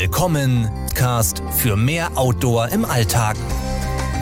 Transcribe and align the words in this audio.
Willkommen, 0.00 0.66
Cast 0.94 1.42
für 1.50 1.76
mehr 1.76 2.16
Outdoor 2.16 2.68
im 2.68 2.86
Alltag. 2.86 3.36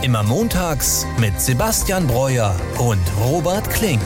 Immer 0.03 0.25
montags 0.25 1.07
mit 1.21 1.41
Sebastian 1.41 2.09
Breuer 2.09 2.53
und 2.81 2.99
Robert 3.25 3.71
Klink. 3.71 4.03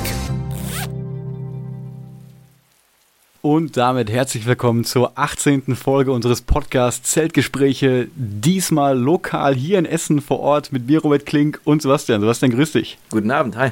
Und 3.41 3.79
damit 3.79 4.11
herzlich 4.11 4.45
willkommen 4.45 4.85
zur 4.85 5.13
18. 5.19 5.75
Folge 5.75 6.13
unseres 6.13 6.43
Podcasts 6.43 7.11
Zeltgespräche. 7.11 8.09
Diesmal 8.17 8.99
lokal 8.99 9.55
hier 9.55 9.79
in 9.79 9.87
Essen 9.87 10.21
vor 10.21 10.41
Ort 10.41 10.73
mit 10.73 10.87
mir, 10.87 11.01
Robert 11.01 11.25
Klink 11.25 11.59
und 11.65 11.81
Sebastian. 11.81 12.21
Sebastian, 12.21 12.53
grüß 12.53 12.73
dich. 12.73 12.99
Guten 13.09 13.31
Abend, 13.31 13.57
hi. 13.57 13.71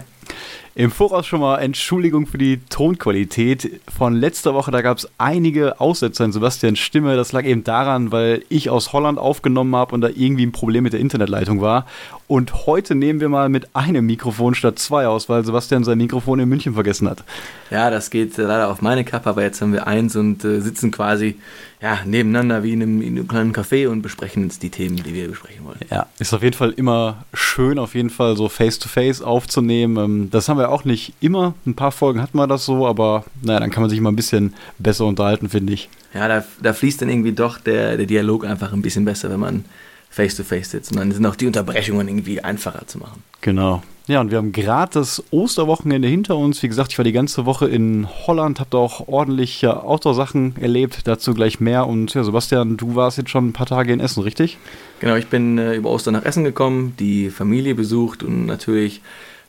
Im 0.77 0.91
Voraus 0.91 1.27
schon 1.27 1.41
mal 1.41 1.59
Entschuldigung 1.59 2.27
für 2.27 2.39
die 2.39 2.61
Tonqualität. 2.71 3.81
Von 3.93 4.15
letzter 4.15 4.55
Woche, 4.55 4.71
da 4.71 4.83
gab 4.83 4.99
es 4.99 5.09
einige 5.19 5.81
Aussetzer 5.81 6.25
in 6.25 6.33
Sebastians 6.33 6.79
Stimme. 6.79 7.17
Das 7.17 7.33
lag 7.33 7.45
eben 7.45 7.65
daran, 7.65 8.13
weil 8.13 8.45
ich 8.49 8.71
aus 8.71 8.93
Holland 8.93 9.19
aufgenommen 9.19 9.75
habe 9.75 9.95
und 9.95 10.01
da 10.01 10.09
irgendwie 10.09 10.47
ein 10.47 10.53
Problem 10.53 10.85
mit 10.85 10.93
der 10.93 11.01
Internetleitung 11.01 11.61
war. 11.61 11.87
Und 12.31 12.65
heute 12.65 12.95
nehmen 12.95 13.19
wir 13.19 13.29
mal 13.29 13.49
mit 13.49 13.75
einem 13.75 14.07
Mikrofon 14.07 14.55
statt 14.55 14.79
zwei 14.79 15.09
aus, 15.09 15.29
weil 15.29 15.45
Sebastian 15.45 15.83
sein 15.83 15.99
Mikrofon 15.99 16.39
in 16.39 16.49
München 16.49 16.75
vergessen 16.75 17.11
hat. 17.11 17.25
Ja, 17.73 17.91
das 17.91 18.09
geht 18.09 18.37
leider 18.37 18.71
auf 18.71 18.83
meine 18.83 19.03
Kappe, 19.03 19.31
aber 19.31 19.43
jetzt 19.43 19.61
haben 19.61 19.73
wir 19.73 19.89
eins 19.89 20.15
und 20.15 20.45
äh, 20.45 20.61
sitzen 20.61 20.93
quasi 20.93 21.41
ja, 21.83 21.99
nebeneinander 22.05 22.63
wie 22.63 22.73
in 22.73 22.83
einem, 22.83 23.03
in 23.03 23.19
einem, 23.19 23.27
kleinen 23.27 23.53
Café 23.53 23.89
und 23.89 24.03
besprechen 24.03 24.45
jetzt 24.45 24.63
die 24.63 24.71
Themen, 24.71 24.95
die 24.95 25.13
wir 25.13 25.27
besprechen 25.27 25.65
wollen. 25.65 25.81
Ja, 25.91 26.07
ist 26.21 26.33
auf 26.33 26.45
jeden 26.45 26.55
Fall 26.55 26.71
immer 26.71 27.25
schön, 27.35 27.81
auf 27.81 27.97
jeden 27.97 28.11
Fall 28.11 28.37
so 28.37 28.49
face-to-face 28.49 29.23
-face 29.23 29.25
aufzunehmen. 29.25 29.97
Ähm, 29.97 30.31
das 30.31 30.49
haben 30.49 30.59
wir 30.59 30.69
auch 30.69 30.85
nicht 30.85 31.15
immer. 31.21 31.55
Ein 31.67 31.75
paar 31.75 31.91
Folgen 31.91 32.23
hatten 32.23 32.39
wir 32.39 32.47
das 32.47 32.65
so, 32.65 32.87
aber 32.87 33.25
naja, 33.43 33.59
dann 33.59 33.71
kann 33.71 33.83
man 33.83 33.91
sich 33.91 33.99
immer 33.99 34.13
ein 34.13 34.17
bisschen 34.17 34.55
besser 34.79 35.05
unterhalten, 35.05 35.49
finde 35.49 35.73
ich. 35.73 35.89
Ja, 36.15 36.29
da, 36.29 36.45
da 36.63 36.75
fließt 36.75 37.03
dann 37.03 37.09
irgendwie 37.09 37.33
doch 37.33 37.59
der, 37.59 37.97
der 37.97 38.07
Dialog 38.07 38.45
einfach 38.45 38.73
ein 38.73 38.83
bisschen 38.83 39.05
besser, 39.05 39.31
wenn 39.31 39.41
man 39.41 39.65
face-to-face 40.11 40.69
-face 40.69 40.71
sitzt. 40.71 40.93
Und 40.93 40.99
dann 40.99 41.13
sind 41.13 41.25
auch 41.25 41.37
die 41.37 41.47
Unterbrechungen 41.47 42.09
irgendwie 42.09 42.43
einfacher 42.43 42.87
zu 42.87 42.99
machen. 42.99 43.23
Genau. 43.41 43.83
Ja, 44.07 44.21
und 44.21 44.33
wir 44.33 44.39
haben 44.39 44.51
gerade 44.51 44.93
das 44.95 45.23
Osterwochenende 45.31 46.09
hinter 46.09 46.37
uns. 46.37 46.63
Wie 46.65 46.69
gesagt, 46.69 46.91
ich 46.91 46.99
war 46.99 47.05
die 47.05 47.13
ganze 47.13 47.47
Woche 47.47 47.69
in 47.69 48.09
Holland, 48.27 48.59
habe 48.59 48.71
da 48.71 48.79
auch 48.79 49.07
ordentliche 49.07 49.85
Outdoor-Sachen 49.85 50.57
erlebt. 50.61 51.03
Dazu 51.05 51.33
gleich 51.33 51.61
mehr. 51.61 51.87
Und 51.87 52.13
ja, 52.15 52.25
Sebastian, 52.25 52.77
du 52.77 52.97
warst 52.97 53.19
jetzt 53.19 53.31
schon 53.31 53.49
ein 53.49 53.53
paar 53.53 53.67
Tage 53.67 53.93
in 53.93 54.01
Essen, 54.01 54.25
richtig? 54.25 54.59
Genau, 54.99 55.15
ich 55.15 55.29
bin 55.29 55.59
äh, 55.59 55.75
über 55.75 55.91
Ostern 55.91 56.15
nach 56.15 56.25
Essen 56.25 56.43
gekommen, 56.43 56.95
die 56.99 57.31
Familie 57.31 57.77
besucht 57.77 58.25
und 58.25 58.47
natürlich 58.47 59.01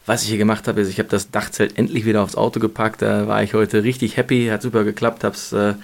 was 0.05 0.23
ich 0.23 0.29
hier 0.29 0.39
gemacht 0.39 0.67
habe, 0.67 0.81
ist, 0.81 0.89
ich 0.89 0.97
habe 0.97 1.09
das 1.09 1.29
Dachzelt 1.29 1.77
endlich 1.77 2.05
wieder 2.05 2.23
aufs 2.23 2.35
Auto 2.35 2.59
gepackt. 2.59 3.03
Da 3.03 3.27
war 3.27 3.43
ich 3.43 3.53
heute 3.53 3.83
richtig 3.83 4.17
happy, 4.17 4.47
hat 4.47 4.63
super 4.63 4.83
geklappt, 4.83 5.23
habe 5.23 5.35
es 5.35 5.53
äh, 5.53 5.75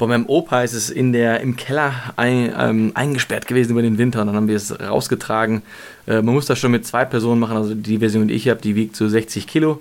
bei 0.00 0.06
meinem 0.06 0.26
Opa 0.26 0.62
ist 0.62 0.72
es 0.72 0.90
in 0.90 1.12
der, 1.12 1.40
im 1.40 1.56
Keller 1.56 1.94
ein, 2.16 2.52
ähm, 2.58 2.92
eingesperrt 2.94 3.46
gewesen 3.46 3.72
über 3.72 3.82
den 3.82 3.98
Winter 3.98 4.20
und 4.20 4.26
dann 4.26 4.36
haben 4.36 4.48
wir 4.48 4.56
es 4.56 4.78
rausgetragen. 4.80 5.62
Äh, 6.06 6.22
man 6.22 6.34
muss 6.34 6.46
das 6.46 6.58
schon 6.58 6.72
mit 6.72 6.86
zwei 6.86 7.04
Personen 7.04 7.40
machen, 7.40 7.56
also 7.56 7.74
die 7.74 7.98
Version, 7.98 8.28
die 8.28 8.34
ich 8.34 8.48
habe, 8.48 8.60
die 8.60 8.74
wiegt 8.74 8.96
so 8.96 9.08
60 9.08 9.46
Kilo. 9.46 9.80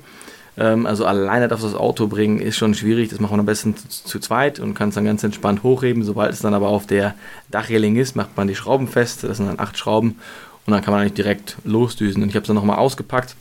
Ähm, 0.57 0.85
also 0.85 1.05
alleine 1.05 1.47
das 1.47 1.63
aufs 1.63 1.73
Auto 1.73 2.07
bringen 2.07 2.39
ist 2.39 2.57
schon 2.57 2.75
schwierig, 2.75 3.09
das 3.09 3.19
machen 3.19 3.37
wir 3.37 3.39
am 3.39 3.45
besten 3.45 3.75
zu, 3.75 3.87
zu 3.87 4.19
zweit 4.19 4.59
und 4.59 4.73
kann 4.73 4.89
es 4.89 4.95
dann 4.95 5.05
ganz 5.05 5.23
entspannt 5.23 5.63
hochheben. 5.63 6.03
Sobald 6.03 6.33
es 6.33 6.39
dann 6.39 6.53
aber 6.53 6.67
auf 6.67 6.85
der 6.85 7.15
Dachreling 7.49 7.95
ist, 7.95 8.15
macht 8.15 8.35
man 8.37 8.47
die 8.47 8.55
Schrauben 8.55 8.87
fest, 8.87 9.23
das 9.23 9.37
sind 9.37 9.47
dann 9.47 9.59
acht 9.59 9.77
Schrauben 9.77 10.19
und 10.65 10.73
dann 10.73 10.83
kann 10.83 10.91
man 10.93 11.01
eigentlich 11.01 11.13
direkt 11.13 11.57
losdüsen. 11.63 12.21
Und 12.21 12.29
ich 12.29 12.35
habe 12.35 12.43
es 12.43 12.47
dann 12.47 12.55
nochmal 12.55 12.77
ausgepackt 12.77 13.35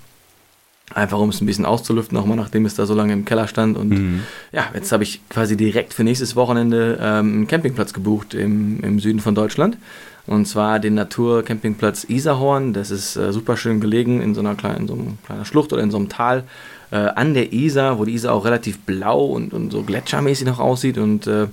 Einfach 0.94 1.18
um 1.18 1.28
es 1.28 1.40
ein 1.40 1.46
bisschen 1.46 1.66
auszulüften, 1.66 2.16
nochmal 2.16 2.36
nachdem 2.36 2.64
es 2.64 2.74
da 2.74 2.86
so 2.86 2.94
lange 2.94 3.12
im 3.12 3.24
Keller 3.24 3.46
stand. 3.46 3.76
Und 3.76 3.90
mhm. 3.90 4.20
ja, 4.52 4.64
jetzt 4.74 4.90
habe 4.90 5.02
ich 5.02 5.20
quasi 5.28 5.56
direkt 5.56 5.92
für 5.92 6.02
nächstes 6.02 6.34
Wochenende 6.34 6.98
ähm, 7.00 7.32
einen 7.34 7.46
Campingplatz 7.46 7.92
gebucht 7.92 8.32
im, 8.32 8.80
im 8.80 8.98
Süden 8.98 9.20
von 9.20 9.34
Deutschland. 9.34 9.76
Und 10.26 10.46
zwar 10.46 10.78
den 10.78 10.94
Naturcampingplatz 10.94 12.04
Isarhorn. 12.04 12.72
Das 12.72 12.90
ist 12.90 13.16
äh, 13.16 13.32
super 13.32 13.56
schön 13.56 13.80
gelegen 13.80 14.22
in 14.22 14.34
so 14.34 14.40
einer 14.40 14.54
kleinen, 14.54 14.82
in 14.82 14.88
so 14.88 14.94
einer 14.94 15.04
kleinen 15.26 15.44
Schlucht 15.44 15.72
oder 15.72 15.82
in 15.82 15.90
so 15.90 15.98
einem 15.98 16.08
Tal 16.08 16.44
äh, 16.90 16.96
an 16.96 17.34
der 17.34 17.52
Isar, 17.52 17.98
wo 17.98 18.04
die 18.04 18.12
Isar 18.12 18.34
auch 18.34 18.44
relativ 18.44 18.78
blau 18.80 19.24
und, 19.26 19.52
und 19.52 19.72
so 19.72 19.82
gletschermäßig 19.82 20.46
noch 20.46 20.58
aussieht. 20.58 20.98
Und 20.98 21.26
äh, 21.26 21.48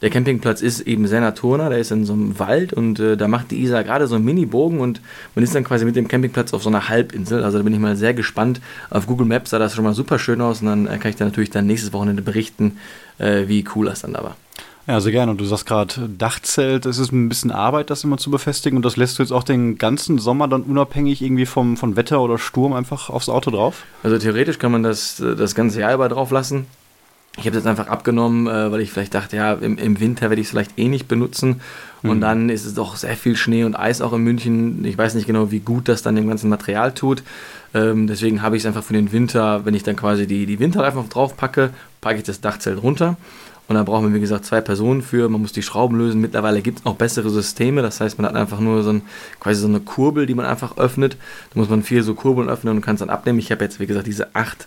der 0.00 0.10
Campingplatz 0.10 0.62
ist 0.62 0.80
eben 0.80 1.06
sehr 1.06 1.20
naturnah, 1.20 1.68
der 1.68 1.78
ist 1.78 1.90
in 1.90 2.04
so 2.04 2.12
einem 2.12 2.38
Wald 2.38 2.72
und 2.72 3.00
äh, 3.00 3.16
da 3.16 3.26
macht 3.26 3.50
die 3.50 3.62
Isar 3.62 3.82
gerade 3.82 4.06
so 4.06 4.14
einen 4.14 4.24
Mini-Bogen 4.24 4.80
und 4.80 5.00
man 5.34 5.42
ist 5.42 5.54
dann 5.54 5.64
quasi 5.64 5.84
mit 5.84 5.96
dem 5.96 6.06
Campingplatz 6.06 6.54
auf 6.54 6.62
so 6.62 6.68
einer 6.68 6.88
Halbinsel. 6.88 7.42
Also 7.42 7.58
da 7.58 7.64
bin 7.64 7.74
ich 7.74 7.80
mal 7.80 7.96
sehr 7.96 8.14
gespannt. 8.14 8.60
Auf 8.90 9.06
Google 9.06 9.26
Maps 9.26 9.50
sah 9.50 9.58
das 9.58 9.74
schon 9.74 9.84
mal 9.84 9.94
super 9.94 10.18
schön 10.18 10.40
aus 10.40 10.60
und 10.60 10.66
dann 10.66 10.86
äh, 10.86 10.98
kann 10.98 11.10
ich 11.10 11.16
dann 11.16 11.28
natürlich 11.28 11.50
dann 11.50 11.66
nächstes 11.66 11.92
Wochenende 11.92 12.22
berichten, 12.22 12.78
äh, 13.18 13.48
wie 13.48 13.64
cool 13.74 13.86
das 13.86 14.02
dann 14.02 14.12
da 14.12 14.22
war. 14.22 14.36
Ja, 14.86 15.00
sehr 15.00 15.12
gerne. 15.12 15.32
Und 15.32 15.38
du 15.38 15.44
sagst 15.44 15.66
gerade 15.66 16.08
Dachzelt, 16.08 16.86
es 16.86 16.98
ist 16.98 17.12
ein 17.12 17.28
bisschen 17.28 17.50
Arbeit, 17.50 17.90
das 17.90 18.04
immer 18.04 18.16
zu 18.16 18.30
befestigen. 18.30 18.76
Und 18.76 18.84
das 18.86 18.96
lässt 18.96 19.18
du 19.18 19.22
jetzt 19.22 19.32
auch 19.32 19.44
den 19.44 19.76
ganzen 19.76 20.18
Sommer 20.18 20.48
dann 20.48 20.62
unabhängig 20.62 21.20
irgendwie 21.20 21.44
vom, 21.44 21.76
von 21.76 21.94
Wetter 21.94 22.22
oder 22.22 22.38
Sturm 22.38 22.72
einfach 22.72 23.10
aufs 23.10 23.28
Auto 23.28 23.50
drauf? 23.50 23.84
Also 24.02 24.16
theoretisch 24.16 24.58
kann 24.58 24.72
man 24.72 24.82
das 24.82 25.20
äh, 25.20 25.36
das 25.36 25.54
ganze 25.54 25.80
Jahr 25.80 25.92
über 25.92 26.08
drauf 26.08 26.30
lassen. 26.30 26.66
Ich 27.38 27.46
habe 27.46 27.56
das 27.56 27.66
einfach 27.66 27.86
abgenommen, 27.86 28.48
äh, 28.48 28.72
weil 28.72 28.80
ich 28.80 28.90
vielleicht 28.90 29.14
dachte, 29.14 29.36
ja, 29.36 29.52
im, 29.52 29.78
im 29.78 30.00
Winter 30.00 30.28
werde 30.28 30.40
ich 30.40 30.48
es 30.48 30.50
vielleicht 30.50 30.76
eh 30.78 30.88
nicht 30.88 31.06
benutzen. 31.06 31.60
Und 32.02 32.16
mhm. 32.16 32.20
dann 32.20 32.48
ist 32.50 32.64
es 32.64 32.74
doch 32.74 32.96
sehr 32.96 33.16
viel 33.16 33.36
Schnee 33.36 33.64
und 33.64 33.76
Eis 33.76 34.00
auch 34.00 34.12
in 34.12 34.22
München. 34.22 34.84
Ich 34.84 34.98
weiß 34.98 35.14
nicht 35.14 35.26
genau, 35.26 35.50
wie 35.50 35.60
gut 35.60 35.88
das 35.88 36.02
dann 36.02 36.16
dem 36.16 36.28
ganzen 36.28 36.48
Material 36.48 36.92
tut. 36.92 37.22
Ähm, 37.74 38.06
deswegen 38.06 38.42
habe 38.42 38.56
ich 38.56 38.62
es 38.62 38.66
einfach 38.66 38.82
für 38.82 38.92
den 38.92 39.12
Winter, 39.12 39.64
wenn 39.64 39.74
ich 39.74 39.82
dann 39.82 39.96
quasi 39.96 40.26
die, 40.26 40.46
die 40.46 40.58
Winterreifen 40.58 41.08
drauf 41.08 41.36
packe, 41.36 41.70
packe 42.00 42.18
ich 42.18 42.24
das 42.24 42.40
Dachzelt 42.40 42.82
runter. 42.82 43.16
Und 43.68 43.74
dann 43.74 43.84
brauchen 43.84 44.08
wir, 44.08 44.14
wie 44.14 44.20
gesagt, 44.20 44.46
zwei 44.46 44.62
Personen 44.62 45.02
für. 45.02 45.28
Man 45.28 45.42
muss 45.42 45.52
die 45.52 45.62
Schrauben 45.62 45.98
lösen. 45.98 46.20
Mittlerweile 46.20 46.62
gibt 46.62 46.80
es 46.80 46.86
auch 46.86 46.94
bessere 46.94 47.28
Systeme. 47.28 47.82
Das 47.82 48.00
heißt, 48.00 48.18
man 48.18 48.26
hat 48.26 48.34
einfach 48.34 48.60
nur 48.60 48.82
so 48.82 48.90
ein, 48.90 49.02
quasi 49.40 49.60
so 49.60 49.68
eine 49.68 49.80
Kurbel, 49.80 50.24
die 50.24 50.34
man 50.34 50.46
einfach 50.46 50.78
öffnet. 50.78 51.18
Da 51.52 51.60
muss 51.60 51.68
man 51.68 51.82
vier 51.82 52.02
so 52.02 52.14
Kurbeln 52.14 52.48
öffnen 52.48 52.76
und 52.76 52.80
kann 52.80 52.94
es 52.94 53.00
dann 53.00 53.10
abnehmen. 53.10 53.38
Ich 53.38 53.52
habe 53.52 53.62
jetzt, 53.62 53.78
wie 53.78 53.86
gesagt, 53.86 54.06
diese 54.06 54.34
acht 54.34 54.66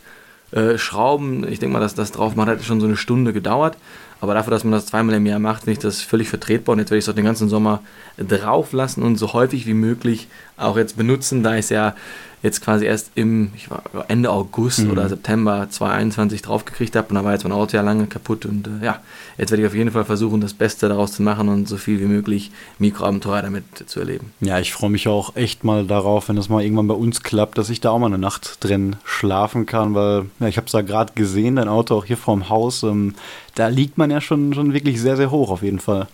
äh, 0.52 0.78
Schrauben, 0.78 1.48
ich 1.48 1.60
denke 1.60 1.74
mal, 1.74 1.80
dass 1.80 1.96
das 1.96 2.12
drauf 2.12 2.36
macht, 2.36 2.48
hat 2.48 2.64
schon 2.64 2.82
so 2.82 2.88
eine 2.88 2.98
Stunde 2.98 3.34
gedauert. 3.34 3.78
Aber 4.20 4.36
dafür, 4.36 4.52
dass 4.52 4.64
man 4.64 4.74
das 4.74 4.86
zweimal 4.86 5.16
im 5.16 5.26
Jahr 5.26 5.40
macht, 5.40 5.64
finde 5.64 5.74
ich 5.74 5.80
das 5.80 6.02
völlig 6.02 6.30
vertretbar. 6.30 6.74
Und 6.74 6.80
jetzt 6.80 6.92
werde 6.92 7.00
ich 7.00 7.06
es 7.06 7.10
auch 7.10 7.16
den 7.16 7.26
ganzen 7.26 7.50
Sommer 7.50 7.82
drauf 8.18 8.72
lassen 8.72 9.02
und 9.02 9.16
so 9.16 9.34
häufig 9.34 9.66
wie 9.66 9.74
möglich 9.74 10.28
auch 10.58 10.78
jetzt 10.78 10.96
benutzen, 10.96 11.42
da 11.42 11.54
ich 11.54 11.62
es 11.62 11.70
ja 11.70 11.96
jetzt 12.44 12.62
quasi 12.62 12.86
erst 12.86 13.12
im 13.16 13.52
ich 13.56 13.70
war 13.70 13.84
Ende 14.08 14.32
August 14.32 14.80
mhm. 14.80 14.92
oder 14.92 15.10
September 15.10 15.68
2021 15.70 16.42
draufgekriegt 16.42 16.96
habe 16.96 17.10
und 17.10 17.16
da 17.16 17.24
war 17.24 17.34
jetzt 17.34 17.44
mein 17.44 17.52
Auto 17.52 17.78
ja 17.78 17.84
lange 17.84 18.08
kaputt 18.08 18.46
und 18.46 18.68
äh, 18.68 18.86
ja, 18.86 19.00
jetzt 19.38 19.52
werde 19.52 19.64
ich 19.64 19.68
auf 19.68 19.76
jeden 19.76 19.92
Fall 19.92 20.06
versuchen, 20.06 20.42
das 20.42 20.54
Beste 20.54 20.90
daraus 20.90 21.14
zu 21.14 21.22
machen 21.22 21.50
und 21.50 21.68
so 21.68 21.78
viel 21.78 22.00
wie 22.00 22.06
möglich 22.06 22.52
Mikroabenteuer 22.80 23.42
damit 23.42 23.66
zu 23.86 24.00
erleben. 24.00 24.32
Ja, 24.40 24.60
ich 24.60 24.74
freue 24.74 24.90
mich 24.90 25.08
auch 25.08 25.36
echt 25.36 25.64
mal 25.64 25.86
darauf, 25.86 26.30
wenn 26.30 26.36
das 26.36 26.50
mal 26.50 26.64
irgendwann 26.64 26.88
bei 26.88 26.96
uns 26.96 27.24
klappt, 27.24 27.58
dass 27.58 27.70
ich 27.70 27.82
da 27.82 27.92
auch 27.92 28.00
mal 28.00 28.08
eine 28.08 28.18
Nacht 28.18 28.64
drin 28.64 28.96
schlafen 29.04 29.66
kann, 29.66 29.94
weil 29.94 30.26
ja, 30.40 30.48
ich 30.48 30.58
habe 30.58 30.66
es 30.66 30.72
da 30.72 30.82
gerade 30.82 31.14
gesehen, 31.14 31.58
dein 31.58 31.68
Auto 31.68 31.96
auch 31.96 32.06
hier 32.06 32.18
vorm 32.18 32.50
Haus, 32.50 32.84
ähm, 32.84 33.16
da 33.56 33.68
liegt 33.68 33.98
man 33.98 34.10
ja 34.10 34.22
schon, 34.22 34.54
schon 34.54 34.74
wirklich 34.74 35.00
sehr, 35.02 35.18
sehr 35.18 35.32
hoch 35.32 35.52
auf 35.52 35.62
jeden 35.62 35.80
Fall. 35.80 36.08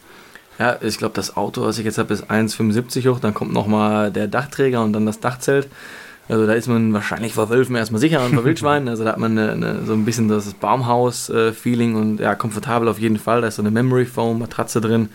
Ja, 0.59 0.77
ich 0.81 0.97
glaube, 0.97 1.13
das 1.13 1.37
Auto, 1.37 1.61
was 1.61 1.77
ich 1.77 1.85
jetzt 1.85 1.99
habe, 1.99 2.13
ist 2.13 2.31
1,75 2.31 3.07
hoch. 3.09 3.19
Dann 3.19 3.33
kommt 3.33 3.53
nochmal 3.53 4.11
der 4.11 4.27
Dachträger 4.27 4.83
und 4.83 4.93
dann 4.93 5.05
das 5.05 5.19
Dachzelt. 5.19 5.67
Also 6.29 6.45
da 6.45 6.53
ist 6.53 6.67
man 6.67 6.93
wahrscheinlich 6.93 7.33
vor 7.33 7.49
Wölfen 7.49 7.75
erstmal 7.75 8.01
sicher 8.01 8.23
und 8.25 8.33
vor 8.33 8.43
Wildschweinen. 8.43 8.89
Also 8.89 9.03
da 9.03 9.11
hat 9.11 9.17
man 9.17 9.37
eine, 9.37 9.51
eine, 9.51 9.85
so 9.85 9.93
ein 9.93 10.05
bisschen 10.05 10.27
das 10.27 10.53
Baumhaus-Feeling 10.53 11.95
und 11.95 12.19
ja, 12.19 12.35
komfortabel 12.35 12.87
auf 12.87 12.99
jeden 12.99 13.17
Fall. 13.17 13.41
Da 13.41 13.47
ist 13.47 13.55
so 13.55 13.61
eine 13.61 13.71
Memory 13.71 14.05
Foam 14.05 14.39
Matratze 14.39 14.81
drin. 14.81 15.09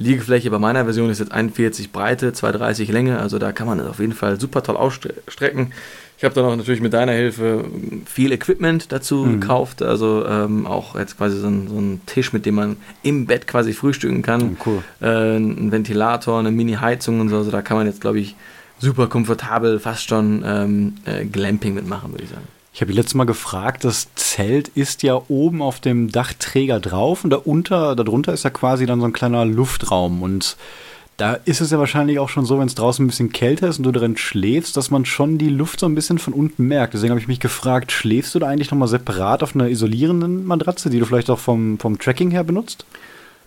Liegefläche 0.00 0.50
bei 0.50 0.58
meiner 0.58 0.84
Version 0.84 1.10
ist 1.10 1.18
jetzt 1.18 1.32
41 1.32 1.90
Breite, 1.90 2.32
230 2.32 2.90
Länge. 2.90 3.18
Also 3.18 3.38
da 3.38 3.52
kann 3.52 3.66
man 3.66 3.80
es 3.80 3.86
auf 3.86 3.98
jeden 3.98 4.12
Fall 4.12 4.38
super 4.38 4.62
toll 4.62 4.76
ausstrecken. 4.76 5.72
Ich 6.18 6.24
habe 6.24 6.34
dann 6.34 6.44
auch 6.44 6.56
natürlich 6.56 6.80
mit 6.80 6.92
deiner 6.92 7.12
Hilfe 7.12 7.64
viel 8.04 8.32
Equipment 8.32 8.90
dazu 8.90 9.24
mhm. 9.24 9.40
gekauft. 9.40 9.82
Also 9.82 10.24
ähm, 10.26 10.66
auch 10.66 10.96
jetzt 10.96 11.16
quasi 11.16 11.38
so 11.38 11.48
ein, 11.48 11.68
so 11.68 11.98
Tisch, 12.06 12.32
mit 12.32 12.46
dem 12.46 12.56
man 12.56 12.76
im 13.02 13.26
Bett 13.26 13.46
quasi 13.46 13.72
frühstücken 13.72 14.22
kann. 14.22 14.56
Cool. 14.64 14.82
Äh, 15.00 15.36
ein 15.36 15.70
Ventilator, 15.70 16.38
eine 16.38 16.50
Mini-Heizung 16.50 17.20
und 17.20 17.28
so. 17.28 17.36
Also 17.36 17.52
da 17.52 17.62
kann 17.62 17.76
man 17.76 17.86
jetzt, 17.86 18.00
glaube 18.00 18.18
ich, 18.18 18.34
super 18.78 19.06
komfortabel 19.06 19.80
fast 19.80 20.08
schon 20.08 20.42
ähm, 20.44 20.94
äh, 21.04 21.24
Glamping 21.24 21.74
mitmachen, 21.74 22.12
würde 22.12 22.24
ich 22.24 22.30
sagen. 22.30 22.46
Ich 22.72 22.80
habe 22.80 22.92
letztes 22.92 23.14
Mal 23.14 23.24
gefragt, 23.24 23.84
das 23.84 24.14
Zelt 24.14 24.68
ist 24.68 25.02
ja 25.02 25.20
oben 25.28 25.62
auf 25.62 25.80
dem 25.80 26.12
Dachträger 26.12 26.78
drauf 26.78 27.24
und 27.24 27.30
darunter, 27.30 27.96
darunter 27.96 28.32
ist 28.32 28.44
ja 28.44 28.50
quasi 28.50 28.86
dann 28.86 29.00
so 29.00 29.06
ein 29.06 29.12
kleiner 29.12 29.44
Luftraum 29.44 30.22
und 30.22 30.56
da 31.16 31.32
ist 31.32 31.60
es 31.60 31.72
ja 31.72 31.80
wahrscheinlich 31.80 32.20
auch 32.20 32.28
schon 32.28 32.44
so, 32.44 32.60
wenn 32.60 32.68
es 32.68 32.76
draußen 32.76 33.04
ein 33.04 33.08
bisschen 33.08 33.32
kälter 33.32 33.66
ist 33.66 33.78
und 33.78 33.84
du 33.84 33.90
drin 33.90 34.16
schläfst, 34.16 34.76
dass 34.76 34.92
man 34.92 35.04
schon 35.04 35.36
die 35.36 35.48
Luft 35.48 35.80
so 35.80 35.86
ein 35.86 35.96
bisschen 35.96 36.18
von 36.18 36.32
unten 36.32 36.68
merkt. 36.68 36.94
Deswegen 36.94 37.10
habe 37.10 37.20
ich 37.20 37.26
mich 37.26 37.40
gefragt, 37.40 37.90
schläfst 37.90 38.36
du 38.36 38.38
da 38.38 38.46
eigentlich 38.46 38.70
nochmal 38.70 38.86
separat 38.86 39.42
auf 39.42 39.56
einer 39.56 39.68
isolierenden 39.68 40.46
Matratze, 40.46 40.90
die 40.90 41.00
du 41.00 41.06
vielleicht 41.06 41.30
auch 41.30 41.40
vom, 41.40 41.80
vom 41.80 41.98
Tracking 41.98 42.30
her 42.30 42.44
benutzt? 42.44 42.86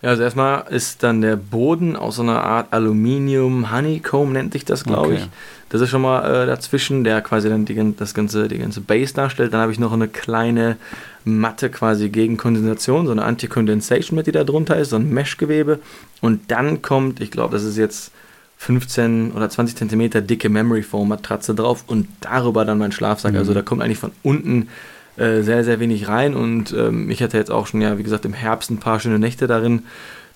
Ja, 0.02 0.10
also 0.10 0.24
erstmal 0.24 0.64
ist 0.70 1.04
dann 1.04 1.20
der 1.20 1.36
Boden 1.36 1.94
aus 1.94 2.16
so 2.16 2.22
einer 2.22 2.42
Art 2.42 2.72
Aluminium 2.72 3.72
Honeycomb 3.72 4.32
nennt 4.32 4.52
sich 4.52 4.64
das, 4.64 4.82
glaube 4.82 5.06
okay. 5.08 5.14
ich. 5.14 5.28
Das 5.68 5.80
ist 5.80 5.90
schon 5.90 6.02
mal 6.02 6.42
äh, 6.42 6.46
dazwischen, 6.46 7.04
der 7.04 7.22
quasi 7.22 7.48
dann 7.48 7.64
die, 7.64 7.94
das 7.96 8.12
ganze, 8.12 8.48
die 8.48 8.58
ganze 8.58 8.80
Base 8.80 9.14
darstellt. 9.14 9.54
Dann 9.54 9.60
habe 9.60 9.72
ich 9.72 9.78
noch 9.78 9.92
eine 9.92 10.08
kleine 10.08 10.76
Matte 11.24 11.70
quasi 11.70 12.08
gegen 12.08 12.36
Kondensation, 12.36 13.06
so 13.06 13.12
eine 13.12 13.24
Anti-Condensation 13.24 14.16
Matte, 14.16 14.32
die 14.32 14.38
da 14.38 14.44
drunter 14.44 14.76
ist, 14.76 14.90
so 14.90 14.96
ein 14.96 15.08
Meshgewebe. 15.08 15.78
Und 16.20 16.50
dann 16.50 16.82
kommt, 16.82 17.20
ich 17.20 17.30
glaube, 17.30 17.54
das 17.54 17.62
ist 17.62 17.78
jetzt 17.78 18.10
15 18.58 19.32
oder 19.32 19.48
20 19.48 19.76
Zentimeter 19.76 20.20
dicke 20.20 20.48
Memory 20.48 20.82
Foam 20.82 21.08
Matratze 21.08 21.54
drauf 21.54 21.84
und 21.86 22.08
darüber 22.20 22.64
dann 22.64 22.78
mein 22.78 22.92
Schlafsack. 22.92 23.34
Also 23.34 23.36
mhm. 23.36 23.38
Also 23.38 23.54
da 23.54 23.62
kommt 23.62 23.82
eigentlich 23.82 23.98
von 23.98 24.12
unten 24.22 24.68
äh, 25.16 25.42
sehr, 25.42 25.64
sehr 25.64 25.80
wenig 25.80 26.08
rein 26.08 26.34
und 26.34 26.72
ähm, 26.72 27.10
ich 27.10 27.22
hatte 27.22 27.36
jetzt 27.36 27.50
auch 27.50 27.66
schon, 27.66 27.80
ja, 27.80 27.98
wie 27.98 28.02
gesagt, 28.02 28.24
im 28.24 28.32
Herbst 28.32 28.70
ein 28.70 28.78
paar 28.78 29.00
schöne 29.00 29.18
Nächte 29.18 29.46
darin. 29.46 29.82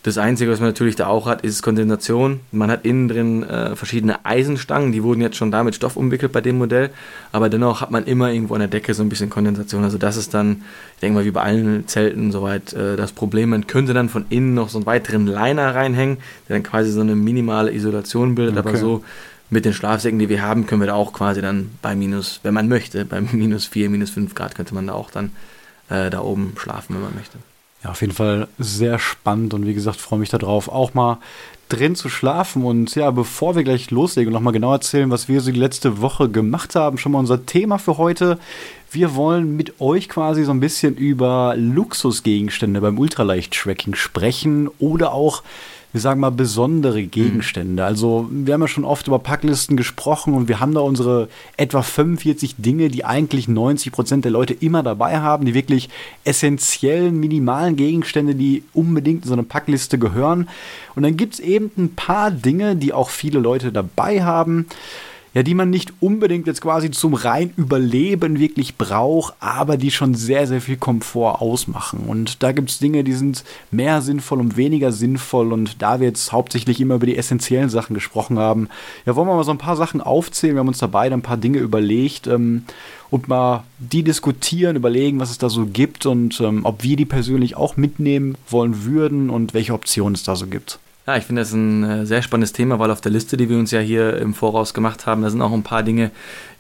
Das 0.07 0.19
Einzige, 0.19 0.53
was 0.53 0.61
man 0.61 0.69
natürlich 0.69 0.95
da 0.95 1.09
auch 1.09 1.27
hat, 1.27 1.41
ist 1.41 1.63
Kondensation. 1.63 2.39
Man 2.53 2.71
hat 2.71 2.85
innen 2.85 3.09
drin 3.09 3.43
äh, 3.43 3.75
verschiedene 3.75 4.25
Eisenstangen, 4.25 4.93
die 4.93 5.03
wurden 5.03 5.21
jetzt 5.21 5.37
schon 5.37 5.51
da 5.51 5.65
mit 5.65 5.75
Stoff 5.75 5.97
umwickelt 5.97 6.31
bei 6.31 6.41
dem 6.41 6.59
Modell, 6.59 6.91
aber 7.33 7.49
dennoch 7.49 7.81
hat 7.81 7.91
man 7.91 8.05
immer 8.05 8.31
irgendwo 8.31 8.55
an 8.55 8.61
der 8.61 8.69
Decke 8.69 8.95
so 8.95 9.03
ein 9.03 9.09
bisschen 9.09 9.31
Kondensation. 9.31 9.83
Also 9.83 9.99
das 9.99 10.17
ist 10.17 10.33
dann, 10.33 10.63
ich 10.95 11.01
denke 11.01 11.19
mal, 11.19 11.25
wie 11.25 11.33
bei 11.33 11.43
allen 11.43 11.89
Zelten 11.89 12.31
soweit 12.31 12.73
äh, 12.73 12.97
das 12.97 13.11
Problem. 13.11 13.51
Man 13.51 13.67
könnte 13.67 13.95
dann 13.95 14.09
von 14.09 14.27
innen 14.29 14.55
noch 14.55 14.69
so 14.69 14.79
einen 14.79 14.87
weiteren 14.87 15.27
Liner 15.27 15.75
reinhängen, 15.75 16.19
der 16.49 16.55
dann 16.55 16.63
quasi 16.63 16.93
so 16.93 17.01
eine 17.01 17.17
minimale 17.17 17.73
Isolation 17.73 18.37
bildet, 18.37 18.59
okay. 18.59 18.69
aber 18.69 18.79
so 18.79 19.03
mit 19.51 19.65
den 19.65 19.73
Schlafsäcken, 19.73 20.19
die 20.19 20.29
wir 20.29 20.43
haben, 20.43 20.67
können 20.67 20.81
wir 20.81 20.89
da 20.89 20.95
auch 20.95 21.13
quasi 21.13 21.41
dann 21.41 21.71
bei 21.83 21.95
minus, 21.95 22.41
wenn 22.43 22.55
man 22.55 22.69
möchte, 22.69 23.05
bei 23.05 23.21
minus 23.33 23.67
4, 23.67 23.91
minus 23.91 24.11
5 24.11 24.35
Grad 24.35 24.55
könnte 24.55 24.75
man 24.75 24.87
da 24.87 24.95
auch 24.95 25.11
dann 25.11 25.33
äh, 25.89 26.11
da 26.11 26.21
oben 26.21 26.55
schlafen, 26.59 26.95
wenn 26.95 27.03
man 27.03 27.15
möchte. 27.15 27.39
Ja, 27.85 27.91
auf 27.91 28.01
jeden 28.01 28.15
Fall 28.15 28.49
sehr 28.59 28.99
spannend 28.99 29.55
und 29.55 29.67
wie 29.67 29.75
gesagt, 29.75 30.01
freue 30.01 30.19
mich 30.19 30.31
darauf, 30.31 30.69
auch 30.69 30.95
mal 30.95 31.19
drin 31.69 31.95
zu 31.95 32.09
schlafen. 32.09 32.65
Und 32.65 32.95
ja, 32.95 33.11
bevor 33.11 33.57
wir 33.57 33.65
gleich 33.65 33.91
loslegen 33.91 34.29
und 34.29 34.35
nochmal 34.35 34.53
genau 34.53 34.73
erzählen, 34.73 35.11
was 35.11 35.29
wir 35.29 35.41
so 35.41 35.51
die 35.51 35.59
letzte 35.59 36.01
Woche 36.01 36.29
gemacht 36.29 36.75
haben, 36.75 36.99
schon 36.99 37.13
mal 37.13 37.19
unser 37.19 37.45
Thema 37.47 37.79
für 37.79 37.99
heute. 37.99 38.39
Wir 38.91 39.15
wollen 39.15 39.57
mit 39.57 39.81
euch 39.81 40.09
quasi 40.09 40.45
so 40.45 40.53
ein 40.53 40.61
bisschen 40.61 40.97
über 40.97 41.55
Luxusgegenstände 41.57 42.81
beim 42.81 42.99
Ultraleicht-Tracking 42.99 43.95
sprechen 43.95 44.69
oder 44.79 45.13
auch 45.13 45.43
wir 45.93 46.01
sagen 46.01 46.21
mal, 46.21 46.31
besondere 46.31 47.01
mhm. 47.01 47.11
Gegenstände. 47.11 47.85
Also 47.85 48.29
wir 48.31 48.55
haben 48.55 48.61
ja 48.61 48.69
schon 48.69 48.85
oft 48.85 49.07
über 49.07 49.19
Packlisten 49.19 49.77
gesprochen 49.77 50.35
und 50.35 50.49
wir 50.49 50.61
haben 50.61 50.75
da 50.75 50.81
unsere 50.81 51.29
etwa 51.57 51.83
45 51.83 52.57
Dinge, 52.59 52.89
die 52.89 53.05
eigentlich 53.05 53.49
90 53.49 53.93
Prozent 53.93 54.25
der 54.25 54.33
Leute 54.33 54.55
immer 54.55 54.83
dabei 54.83 55.21
haben, 55.21 55.47
die 55.47 55.55
wirklich 55.55 55.89
essentiellen, 56.25 57.19
minimalen 57.19 57.77
Gegenstände, 57.77 58.35
die 58.35 58.63
unbedingt 58.73 59.25
in 59.25 59.29
so 59.29 59.35
eine 59.35 59.43
Packliste 59.43 59.99
gehören. 59.99 60.49
Und 60.95 61.03
dann 61.03 61.17
gibt 61.17 61.35
es 61.35 61.41
eben 61.41 61.71
ein 61.77 61.95
paar 61.95 62.31
Dinge, 62.31 62.77
die 62.77 62.93
auch 62.93 63.11
viele 63.11 63.39
Leute 63.39 63.73
dabei 63.73 64.23
haben 64.23 64.67
ja, 65.37 65.43
die 65.43 65.53
man 65.53 65.69
nicht 65.69 65.93
unbedingt 66.01 66.47
jetzt 66.47 66.63
quasi 66.63 66.91
zum 66.91 67.13
rein 67.13 67.53
Überleben 67.59 68.39
wirklich 68.41 68.77
braucht, 68.77 69.35
aber 69.39 69.77
die 69.77 69.91
schon 69.91 70.15
sehr, 70.15 70.47
sehr 70.47 70.63
viel 70.63 70.79
Komfort 70.79 71.43
ausmachen. 71.43 72.05
Und 72.07 72.43
da 72.43 72.53
gibt 72.53 72.71
es 72.71 72.79
Dinge, 72.79 73.05
die 73.05 73.13
sind 73.13 73.45
mehr 73.71 74.01
sinnvoll 74.01 74.41
und 74.41 74.57
weniger 74.57 74.93
sinnvoll. 74.93 75.53
Und 75.53 75.83
da 75.83 76.01
wir 76.01 76.07
jetzt 76.07 76.33
hauptsächlich 76.33 76.81
immer 76.81 76.95
über 76.95 77.05
die 77.05 77.19
essentiellen 77.19 77.69
Sachen 77.69 77.93
gesprochen 77.93 78.39
haben, 78.39 78.71
ja, 79.05 79.15
wollen 79.15 79.29
wir 79.29 79.37
mal 79.37 79.45
so 79.45 79.51
ein 79.51 79.59
paar 79.59 79.77
Sachen 79.77 80.01
aufzählen. 80.01 80.57
Wir 80.57 80.61
haben 80.61 80.69
uns 80.69 80.79
da 80.79 80.87
beide 80.87 81.15
ein 81.15 81.21
paar 81.21 81.37
Dinge 81.37 81.59
überlegt. 81.59 82.27
Ähm, 82.27 82.65
und 83.11 83.29
mal 83.29 83.65
die 83.79 84.05
diskutieren, 84.05 84.75
überlegen, 84.75 85.21
was 85.21 85.31
es 85.31 85.37
da 85.37 85.51
so 85.51 85.67
gibt 85.67 86.07
und 86.07 86.41
ähm, 86.41 86.65
ob 86.65 86.83
wir 86.83 86.97
die 86.97 87.05
persönlich 87.05 87.59
auch 87.59 87.77
mitnehmen 87.77 88.39
wollen 88.49 88.85
würden 88.85 89.29
und 89.29 89.53
welche 89.53 89.75
Optionen 89.75 90.15
es 90.15 90.23
da 90.23 90.35
so 90.35 90.47
gibt. 90.47 90.79
Ja, 91.07 91.17
ich 91.17 91.25
finde 91.25 91.43
das 91.43 91.53
ein 91.53 91.85
äh, 91.85 92.05
sehr 92.05 92.21
spannendes 92.21 92.53
Thema, 92.53 92.81
weil 92.81 92.91
auf 92.91 93.01
der 93.01 93.13
Liste, 93.13 93.37
die 93.37 93.49
wir 93.49 93.57
uns 93.59 93.71
ja 93.71 93.79
hier 93.79 94.17
im 94.19 94.35
Voraus 94.35 94.75
gemacht 94.75 95.07
haben, 95.07 95.23
da 95.23 95.31
sind 95.31 95.41
auch 95.41 95.53
ein 95.53 95.63
paar 95.63 95.85
Dinge, 95.85 96.11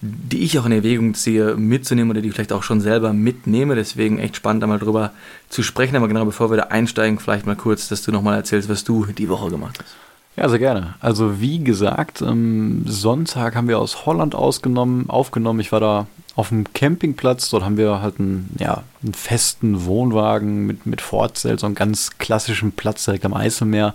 die 0.00 0.44
ich 0.44 0.56
auch 0.58 0.66
in 0.66 0.72
Erwägung 0.72 1.14
ziehe, 1.14 1.56
mitzunehmen 1.56 2.12
oder 2.12 2.20
die 2.20 2.28
ich 2.28 2.34
vielleicht 2.34 2.52
auch 2.52 2.62
schon 2.62 2.80
selber 2.80 3.12
mitnehme. 3.12 3.74
Deswegen 3.74 4.20
echt 4.20 4.36
spannend, 4.36 4.62
da 4.62 4.68
mal 4.68 4.78
drüber 4.78 5.10
zu 5.48 5.64
sprechen. 5.64 5.96
Aber 5.96 6.06
genau 6.06 6.24
bevor 6.24 6.50
wir 6.50 6.56
da 6.58 6.64
einsteigen, 6.64 7.18
vielleicht 7.18 7.44
mal 7.44 7.56
kurz, 7.56 7.88
dass 7.88 8.02
du 8.02 8.12
nochmal 8.12 8.36
erzählst, 8.36 8.68
was 8.68 8.84
du 8.84 9.06
die 9.06 9.28
Woche 9.28 9.50
gemacht 9.50 9.80
hast. 9.82 9.96
Ja, 10.36 10.48
sehr 10.48 10.60
gerne. 10.60 10.94
Also 11.00 11.40
wie 11.40 11.64
gesagt, 11.64 12.22
am 12.22 12.84
Sonntag 12.86 13.56
haben 13.56 13.66
wir 13.66 13.80
aus 13.80 14.06
Holland 14.06 14.36
ausgenommen, 14.36 15.10
aufgenommen. 15.10 15.58
Ich 15.58 15.72
war 15.72 15.80
da 15.80 16.06
auf 16.36 16.50
dem 16.50 16.72
Campingplatz. 16.72 17.50
Dort 17.50 17.64
haben 17.64 17.78
wir 17.78 18.00
halt 18.00 18.20
einen, 18.20 18.54
ja, 18.58 18.84
einen 19.02 19.14
festen 19.14 19.86
Wohnwagen 19.86 20.66
mit, 20.66 20.86
mit 20.86 21.00
Fortzelt, 21.00 21.58
so 21.58 21.66
einen 21.66 21.74
ganz 21.74 22.18
klassischen 22.18 22.72
Platz 22.72 23.06
direkt 23.06 23.24
am 23.24 23.34
Eiselmeer. 23.34 23.94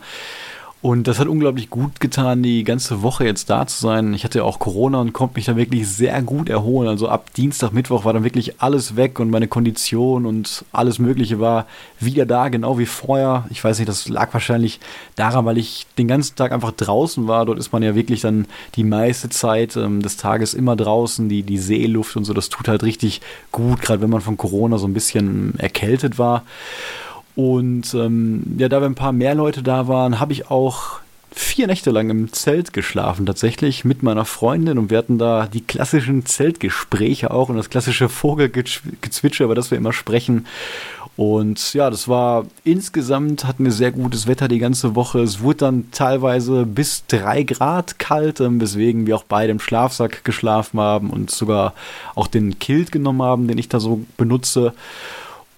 Und 0.84 1.08
das 1.08 1.20
hat 1.20 1.28
unglaublich 1.28 1.70
gut 1.70 2.00
getan, 2.00 2.42
die 2.42 2.64
ganze 2.64 3.04
Woche 3.04 3.24
jetzt 3.24 3.52
da 3.52 3.68
zu 3.68 3.80
sein. 3.80 4.16
Ich 4.16 4.24
hatte 4.24 4.40
ja 4.40 4.46
auch 4.46 4.58
Corona 4.58 5.00
und 5.00 5.14
konnte 5.14 5.36
mich 5.36 5.46
da 5.46 5.56
wirklich 5.56 5.88
sehr 5.88 6.20
gut 6.24 6.50
erholen. 6.50 6.90
Also 6.90 7.08
ab 7.08 7.32
Dienstag, 7.36 7.72
Mittwoch 7.72 8.04
war 8.04 8.14
dann 8.14 8.24
wirklich 8.24 8.60
alles 8.60 8.96
weg 8.96 9.20
und 9.20 9.30
meine 9.30 9.48
Kondition 9.48 10.26
und 10.26 10.66
alles 10.72 10.98
Mögliche 10.98 11.40
war 11.40 11.68
wieder 12.00 12.26
da, 12.26 12.50
genau 12.50 12.80
wie 12.80 12.88
vorher. 12.88 13.46
Ich 13.52 13.64
weiß 13.64 13.78
nicht, 13.78 13.90
das 13.90 14.10
lag 14.10 14.34
wahrscheinlich 14.34 14.80
daran, 15.16 15.46
weil 15.46 15.60
ich 15.60 15.86
den 16.00 16.08
ganzen 16.08 16.36
Tag 16.36 16.52
einfach 16.52 16.72
draußen 16.72 17.28
war. 17.28 17.46
Dort 17.46 17.60
ist 17.60 17.72
man 17.72 17.84
ja 17.84 17.94
wirklich 17.94 18.22
dann 18.22 18.48
die 18.74 18.84
meiste 18.84 19.30
Zeit 19.30 19.78
ähm, 19.78 20.02
des 20.02 20.18
Tages 20.18 20.56
immer 20.56 20.76
draußen. 20.76 21.30
Die, 21.30 21.44
die 21.44 21.60
Seeluft 21.60 22.16
und 22.16 22.26
so, 22.26 22.34
das 22.34 22.50
tut 22.50 22.68
halt 22.68 22.82
richtig 22.82 23.22
gut, 23.52 23.84
gerade 23.84 24.02
wenn 24.02 24.10
man 24.10 24.22
von 24.22 24.36
Corona 24.36 24.80
so 24.80 24.88
ein 24.88 24.96
bisschen 24.96 25.54
erkältet 25.60 26.18
war. 26.18 26.42
Und 27.36 27.94
ähm, 27.94 28.56
ja, 28.58 28.70
da 28.70 28.82
wir 28.82 28.88
ein 28.88 28.96
paar 28.96 29.14
mehr 29.14 29.36
Leute 29.36 29.64
da 29.64 29.88
waren, 29.88 30.20
habe 30.20 30.34
ich 30.34 30.50
auch 30.50 31.00
vier 31.34 31.68
Nächte 31.68 31.92
lang 31.92 32.10
im 32.10 32.34
Zelt 32.34 32.74
geschlafen, 32.74 33.26
tatsächlich 33.26 33.86
mit 33.86 34.04
meiner 34.04 34.26
Freundin. 34.26 34.78
Und 34.78 34.90
wir 34.90 34.98
hatten 34.98 35.18
da 35.18 35.48
die 35.48 35.62
klassischen 35.62 36.26
Zeltgespräche 36.26 37.32
auch 37.32 37.50
und 37.50 37.56
das 37.56 37.70
klassische 37.70 38.10
Vogelgezwitscher, 38.10 39.46
über 39.46 39.56
das 39.56 39.72
wir 39.72 39.78
immer 39.78 39.94
sprechen. 39.94 40.46
Und 41.18 41.74
ja, 41.74 41.90
das 41.90 42.08
war 42.08 42.46
insgesamt, 42.64 43.46
hatten 43.46 43.66
wir 43.66 43.72
sehr 43.72 43.92
gutes 43.92 44.28
Wetter 44.28 44.48
die 44.48 44.60
ganze 44.60 44.96
Woche. 44.96 45.20
Es 45.20 45.42
wurde 45.42 45.58
dann 45.58 45.92
teilweise 45.92 46.66
bis 46.66 47.06
drei 47.06 47.44
Grad 47.44 48.00
kalt, 48.00 48.40
ähm, 48.40 48.62
weswegen 48.62 49.06
wir 49.08 49.18
auch 49.18 49.26
beide 49.26 49.52
im 49.52 49.60
Schlafsack 49.60 50.24
geschlafen 50.24 50.80
haben 50.80 51.10
und 51.10 51.30
sogar 51.30 51.74
auch 52.16 52.28
den 52.28 52.60
Kilt 52.60 52.92
genommen 52.92 53.22
haben, 53.22 53.48
den 53.48 53.58
ich 53.58 53.70
da 53.70 53.80
so 53.80 54.02
benutze. 54.18 54.74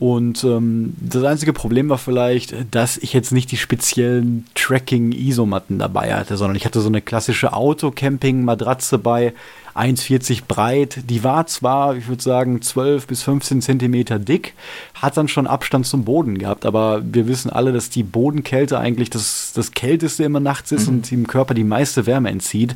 Und 0.03 0.43
ähm, 0.43 0.95
das 0.99 1.23
einzige 1.23 1.53
Problem 1.53 1.87
war 1.87 1.97
vielleicht, 1.97 2.53
dass 2.71 2.97
ich 2.97 3.13
jetzt 3.13 3.31
nicht 3.31 3.53
die 3.53 3.57
speziellen 3.57 4.45
Tracking-Isomatten 4.53 5.79
dabei 5.79 6.13
hatte, 6.13 6.35
sondern 6.35 6.57
ich 6.57 6.65
hatte 6.65 6.81
so 6.81 6.89
eine 6.89 7.01
klassische 7.01 7.53
Auto-Camping-Matratze 7.53 8.97
bei 8.97 9.31
1,40 9.75 10.41
breit. 10.45 11.09
Die 11.09 11.23
war 11.23 11.47
zwar, 11.47 11.95
ich 11.95 12.09
würde 12.09 12.21
sagen, 12.21 12.61
12 12.61 13.07
bis 13.07 13.23
15 13.23 13.61
Zentimeter 13.61 14.19
dick, 14.19 14.55
hat 14.93 15.15
dann 15.15 15.29
schon 15.29 15.47
Abstand 15.47 15.87
zum 15.87 16.03
Boden 16.03 16.37
gehabt, 16.37 16.65
aber 16.65 17.01
wir 17.05 17.25
wissen 17.29 17.49
alle, 17.49 17.71
dass 17.71 17.89
die 17.89 18.03
Bodenkälte 18.03 18.77
eigentlich 18.79 19.09
das, 19.09 19.53
das 19.55 19.71
Kälteste 19.71 20.25
immer 20.25 20.41
nachts 20.41 20.73
ist 20.73 20.89
mhm. 20.89 20.95
und 20.95 21.11
dem 21.11 21.27
Körper 21.27 21.53
die 21.53 21.63
meiste 21.63 22.05
Wärme 22.05 22.29
entzieht. 22.29 22.75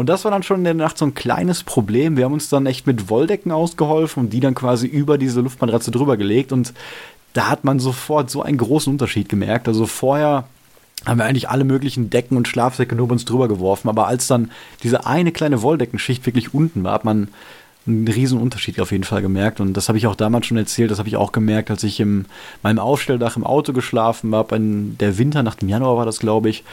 Und 0.00 0.08
das 0.08 0.24
war 0.24 0.30
dann 0.30 0.42
schon 0.42 0.56
in 0.60 0.64
der 0.64 0.72
Nacht 0.72 0.96
so 0.96 1.04
ein 1.04 1.12
kleines 1.12 1.62
Problem. 1.62 2.16
Wir 2.16 2.24
haben 2.24 2.32
uns 2.32 2.48
dann 2.48 2.64
echt 2.64 2.86
mit 2.86 3.10
Wolldecken 3.10 3.52
ausgeholfen 3.52 4.22
und 4.24 4.32
die 4.32 4.40
dann 4.40 4.54
quasi 4.54 4.86
über 4.86 5.18
diese 5.18 5.42
Luftmatratze 5.42 5.90
drüber 5.90 6.16
gelegt. 6.16 6.52
Und 6.52 6.72
da 7.34 7.50
hat 7.50 7.64
man 7.64 7.80
sofort 7.80 8.30
so 8.30 8.40
einen 8.40 8.56
großen 8.56 8.90
Unterschied 8.90 9.28
gemerkt. 9.28 9.68
Also 9.68 9.84
vorher 9.84 10.44
haben 11.04 11.18
wir 11.18 11.26
eigentlich 11.26 11.50
alle 11.50 11.64
möglichen 11.64 12.08
Decken 12.08 12.38
und 12.38 12.48
Schlafsäcke 12.48 12.96
nur 12.96 13.04
über 13.04 13.12
uns 13.12 13.26
drüber 13.26 13.46
geworfen. 13.46 13.90
Aber 13.90 14.06
als 14.06 14.26
dann 14.26 14.50
diese 14.82 15.04
eine 15.04 15.32
kleine 15.32 15.60
Wolldeckensschicht 15.60 16.24
wirklich 16.24 16.54
unten 16.54 16.82
war, 16.82 16.94
hat 16.94 17.04
man 17.04 17.28
einen 17.86 18.08
riesen 18.08 18.40
Unterschied 18.40 18.80
auf 18.80 18.92
jeden 18.92 19.04
Fall 19.04 19.20
gemerkt. 19.20 19.60
Und 19.60 19.74
das 19.74 19.88
habe 19.88 19.98
ich 19.98 20.06
auch 20.06 20.14
damals 20.14 20.46
schon 20.46 20.56
erzählt, 20.56 20.90
das 20.90 20.98
habe 20.98 21.10
ich 21.10 21.18
auch 21.18 21.32
gemerkt, 21.32 21.70
als 21.70 21.84
ich 21.84 22.00
in 22.00 22.24
meinem 22.62 22.78
Aufstelldach 22.78 23.36
im 23.36 23.44
Auto 23.44 23.74
geschlafen 23.74 24.34
habe. 24.34 24.56
In 24.56 24.96
der 24.96 25.18
Winter 25.18 25.42
nach 25.42 25.56
dem 25.56 25.68
Januar 25.68 25.98
war 25.98 26.06
das, 26.06 26.20
glaube 26.20 26.48
ich. 26.48 26.64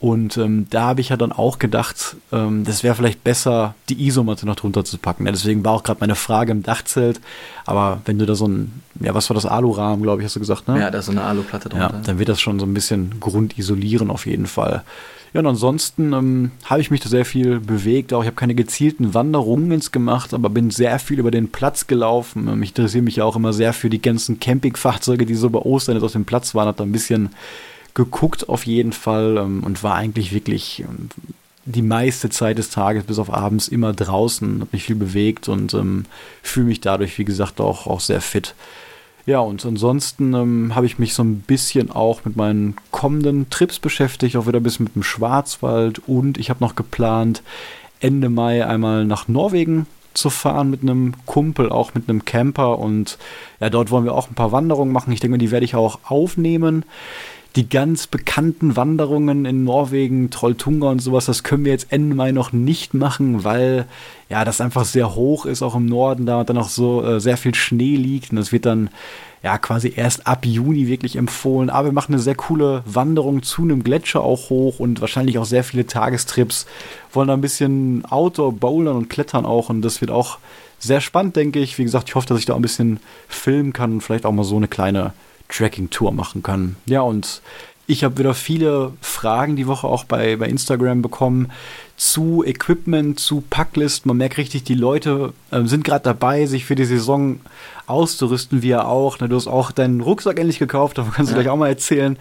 Und 0.00 0.36
ähm, 0.36 0.66
da 0.68 0.82
habe 0.82 1.00
ich 1.00 1.08
ja 1.08 1.16
dann 1.16 1.32
auch 1.32 1.58
gedacht, 1.58 2.16
ähm, 2.30 2.64
das 2.64 2.82
wäre 2.82 2.94
vielleicht 2.94 3.24
besser, 3.24 3.74
die 3.88 4.06
Isomatte 4.06 4.44
noch 4.44 4.56
drunter 4.56 4.84
zu 4.84 4.98
packen. 4.98 5.24
Ja, 5.24 5.32
deswegen 5.32 5.64
war 5.64 5.72
auch 5.72 5.82
gerade 5.82 6.00
meine 6.00 6.14
Frage 6.14 6.52
im 6.52 6.62
Dachzelt. 6.62 7.20
Aber 7.64 8.02
wenn 8.04 8.18
du 8.18 8.26
da 8.26 8.34
so 8.34 8.46
ein, 8.46 8.82
ja, 9.00 9.14
was 9.14 9.30
war 9.30 9.34
das 9.34 9.46
Alurahmen, 9.46 10.02
glaube 10.02 10.20
ich, 10.20 10.26
hast 10.26 10.36
du 10.36 10.40
gesagt, 10.40 10.68
ne? 10.68 10.78
Ja, 10.78 10.90
da 10.90 10.98
ist 10.98 11.06
so 11.06 11.12
eine 11.12 11.22
Aluplatte 11.22 11.68
drunter. 11.68 11.94
Ja, 11.94 12.00
dann 12.04 12.18
wird 12.18 12.28
das 12.28 12.40
schon 12.40 12.60
so 12.60 12.66
ein 12.66 12.74
bisschen 12.74 13.18
grundisolieren 13.20 14.10
auf 14.10 14.26
jeden 14.26 14.46
Fall. 14.46 14.82
Ja, 15.34 15.40
und 15.40 15.46
ansonsten 15.48 16.12
ähm, 16.12 16.50
habe 16.64 16.80
ich 16.80 16.92
mich 16.92 17.00
da 17.00 17.08
sehr 17.08 17.24
viel 17.24 17.58
bewegt. 17.58 18.12
Auch 18.12 18.20
ich 18.20 18.26
habe 18.26 18.36
keine 18.36 18.54
gezielten 18.54 19.14
Wanderungen 19.14 19.72
ins 19.72 19.90
gemacht, 19.90 20.32
aber 20.32 20.48
bin 20.48 20.70
sehr 20.70 21.00
viel 21.00 21.18
über 21.18 21.32
den 21.32 21.50
Platz 21.50 21.88
gelaufen. 21.88 22.46
Ähm, 22.46 22.62
ich 22.62 22.70
interessiere 22.70 23.02
mich 23.02 23.16
ja 23.16 23.24
auch 23.24 23.34
immer 23.34 23.52
sehr 23.52 23.72
für 23.72 23.90
die 23.90 24.00
ganzen 24.00 24.38
Campingfahrzeuge, 24.38 25.26
die 25.26 25.34
so 25.34 25.50
bei 25.50 25.58
Ostern 25.58 25.96
jetzt 25.96 26.04
auf 26.04 26.12
dem 26.12 26.24
Platz 26.24 26.54
waren. 26.54 26.68
Hat 26.68 26.78
da 26.78 26.84
ein 26.84 26.92
bisschen 26.92 27.30
geguckt 27.94 28.48
auf 28.48 28.66
jeden 28.66 28.92
Fall 28.92 29.36
ähm, 29.38 29.62
und 29.64 29.82
war 29.82 29.94
eigentlich 29.94 30.32
wirklich 30.32 30.80
ähm, 30.80 31.08
die 31.64 31.82
meiste 31.82 32.28
Zeit 32.28 32.58
des 32.58 32.70
Tages 32.70 33.04
bis 33.04 33.18
auf 33.18 33.32
abends 33.32 33.68
immer 33.68 33.92
draußen, 33.92 34.60
habe 34.60 34.70
mich 34.72 34.84
viel 34.84 34.96
bewegt 34.96 35.48
und 35.48 35.72
ähm, 35.74 36.04
fühle 36.42 36.66
mich 36.66 36.80
dadurch, 36.80 37.18
wie 37.18 37.24
gesagt, 37.24 37.60
auch, 37.60 37.86
auch 37.86 38.00
sehr 38.00 38.20
fit. 38.20 38.54
Ja, 39.26 39.38
und 39.38 39.64
ansonsten 39.64 40.34
ähm, 40.34 40.74
habe 40.74 40.84
ich 40.84 40.98
mich 40.98 41.14
so 41.14 41.22
ein 41.22 41.40
bisschen 41.40 41.90
auch 41.90 42.26
mit 42.26 42.36
meinen 42.36 42.76
kommenden 42.90 43.48
Trips 43.48 43.78
beschäftigt, 43.78 44.36
auch 44.36 44.46
wieder 44.46 44.60
ein 44.60 44.62
bisschen 44.62 44.84
mit 44.84 44.96
dem 44.96 45.02
Schwarzwald 45.02 46.02
und 46.06 46.36
ich 46.36 46.50
habe 46.50 46.62
noch 46.62 46.76
geplant, 46.76 47.42
Ende 48.00 48.28
Mai 48.28 48.66
einmal 48.66 49.06
nach 49.06 49.28
Norwegen 49.28 49.86
zu 50.12 50.28
fahren 50.28 50.68
mit 50.68 50.82
einem 50.82 51.14
Kumpel, 51.24 51.70
auch 51.70 51.94
mit 51.94 52.08
einem 52.08 52.26
Camper 52.26 52.78
und 52.78 53.16
ja, 53.60 53.70
dort 53.70 53.90
wollen 53.90 54.04
wir 54.04 54.14
auch 54.14 54.28
ein 54.28 54.34
paar 54.34 54.52
Wanderungen 54.52 54.92
machen. 54.92 55.12
Ich 55.12 55.20
denke, 55.20 55.38
die 55.38 55.50
werde 55.50 55.64
ich 55.64 55.74
auch 55.74 56.00
aufnehmen 56.04 56.84
die 57.56 57.68
ganz 57.68 58.08
bekannten 58.08 58.76
Wanderungen 58.76 59.44
in 59.44 59.62
Norwegen, 59.62 60.30
Trolltunga 60.30 60.88
und 60.88 60.98
sowas, 61.00 61.26
das 61.26 61.44
können 61.44 61.64
wir 61.64 61.72
jetzt 61.72 61.92
Ende 61.92 62.16
Mai 62.16 62.32
noch 62.32 62.52
nicht 62.52 62.94
machen, 62.94 63.44
weil 63.44 63.86
ja, 64.28 64.44
das 64.44 64.60
einfach 64.60 64.84
sehr 64.84 65.14
hoch 65.14 65.46
ist, 65.46 65.62
auch 65.62 65.76
im 65.76 65.86
Norden, 65.86 66.26
da 66.26 66.42
dann 66.42 66.58
auch 66.58 66.68
so 66.68 67.04
äh, 67.04 67.20
sehr 67.20 67.36
viel 67.36 67.54
Schnee 67.54 67.94
liegt 67.94 68.32
und 68.32 68.36
das 68.36 68.50
wird 68.50 68.66
dann 68.66 68.90
ja 69.44 69.58
quasi 69.58 69.92
erst 69.94 70.26
ab 70.26 70.46
Juni 70.46 70.88
wirklich 70.88 71.16
empfohlen. 71.16 71.70
Aber 71.70 71.88
wir 71.88 71.92
machen 71.92 72.14
eine 72.14 72.22
sehr 72.22 72.34
coole 72.34 72.82
Wanderung 72.86 73.42
zu 73.42 73.62
einem 73.62 73.84
Gletscher 73.84 74.22
auch 74.22 74.48
hoch 74.48 74.80
und 74.80 75.00
wahrscheinlich 75.02 75.38
auch 75.38 75.44
sehr 75.44 75.62
viele 75.62 75.86
Tagestrips. 75.86 76.66
Wollen 77.12 77.28
da 77.28 77.34
ein 77.34 77.42
bisschen 77.42 78.04
Outdoor 78.06 78.52
bouldern 78.52 78.96
und 78.96 79.10
klettern 79.10 79.44
auch 79.44 79.68
und 79.68 79.82
das 79.82 80.00
wird 80.00 80.10
auch 80.10 80.38
sehr 80.78 81.02
spannend, 81.02 81.36
denke 81.36 81.60
ich. 81.60 81.78
Wie 81.78 81.84
gesagt, 81.84 82.08
ich 82.08 82.14
hoffe, 82.14 82.26
dass 82.26 82.38
ich 82.38 82.46
da 82.46 82.56
ein 82.56 82.62
bisschen 82.62 83.00
filmen 83.28 83.74
kann 83.74 83.92
und 83.92 84.00
vielleicht 84.00 84.24
auch 84.24 84.32
mal 84.32 84.44
so 84.44 84.56
eine 84.56 84.68
kleine 84.68 85.12
Tracking-Tour 85.48 86.12
machen 86.12 86.42
kann. 86.42 86.76
Ja, 86.86 87.02
und 87.02 87.42
ich 87.86 88.02
habe 88.02 88.16
wieder 88.18 88.34
viele 88.34 88.92
Fragen 89.00 89.56
die 89.56 89.66
Woche 89.66 89.86
auch 89.86 90.04
bei, 90.04 90.36
bei 90.36 90.48
Instagram 90.48 91.02
bekommen 91.02 91.50
zu 91.96 92.42
Equipment, 92.44 93.20
zu 93.20 93.42
Packlist. 93.50 94.06
Man 94.06 94.16
merkt 94.16 94.38
richtig, 94.38 94.64
die 94.64 94.74
Leute 94.74 95.32
äh, 95.50 95.64
sind 95.64 95.84
gerade 95.84 96.04
dabei, 96.04 96.46
sich 96.46 96.64
für 96.64 96.74
die 96.74 96.86
Saison 96.86 97.40
auszurüsten, 97.86 98.62
wie 98.62 98.70
er 98.70 98.88
auch. 98.88 99.20
Ne, 99.20 99.28
du 99.28 99.36
hast 99.36 99.46
auch 99.46 99.70
deinen 99.70 100.00
Rucksack 100.00 100.38
endlich 100.38 100.58
gekauft, 100.58 100.98
davon 100.98 101.12
kannst 101.12 101.32
du 101.32 101.36
ja. 101.36 101.42
gleich 101.42 101.52
auch 101.52 101.58
mal 101.58 101.68
erzählen. 101.68 102.16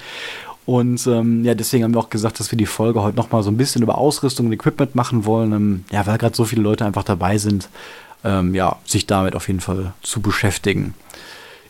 Und 0.65 1.05
ähm, 1.07 1.43
ja, 1.43 1.55
deswegen 1.55 1.83
haben 1.83 1.93
wir 1.93 1.99
auch 1.99 2.09
gesagt, 2.09 2.39
dass 2.39 2.51
wir 2.51 2.57
die 2.57 2.65
Folge 2.65 3.01
heute 3.01 3.17
nochmal 3.17 3.43
so 3.43 3.51
ein 3.51 3.57
bisschen 3.57 3.81
über 3.81 3.97
Ausrüstung 3.97 4.45
und 4.45 4.53
Equipment 4.53 4.95
machen 4.95 5.25
wollen. 5.25 5.51
Ähm, 5.51 5.85
ja, 5.91 6.05
weil 6.05 6.17
gerade 6.17 6.35
so 6.35 6.45
viele 6.45 6.61
Leute 6.61 6.85
einfach 6.85 7.03
dabei 7.03 7.37
sind, 7.37 7.69
ähm, 8.23 8.55
ja, 8.55 8.77
sich 8.85 9.05
damit 9.05 9.35
auf 9.35 9.47
jeden 9.47 9.59
Fall 9.59 9.93
zu 10.01 10.21
beschäftigen. 10.21 10.93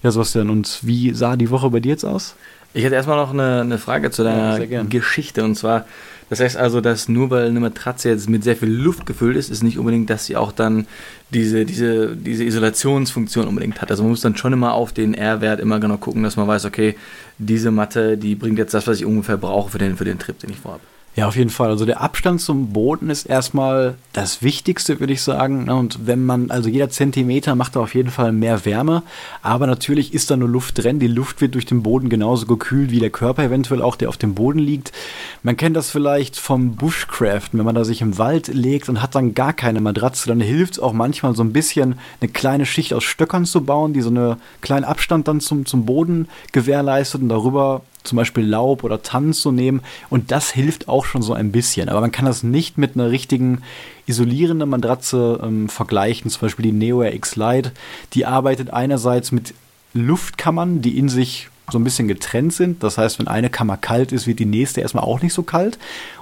Ja, 0.03 0.12
Sebastian, 0.12 0.50
und 0.50 0.79
wie 0.81 1.13
sah 1.13 1.38
die 1.38 1.50
Woche 1.50 1.69
bei 1.69 1.79
dir 1.79 1.93
jetzt 1.93 2.03
aus? 2.03 2.36
Ich 2.74 2.83
hätte 2.83 2.95
erstmal 2.95 3.17
noch 3.17 3.31
eine, 3.31 3.62
eine 3.62 3.77
Frage 3.77 4.12
zu 4.12 4.24
deiner 4.24 4.62
ja, 4.62 4.83
Geschichte. 4.83 5.43
Und 5.43 5.55
zwar, 5.55 5.86
das 6.29 6.39
heißt 6.39 6.57
also, 6.57 6.81
dass 6.81 7.07
nur 7.07 7.29
weil 7.29 7.48
eine 7.48 7.60
Matratze 7.60 8.10
jetzt 8.10 8.29
mit 8.29 8.43
sehr 8.43 8.57
viel 8.57 8.69
Luft 8.69 9.05
gefüllt 9.05 9.38
ist, 9.38 9.50
ist 9.50 9.63
nicht 9.63 9.77
unbedingt, 9.77 10.10
dass 10.10 10.25
sie 10.25 10.36
auch 10.36 10.51
dann 10.51 10.88
diese, 11.29 11.65
diese, 11.65 12.17
diese 12.17 12.43
Isolationsfunktion 12.43 13.48
unbedingt 13.48 13.81
hat. 13.81 13.91
Also 13.91 14.03
man 14.03 14.10
muss 14.10 14.22
dann 14.22 14.36
schon 14.36 14.51
immer 14.53 14.74
auf 14.74 14.91
den 14.91 15.13
R-Wert 15.13 15.60
immer 15.60 15.79
genau 15.79 15.98
gucken, 15.98 16.24
dass 16.24 16.36
man 16.36 16.48
weiß, 16.48 16.65
okay, 16.65 16.95
diese 17.38 17.72
Matte, 17.72 18.17
die 18.17 18.36
bringt 18.36 18.57
jetzt 18.57 18.74
das, 18.74 18.88
was 18.88 18.98
ich 18.98 19.05
ungefähr 19.05 19.38
brauche 19.38 19.69
für 19.69 19.77
den, 19.77 19.95
für 19.95 20.05
den 20.05 20.19
Trip, 20.19 20.38
den 20.39 20.50
ich 20.50 20.57
vorhabe. 20.57 20.81
Ja, 21.15 21.27
auf 21.27 21.36
jeden 21.36 21.51
Fall. 21.51 21.70
Also 21.70 21.86
der 21.86 22.01
Abstand 22.01 22.41
zum 22.41 22.74
Boden 22.74 23.12
ist 23.12 23.25
erstmal 23.25 23.96
das 24.13 24.41
Wichtigste, 24.41 25.00
würde 25.00 25.13
ich 25.13 25.22
sagen. 25.22 25.65
Ne? 25.65 25.75
Und 25.75 26.08
wenn 26.08 26.25
man, 26.25 26.50
also 26.50 26.70
jeder 26.70 26.89
Zentimeter 26.89 27.53
macht 27.53 27.75
da 27.75 27.82
auf 27.82 27.93
jeden 27.93 28.10
Fall 28.10 28.32
mehr 28.32 28.65
Wärme. 28.65 29.03
Aber 29.43 29.67
natürlich 29.67 30.15
ist 30.15 30.32
da 30.32 30.38
nur 30.38 30.50
Luft 30.50 30.84
drin. 30.84 30.98
Die 30.98 31.08
Luft 31.08 31.39
wird 31.39 31.53
durch 31.53 31.67
den 31.67 31.84
Boden 31.84 32.10
genauso 32.10 32.48
gekühlt 32.48 32.89
wie 32.89 33.00
der 33.00 33.12
Körper 33.12 33.43
eventuell 33.43 33.84
auch, 33.84 33.96
der 33.96 34.10
auf 34.10 34.17
dem 34.17 34.34
Boden 34.34 34.58
liegt. 34.58 34.91
Man 35.43 35.55
kennt 35.55 35.75
das 35.75 35.91
vielleicht 35.91 36.36
vom 36.39 36.75
Bushcraften, 36.75 37.60
wenn 37.60 37.65
man 37.65 37.75
da 37.75 37.84
sich 37.84 38.01
im 38.01 38.17
Wald 38.17 38.48
legt 38.48 38.89
und 38.89 39.03
hat 39.03 39.13
dann 39.13 39.36
gar 39.36 39.53
keine 39.53 39.82
Matratze, 39.82 40.27
dann 40.27 40.41
hilft 40.41 40.74
es 40.74 40.79
auch 40.79 40.93
manchmal 40.93 41.36
so 41.36 41.43
ein 41.43 41.53
bisschen 41.53 42.00
eine 42.22 42.32
kleine 42.32 42.65
Schicht 42.65 42.91
aus 42.91 43.03
Stöckern 43.03 43.46
zu 43.46 43.63
bauen, 43.63 43.93
die 43.93 44.01
so 44.01 44.10
einen 44.10 44.38
kleinen 44.62 44.86
Abstand 44.86 45.27
dann 45.27 45.41
zum, 45.41 45.67
zum 45.67 45.86
Boden 45.86 46.27
gewährleistet 46.53 47.22
und 47.22 47.29
darüber 47.29 47.82
zum 48.03 48.17
Beispiel 48.17 48.45
Laub 48.45 48.83
oder 48.83 49.01
Tannen 49.01 49.33
zu 49.33 49.51
nehmen. 49.51 49.81
Und 50.10 50.31
das 50.31 50.51
hilft 50.51 50.88
auch 50.88 51.05
schon 51.05 51.22
so 51.22 51.33
ein 51.33 51.51
bisschen. 51.51 51.89
Aber 51.89 52.01
man 52.01 52.12
kann 52.12 52.25
das 52.25 52.43
nicht 52.43 52.77
mit 52.77 52.95
einer 52.95 53.12
richtigen 53.12 53.62
isolierenden 54.05 54.69
Matratze 54.69 55.39
ähm, 55.43 55.69
vergleichen. 55.69 56.29
Zum 56.29 56.41
Beispiel 56.41 56.63
die 56.63 56.72
Neo 56.72 57.01
Air 57.01 57.13
X 57.13 57.36
Lite. 57.36 57.72
Die 58.13 58.25
arbeitet 58.25 58.72
einerseits 58.72 59.31
mit 59.31 59.53
Luftkammern, 59.93 60.81
die 60.81 60.98
in 60.98 61.10
sich 61.10 61.50
so 61.72 61.79
ein 61.79 61.84
bisschen 61.84 62.08
getrennt 62.08 62.53
sind. 62.53 62.84
Das 62.84 62.98
heißt, 62.98 63.20
wenn 63.20 63.27
eine 63.27 63.50
Kammer 63.50 63.77
kalt 63.77 64.12
ist, 64.12 64.27
wird 64.27 64.39
die 64.39 64.46
nächste 64.46 64.82
erstmal 64.82 65.05
auch 65.05 65.22
nicht 65.22 65.34
so 65.34 65.43
kalt. 65.43 65.79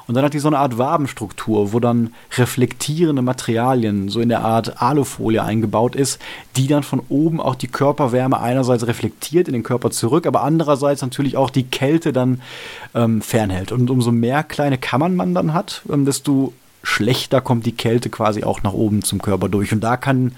Und 0.08 0.16
dann 0.16 0.24
hat 0.24 0.34
die 0.34 0.40
so 0.40 0.48
eine 0.48 0.60
Art 0.60 0.78
Wabenstruktur, 0.78 1.74
wo 1.74 1.80
dann 1.80 2.14
reflektierende 2.38 3.22
Materialien 3.22 4.10
so 4.10 4.20
in 4.20 4.30
der 4.30 4.42
Art 4.42 4.82
Alufolie 4.82 5.44
eingebaut 5.44 5.96
ist, 5.96 6.20
die 6.58 6.68
dann 6.68 6.84
von 6.84 7.02
oben 7.10 7.40
auch 7.40 7.56
die 7.56 7.68
Körperwärme 7.68 8.40
einerseits 8.40 8.86
reflektiert 8.86 9.48
in 9.48 9.54
den 9.54 9.64
Körper 9.64 9.90
zurück, 9.90 10.28
aber 10.28 10.44
andererseits 10.44 11.02
natürlich 11.02 11.38
auch 11.38 11.50
die 11.50 11.64
Kälte 11.64 12.14
dann 12.14 12.42
ähm, 12.94 13.22
fernhält. 13.22 13.72
Und 13.72 13.90
umso 13.90 14.12
mehr 14.12 14.44
kleine 14.44 14.78
Kammern 14.78 15.16
man 15.16 15.34
dann 15.34 15.54
hat, 15.54 15.82
ähm, 15.92 16.06
desto 16.06 16.54
schlechter 16.84 17.42
kommt 17.42 17.66
die 17.66 17.72
Kälte 17.72 18.10
quasi 18.10 18.44
auch 18.44 18.64
nach 18.64 18.74
oben 18.74 19.04
zum 19.04 19.22
Körper 19.22 19.50
durch. 19.50 19.72
Und 19.72 19.82
da 19.82 19.98
kann 19.98 20.34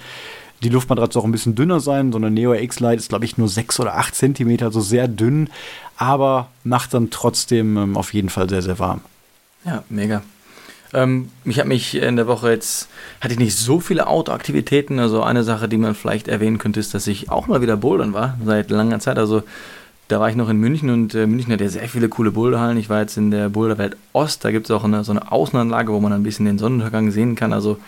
die 0.64 0.70
Luftmatratze 0.70 1.20
auch 1.20 1.26
ein 1.26 1.32
bisschen 1.32 1.56
dünner 1.56 1.80
sein. 1.80 2.12
So 2.12 2.18
eine 2.18 2.32
Neo 2.32 2.54
X 2.54 2.80
Lite 2.80 2.96
ist, 2.96 3.10
glaube 3.10 3.26
ich, 3.26 3.38
nur 3.38 3.48
6 3.48 3.80
oder 3.80 3.98
8 3.98 4.16
Zentimeter, 4.16 4.66
also 4.66 4.82
sehr 4.82 5.08
dünn, 5.08 5.50
aber 5.98 6.48
macht 6.64 6.94
dann 6.94 7.10
trotzdem 7.10 7.78
ähm, 7.78 7.98
auf 7.98 8.14
jeden 8.14 8.30
Fall 8.30 8.50
sehr, 8.50 8.62
sehr 8.62 8.80
warm. 8.80 9.02
Ja, 9.66 9.84
mega. 9.90 10.24
Ähm, 10.94 11.30
ich 11.46 11.60
habe 11.60 11.70
mich 11.70 11.96
in 11.96 12.16
der 12.16 12.28
Woche 12.28 12.52
jetzt, 12.52 12.88
hatte 13.22 13.34
ich 13.34 13.40
nicht 13.40 13.56
so 13.56 13.80
viele 13.80 14.08
Outdoor-Aktivitäten. 14.08 15.00
Also 15.00 15.24
eine 15.24 15.44
Sache, 15.44 15.68
die 15.68 15.78
man 15.78 15.96
vielleicht 15.96 16.28
erwähnen 16.28 16.58
könnte, 16.58 16.80
ist, 16.80 16.94
dass 16.94 17.08
ich 17.08 17.30
auch 17.30 17.48
mal 17.48 17.62
wieder 17.62 17.78
bouldern 17.78 18.14
war, 18.14 18.38
seit 18.46 18.70
langer 18.70 19.00
Zeit. 19.00 19.18
Also 19.18 19.44
da 20.08 20.20
war 20.20 20.30
ich 20.30 20.36
noch 20.36 20.50
in 20.50 20.58
München 20.58 20.90
und 20.90 21.16
äh, 21.16 21.26
München 21.26 21.52
hat 21.54 21.62
ja 21.62 21.70
sehr 21.70 21.90
viele 21.90 22.10
coole 22.10 22.32
Boulderhallen. 22.32 22.78
Ich 22.78 22.90
war 22.90 23.02
jetzt 23.02 23.18
in 23.18 23.32
der 23.32 23.50
Boulderwelt 23.50 23.98
Ost, 24.12 24.46
da 24.46 24.52
gibt 24.52 24.68
es 24.68 24.72
auch 24.72 24.84
eine, 24.84 25.04
so 25.04 25.12
eine 25.12 25.32
Außenanlage, 25.32 25.92
wo 25.92 26.00
man 26.00 26.14
ein 26.14 26.24
bisschen 26.24 26.46
den 26.46 26.60
Sonnenuntergang 26.60 27.12
sehen 27.12 27.36
kann. 27.36 27.54
Also 27.54 27.80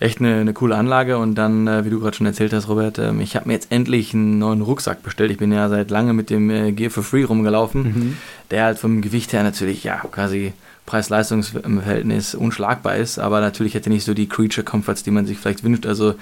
echt 0.00 0.20
eine, 0.20 0.36
eine 0.36 0.52
coole 0.52 0.76
Anlage. 0.76 1.18
Und 1.18 1.34
dann, 1.34 1.66
äh, 1.66 1.84
wie 1.84 1.90
du 1.90 2.00
gerade 2.00 2.16
schon 2.16 2.26
erzählt 2.26 2.52
hast, 2.52 2.68
Robert, 2.68 2.98
ähm, 2.98 3.20
ich 3.20 3.36
habe 3.36 3.48
mir 3.48 3.54
jetzt 3.54 3.70
endlich 3.70 4.14
einen 4.14 4.38
neuen 4.38 4.62
Rucksack 4.62 5.02
bestellt. 5.02 5.30
Ich 5.30 5.38
bin 5.38 5.52
ja 5.52 5.68
seit 5.68 5.90
lange 5.90 6.12
mit 6.12 6.30
dem 6.30 6.50
äh, 6.50 6.72
Gear 6.72 6.90
for 6.90 7.02
Free 7.02 7.24
rumgelaufen, 7.24 7.82
mhm. 7.82 8.16
der 8.50 8.64
halt 8.64 8.78
vom 8.78 9.02
Gewicht 9.02 9.32
her 9.32 9.42
natürlich 9.42 9.84
ja 9.84 9.96
quasi 10.10 10.52
Preis-Leistungs-Verhältnis 10.86 12.34
unschlagbar 12.34 12.96
ist, 12.96 13.18
aber 13.18 13.40
natürlich 13.40 13.74
hätte 13.74 13.88
nicht 13.88 14.04
so 14.04 14.12
die 14.12 14.28
Creature 14.28 14.64
Comforts, 14.64 15.02
die 15.02 15.10
man 15.10 15.24
sich 15.24 15.38
vielleicht 15.38 15.64
wünscht. 15.64 15.86
Also 15.86 16.14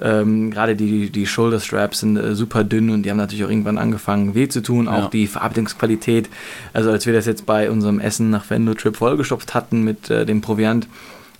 ähm, 0.00 0.50
gerade 0.50 0.76
die, 0.76 1.10
die 1.10 1.26
Shoulder 1.26 1.60
Straps 1.60 2.00
sind 2.00 2.16
äh, 2.16 2.34
super 2.34 2.64
dünn 2.64 2.90
und 2.90 3.04
die 3.04 3.10
haben 3.10 3.16
natürlich 3.16 3.44
auch 3.44 3.50
irgendwann 3.50 3.78
angefangen 3.78 4.34
weh 4.34 4.48
zu 4.48 4.62
tun. 4.62 4.88
Auch 4.88 5.04
ja. 5.04 5.08
die 5.08 5.26
Verarbeitungsqualität. 5.26 6.28
Also 6.72 6.90
als 6.90 7.06
wir 7.06 7.14
das 7.14 7.24
jetzt 7.24 7.46
bei 7.46 7.70
unserem 7.70 8.00
Essen 8.00 8.28
nach 8.28 8.48
Vendo 8.48 8.74
Trip 8.74 8.96
vollgestopft 8.96 9.54
hatten 9.54 9.82
mit 9.82 10.10
äh, 10.10 10.26
dem 10.26 10.40
Proviant, 10.42 10.88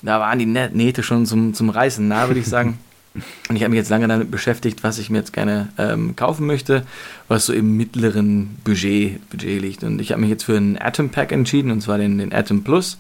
da 0.03 0.21
waren 0.21 0.39
die 0.39 0.47
Nähte 0.47 1.03
schon 1.03 1.27
zum, 1.27 1.55
zum 1.55 1.71
Reißen 1.71 2.07
nah, 2.07 2.29
würde 2.29 2.41
ich 2.41 2.47
sagen. 2.49 2.79
Und 3.49 3.57
ich 3.57 3.63
habe 3.63 3.71
mich 3.71 3.79
jetzt 3.79 3.91
lange 3.91 4.09
damit 4.09 4.31
beschäftigt, 4.31 4.83
was 4.83 4.99
ich 4.99 5.11
mir 5.11 5.19
jetzt 5.19 5.33
gerne 5.33 5.69
ähm, 5.79 6.17
kaufen 6.17 6.47
möchte, 6.47 6.85
was 7.29 7.47
so 7.47 7.53
im 7.53 7.77
mittleren 7.77 8.57
Budget, 8.65 9.29
Budget 9.31 9.61
liegt. 9.61 9.85
Und 9.85 10.01
ich 10.01 10.13
habe 10.13 10.21
mich 10.21 10.31
jetzt 10.31 10.45
für 10.45 10.57
einen 10.57 10.79
Atom 10.79 11.11
Pack 11.11 11.33
entschieden, 11.33 11.71
und 11.71 11.83
zwar 11.83 11.99
den, 11.99 12.19
den 12.19 12.33
Atom 12.33 12.65
Plus. 12.65 12.99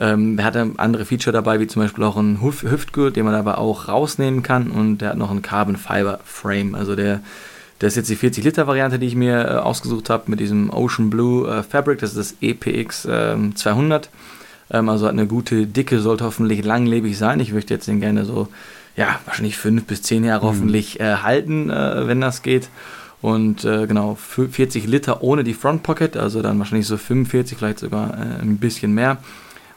Ähm, 0.00 0.36
der 0.36 0.46
hat 0.46 0.56
andere 0.56 1.04
Feature 1.04 1.32
dabei, 1.32 1.60
wie 1.60 1.66
zum 1.66 1.82
Beispiel 1.82 2.04
auch 2.04 2.16
einen 2.16 2.42
Hüf 2.42 2.62
Hüftgurt, 2.62 3.16
den 3.16 3.24
man 3.24 3.34
aber 3.34 3.58
auch 3.58 3.88
rausnehmen 3.88 4.42
kann. 4.42 4.70
Und 4.70 4.98
der 4.98 5.10
hat 5.10 5.18
noch 5.18 5.30
einen 5.30 5.42
Carbon 5.42 5.76
Fiber 5.76 6.20
Frame. 6.24 6.74
Also 6.74 6.96
der, 6.96 7.20
der 7.80 7.88
ist 7.88 7.96
jetzt 7.96 8.08
die 8.08 8.16
40 8.16 8.42
Liter 8.44 8.66
Variante, 8.66 8.98
die 8.98 9.06
ich 9.06 9.16
mir 9.16 9.44
äh, 9.44 9.50
ausgesucht 9.56 10.08
habe 10.08 10.30
mit 10.30 10.40
diesem 10.40 10.70
Ocean 10.70 11.10
Blue 11.10 11.48
äh, 11.48 11.62
Fabric. 11.62 11.98
Das 11.98 12.16
ist 12.16 12.18
das 12.18 12.34
EPX 12.40 13.04
äh, 13.04 13.36
200. 13.54 14.08
Ähm, 14.72 14.88
also 14.88 15.06
hat 15.06 15.12
eine 15.12 15.26
gute 15.26 15.66
Dicke, 15.66 16.00
sollte 16.00 16.24
hoffentlich 16.24 16.64
langlebig 16.64 17.16
sein. 17.16 17.40
Ich 17.40 17.52
möchte 17.52 17.74
jetzt 17.74 17.86
den 17.86 18.00
gerne 18.00 18.24
so, 18.24 18.48
ja, 18.96 19.20
wahrscheinlich 19.26 19.56
fünf 19.56 19.84
bis 19.84 20.02
zehn 20.02 20.24
Jahre 20.24 20.46
mhm. 20.46 20.50
hoffentlich 20.50 21.00
äh, 21.00 21.16
halten, 21.16 21.70
äh, 21.70 22.06
wenn 22.06 22.20
das 22.20 22.42
geht. 22.42 22.68
Und 23.20 23.64
äh, 23.64 23.86
genau, 23.86 24.16
40 24.16 24.88
Liter 24.88 25.22
ohne 25.22 25.44
die 25.44 25.54
Front 25.54 25.84
Pocket, 25.84 26.16
also 26.16 26.42
dann 26.42 26.58
wahrscheinlich 26.58 26.88
so 26.88 26.96
45, 26.96 27.56
vielleicht 27.56 27.78
sogar 27.78 28.14
äh, 28.14 28.42
ein 28.42 28.58
bisschen 28.58 28.94
mehr. 28.94 29.18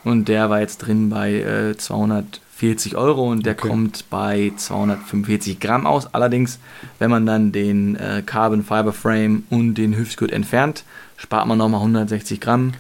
Und 0.03 0.27
der 0.27 0.49
war 0.49 0.61
jetzt 0.61 0.77
drin 0.77 1.09
bei 1.09 1.75
240 1.77 2.93
äh, 2.93 2.95
Euro 2.95 3.29
und 3.31 3.45
der 3.45 3.53
okay. 3.53 3.67
kommt 3.67 4.09
bei 4.09 4.51
245 4.55 5.59
Gramm 5.59 5.85
aus. 5.85 6.13
Allerdings, 6.13 6.59
wenn 6.97 7.11
man 7.11 7.25
dann 7.25 7.51
den 7.51 7.95
äh, 7.97 8.23
Carbon 8.25 8.63
Fiber 8.63 8.93
Frame 8.93 9.43
und 9.51 9.75
den 9.75 9.95
Hüftgurt 9.95 10.31
entfernt, 10.31 10.83
spart 11.17 11.47
man 11.47 11.57
nochmal 11.57 11.81
160 11.81 12.41
Gramm 12.41 12.73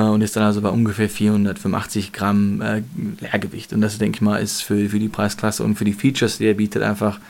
und 0.00 0.22
ist 0.22 0.36
dann 0.36 0.44
also 0.44 0.60
bei 0.62 0.70
ungefähr 0.70 1.08
485 1.08 2.12
Gramm 2.12 2.60
äh, 2.62 2.82
Leergewicht. 3.20 3.72
Und 3.72 3.82
das, 3.82 3.98
denke 3.98 4.16
ich 4.16 4.22
mal, 4.22 4.38
ist 4.38 4.62
für, 4.62 4.88
für 4.88 4.98
die 4.98 5.08
Preisklasse 5.08 5.62
und 5.62 5.76
für 5.76 5.84
die 5.84 5.92
Features, 5.92 6.38
die 6.38 6.46
er 6.46 6.54
bietet, 6.54 6.82
einfach 6.82 7.20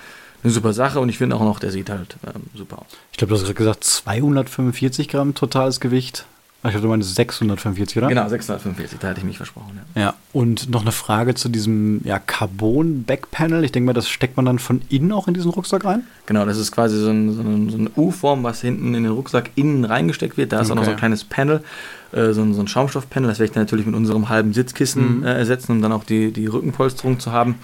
eine 0.44 0.52
super 0.52 0.72
Sache. 0.72 1.00
Und 1.00 1.08
ich 1.08 1.18
finde 1.18 1.36
auch 1.36 1.42
noch, 1.42 1.58
der 1.58 1.72
sieht 1.72 1.90
halt 1.90 2.16
ähm, 2.24 2.42
super 2.54 2.78
aus. 2.78 2.86
Ich 3.10 3.18
glaube, 3.18 3.34
du 3.34 3.40
hast 3.40 3.54
gesagt 3.54 3.84
245 3.84 5.08
Gramm 5.08 5.34
totales 5.34 5.80
Gewicht. 5.80 6.26
Ich 6.64 6.74
hatte 6.76 6.86
meine 6.86 7.02
645, 7.02 7.98
oder? 7.98 8.06
Genau, 8.06 8.28
645, 8.28 9.00
da 9.00 9.08
hatte 9.08 9.18
ich 9.18 9.24
mich 9.24 9.36
versprochen. 9.36 9.80
Ja. 9.96 10.00
ja, 10.00 10.14
und 10.32 10.70
noch 10.70 10.82
eine 10.82 10.92
Frage 10.92 11.34
zu 11.34 11.48
diesem 11.48 12.02
ja, 12.04 12.20
Carbon-Backpanel. 12.20 13.64
Ich 13.64 13.72
denke 13.72 13.86
mal, 13.86 13.92
das 13.94 14.08
steckt 14.08 14.36
man 14.36 14.46
dann 14.46 14.60
von 14.60 14.80
innen 14.88 15.10
auch 15.10 15.26
in 15.26 15.34
diesen 15.34 15.50
Rucksack 15.50 15.84
rein? 15.84 16.04
Genau, 16.26 16.46
das 16.46 16.58
ist 16.58 16.70
quasi 16.70 16.96
so, 16.98 17.10
ein, 17.10 17.32
so, 17.32 17.42
ein, 17.42 17.70
so 17.70 17.78
eine 17.78 17.90
U-Form, 17.96 18.44
was 18.44 18.60
hinten 18.60 18.94
in 18.94 19.02
den 19.02 19.12
Rucksack 19.12 19.50
innen 19.56 19.84
reingesteckt 19.84 20.36
wird. 20.36 20.52
Da 20.52 20.60
ist 20.60 20.66
okay. 20.66 20.72
auch 20.72 20.76
noch 20.76 20.84
so 20.84 20.90
ein 20.92 20.96
kleines 20.96 21.24
Panel, 21.24 21.64
äh, 22.12 22.32
so, 22.32 22.42
ein, 22.42 22.54
so 22.54 22.60
ein 22.60 22.68
Schaumstoffpanel. 22.68 23.28
Das 23.28 23.40
werde 23.40 23.50
ich 23.50 23.54
dann 23.54 23.64
natürlich 23.64 23.86
mit 23.86 23.96
unserem 23.96 24.28
halben 24.28 24.52
Sitzkissen 24.52 25.18
mhm. 25.18 25.24
äh, 25.24 25.34
ersetzen, 25.34 25.72
um 25.72 25.82
dann 25.82 25.90
auch 25.90 26.04
die, 26.04 26.32
die 26.32 26.46
Rückenpolsterung 26.46 27.18
zu 27.18 27.32
haben. 27.32 27.56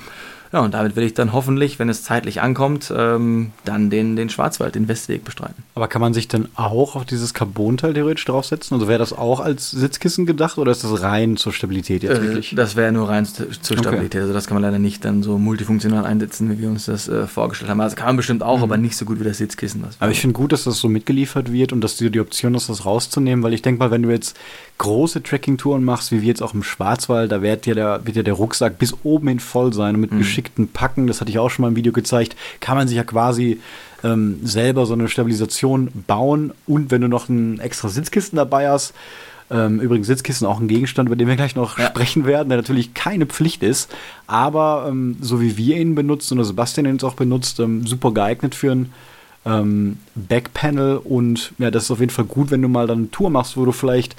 Ja, 0.53 0.61
und 0.61 0.73
damit 0.73 0.97
will 0.97 1.05
ich 1.05 1.15
dann 1.15 1.33
hoffentlich, 1.33 1.79
wenn 1.79 1.89
es 1.89 2.03
zeitlich 2.03 2.41
ankommt, 2.41 2.93
ähm, 2.97 3.53
dann 3.65 3.91
den, 3.91 4.17
den 4.17 4.31
Schwarzwald, 4.31 4.75
den 4.75 4.89
Westweg 4.89 5.25
bestreiten. 5.25 5.63
Aber 5.75 5.89
kann 5.89 6.01
man 6.01 6.15
sich 6.15 6.29
dann 6.29 6.49
auch 6.55 6.97
auf 6.97 7.05
dieses 7.05 7.35
Carbonteil 7.35 7.95
theoretisch 7.95 8.25
draufsetzen? 8.25 8.75
Also 8.75 8.89
wäre 8.89 8.99
das 8.99 9.13
auch 9.13 9.41
als 9.41 9.71
Sitzkissen 9.71 10.27
gedacht 10.27 10.59
oder 10.59 10.73
ist 10.73 10.85
das 10.85 11.03
rein 11.03 11.37
zur 11.37 11.53
Stabilität 11.53 12.03
jetzt 12.03 12.19
äh, 12.19 12.23
wirklich? 12.23 12.55
Das 12.57 12.77
wäre 12.77 12.93
nur 12.93 13.09
rein 13.09 13.27
zur 13.27 13.47
Stabilität. 13.53 14.15
Okay. 14.15 14.21
Also 14.21 14.33
das 14.33 14.47
kann 14.47 14.55
man 14.55 14.63
leider 14.63 14.79
nicht 14.79 15.05
dann 15.05 15.23
so 15.23 15.39
multifunktional 15.39 16.07
einsetzen, 16.07 16.51
wie 16.51 16.63
wir 16.63 16.69
uns 16.69 16.87
das 16.87 17.09
äh, 17.09 17.27
vorgestellt 17.27 17.71
haben. 17.71 17.81
Also 17.81 17.97
kann 17.97 18.07
man 18.07 18.17
bestimmt 18.17 18.43
auch, 18.43 18.59
mhm. 18.59 18.65
aber 18.65 18.77
nicht 18.79 18.97
so 18.97 19.05
gut 19.05 19.21
wie 19.21 19.25
das 19.25 19.39
Sitzkissen. 19.39 19.85
Aber 19.99 20.11
ich 20.11 20.21
finde 20.21 20.35
gut, 20.35 20.53
dass 20.53 20.65
das 20.65 20.79
so 20.79 20.89
mitgeliefert 20.89 21.53
wird 21.53 21.73
und 21.73 21.83
dass 21.83 21.97
du 21.97 22.11
die 22.11 22.21
Option 22.21 22.55
hast, 22.55 22.69
das 22.69 22.87
rauszunehmen, 22.87 23.43
weil 23.43 23.53
ich 23.53 23.63
denke 23.63 23.79
mal, 23.79 23.91
wenn 23.91 24.03
du 24.03 24.11
jetzt 24.11 24.37
große 24.79 25.23
Trekking-Touren 25.23 25.85
machst, 25.85 26.13
wie 26.13 26.23
wir 26.23 26.29
jetzt 26.29 26.43
auch 26.43 26.55
im 26.55 26.63
Schwarzwald, 26.63 27.33
da 27.33 27.43
wird 27.43 27.67
ja 27.67 27.75
der, 27.75 28.07
wird 28.07 28.17
ja 28.17 28.23
der 28.23 28.35
Rucksack 28.35 28.79
bis 28.79 28.95
oben 29.03 29.29
hin 29.29 29.41
voll 29.41 29.73
sein 29.73 29.97
und 29.97 30.01
mit 30.01 30.13
mhm. 30.13 30.19
geschickten 30.19 30.69
Packen, 30.69 31.07
das 31.07 31.21
hatte 31.21 31.31
ich 31.31 31.39
auch 31.39 31.51
schon 31.51 31.65
mal 31.65 31.69
im 31.69 31.77
Video 31.77 31.93
gezeigt, 31.93 32.37
kann 32.61 32.77
man 32.77 32.89
sich 32.89 32.97
ja 32.97 33.05
quasi 33.05 33.61
ähm, 34.05 34.39
selber 34.45 34.87
so 34.87 34.95
eine 34.95 35.09
Stabilisation 35.09 35.91
bauen 36.07 36.53
und 36.67 36.91
wenn 36.91 37.01
du 37.01 37.09
noch 37.09 37.29
ein 37.29 37.59
extra 37.59 37.89
Sitzkisten 37.89 38.37
dabei 38.37 38.71
hast, 38.71 38.95
ähm, 39.51 39.81
übrigens 39.81 40.07
Sitzkissen 40.07 40.47
auch 40.47 40.61
ein 40.61 40.69
Gegenstand, 40.69 41.09
über 41.09 41.17
den 41.17 41.27
wir 41.27 41.37
gleich 41.37 41.57
noch 41.57 41.79
ja. 41.79 41.87
sprechen 41.87 42.25
werden, 42.25 42.49
der 42.49 42.59
natürlich 42.59 42.95
keine 42.95 43.27
Pflicht 43.27 43.63
ist, 43.63 43.95
aber 44.27 44.87
ähm, 44.89 45.17
so 45.21 45.41
wie 45.41 45.57
wir 45.57 45.77
ihn 45.77 45.97
benutzen 45.97 46.39
und 46.39 46.45
Sebastian 46.45 46.87
ihn 46.87 47.03
auch 47.03 47.15
benutzt, 47.15 47.59
ähm, 47.59 47.87
super 47.87 48.13
geeignet 48.13 48.55
für 48.55 48.73
ein 48.73 48.93
ähm, 49.45 49.99
Backpanel 50.15 50.99
und 50.99 51.53
ja, 51.59 51.71
das 51.71 51.85
ist 51.85 51.91
auf 51.91 52.01
jeden 52.01 52.13
Fall 52.13 52.27
gut, 52.27 52.51
wenn 52.51 52.63
du 52.63 52.69
mal 52.69 52.87
dann 52.87 52.99
eine 52.99 53.11
Tour 53.11 53.31
machst, 53.31 53.57
wo 53.57 53.65
du 53.65 53.73
vielleicht 53.73 54.15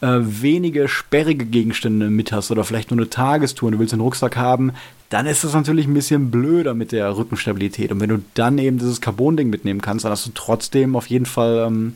äh, 0.00 0.18
wenige 0.20 0.88
sperrige 0.88 1.44
Gegenstände 1.44 2.10
mit 2.10 2.32
hast 2.32 2.50
oder 2.50 2.64
vielleicht 2.64 2.90
nur 2.90 2.98
eine 2.98 3.10
Tagestour 3.10 3.68
und 3.68 3.72
du 3.72 3.78
willst 3.78 3.92
einen 3.92 4.02
Rucksack 4.02 4.36
haben, 4.36 4.72
dann 5.10 5.26
ist 5.26 5.44
das 5.44 5.54
natürlich 5.54 5.86
ein 5.86 5.94
bisschen 5.94 6.30
blöder 6.30 6.74
mit 6.74 6.92
der 6.92 7.16
Rückenstabilität. 7.16 7.92
Und 7.92 8.00
wenn 8.00 8.10
du 8.10 8.22
dann 8.34 8.58
eben 8.58 8.78
dieses 8.78 9.00
Carbon-Ding 9.00 9.50
mitnehmen 9.50 9.80
kannst, 9.80 10.04
dann 10.04 10.12
hast 10.12 10.26
du 10.26 10.30
trotzdem 10.34 10.96
auf 10.96 11.06
jeden 11.08 11.26
Fall 11.26 11.66
ähm, 11.66 11.94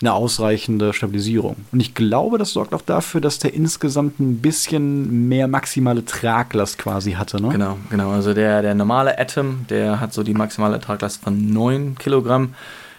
eine 0.00 0.12
ausreichende 0.12 0.92
Stabilisierung. 0.92 1.56
Und 1.72 1.80
ich 1.80 1.94
glaube, 1.94 2.38
das 2.38 2.52
sorgt 2.52 2.74
auch 2.74 2.82
dafür, 2.82 3.20
dass 3.20 3.38
der 3.38 3.54
insgesamt 3.54 4.20
ein 4.20 4.38
bisschen 4.38 5.28
mehr 5.28 5.48
maximale 5.48 6.04
Traglast 6.04 6.78
quasi 6.78 7.12
hatte. 7.12 7.40
Ne? 7.40 7.48
Genau, 7.48 7.78
genau. 7.88 8.10
Also 8.10 8.34
der, 8.34 8.60
der 8.62 8.74
normale 8.74 9.18
Atom, 9.18 9.64
der 9.70 10.00
hat 10.00 10.12
so 10.12 10.22
die 10.22 10.34
maximale 10.34 10.80
Traglast 10.80 11.22
von 11.22 11.52
9 11.52 11.96
Kilogramm. 11.98 12.54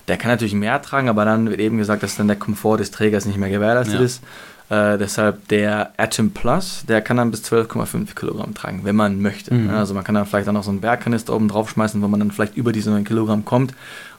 Der 0.07 0.17
kann 0.17 0.31
natürlich 0.31 0.53
mehr 0.53 0.81
tragen, 0.81 1.09
aber 1.09 1.25
dann 1.25 1.49
wird 1.49 1.59
eben 1.59 1.77
gesagt, 1.77 2.03
dass 2.03 2.15
dann 2.15 2.27
der 2.27 2.37
Komfort 2.37 2.77
des 2.77 2.91
Trägers 2.91 3.25
nicht 3.25 3.37
mehr 3.37 3.49
gewährleistet 3.49 3.99
ja. 3.99 4.05
ist. 4.05 4.23
Äh, 4.69 4.97
deshalb 4.97 5.47
der 5.47 5.93
Atom 5.97 6.31
Plus, 6.31 6.83
der 6.87 7.01
kann 7.01 7.17
dann 7.17 7.31
bis 7.31 7.43
12,5 7.43 8.15
Kilogramm 8.15 8.53
tragen, 8.53 8.81
wenn 8.83 8.97
man 8.97 9.21
möchte. 9.21 9.53
Mhm. 9.53 9.69
Also 9.69 9.93
man 9.93 10.03
kann 10.03 10.15
dann 10.15 10.25
vielleicht 10.25 10.49
auch 10.49 10.53
noch 10.53 10.63
so 10.63 10.71
einen 10.71 10.81
Bergkanister 10.81 11.33
oben 11.33 11.47
drauf 11.47 11.69
schmeißen, 11.69 12.01
wo 12.01 12.07
man 12.07 12.19
dann 12.19 12.31
vielleicht 12.31 12.57
über 12.57 12.73
diese 12.73 12.89
9 12.89 13.05
Kilogramm 13.05 13.45
kommt 13.45 13.73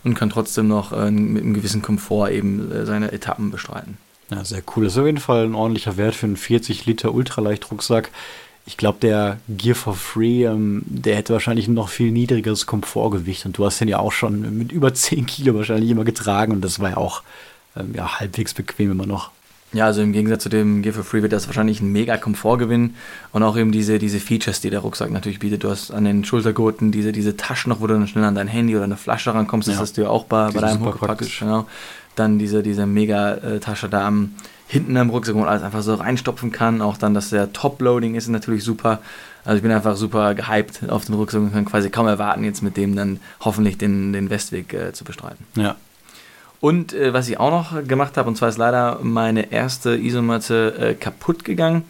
und 0.04 0.14
kann 0.14 0.30
trotzdem 0.30 0.68
noch 0.68 0.92
äh, 0.92 1.11
mit 1.11 1.42
einem 1.42 1.54
gewissen 1.54 1.83
Komfort 1.83 2.30
eben 2.30 2.73
äh, 2.73 2.87
seine 2.87 3.12
Etappen 3.12 3.50
bestreiten. 3.50 3.99
Ja, 4.30 4.45
sehr 4.45 4.62
cool. 4.75 4.85
Das 4.85 4.95
ist 4.95 4.99
auf 4.99 5.07
jeden 5.07 5.18
Fall 5.18 5.45
ein 5.45 5.54
ordentlicher 5.54 5.97
Wert 5.97 6.14
für 6.14 6.26
einen 6.26 6.37
40 6.37 6.87
Liter 6.87 7.12
Ultraleicht-Rucksack 7.12 8.11
ich 8.68 8.76
glaube, 8.76 8.98
der 9.00 9.38
Gear 9.48 9.75
for 9.75 9.94
Free, 9.94 10.44
ähm, 10.44 10.82
der 10.84 11.16
hätte 11.16 11.32
wahrscheinlich 11.32 11.68
noch 11.68 11.88
viel 11.88 12.10
niedrigeres 12.12 12.66
Komfortgewicht. 12.66 13.46
Und 13.46 13.56
du 13.56 13.64
hast 13.64 13.80
den 13.80 13.88
ja 13.88 13.98
auch 13.98 14.12
schon 14.12 14.58
mit 14.58 14.72
über 14.72 14.92
10 14.92 15.25
Kilo 15.25 15.54
wahrscheinlich 15.54 15.88
immer 15.90 16.04
getragen. 16.04 16.52
Und 16.52 16.60
das 16.60 16.78
war 16.78 16.90
ja 16.90 16.96
auch 16.98 17.22
ähm, 17.78 17.94
ja, 17.94 18.20
halbwegs 18.20 18.52
bequem 18.52 18.92
immer 18.92 19.06
noch. 19.06 19.30
Ja, 19.72 19.87
also 19.87 20.02
im 20.02 20.12
Gegensatz 20.12 20.42
zu 20.42 20.50
dem 20.50 20.82
Gear 20.82 20.94
for 20.94 21.02
Free 21.02 21.22
wird 21.22 21.32
das 21.32 21.46
wahrscheinlich 21.46 21.80
ein 21.80 21.92
mega 21.92 22.18
Komfortgewinn 22.18 22.94
und 23.32 23.42
auch 23.42 23.56
eben 23.56 23.72
diese, 23.72 23.98
diese 23.98 24.20
Features, 24.20 24.60
die 24.60 24.68
der 24.68 24.80
Rucksack 24.80 25.10
natürlich 25.10 25.38
bietet. 25.38 25.64
Du 25.64 25.70
hast 25.70 25.90
an 25.90 26.04
den 26.04 26.25
Schultergurten 26.25 26.92
diese, 26.92 27.12
diese 27.12 27.38
Taschen 27.38 27.70
noch, 27.70 27.80
wo 27.80 27.87
du 27.87 27.94
dann 27.94 28.06
schnell 28.06 28.25
an 28.25 28.34
dein 28.34 28.48
Handy 28.48 28.76
oder 28.76 28.84
eine 28.84 28.98
Flasche 28.98 29.32
rankommst. 29.32 29.68
Das 29.68 29.76
ja. 29.76 29.80
hast 29.80 29.96
du 29.96 30.02
ja 30.02 30.08
auch 30.08 30.25
bei, 30.25 30.50
bei 30.50 30.60
deinem 30.60 30.84
Huckepack. 30.84 31.22
Genau. 31.38 31.66
Dann 32.16 32.38
diese, 32.38 32.62
diese 32.62 32.84
Mega-Tasche 32.84 33.88
da 33.88 34.06
am, 34.06 34.34
hinten 34.68 34.96
am 34.98 35.10
Rucksack, 35.10 35.34
man 35.34 35.48
alles 35.48 35.62
einfach 35.62 35.82
so 35.82 35.94
reinstopfen 35.94 36.52
kann. 36.52 36.82
Auch 36.82 36.98
dann, 36.98 37.14
dass 37.14 37.30
der 37.30 37.52
Top-Loading 37.52 38.14
ist, 38.14 38.28
natürlich 38.28 38.62
super. 38.62 39.00
Also 39.45 39.56
ich 39.56 39.62
bin 39.62 39.73
einfach 39.73 39.97
super 39.97 40.34
gehypt 40.34 40.88
auf 40.90 41.06
den 41.06 41.14
Rucksack 41.14 41.40
und 41.40 41.52
kann 41.52 41.64
quasi 41.64 41.88
kaum 41.90 42.06
erwarten, 42.06 42.45
jetzt 42.45 42.62
mit 42.62 42.76
dem 42.76 42.95
dann 42.95 43.19
hoffentlich 43.40 43.78
den, 43.78 44.12
den 44.12 44.28
Westweg 44.28 44.75
äh, 44.75 44.93
zu 44.93 45.04
bestreiten. 45.04 45.45
Ja. 45.56 45.76
Und 46.60 46.93
äh, 46.93 47.14
was 47.14 47.28
ich 47.28 47.40
auch 47.40 47.50
noch 47.50 47.82
gemacht 47.86 48.16
habe, 48.16 48.28
und 48.28 48.36
zwar 48.36 48.50
ist 48.50 48.58
leider 48.58 48.99
meine 49.02 49.52
erste 49.52 49.97
Isomatte 49.97 50.75
äh, 50.78 50.95
kaputt 50.95 51.45
gegangen. 51.45 51.84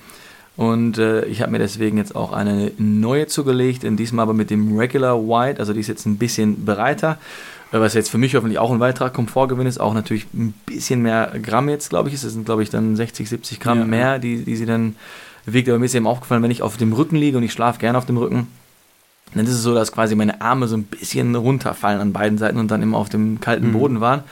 Und 0.56 0.98
äh, 0.98 1.24
ich 1.24 1.40
habe 1.40 1.52
mir 1.52 1.58
deswegen 1.58 1.98
jetzt 1.98 2.14
auch 2.14 2.32
eine 2.32 2.72
neue 2.78 3.26
zugelegt, 3.26 3.82
in 3.84 3.96
diesmal 3.96 4.24
aber 4.24 4.34
mit 4.34 4.50
dem 4.50 4.76
Regular 4.76 5.16
White, 5.16 5.60
also 5.60 5.72
die 5.72 5.80
ist 5.80 5.86
jetzt 5.86 6.06
ein 6.06 6.18
bisschen 6.18 6.64
breiter 6.64 7.18
was 7.70 7.94
jetzt 7.94 8.10
für 8.10 8.18
mich 8.18 8.34
hoffentlich 8.34 8.58
auch 8.58 8.70
ein 8.70 8.80
weiterer 8.80 9.10
Komfortgewinn 9.10 9.66
ist, 9.66 9.78
auch 9.78 9.94
natürlich 9.94 10.26
ein 10.32 10.54
bisschen 10.66 11.02
mehr 11.02 11.32
Gramm 11.42 11.68
jetzt, 11.68 11.90
glaube 11.90 12.08
ich, 12.08 12.14
ist. 12.14 12.24
Das 12.24 12.32
sind, 12.32 12.46
glaube 12.46 12.62
ich, 12.62 12.70
dann 12.70 12.96
60, 12.96 13.28
70 13.28 13.60
Gramm 13.60 13.80
ja. 13.80 13.84
mehr, 13.84 14.18
die, 14.18 14.44
die 14.44 14.56
sie 14.56 14.66
dann 14.66 14.96
wiegt. 15.44 15.68
Aber 15.68 15.78
mir 15.78 15.86
ist 15.86 15.94
eben 15.94 16.06
aufgefallen, 16.06 16.42
wenn 16.42 16.50
ich 16.50 16.62
auf 16.62 16.76
dem 16.76 16.92
Rücken 16.92 17.16
liege 17.16 17.36
und 17.36 17.42
ich 17.42 17.52
schlafe 17.52 17.78
gerne 17.78 17.98
auf 17.98 18.06
dem 18.06 18.16
Rücken, 18.16 18.48
dann 19.34 19.44
ist 19.44 19.52
es 19.52 19.62
so, 19.62 19.74
dass 19.74 19.92
quasi 19.92 20.14
meine 20.14 20.40
Arme 20.40 20.68
so 20.68 20.76
ein 20.76 20.84
bisschen 20.84 21.34
runterfallen 21.34 22.00
an 22.00 22.12
beiden 22.12 22.38
Seiten 22.38 22.58
und 22.58 22.70
dann 22.70 22.82
immer 22.82 22.96
auf 22.96 23.10
dem 23.10 23.40
kalten 23.40 23.68
mhm. 23.68 23.72
Boden 23.72 24.00
waren. 24.00 24.24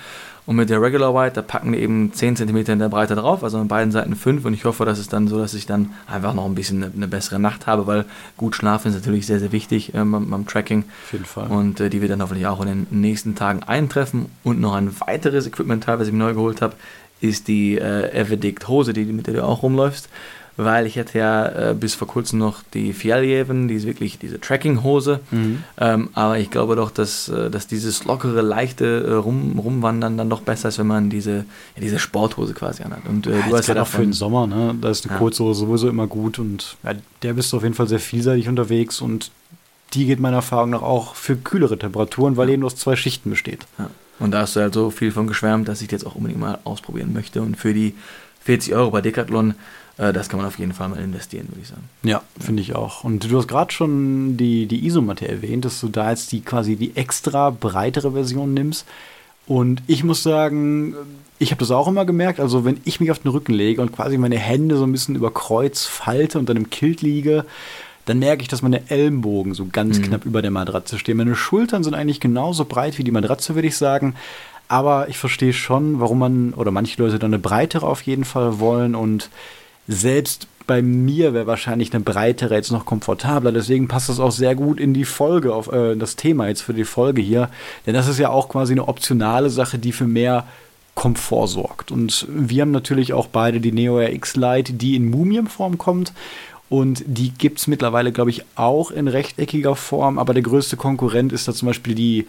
Und 0.47 0.55
mit 0.57 0.71
der 0.71 0.81
Regular 0.81 1.13
White, 1.13 1.35
da 1.35 1.43
packen 1.43 1.73
wir 1.73 1.81
eben 1.81 2.13
10 2.13 2.37
cm 2.37 2.57
in 2.57 2.79
der 2.79 2.89
Breite 2.89 3.17
drauf, 3.17 3.43
also 3.43 3.59
an 3.59 3.67
beiden 3.67 3.91
Seiten 3.91 4.15
5. 4.15 4.45
Und 4.45 4.55
ich 4.55 4.65
hoffe, 4.65 4.85
dass 4.85 4.99
es 4.99 5.09
dann 5.09 5.27
so, 5.27 5.39
dass 5.39 5.55
ich 5.55 5.67
dann 5.67 5.91
einfach 6.07 6.35
noch 6.35 6.47
ein 6.47 6.55
bisschen 6.55 6.85
eine, 6.85 6.93
eine 6.95 7.09
bessere 7.09 7.41
Nacht 7.41 7.67
habe, 7.67 7.89
weil 7.89 8.05
gut 8.37 8.55
schlafen 8.55 8.89
ist 8.89 8.95
natürlich 8.95 9.27
sehr, 9.27 9.41
sehr 9.41 9.51
wichtig 9.51 9.91
beim, 9.93 10.31
beim, 10.31 10.47
Tracking. 10.47 10.85
Auf 11.05 11.13
jeden 11.13 11.25
Fall. 11.25 11.49
Und 11.49 11.81
äh, 11.81 11.91
die 11.91 12.01
wird 12.01 12.13
dann 12.13 12.23
hoffentlich 12.23 12.47
auch 12.47 12.61
in 12.61 12.69
den 12.69 12.87
nächsten 12.91 13.35
Tagen 13.35 13.65
eintreffen. 13.65 14.27
Und 14.45 14.61
noch 14.61 14.75
ein 14.75 14.95
weiteres 15.01 15.49
Equipment-Teil, 15.49 15.99
was 15.99 16.07
ich 16.07 16.13
mir 16.13 16.21
neu 16.21 16.35
geholt 16.35 16.63
habe, 16.63 16.77
ist 17.21 17.49
die 17.49 17.77
äh, 17.77 18.13
Everdict 18.13 18.69
Hose, 18.69 18.93
die, 18.93 19.05
mit 19.05 19.27
der 19.27 19.35
du 19.35 19.45
auch 19.45 19.65
rumläufst 19.65 20.09
weil 20.57 20.87
ich 20.87 20.99
hatte 20.99 21.19
ja 21.19 21.71
äh, 21.71 21.75
bis 21.75 21.95
vor 21.95 22.09
kurzem 22.09 22.39
noch 22.39 22.63
die 22.73 22.93
Fjalljeven, 22.93 23.69
die 23.69 23.75
ist 23.75 23.87
wirklich 23.87 24.19
diese 24.19 24.41
Tracking-Hose. 24.41 25.21
Mhm. 25.31 25.65
Ähm, 25.79 26.09
aber 26.15 26.39
ich 26.39 26.51
glaube 26.51 26.77
doch, 26.77 26.91
dass, 26.91 27.29
äh, 27.29 27.51
dass 27.51 27.67
dieses 27.67 28.05
lockere, 28.05 28.41
leichte 28.41 29.05
äh, 29.07 29.13
Rum, 29.13 29.59
Rumwandern 29.59 30.17
dann 30.17 30.31
doch 30.31 30.41
besser 30.41 30.69
ist, 30.69 30.79
wenn 30.79 30.87
man 30.87 31.11
diese, 31.11 31.37
ja, 31.37 31.81
diese 31.81 31.99
Sporthose 31.99 32.55
quasi 32.55 32.83
anhat. 32.83 33.07
Und 33.07 33.27
äh, 33.27 33.39
ja, 33.39 33.47
du 33.49 33.57
hast 33.57 33.69
ja 33.69 33.81
auch 33.81 33.87
für 33.87 34.03
den 34.03 34.13
Sommer, 34.13 34.47
ne? 34.47 34.75
Da 34.81 34.91
ist 34.91 35.05
eine 35.05 35.15
ja. 35.15 35.19
Kurzhose 35.19 35.61
sowieso 35.61 35.89
immer 35.89 36.07
gut 36.07 36.39
und 36.39 36.77
ja, 36.83 36.93
der 37.23 37.35
bist 37.35 37.53
du 37.53 37.59
auf 37.59 37.63
jeden 37.63 37.75
Fall 37.75 37.89
sehr 37.89 38.01
vielseitig 38.01 38.49
unterwegs 38.49 39.01
und 39.01 39.31
die 39.95 40.07
geht 40.07 40.21
meiner 40.21 40.37
Erfahrung 40.37 40.71
nach 40.71 40.83
auch 40.83 41.15
für 41.15 41.37
kühlere 41.37 41.79
Temperaturen, 41.79 42.37
weil 42.37 42.51
eben 42.51 42.65
aus 42.65 42.77
zwei 42.77 42.97
Schichten 42.97 43.31
besteht. 43.31 43.67
Und 44.19 44.33
da 44.33 44.41
hast 44.41 44.57
du 44.57 44.61
halt 44.61 44.75
so 44.75 44.91
viel 44.91 45.13
von 45.13 45.27
geschwärmt, 45.27 45.69
dass 45.69 45.83
ich 45.83 45.91
jetzt 45.93 46.07
auch 46.07 46.15
unbedingt 46.15 46.41
mal 46.41 46.59
ausprobieren 46.65 47.13
möchte. 47.13 47.43
Und 47.43 47.57
für 47.57 47.73
die 47.73 47.95
40 48.45 48.75
Euro 48.75 48.91
bei 48.91 49.01
Decathlon 49.01 49.55
das 49.97 50.29
kann 50.29 50.39
man 50.39 50.47
auf 50.47 50.59
jeden 50.59 50.75
Fall 50.75 50.89
mal 50.89 51.01
investieren, 51.01 51.49
würde 51.49 51.61
ich 51.63 51.69
sagen. 51.69 51.89
Ja, 52.03 52.23
finde 52.39 52.63
ich 52.63 52.75
auch. 52.75 53.03
Und 53.03 53.31
du 53.31 53.39
hast 53.39 53.49
gerade 53.49 53.73
schon 53.73 54.37
die, 54.37 54.67
die 54.67 54.87
Isomatte 54.87 55.27
erwähnt, 55.27 55.65
dass 55.65 55.81
du 55.81 55.89
da 55.89 56.11
jetzt 56.11 56.33
die 56.33 56.43
quasi 56.43 56.77
die 56.77 56.97
extra 56.97 57.51
breitere 57.51 58.13
Version 58.13 58.53
nimmst. 58.53 58.87
Und 59.47 59.83
ich 59.87 60.05
muss 60.05 60.23
sagen, 60.23 60.95
ich 61.39 61.51
habe 61.51 61.61
das 61.61 61.71
auch 61.71 61.89
immer 61.89 62.05
gemerkt. 62.05 62.41
Also, 62.41 62.65
wenn 62.65 62.81
ich 62.85 63.01
mich 63.01 63.11
auf 63.11 63.21
den 63.21 63.31
Rücken 63.31 63.55
lege 63.55 63.81
und 63.81 63.93
quasi 63.93 64.19
meine 64.19 64.39
Hände 64.39 64.77
so 64.77 64.85
ein 64.85 64.93
bisschen 64.93 65.15
über 65.15 65.33
Kreuz 65.33 65.85
falte 65.85 66.39
und 66.39 66.49
dann 66.49 66.57
im 66.57 66.69
Kilt 66.69 67.01
liege, 67.01 67.47
dann 68.05 68.19
merke 68.19 68.43
ich, 68.43 68.49
dass 68.49 68.63
meine 68.63 68.89
Ellenbogen 68.91 69.55
so 69.55 69.67
ganz 69.67 69.99
mhm. 69.99 70.03
knapp 70.03 70.25
über 70.27 70.43
der 70.43 70.51
Matratze 70.51 70.99
stehen. 70.99 71.17
Meine 71.17 71.35
Schultern 71.35 71.85
sind 71.85 71.95
eigentlich 71.95 72.21
genauso 72.21 72.65
breit 72.65 72.99
wie 72.99 73.05
die 73.05 73.11
Matratze, 73.11 73.55
würde 73.55 73.69
ich 73.69 73.77
sagen. 73.77 74.15
Aber 74.69 75.09
ich 75.09 75.19
verstehe 75.19 75.53
schon, 75.53 76.01
warum 76.01 76.19
man 76.19 76.55
oder 76.55 76.71
manche 76.71 77.01
Leute 77.01 77.19
dann 77.19 77.33
eine 77.33 77.39
breitere 77.39 77.87
auf 77.87 78.03
jeden 78.03 78.25
Fall 78.25 78.59
wollen. 78.59 78.95
Und 78.95 79.31
selbst 79.89 80.49
bei 80.67 80.83
mir 80.83 81.33
wäre 81.33 81.47
wahrscheinlich 81.47 81.95
eine 81.95 82.03
breitere 82.03 82.55
jetzt 82.55 82.73
noch 82.73 82.87
komfortabler. 82.87 83.53
Deswegen 83.53 83.89
passt 83.89 84.09
das 84.09 84.21
auch 84.21 84.33
sehr 84.33 84.55
gut 84.55 84.81
in 84.81 84.95
die 84.95 85.05
Folge, 85.05 85.55
auf 85.55 85.73
äh, 85.73 85.95
das 85.95 86.17
Thema 86.17 86.49
jetzt 86.49 86.63
für 86.63 86.75
die 86.75 86.85
Folge 86.85 87.23
hier. 87.23 87.51
Denn 87.87 87.95
das 87.95 88.09
ist 88.09 88.19
ja 88.19 88.31
auch 88.31 88.49
quasi 88.49 88.73
eine 88.73 88.89
optionale 88.89 89.51
Sache, 89.51 89.79
die 89.79 89.93
für 89.93 90.07
mehr 90.07 90.47
Komfort 90.95 91.49
sorgt. 91.49 91.93
Und 91.93 92.27
wir 92.29 92.63
haben 92.63 92.71
natürlich 92.71 93.13
auch 93.13 93.29
beide 93.29 93.61
die 93.61 93.73
Neo 93.73 94.01
RX 94.01 94.37
Lite, 94.37 94.73
die 94.73 94.97
in 94.97 95.11
Mumienform 95.11 95.79
kommt. 95.79 96.13
Und 96.69 97.05
die 97.07 97.31
gibt 97.31 97.61
es 97.61 97.69
mittlerweile, 97.69 98.11
glaube 98.11 98.31
ich, 98.31 98.43
auch 98.57 98.91
in 98.91 99.07
rechteckiger 99.07 99.77
Form. 99.77 100.19
Aber 100.19 100.35
der 100.35 100.43
größte 100.43 100.77
Konkurrent 100.77 101.33
ist 101.33 101.47
da 101.47 101.53
zum 101.53 101.67
Beispiel 101.67 101.95
die 101.95 102.27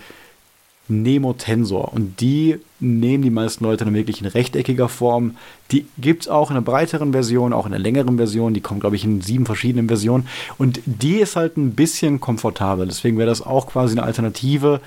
Nemo 0.88 1.34
Tensor. 1.34 1.94
Und 1.94 2.22
die 2.22 2.60
nehmen 2.80 3.24
die 3.24 3.30
meisten 3.30 3.64
Leute 3.64 3.86
dann 3.86 3.94
wirklich 3.94 4.22
in 4.22 4.28
rechteckiger 4.28 4.88
Form. 4.88 5.36
Die 5.72 5.86
gibt 5.98 6.24
es 6.24 6.28
auch 6.28 6.50
in 6.50 6.56
einer 6.56 6.66
breiteren 6.66 7.12
Version, 7.12 7.52
auch 7.52 7.66
in 7.66 7.74
einer 7.74 7.82
längeren 7.82 8.18
Version. 8.18 8.54
Die 8.54 8.62
kommen, 8.62 8.80
glaube 8.80 8.96
ich, 8.96 9.04
in 9.04 9.22
sieben 9.22 9.46
verschiedenen 9.46 9.88
Versionen. 9.88 10.28
Und 10.58 10.80
die 10.86 11.16
ist 11.16 11.36
halt 11.36 11.58
ein 11.58 11.72
bisschen 11.72 12.20
komfortabel. 12.20 12.88
Deswegen 12.88 13.18
wäre 13.18 13.30
das 13.30 13.42
auch 13.42 13.68
quasi 13.68 13.94
eine 13.94 14.04
Alternative 14.04 14.80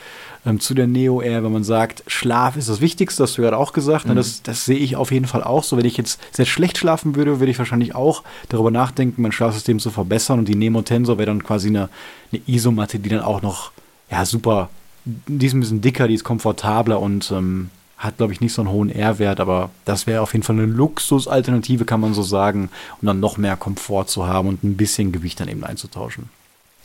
ähm, 0.47 0.59
zu 0.59 0.75
der 0.75 0.87
Neo 0.87 1.21
Air, 1.21 1.45
wenn 1.45 1.53
man 1.53 1.65
sagt, 1.65 2.03
Schlaf 2.07 2.57
ist 2.57 2.69
das 2.69 2.81
Wichtigste, 2.81 3.23
das 3.23 3.31
hast 3.31 3.39
du 3.39 3.43
gerade 3.43 3.59
auch 3.59 3.73
gesagt. 3.73 4.07
Mhm. 4.07 4.17
Das, 4.17 4.43
das 4.43 4.65
sehe 4.65 4.79
ich 4.79 4.97
auf 4.97 5.13
jeden 5.13 5.27
Fall 5.27 5.45
auch 5.45 5.65
so. 5.65 5.77
Wenn 5.77 5.85
ich 5.85 5.97
jetzt 5.97 6.21
sehr 6.33 6.47
schlecht 6.47 6.79
schlafen 6.79 7.15
würde, 7.15 7.41
würde 7.41 7.51
ich 7.51 7.59
wahrscheinlich 7.59 7.95
auch 7.95 8.23
darüber 8.49 8.71
nachdenken, 8.71 9.21
mein 9.23 9.33
Schlafsystem 9.33 9.79
zu 9.79 9.91
verbessern. 9.91 10.39
Und 10.39 10.49
die 10.49 10.55
Nemo 10.55 10.81
Tensor 10.83 11.19
wäre 11.19 11.27
dann 11.27 11.45
quasi 11.45 11.69
eine, 11.69 11.91
eine 12.33 12.41
Isomatte, 12.47 12.99
die 12.99 13.11
dann 13.11 13.21
auch 13.21 13.43
noch 13.43 13.73
ja, 14.11 14.25
super 14.25 14.71
die 15.05 15.47
ist 15.47 15.55
ein 15.55 15.61
bisschen 15.61 15.81
dicker, 15.81 16.09
die 16.09 16.15
ist 16.15 16.25
komfortabler 16.25 17.01
und 17.01 17.31
ähm, 17.31 17.71
hat, 17.99 18.17
glaube 18.17 18.33
ich, 18.33 18.41
nicht 18.41 18.55
so 18.55 18.63
einen 18.63 18.71
hohen 18.71 18.91
R-Wert, 18.91 19.41
aber 19.41 19.71
das 19.85 20.07
wäre 20.07 20.23
auf 20.23 20.33
jeden 20.33 20.43
Fall 20.43 20.57
eine 20.57 20.67
Luxusalternative, 20.67 21.85
kann 21.85 22.01
man 22.01 22.15
so 22.15 22.23
sagen, 22.23 22.71
um 23.01 23.07
dann 23.07 23.21
noch 23.21 23.37
mehr 23.37 23.57
Komfort 23.57 24.07
zu 24.07 24.27
haben 24.27 24.49
und 24.49 24.65
ein 24.65 24.77
bisschen 24.77 25.13
Gewicht 25.13 25.39
dann 25.39 25.49
eben 25.49 25.65
einzutauschen. 25.65 26.31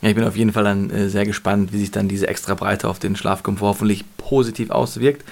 Ja, 0.02 0.10
ich 0.10 0.14
bin 0.14 0.24
auf 0.24 0.36
jeden 0.36 0.52
Fall 0.52 0.64
dann 0.64 0.90
äh, 0.90 1.08
sehr 1.08 1.24
gespannt, 1.24 1.72
wie 1.72 1.78
sich 1.78 1.90
dann 1.90 2.08
diese 2.08 2.28
extra 2.28 2.54
Breite 2.54 2.88
auf 2.88 2.98
den 2.98 3.16
Schlafkomfort 3.16 3.68
hoffentlich 3.68 4.04
positiv 4.18 4.70
auswirkt. 4.70 5.24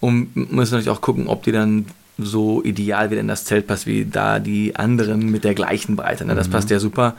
Und 0.00 0.34
müssen 0.34 0.74
natürlich 0.74 0.90
auch 0.90 1.00
gucken, 1.00 1.28
ob 1.28 1.44
die 1.44 1.52
dann 1.52 1.86
so 2.18 2.62
ideal 2.64 3.10
wieder 3.10 3.20
in 3.20 3.28
das 3.28 3.44
Zelt 3.44 3.68
passt, 3.68 3.86
wie 3.86 4.04
da 4.04 4.40
die 4.40 4.74
anderen 4.74 5.30
mit 5.30 5.44
der 5.44 5.54
gleichen 5.54 5.94
Breite. 5.94 6.24
Ne? 6.24 6.34
Das 6.34 6.48
mhm. 6.48 6.52
passt 6.52 6.70
ja 6.70 6.80
super. 6.80 7.14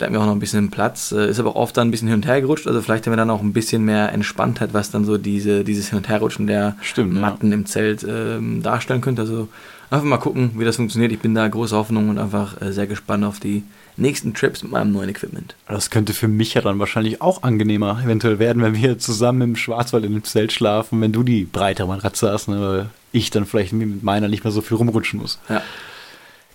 Da 0.00 0.06
hatten 0.06 0.14
wir 0.14 0.20
auch 0.20 0.26
noch 0.26 0.32
ein 0.32 0.40
bisschen 0.40 0.70
Platz. 0.70 1.12
Äh, 1.12 1.28
ist 1.28 1.38
aber 1.38 1.50
auch 1.50 1.56
oft 1.56 1.76
dann 1.76 1.88
ein 1.88 1.90
bisschen 1.90 2.08
hin 2.08 2.16
und 2.16 2.26
her 2.26 2.40
gerutscht. 2.40 2.66
Also 2.66 2.80
vielleicht 2.80 3.06
haben 3.06 3.12
wir 3.12 3.18
dann 3.18 3.30
auch 3.30 3.42
ein 3.42 3.52
bisschen 3.52 3.84
mehr 3.84 4.12
Entspanntheit, 4.12 4.72
was 4.72 4.90
dann 4.90 5.04
so 5.04 5.18
diese, 5.18 5.62
dieses 5.62 5.90
Hin- 5.90 5.98
und 5.98 6.08
Herrutschen 6.08 6.46
der 6.46 6.76
Stimmt, 6.80 7.14
Matten 7.14 7.48
ja. 7.48 7.54
im 7.54 7.66
Zelt 7.66 8.06
ähm, 8.08 8.62
darstellen 8.62 9.02
könnte. 9.02 9.22
Also 9.22 9.48
einfach 9.90 10.06
mal 10.06 10.16
gucken, 10.16 10.52
wie 10.56 10.64
das 10.64 10.76
funktioniert. 10.76 11.12
Ich 11.12 11.18
bin 11.18 11.34
da 11.34 11.46
große 11.46 11.76
Hoffnung 11.76 12.08
und 12.08 12.18
einfach 12.18 12.60
äh, 12.62 12.72
sehr 12.72 12.86
gespannt 12.86 13.24
auf 13.24 13.40
die 13.40 13.62
nächsten 13.96 14.32
Trips 14.32 14.62
mit 14.62 14.72
meinem 14.72 14.92
neuen 14.92 15.10
Equipment. 15.10 15.54
Das 15.68 15.90
könnte 15.90 16.14
für 16.14 16.28
mich 16.28 16.54
ja 16.54 16.62
dann 16.62 16.78
wahrscheinlich 16.78 17.20
auch 17.20 17.42
angenehmer 17.42 18.00
eventuell 18.02 18.38
werden, 18.38 18.62
wenn 18.62 18.74
wir 18.74 18.98
zusammen 18.98 19.42
im 19.42 19.56
Schwarzwald 19.56 20.04
in 20.04 20.12
dem 20.12 20.24
Zelt 20.24 20.52
schlafen, 20.52 21.00
wenn 21.00 21.12
du 21.12 21.22
die 21.22 21.44
breitere 21.44 21.86
Matratze 21.86 22.30
hast, 22.32 22.48
ne, 22.48 22.60
weil 22.60 22.86
ich 23.12 23.30
dann 23.30 23.44
vielleicht 23.44 23.72
mit 23.72 24.02
meiner 24.02 24.28
nicht 24.28 24.44
mehr 24.44 24.52
so 24.52 24.62
viel 24.62 24.76
rumrutschen 24.76 25.20
muss. 25.20 25.38
Ja. 25.48 25.62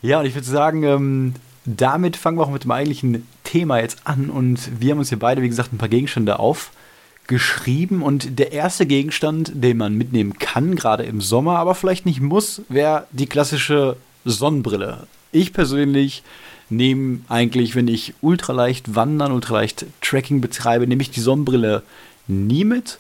Ja, 0.02 0.20
und 0.20 0.26
ich 0.26 0.36
würde 0.36 0.48
sagen, 0.48 0.84
ähm, 0.84 1.34
damit 1.66 2.16
fangen 2.16 2.38
wir 2.38 2.44
auch 2.44 2.52
mit 2.52 2.64
dem 2.64 2.72
eigentlichen 2.72 3.26
Thema 3.56 3.80
jetzt 3.80 4.00
an. 4.04 4.30
Und 4.30 4.82
wir 4.82 4.92
haben 4.92 5.00
uns 5.00 5.08
hier 5.08 5.20
beide, 5.20 5.42
wie 5.42 5.48
gesagt, 5.48 5.72
ein 5.72 5.78
paar 5.78 5.88
Gegenstände 5.88 6.40
aufgeschrieben. 6.40 8.02
Und 8.02 8.38
der 8.38 8.52
erste 8.52 8.86
Gegenstand, 8.86 9.54
den 9.56 9.78
man 9.78 9.96
mitnehmen 9.96 10.38
kann, 10.38 10.76
gerade 10.76 11.04
im 11.04 11.22
Sommer, 11.22 11.58
aber 11.58 11.74
vielleicht 11.74 12.06
nicht 12.06 12.20
muss, 12.20 12.64
wäre 12.68 13.08
die 13.12 13.28
klassische 13.28 13.96
Sonnenbrille. 14.26 15.08
Ich 15.32 15.54
persönlich 15.54 16.22
nehme 16.70 17.20
eigentlich, 17.30 17.76
wenn 17.76 17.88
ich 17.88 18.14
ultraleicht 18.20 18.94
wandern, 18.94 19.32
ultraleicht 19.32 19.86
Tracking 20.02 20.42
betreibe, 20.42 20.86
nehme 20.86 21.02
ich 21.02 21.12
die 21.12 21.22
Sonnenbrille 21.22 21.82
nie 22.28 22.66
mit, 22.66 23.00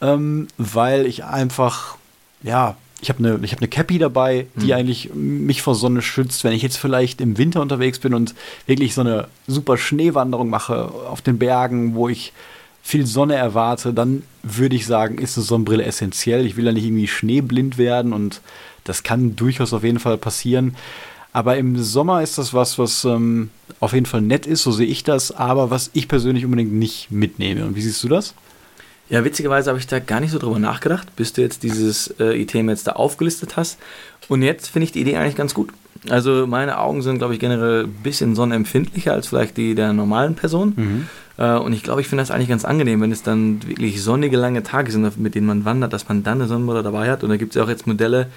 ähm, 0.00 0.46
weil 0.56 1.04
ich 1.06 1.24
einfach, 1.24 1.96
ja, 2.44 2.76
ich 3.02 3.08
habe 3.08 3.18
eine 3.20 3.48
hab 3.48 3.60
ne 3.60 3.68
Cappy 3.68 3.98
dabei, 3.98 4.46
die 4.56 4.66
mhm. 4.66 4.72
eigentlich 4.72 5.10
mich 5.14 5.62
vor 5.62 5.74
Sonne 5.74 6.02
schützt. 6.02 6.44
Wenn 6.44 6.52
ich 6.52 6.62
jetzt 6.62 6.76
vielleicht 6.76 7.20
im 7.20 7.38
Winter 7.38 7.62
unterwegs 7.62 7.98
bin 7.98 8.14
und 8.14 8.34
wirklich 8.66 8.94
so 8.94 9.00
eine 9.00 9.28
super 9.46 9.78
Schneewanderung 9.78 10.50
mache 10.50 10.92
auf 11.08 11.22
den 11.22 11.38
Bergen, 11.38 11.94
wo 11.94 12.08
ich 12.08 12.32
viel 12.82 13.06
Sonne 13.06 13.34
erwarte, 13.34 13.92
dann 13.92 14.22
würde 14.42 14.76
ich 14.76 14.86
sagen, 14.86 15.18
ist 15.18 15.36
eine 15.36 15.44
Sonnenbrille 15.44 15.84
essentiell. 15.84 16.46
Ich 16.46 16.56
will 16.56 16.66
ja 16.66 16.72
nicht 16.72 16.84
irgendwie 16.84 17.08
schneeblind 17.08 17.78
werden 17.78 18.12
und 18.12 18.40
das 18.84 19.02
kann 19.02 19.36
durchaus 19.36 19.72
auf 19.72 19.84
jeden 19.84 19.98
Fall 19.98 20.18
passieren. 20.18 20.76
Aber 21.32 21.56
im 21.56 21.78
Sommer 21.78 22.22
ist 22.22 22.38
das 22.38 22.54
was, 22.54 22.78
was 22.78 23.04
ähm, 23.04 23.50
auf 23.78 23.92
jeden 23.92 24.06
Fall 24.06 24.20
nett 24.20 24.46
ist, 24.46 24.62
so 24.62 24.72
sehe 24.72 24.86
ich 24.86 25.04
das, 25.04 25.30
aber 25.30 25.70
was 25.70 25.90
ich 25.92 26.08
persönlich 26.08 26.44
unbedingt 26.44 26.72
nicht 26.72 27.10
mitnehme. 27.10 27.64
Und 27.64 27.76
wie 27.76 27.82
siehst 27.82 28.02
du 28.02 28.08
das? 28.08 28.34
Ja, 29.10 29.24
witzigerweise 29.24 29.70
habe 29.70 29.78
ich 29.80 29.88
da 29.88 29.98
gar 29.98 30.20
nicht 30.20 30.30
so 30.30 30.38
drüber 30.38 30.58
nachgedacht, 30.58 31.14
bis 31.16 31.32
du 31.32 31.42
jetzt 31.42 31.64
dieses 31.64 32.14
äh, 32.20 32.40
Item 32.40 32.68
jetzt 32.68 32.86
da 32.86 32.92
aufgelistet 32.92 33.56
hast. 33.56 33.78
Und 34.28 34.42
jetzt 34.42 34.68
finde 34.68 34.84
ich 34.84 34.92
die 34.92 35.00
Idee 35.00 35.16
eigentlich 35.16 35.36
ganz 35.36 35.52
gut. 35.52 35.70
Also 36.08 36.46
meine 36.46 36.78
Augen 36.78 37.02
sind, 37.02 37.18
glaube 37.18 37.34
ich, 37.34 37.40
generell 37.40 37.84
ein 37.84 37.92
bisschen 38.02 38.34
sonnenempfindlicher 38.34 39.12
als 39.12 39.26
vielleicht 39.26 39.56
die 39.56 39.74
der 39.74 39.92
normalen 39.92 40.36
Person. 40.36 40.72
Mhm. 40.76 41.06
Äh, 41.36 41.58
und 41.58 41.72
ich 41.72 41.82
glaube, 41.82 42.00
ich 42.00 42.08
finde 42.08 42.22
das 42.22 42.30
eigentlich 42.30 42.48
ganz 42.48 42.64
angenehm, 42.64 43.00
wenn 43.00 43.10
es 43.10 43.24
dann 43.24 43.66
wirklich 43.66 44.00
sonnige, 44.00 44.36
lange 44.36 44.62
Tage 44.62 44.92
sind, 44.92 45.18
mit 45.18 45.34
denen 45.34 45.46
man 45.46 45.64
wandert, 45.64 45.92
dass 45.92 46.08
man 46.08 46.22
dann 46.22 46.40
eine 46.40 46.46
Sonnenbrille 46.46 46.84
dabei 46.84 47.10
hat. 47.10 47.24
Und 47.24 47.30
da 47.30 47.36
gibt 47.36 47.50
es 47.50 47.56
ja 47.56 47.64
auch 47.64 47.68
jetzt 47.68 47.88
Modelle, 47.88 48.28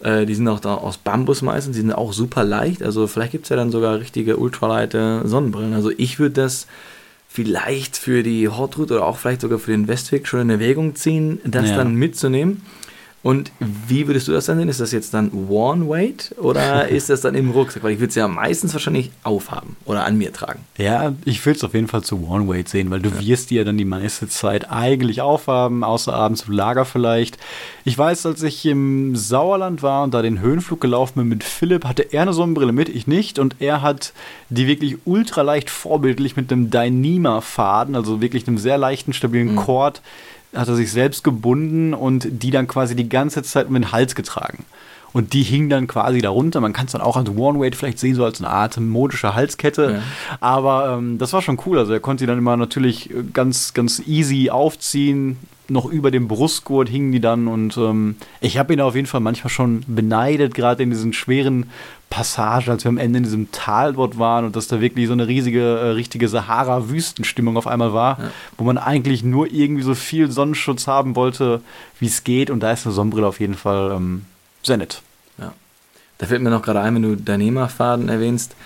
äh, 0.00 0.26
die 0.26 0.34
sind 0.34 0.46
auch 0.46 0.60
da 0.60 0.74
aus 0.74 0.98
Bambus 0.98 1.42
meistens, 1.42 1.74
die 1.74 1.80
sind 1.80 1.92
auch 1.92 2.12
super 2.12 2.44
leicht. 2.44 2.82
Also 2.82 3.06
vielleicht 3.06 3.32
gibt 3.32 3.44
es 3.44 3.48
ja 3.48 3.56
dann 3.56 3.70
sogar 3.70 3.98
richtige 3.98 4.36
ultraleite 4.36 5.22
Sonnenbrillen. 5.24 5.72
Also 5.72 5.90
ich 5.96 6.18
würde 6.18 6.42
das 6.42 6.66
vielleicht 7.28 7.96
für 7.96 8.22
die 8.22 8.48
Hot 8.48 8.78
Route 8.78 8.94
oder 8.94 9.06
auch 9.06 9.18
vielleicht 9.18 9.42
sogar 9.42 9.58
für 9.58 9.70
den 9.70 9.86
Westweg 9.86 10.26
schon 10.26 10.40
in 10.40 10.50
Erwägung 10.50 10.96
ziehen, 10.96 11.40
das 11.44 11.68
ja. 11.68 11.76
dann 11.76 11.94
mitzunehmen. 11.94 12.62
Und 13.22 13.50
wie 13.58 14.06
würdest 14.06 14.28
du 14.28 14.32
das 14.32 14.46
dann 14.46 14.58
sehen? 14.58 14.68
Ist 14.68 14.80
das 14.80 14.92
jetzt 14.92 15.12
dann 15.12 15.32
One 15.48 15.88
Weight 15.88 16.34
oder 16.38 16.88
ist 16.88 17.10
das 17.10 17.22
dann 17.22 17.34
im 17.34 17.50
Rucksack? 17.50 17.82
Weil 17.82 17.92
ich 17.92 17.98
würde 17.98 18.10
es 18.10 18.14
ja 18.14 18.28
meistens 18.28 18.72
wahrscheinlich 18.72 19.10
aufhaben 19.24 19.76
oder 19.86 20.04
an 20.04 20.16
mir 20.16 20.32
tragen. 20.32 20.60
Ja, 20.76 21.14
ich 21.24 21.44
würde 21.44 21.56
es 21.56 21.64
auf 21.64 21.74
jeden 21.74 21.88
Fall 21.88 22.02
zu 22.02 22.24
One 22.28 22.48
Weight 22.48 22.68
sehen, 22.68 22.90
weil 22.90 23.00
du 23.00 23.10
ja. 23.10 23.20
wirst 23.20 23.50
die 23.50 23.56
ja 23.56 23.64
dann 23.64 23.76
die 23.76 23.84
meiste 23.84 24.28
Zeit 24.28 24.70
eigentlich 24.70 25.20
aufhaben, 25.20 25.82
außer 25.82 26.14
abends 26.14 26.42
im 26.42 26.54
Lager 26.54 26.84
vielleicht. 26.84 27.38
Ich 27.84 27.98
weiß, 27.98 28.24
als 28.26 28.42
ich 28.44 28.64
im 28.66 29.16
Sauerland 29.16 29.82
war 29.82 30.04
und 30.04 30.14
da 30.14 30.22
den 30.22 30.40
Höhenflug 30.40 30.80
gelaufen 30.80 31.14
bin 31.16 31.28
mit 31.28 31.42
Philipp, 31.42 31.84
hatte 31.84 32.02
er 32.12 32.22
eine 32.22 32.32
Sonnenbrille 32.32 32.72
mit, 32.72 32.88
ich 32.88 33.08
nicht. 33.08 33.40
Und 33.40 33.56
er 33.58 33.82
hat 33.82 34.12
die 34.48 34.68
wirklich 34.68 34.96
ultra 35.04 35.42
leicht 35.42 35.70
vorbildlich 35.70 36.36
mit 36.36 36.52
einem 36.52 36.70
Dyneema-Faden, 36.70 37.96
also 37.96 38.20
wirklich 38.20 38.46
einem 38.46 38.58
sehr 38.58 38.78
leichten, 38.78 39.12
stabilen 39.12 39.52
mhm. 39.52 39.56
Cord, 39.56 40.02
hat 40.54 40.68
er 40.68 40.74
sich 40.74 40.90
selbst 40.90 41.24
gebunden 41.24 41.94
und 41.94 42.26
die 42.30 42.50
dann 42.50 42.66
quasi 42.66 42.96
die 42.96 43.08
ganze 43.08 43.42
Zeit 43.42 43.68
um 43.68 43.74
den 43.74 43.92
Hals 43.92 44.14
getragen. 44.14 44.64
Und 45.12 45.32
die 45.32 45.42
hing 45.42 45.68
dann 45.68 45.86
quasi 45.86 46.20
darunter. 46.20 46.60
Man 46.60 46.72
kann 46.72 46.86
es 46.86 46.92
dann 46.92 47.00
auch 47.00 47.16
als 47.16 47.30
One-Weight 47.30 47.74
vielleicht 47.74 47.98
sehen, 47.98 48.14
so 48.14 48.24
als 48.24 48.40
eine 48.40 48.50
Art 48.50 48.78
modische 48.78 49.34
Halskette. 49.34 49.92
Ja. 49.94 50.02
Aber 50.40 50.96
ähm, 50.98 51.18
das 51.18 51.32
war 51.32 51.40
schon 51.40 51.58
cool. 51.66 51.78
Also 51.78 51.92
er 51.94 52.00
konnte 52.00 52.22
sie 52.22 52.26
dann 52.26 52.38
immer 52.38 52.56
natürlich 52.56 53.10
ganz, 53.32 53.72
ganz 53.72 54.00
easy 54.06 54.50
aufziehen. 54.50 55.38
Noch 55.70 55.84
über 55.84 56.10
dem 56.10 56.28
Brustgurt 56.28 56.88
hingen 56.88 57.12
die 57.12 57.20
dann. 57.20 57.46
Und 57.46 57.76
ähm, 57.76 58.16
ich 58.40 58.56
habe 58.56 58.72
ihn 58.72 58.80
auf 58.80 58.94
jeden 58.94 59.06
Fall 59.06 59.20
manchmal 59.20 59.50
schon 59.50 59.84
beneidet, 59.86 60.54
gerade 60.54 60.82
in 60.82 60.90
diesen 60.90 61.12
schweren 61.12 61.70
Passage, 62.10 62.70
als 62.70 62.84
wir 62.84 62.88
am 62.88 62.98
Ende 62.98 63.18
in 63.18 63.24
diesem 63.24 63.52
Tal 63.52 63.92
dort 63.92 64.18
waren 64.18 64.46
und 64.46 64.56
dass 64.56 64.66
da 64.66 64.80
wirklich 64.80 65.06
so 65.06 65.12
eine 65.12 65.28
riesige, 65.28 65.60
äh, 65.60 65.90
richtige 65.90 66.28
Sahara-Wüstenstimmung 66.28 67.56
auf 67.56 67.66
einmal 67.66 67.92
war, 67.92 68.18
ja. 68.18 68.30
wo 68.56 68.64
man 68.64 68.78
eigentlich 68.78 69.22
nur 69.22 69.52
irgendwie 69.52 69.82
so 69.82 69.94
viel 69.94 70.30
Sonnenschutz 70.30 70.86
haben 70.86 71.16
wollte, 71.16 71.60
wie 72.00 72.06
es 72.06 72.24
geht. 72.24 72.50
Und 72.50 72.60
da 72.60 72.72
ist 72.72 72.86
eine 72.86 72.94
Sonnenbrille 72.94 73.26
auf 73.26 73.40
jeden 73.40 73.54
Fall 73.54 73.92
ähm, 73.94 74.24
sehr 74.62 74.78
nett. 74.78 75.02
Ja. 75.38 75.52
Da 76.16 76.26
fällt 76.26 76.42
mir 76.42 76.50
noch 76.50 76.62
gerade 76.62 76.80
ein, 76.80 76.94
wenn 76.94 77.02
du 77.02 77.16
Dynema-Faden 77.16 78.08
erwähnst, 78.08 78.56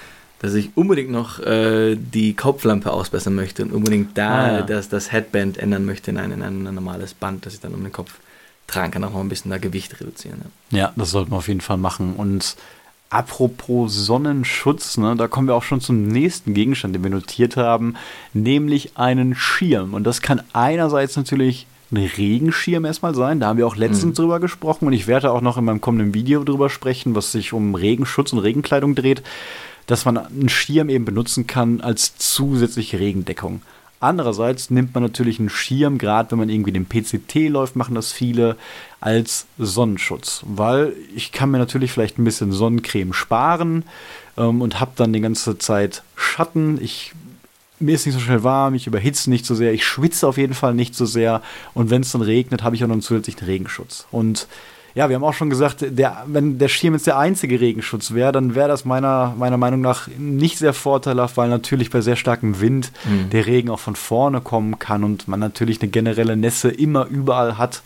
dass 0.43 0.55
ich 0.55 0.71
unbedingt 0.75 1.11
noch 1.11 1.39
äh, 1.39 1.97
die 1.97 2.35
Kopflampe 2.35 2.93
ausbessern 2.93 3.35
möchte 3.35 3.63
und 3.63 3.73
unbedingt 3.73 4.19
da 4.19 4.31
ah, 4.31 4.53
ja. 4.53 4.63
das, 4.63 4.89
das 4.89 5.13
Headband 5.13 5.57
ändern 5.57 5.85
möchte 5.85 6.11
in 6.11 6.19
ein, 6.19 6.33
in 6.33 6.43
ein 6.43 6.63
normales 6.63 7.15
Band, 7.15 7.47
das 7.47 7.55
ich 7.55 7.61
dann 7.61 7.73
um 7.73 7.83
den 7.83 7.93
Kopf 7.93 8.13
tragen 8.67 8.93
kann, 8.93 9.05
auch 9.05 9.13
noch 9.13 9.21
ein 9.21 9.29
bisschen 9.29 9.51
da 9.51 9.59
Gewicht 9.59 9.99
reduzieren. 10.01 10.43
Ja, 10.71 10.79
ja 10.79 10.93
das 10.97 11.11
sollte 11.11 11.31
man 11.31 11.39
auf 11.39 11.49
jeden 11.49 11.61
Fall 11.61 11.79
machen. 11.79 12.15
Und 12.17 12.57
Apropos 13.13 13.95
Sonnenschutz, 13.95 14.97
ne, 14.97 15.15
da 15.17 15.29
kommen 15.29 15.47
wir 15.47 15.55
auch 15.55 15.63
schon 15.63 15.83
zum 15.83 16.09
nächsten 16.09 16.55
Gegenstand, 16.55 16.95
den 16.95 17.03
wir 17.03 17.11
notiert 17.11 17.59
haben, 17.59 17.95
nämlich 18.33 18.97
einen 18.97 19.35
Schirm. 19.35 19.93
Und 19.93 20.05
das 20.05 20.23
kann 20.23 20.41
einerseits 20.55 21.15
natürlich 21.15 21.67
ein 21.91 21.99
Regenschirm 21.99 22.87
erstmal 22.87 23.15
sein. 23.15 23.39
Da 23.39 23.49
haben 23.49 23.59
wir 23.59 23.67
auch 23.67 23.77
letztens 23.77 24.19
mhm. 24.19 24.23
drüber 24.23 24.41
gesprochen 24.41 24.87
und 24.87 24.95
ich 24.95 25.09
werde 25.09 25.31
auch 25.31 25.43
noch 25.43 25.59
in 25.59 25.65
meinem 25.67 25.83
kommenden 25.83 26.15
Video 26.15 26.43
drüber 26.43 26.71
sprechen, 26.71 27.15
was 27.15 27.33
sich 27.33 27.53
um 27.53 27.75
Regenschutz 27.75 28.33
und 28.33 28.39
Regenkleidung 28.39 28.95
dreht, 28.95 29.23
dass 29.87 30.05
man 30.05 30.19
einen 30.19 30.49
Schirm 30.49 30.89
eben 30.89 31.05
benutzen 31.05 31.47
kann 31.47 31.81
als 31.81 32.17
zusätzliche 32.17 32.99
Regendeckung. 32.99 33.63
Andererseits 34.03 34.71
nimmt 34.71 34.95
man 34.95 35.05
natürlich 35.05 35.39
einen 35.39 35.49
Schirm, 35.49 35.97
gerade 35.97 36.33
wenn 36.33 36.39
man 36.41 36.49
irgendwie 36.49 36.73
den 36.73 36.87
PCT 36.87 37.49
läuft, 37.49 37.77
machen 37.77 37.95
das 37.95 38.11
viele, 38.11 38.57
als 39.01 39.47
Sonnenschutz. 39.59 40.43
Weil 40.45 40.93
ich 41.15 41.31
kann 41.31 41.53
mir 41.53 41.59
natürlich 41.59 41.93
vielleicht 41.93 42.19
ein 42.19 42.25
bisschen 42.25 42.51
Sonnencreme 42.51 43.13
sparen 43.13 43.85
ähm, 44.37 44.61
und 44.61 44.81
habe 44.81 44.91
dann 44.97 45.13
die 45.13 45.21
ganze 45.21 45.57
Zeit 45.57 46.03
Schatten. 46.17 46.83
Ich, 46.83 47.13
mir 47.79 47.95
ist 47.95 48.05
nicht 48.05 48.15
so 48.15 48.21
schnell 48.21 48.43
warm, 48.43 48.75
ich 48.75 48.89
überhitze 48.89 49.31
nicht 49.31 49.47
so 49.47 49.55
sehr, 49.55 49.73
ich 49.73 49.87
schwitze 49.87 50.27
auf 50.27 50.37
jeden 50.37 50.55
Fall 50.55 50.75
nicht 50.75 50.97
so 50.97 51.07
sehr. 51.07 51.41
Und 51.73 51.91
wenn 51.91 52.03
es 52.03 52.11
dann 52.11 52.23
regnet, 52.23 52.65
habe 52.65 52.75
ich 52.75 52.83
auch 52.83 52.89
noch 52.89 52.95
einen 52.95 53.03
zusätzlichen 53.03 53.47
Regenschutz. 53.47 54.07
Und 54.11 54.49
ja, 54.95 55.09
wir 55.09 55.17
haben 55.17 55.25
auch 55.25 55.35
schon 55.35 55.51
gesagt, 55.51 55.85
der, 55.89 56.25
wenn 56.27 56.59
der 56.59 56.69
Schirm 56.69 56.95
jetzt 56.95 57.07
der 57.07 57.19
einzige 57.19 57.61
Regenschutz 57.61 58.13
wäre, 58.13 58.33
dann 58.33 58.55
wäre 58.55 58.69
das 58.69 58.85
meiner, 58.85 59.35
meiner 59.39 59.57
Meinung 59.57 59.81
nach 59.81 60.09
nicht 60.19 60.59
sehr 60.59 60.75
vorteilhaft, 60.75 61.37
weil 61.37 61.49
natürlich 61.49 61.91
bei 61.91 62.01
sehr 62.01 62.17
starkem 62.17 62.61
Wind 62.61 62.93
mhm. 63.05 63.31
der 63.31 63.47
Regen 63.47 63.71
auch 63.71 63.81
von 63.81 63.97
vorne 63.97 64.41
kommen 64.41 64.79
kann 64.79 65.05
und 65.05 65.29
man 65.29 65.41
natürlich 65.41 65.81
eine 65.81 65.91
generelle 65.91 66.37
Nässe 66.37 66.69
immer 66.69 67.07
überall 67.07 67.57
hat. 67.57 67.83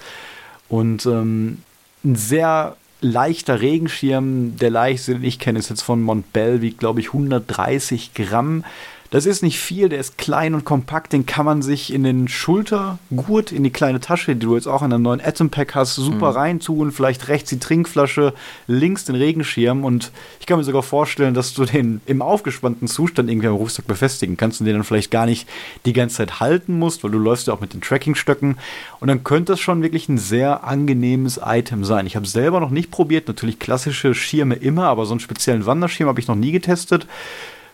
Und 0.68 1.06
ähm, 1.06 1.62
ein 2.04 2.16
sehr 2.16 2.76
leichter 3.00 3.60
Regenschirm, 3.60 4.56
der 4.56 4.70
leichteste, 4.70 5.14
den 5.14 5.24
ich 5.24 5.38
kenne, 5.38 5.58
ist 5.58 5.70
jetzt 5.70 5.82
von 5.82 6.02
Montbell, 6.02 6.60
wiegt 6.60 6.78
glaube 6.78 7.00
ich 7.00 7.08
130 7.08 8.14
Gramm. 8.14 8.64
Das 9.10 9.26
ist 9.26 9.42
nicht 9.42 9.60
viel, 9.60 9.88
der 9.88 10.00
ist 10.00 10.18
klein 10.18 10.54
und 10.54 10.64
kompakt, 10.64 11.12
den 11.12 11.26
kann 11.26 11.46
man 11.46 11.62
sich 11.62 11.92
in 11.92 12.02
den 12.02 12.28
Schultergurt, 12.28 13.52
in 13.52 13.62
die 13.62 13.70
kleine 13.70 14.00
Tasche, 14.00 14.34
die 14.34 14.46
du 14.46 14.54
jetzt 14.56 14.66
auch 14.66 14.82
in 14.82 14.92
einem 14.92 15.02
neuen 15.02 15.20
Atom 15.20 15.50
Pack 15.50 15.74
hast, 15.74 15.94
super 15.94 16.30
mhm. 16.30 16.36
reintun. 16.36 16.92
Vielleicht 16.92 17.28
rechts 17.28 17.50
die 17.50 17.58
Trinkflasche, 17.58 18.34
links 18.66 19.04
den 19.04 19.14
Regenschirm. 19.14 19.84
Und 19.84 20.10
ich 20.40 20.46
kann 20.46 20.58
mir 20.58 20.64
sogar 20.64 20.82
vorstellen, 20.82 21.34
dass 21.34 21.54
du 21.54 21.64
den 21.64 22.00
im 22.06 22.20
aufgespannten 22.22 22.88
Zustand 22.88 23.30
irgendwie 23.30 23.48
am 23.48 23.54
Rucksack 23.54 23.86
befestigen 23.86 24.36
kannst 24.36 24.60
und 24.60 24.66
den 24.66 24.74
dann 24.74 24.84
vielleicht 24.84 25.10
gar 25.10 25.26
nicht 25.26 25.48
die 25.84 25.92
ganze 25.92 26.16
Zeit 26.16 26.40
halten 26.40 26.78
musst, 26.78 27.04
weil 27.04 27.10
du 27.10 27.18
läufst 27.18 27.46
ja 27.46 27.54
auch 27.54 27.60
mit 27.60 27.74
den 27.74 27.80
Trackingstöcken. 27.80 28.58
Und 29.00 29.08
dann 29.08 29.24
könnte 29.24 29.52
es 29.52 29.60
schon 29.60 29.82
wirklich 29.82 30.08
ein 30.08 30.18
sehr 30.18 30.64
angenehmes 30.64 31.40
Item 31.44 31.84
sein. 31.84 32.06
Ich 32.06 32.16
habe 32.16 32.26
selber 32.26 32.60
noch 32.60 32.70
nicht 32.70 32.90
probiert, 32.90 33.28
natürlich 33.28 33.58
klassische 33.58 34.14
Schirme 34.14 34.56
immer, 34.56 34.84
aber 34.84 35.06
so 35.06 35.12
einen 35.12 35.20
speziellen 35.20 35.66
Wanderschirm 35.66 36.08
habe 36.08 36.20
ich 36.20 36.28
noch 36.28 36.34
nie 36.34 36.52
getestet. 36.52 37.06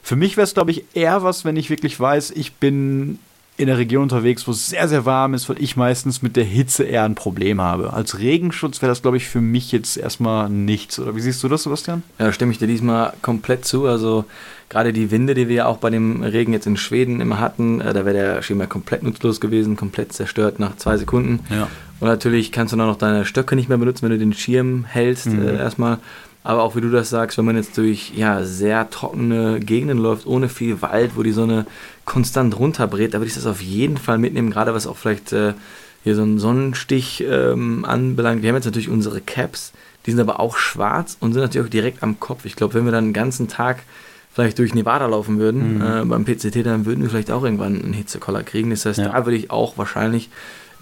Für 0.02 0.16
mich 0.16 0.36
wäre 0.36 0.44
es, 0.44 0.54
glaube 0.54 0.72
ich, 0.72 0.84
eher 0.94 1.22
was, 1.22 1.44
wenn 1.44 1.56
ich 1.56 1.70
wirklich 1.70 1.98
weiß, 1.98 2.32
ich 2.32 2.54
bin 2.54 3.18
in 3.58 3.66
der 3.66 3.78
Region 3.78 4.04
unterwegs, 4.04 4.48
wo 4.48 4.52
es 4.52 4.68
sehr, 4.68 4.88
sehr 4.88 5.04
warm 5.04 5.34
ist, 5.34 5.48
weil 5.48 5.62
ich 5.62 5.76
meistens 5.76 6.22
mit 6.22 6.36
der 6.36 6.44
Hitze 6.44 6.84
eher 6.84 7.04
ein 7.04 7.14
Problem 7.14 7.60
habe. 7.60 7.92
Als 7.92 8.18
Regenschutz 8.18 8.80
wäre 8.80 8.90
das, 8.90 9.02
glaube 9.02 9.18
ich, 9.18 9.28
für 9.28 9.42
mich 9.42 9.70
jetzt 9.72 9.98
erstmal 9.98 10.48
nichts. 10.48 10.98
Oder 10.98 11.14
wie 11.14 11.20
siehst 11.20 11.42
du 11.42 11.48
das, 11.48 11.64
Sebastian? 11.64 12.02
Ja, 12.18 12.32
stimme 12.32 12.52
ich 12.52 12.58
dir 12.58 12.66
diesmal 12.66 13.12
komplett 13.20 13.66
zu. 13.66 13.86
Also 13.86 14.24
gerade 14.70 14.94
die 14.94 15.10
Winde, 15.10 15.34
die 15.34 15.48
wir 15.48 15.54
ja 15.54 15.66
auch 15.66 15.76
bei 15.76 15.90
dem 15.90 16.22
Regen 16.22 16.54
jetzt 16.54 16.66
in 16.66 16.78
Schweden 16.78 17.20
immer 17.20 17.40
hatten, 17.40 17.82
äh, 17.82 17.92
da 17.92 18.06
wäre 18.06 18.16
der 18.16 18.42
Schirm 18.42 18.58
ja 18.58 18.66
komplett 18.66 19.02
nutzlos 19.02 19.38
gewesen, 19.40 19.76
komplett 19.76 20.14
zerstört 20.14 20.58
nach 20.58 20.76
zwei 20.76 20.96
Sekunden. 20.96 21.40
Ja. 21.50 21.68
Und 22.00 22.08
natürlich 22.08 22.52
kannst 22.52 22.72
du 22.72 22.78
dann 22.78 22.88
noch 22.88 22.96
deine 22.96 23.26
Stöcke 23.26 23.54
nicht 23.54 23.68
mehr 23.68 23.78
benutzen, 23.78 24.02
wenn 24.02 24.12
du 24.12 24.18
den 24.18 24.32
Schirm 24.32 24.84
hältst 24.84 25.26
mhm. 25.26 25.46
äh, 25.46 25.58
erstmal. 25.58 25.98
Aber 26.44 26.62
auch 26.62 26.74
wie 26.74 26.80
du 26.80 26.90
das 26.90 27.10
sagst, 27.10 27.38
wenn 27.38 27.44
man 27.44 27.56
jetzt 27.56 27.78
durch 27.78 28.12
ja, 28.16 28.42
sehr 28.44 28.90
trockene 28.90 29.60
Gegenden 29.60 29.98
läuft, 29.98 30.26
ohne 30.26 30.48
viel 30.48 30.82
Wald, 30.82 31.12
wo 31.14 31.22
die 31.22 31.32
Sonne 31.32 31.66
konstant 32.04 32.58
runterbrät, 32.58 33.14
da 33.14 33.18
würde 33.18 33.28
ich 33.28 33.34
das 33.34 33.46
auf 33.46 33.62
jeden 33.62 33.96
Fall 33.96 34.18
mitnehmen, 34.18 34.50
gerade 34.50 34.74
was 34.74 34.88
auch 34.88 34.96
vielleicht 34.96 35.32
äh, 35.32 35.54
hier 36.02 36.16
so 36.16 36.22
einen 36.22 36.38
Sonnenstich 36.38 37.24
ähm, 37.28 37.84
anbelangt. 37.84 38.42
Wir 38.42 38.48
haben 38.48 38.56
jetzt 38.56 38.64
natürlich 38.64 38.88
unsere 38.88 39.20
Caps, 39.20 39.72
die 40.04 40.10
sind 40.10 40.20
aber 40.20 40.40
auch 40.40 40.56
schwarz 40.56 41.16
und 41.20 41.32
sind 41.32 41.42
natürlich 41.42 41.66
auch 41.66 41.70
direkt 41.70 42.02
am 42.02 42.18
Kopf. 42.18 42.44
Ich 42.44 42.56
glaube, 42.56 42.74
wenn 42.74 42.84
wir 42.84 42.92
dann 42.92 43.06
den 43.06 43.12
ganzen 43.12 43.46
Tag 43.46 43.84
vielleicht 44.32 44.58
durch 44.58 44.74
Nevada 44.74 45.06
laufen 45.06 45.38
würden, 45.38 45.76
mhm. 45.76 45.82
äh, 45.82 46.04
beim 46.04 46.24
PCT, 46.24 46.66
dann 46.66 46.86
würden 46.86 47.02
wir 47.02 47.10
vielleicht 47.10 47.30
auch 47.30 47.44
irgendwann 47.44 47.80
einen 47.80 47.92
Hitzekoller 47.92 48.42
kriegen. 48.42 48.70
Das 48.70 48.84
heißt, 48.84 48.98
ja. 48.98 49.10
da 49.10 49.26
würde 49.26 49.36
ich 49.36 49.50
auch 49.50 49.78
wahrscheinlich 49.78 50.30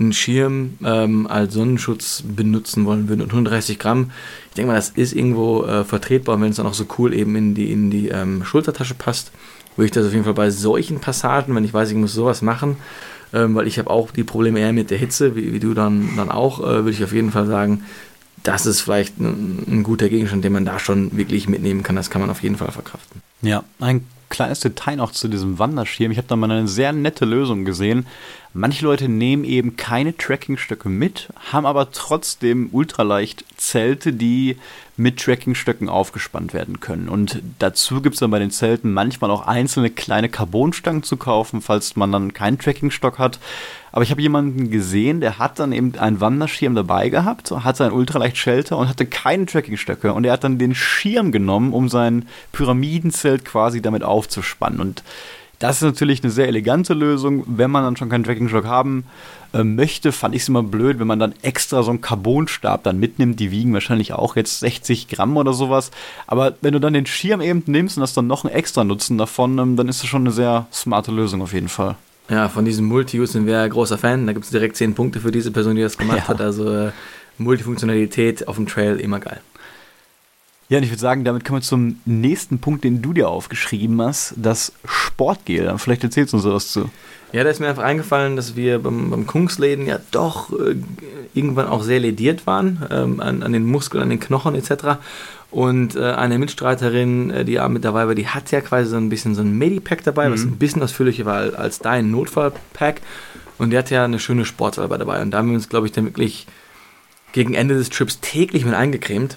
einen 0.01 0.13
Schirm 0.13 0.79
ähm, 0.83 1.27
als 1.27 1.55
Sonnenschutz 1.55 2.25
benutzen 2.27 2.87
wollen 2.87 3.09
würden. 3.09 3.21
Und 3.21 3.31
130 3.31 3.79
Gramm, 3.79 4.11
ich 4.49 4.55
denke 4.55 4.73
mal, 4.73 4.77
das 4.77 4.91
ist 4.91 5.13
irgendwo 5.13 5.65
äh, 5.65 5.85
vertretbar, 5.85 6.41
wenn 6.41 6.51
es 6.51 6.57
dann 6.57 6.67
auch 6.67 6.75
so 6.75 6.87
cool 6.99 7.13
eben 7.15 7.37
in 7.37 7.55
die, 7.55 7.71
in 7.71 7.91
die 7.91 8.09
ähm, 8.09 8.45
Schultertasche 8.45 8.95
passt. 8.95 9.31
Würde 9.77 9.87
ich 9.87 9.93
das 9.93 10.07
auf 10.07 10.13
jeden 10.13 10.25
Fall 10.25 10.35
bei 10.35 10.51
solchen 10.51 11.01
Passagen, 11.01 11.55
wenn 11.55 11.65
ich 11.65 11.75
weiß, 11.75 11.91
ich 11.91 11.97
muss 11.97 12.13
sowas 12.13 12.43
machen, 12.43 12.77
ähm, 13.33 13.55
weil 13.55 13.67
ich 13.67 13.79
habe 13.79 13.91
auch 13.91 14.11
die 14.11 14.25
Probleme 14.25 14.59
eher 14.59 14.73
mit 14.73 14.91
der 14.91 14.99
Hitze, 14.99 15.37
wie, 15.37 15.53
wie 15.53 15.61
du 15.61 15.75
dann, 15.75 16.17
dann 16.17 16.31
auch, 16.31 16.61
äh, 16.61 16.85
würde 16.85 16.91
ich 16.91 17.05
auf 17.05 17.13
jeden 17.13 17.31
Fall 17.31 17.47
sagen, 17.47 17.85
das 18.43 18.67
ist 18.67 18.81
vielleicht 18.81 19.19
ein, 19.21 19.65
ein, 19.69 19.83
guter 19.83 20.09
Gegenstand, 20.09 20.45
den 20.45 20.53
man 20.53 20.65
da 20.65 20.79
schon 20.79 21.17
wirklich 21.17 21.47
mitnehmen 21.47 21.83
kann. 21.83 21.97
Das 21.97 22.11
kann 22.11 22.23
man 22.23 22.31
auf 22.31 22.43
jeden 22.43 22.57
Fall 22.57 22.71
verkraften. 22.73 23.21
Ja, 23.43 23.65
ein 23.81 24.07
kleines 24.31 24.61
Detail 24.61 24.97
noch 24.97 25.13
zu 25.13 25.29
diesem 25.29 25.59
Wanderschirm. 25.59 26.11
Ich 26.11 26.19
habe 26.19 26.29
da 26.29 26.37
mal 26.37 26.51
eine 26.51 26.69
sehr 26.69 26.93
nette 26.93 27.27
Lösung 27.27 27.65
gesehen. 27.65 28.07
Manche 28.53 28.85
Leute 28.85 29.09
nehmen 29.09 29.45
eben 29.45 29.77
keine 29.77 30.17
Trackingstöcke 30.17 30.89
mit, 30.89 31.29
haben 31.53 31.67
aber 31.67 31.93
trotzdem 31.93 32.69
ultraleicht 32.73 33.45
Zelte, 33.57 34.13
die 34.13 34.57
mit 34.97 35.21
Trackingstöcken 35.21 35.89
aufgespannt 35.89 36.53
werden 36.53 36.81
können. 36.81 37.09
Und 37.09 37.41
dazu 37.61 38.03
gibt 38.03 38.15
es 38.15 38.21
dann 38.21 38.33
bei 38.33 38.41
den 38.41 38.51
Zelten 38.51 38.93
manchmal 38.93 39.31
auch 39.31 39.47
einzelne 39.47 39.89
kleine 39.89 40.29
Carbonstangen 40.29 41.05
zu 41.05 41.17
kaufen, 41.17 41.63
falls 41.63 41.95
man 41.95 42.11
dann 42.11 42.35
keinen 42.35 42.59
Trackingstock 42.59 43.21
hat. 43.21 43.39
Aber 43.93 44.03
ich 44.03 44.11
habe 44.11 44.21
jemanden 44.21 44.71
gesehen, 44.71 45.21
der 45.21 45.39
hat 45.39 45.61
dann 45.61 45.73
eben 45.73 45.97
einen 45.97 46.21
Wanderschirm 46.21 46.75
dabei 46.75 47.09
gehabt, 47.09 47.53
hat 47.53 47.77
seinen 47.77 47.93
Ultraleicht-Shelter 47.93 48.77
und 48.77 48.89
hatte 48.89 49.07
keine 49.07 49.47
Trackingstöcke. 49.47 50.13
Und 50.13 50.25
er 50.25 50.33
hat 50.33 50.45
dann 50.45 50.59
den 50.59 50.75
Schirm 50.75 51.31
genommen, 51.31 51.73
um 51.73 51.89
sein 51.89 52.27
Pyramidenzelt 52.51 53.45
quasi 53.45 53.81
damit 53.81 54.03
aufzuspannen. 54.03 54.81
Und 54.81 55.05
das 55.61 55.77
ist 55.77 55.83
natürlich 55.83 56.25
eine 56.25 56.33
sehr 56.33 56.49
elegante 56.49 56.95
Lösung, 56.95 57.45
wenn 57.47 57.71
man 57.71 57.85
dann 57.85 57.97
schon 57.97 58.09
keinen 58.09 58.25
Tracking-Stock 58.25 58.65
haben 58.65 59.05
äh, 59.53 59.63
möchte. 59.63 60.11
Fand 60.11 60.35
ich 60.35 60.43
es 60.43 60.49
immer 60.49 60.63
blöd, 60.63 60.99
wenn 60.99 61.07
man 61.07 61.19
dann 61.19 61.35
extra 61.43 61.83
so 61.83 61.91
einen 61.91 62.01
Carbonstab 62.01 62.83
dann 62.83 62.99
mitnimmt. 62.99 63.39
Die 63.39 63.51
wiegen 63.51 63.75
wahrscheinlich 63.75 64.15
auch 64.15 64.37
jetzt 64.37 64.61
60 64.61 65.09
Gramm 65.09 65.37
oder 65.37 65.53
sowas. 65.53 65.91
Aber 66.27 66.55
wenn 66.63 66.73
du 66.73 66.81
dann 66.81 66.95
den 66.95 67.05
Schirm 67.05 67.43
eben 67.43 67.63
nimmst 67.67 67.99
und 67.99 68.03
hast 68.03 68.17
dann 68.17 68.27
noch 68.27 68.45
einen 68.45 68.55
extra 68.55 68.85
Nutzen 68.85 69.19
davon, 69.19 69.59
ähm, 69.59 69.77
dann 69.77 69.89
ist 69.89 70.03
das 70.03 70.09
schon 70.09 70.23
eine 70.23 70.33
sehr 70.33 70.67
smarte 70.73 71.13
Lösung 71.13 71.43
auf 71.43 71.53
jeden 71.53 71.69
Fall. 71.69 71.97
Ja, 72.31 72.49
von 72.49 72.65
diesem 72.65 72.87
Multi-Use 72.87 73.33
sind 73.33 73.47
wir 73.47 73.69
großer 73.69 73.99
Fan. 73.99 74.27
Da 74.27 74.33
gibt 74.33 74.47
es 74.47 74.51
direkt 74.51 74.77
10 74.77 74.95
Punkte 74.95 75.21
für 75.21 75.31
diese 75.31 75.51
Person, 75.51 75.77
die 75.77 75.83
das 75.83 75.99
gemacht 75.99 76.21
ja. 76.21 76.29
hat. 76.29 76.41
Also 76.41 76.73
äh, 76.73 76.91
Multifunktionalität 77.37 78.49
auf 78.49 78.57
dem 78.57 78.67
Trail 78.67 78.99
immer 78.99 79.21
geil. 79.21 79.41
Ja, 80.71 80.79
und 80.79 80.85
ich 80.85 80.91
würde 80.91 81.01
sagen, 81.01 81.25
damit 81.25 81.45
kommen 81.45 81.61
wir 81.61 81.67
zum 81.67 81.99
nächsten 82.05 82.61
Punkt, 82.61 82.85
den 82.85 83.03
du 83.03 83.13
dir 83.13 83.29
aufgeschrieben 83.29 84.01
hast, 84.01 84.35
das 84.37 84.73
Sportgel. 84.85 85.77
Vielleicht 85.79 86.05
erzählst 86.05 86.33
du 86.33 86.37
uns 86.37 86.47
was 86.47 86.71
zu. 86.71 86.89
Ja, 87.33 87.43
da 87.43 87.51
ist 87.51 87.59
mir 87.59 87.67
einfach 87.67 87.83
eingefallen, 87.83 88.37
dass 88.37 88.55
wir 88.55 88.79
beim, 88.79 89.11
beim 89.11 89.27
Kungsläden 89.27 89.87
ja 89.87 89.99
doch 90.13 90.53
äh, 90.53 90.77
irgendwann 91.35 91.67
auch 91.67 91.83
sehr 91.83 91.99
lediert 91.99 92.47
waren, 92.47 92.87
ähm, 92.89 93.21
an, 93.21 93.43
an 93.43 93.53
den 93.53 93.67
Muskeln, 93.67 94.01
an 94.01 94.11
den 94.11 94.21
Knochen 94.21 94.55
etc. 94.55 95.01
Und 95.51 95.97
äh, 95.97 96.13
eine 96.13 96.39
Mitstreiterin, 96.39 97.31
äh, 97.31 97.45
die 97.45 97.55
ja 97.55 97.69
mit 97.69 97.85
dabei 97.85 98.07
war, 98.07 98.15
die 98.15 98.29
hat 98.29 98.53
ja 98.53 98.61
quasi 98.61 98.91
so 98.91 98.97
ein 98.97 99.09
bisschen 99.09 99.35
so 99.35 99.43
ein 99.43 99.59
Medipack 99.59 100.05
dabei, 100.05 100.29
mhm. 100.29 100.35
was 100.35 100.43
ein 100.43 100.57
bisschen 100.57 100.85
ausführlicher 100.85 101.25
war 101.25 101.59
als 101.59 101.81
dein 101.81 102.13
Notfallpack. 102.13 103.01
Und 103.59 103.71
die 103.71 103.79
hat 103.79 103.91
ja 103.91 104.05
eine 104.05 104.21
schöne 104.21 104.45
Sportsalbe 104.45 104.99
dabei. 104.99 105.21
Und 105.21 105.33
da 105.33 105.39
haben 105.39 105.49
wir 105.49 105.57
uns, 105.57 105.69
glaube 105.69 105.89
ich, 105.89 105.93
dann 105.93 106.05
wirklich 106.05 106.47
gegen 107.33 107.55
Ende 107.55 107.75
des 107.75 107.91
Trips 107.91 108.21
täglich 108.21 108.65
mit 108.65 108.75
eingecremt. 108.75 109.37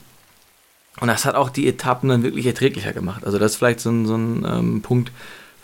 Und 0.99 1.07
das 1.07 1.25
hat 1.25 1.35
auch 1.35 1.49
die 1.49 1.67
Etappen 1.67 2.09
dann 2.09 2.23
wirklich 2.23 2.45
erträglicher 2.45 2.93
gemacht. 2.93 3.25
Also 3.25 3.39
das 3.39 3.53
ist 3.53 3.57
vielleicht 3.57 3.79
so 3.79 3.89
ein, 3.89 4.05
so 4.05 4.15
ein 4.15 4.45
ähm, 4.47 4.81
Punkt, 4.81 5.11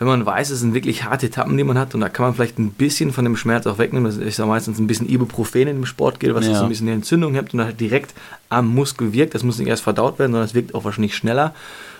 wenn 0.00 0.08
man 0.08 0.24
weiß, 0.24 0.48
es 0.48 0.60
sind 0.60 0.72
wirklich 0.72 1.04
harte 1.04 1.26
Etappen, 1.26 1.56
die 1.58 1.62
man 1.62 1.78
hat 1.78 1.94
und 1.94 2.00
da 2.00 2.08
kann 2.08 2.24
man 2.24 2.34
vielleicht 2.34 2.58
ein 2.58 2.70
bisschen 2.70 3.12
von 3.12 3.24
dem 3.24 3.36
Schmerz 3.36 3.66
auch 3.66 3.76
wegnehmen. 3.76 4.06
Das 4.06 4.16
ist 4.16 4.38
ja 4.38 4.46
meistens 4.46 4.78
ein 4.78 4.86
bisschen 4.86 5.06
Ibuprofen 5.06 5.60
in 5.60 5.76
dem 5.76 5.86
Sportgel, 5.86 6.34
was 6.34 6.46
ja. 6.46 6.54
so 6.54 6.62
ein 6.62 6.70
bisschen 6.70 6.86
die 6.86 6.94
Entzündung 6.94 7.34
hebt 7.34 7.52
und 7.52 7.58
dann 7.58 7.66
halt 7.66 7.80
direkt 7.80 8.14
am 8.48 8.74
Muskel 8.74 9.12
wirkt. 9.12 9.34
Das 9.34 9.42
muss 9.42 9.58
nicht 9.58 9.68
erst 9.68 9.82
verdaut 9.82 10.18
werden, 10.18 10.32
sondern 10.32 10.46
es 10.46 10.54
wirkt 10.54 10.74
auch 10.74 10.84
wahrscheinlich 10.84 11.14
schneller. 11.14 11.54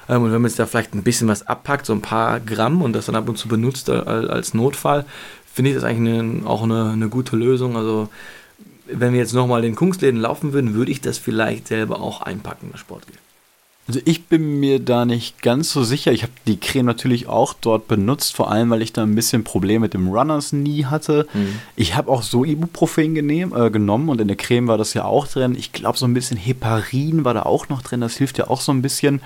Ähm, 0.09 0.23
und 0.23 0.33
wenn 0.33 0.41
man 0.41 0.49
jetzt 0.49 0.59
da 0.59 0.65
vielleicht 0.65 0.95
ein 0.95 1.03
bisschen 1.03 1.29
was 1.29 1.47
abpackt, 1.47 1.85
so 1.85 1.93
ein 1.93 2.01
paar 2.01 2.41
Gramm 2.41 2.81
und 2.81 2.95
das 2.95 3.05
dann 3.05 3.17
ab 3.17 3.29
und 3.29 3.37
zu 3.37 3.49
benutzt 3.49 3.91
als 3.91 4.55
Notfall, 4.55 5.05
finde 5.53 5.71
ich 5.71 5.77
das 5.77 5.85
eigentlich 5.85 6.19
eine, 6.19 6.47
auch 6.47 6.63
eine, 6.63 6.93
eine 6.93 7.11
gute 7.11 7.37
Lösung. 7.37 7.77
Also 7.77 8.09
wenn 8.93 9.13
wir 9.13 9.21
jetzt 9.21 9.33
nochmal 9.33 9.63
den 9.63 9.75
Kunstläden 9.75 10.21
laufen 10.21 10.53
würden, 10.53 10.75
würde 10.75 10.91
ich 10.91 11.01
das 11.01 11.19
vielleicht 11.19 11.69
selber 11.69 12.01
auch 12.01 12.23
einpacken, 12.23 12.69
das 12.73 12.81
Sportgel. 12.81 13.17
Also 13.89 14.01
ich 14.05 14.27
bin 14.27 14.61
mir 14.61 14.79
da 14.79 15.05
nicht 15.05 15.43
ganz 15.43 15.73
so 15.73 15.83
sicher. 15.83 16.13
Ich 16.13 16.23
habe 16.23 16.33
die 16.47 16.61
Creme 16.61 16.87
natürlich 16.87 17.27
auch 17.27 17.55
dort 17.61 17.89
benutzt, 17.89 18.37
vor 18.37 18.49
allem 18.49 18.71
weil 18.71 18.83
ich 18.83 18.93
da 18.93 19.03
ein 19.03 19.17
bisschen 19.17 19.43
Probleme 19.43 19.81
mit 19.81 19.95
dem 19.95 20.09
Runners 20.09 20.53
nie 20.53 20.85
hatte. 20.85 21.27
Mhm. 21.35 21.59
Ich 21.75 21.97
habe 21.97 22.09
auch 22.09 22.23
so 22.23 22.45
Ibuprofen 22.45 23.17
genehm, 23.17 23.53
äh, 23.53 23.69
genommen 23.69 24.09
und 24.09 24.21
in 24.21 24.29
der 24.29 24.37
Creme 24.37 24.69
war 24.69 24.79
das 24.79 24.95
ja 24.95 25.05
auch 25.07 25.27
drin. 25.27 25.57
Ich 25.59 25.73
glaube, 25.73 25.99
so 25.99 26.07
ein 26.07 26.15
bisschen 26.15 26.37
Heparin 26.37 27.25
war 27.25 27.35
da 27.35 27.43
auch 27.43 27.69
noch 27.69 27.83
drin. 27.83 28.01
Das 28.01 28.17
hilft 28.17 28.39
ja 28.39 28.49
auch 28.49 28.61
so 28.61 28.71
ein 28.71 28.83
bisschen. 28.83 29.23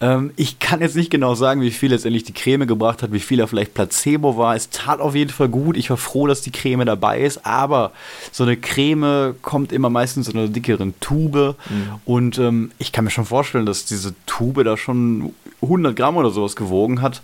Ähm, 0.00 0.32
ich 0.36 0.58
kann 0.58 0.80
jetzt 0.80 0.96
nicht 0.96 1.10
genau 1.10 1.34
sagen, 1.34 1.60
wie 1.60 1.70
viel 1.70 1.90
letztendlich 1.90 2.24
die 2.24 2.32
Creme 2.32 2.66
gebracht 2.66 3.02
hat, 3.02 3.12
wie 3.12 3.20
viel 3.20 3.40
er 3.40 3.48
vielleicht 3.48 3.74
Placebo 3.74 4.36
war. 4.36 4.54
Es 4.54 4.70
tat 4.70 5.00
auf 5.00 5.14
jeden 5.14 5.30
Fall 5.30 5.48
gut. 5.48 5.76
Ich 5.76 5.90
war 5.90 5.96
froh, 5.96 6.26
dass 6.26 6.40
die 6.40 6.52
Creme 6.52 6.84
dabei 6.86 7.20
ist. 7.20 7.44
Aber 7.44 7.92
so 8.30 8.44
eine 8.44 8.56
Creme 8.56 9.34
kommt 9.42 9.72
immer 9.72 9.90
meistens 9.90 10.28
in 10.28 10.38
einer 10.38 10.48
dickeren 10.48 10.94
Tube. 11.00 11.56
Mhm. 11.68 11.88
Und 12.04 12.38
ähm, 12.38 12.70
ich 12.78 12.92
kann 12.92 13.04
mir 13.04 13.10
schon 13.10 13.24
vorstellen, 13.24 13.66
dass 13.66 13.84
diese 13.84 14.14
Tube 14.26 14.62
da 14.64 14.76
schon 14.76 15.34
100 15.62 15.96
Gramm 15.96 16.16
oder 16.16 16.30
sowas 16.30 16.54
gewogen 16.54 17.02
hat. 17.02 17.22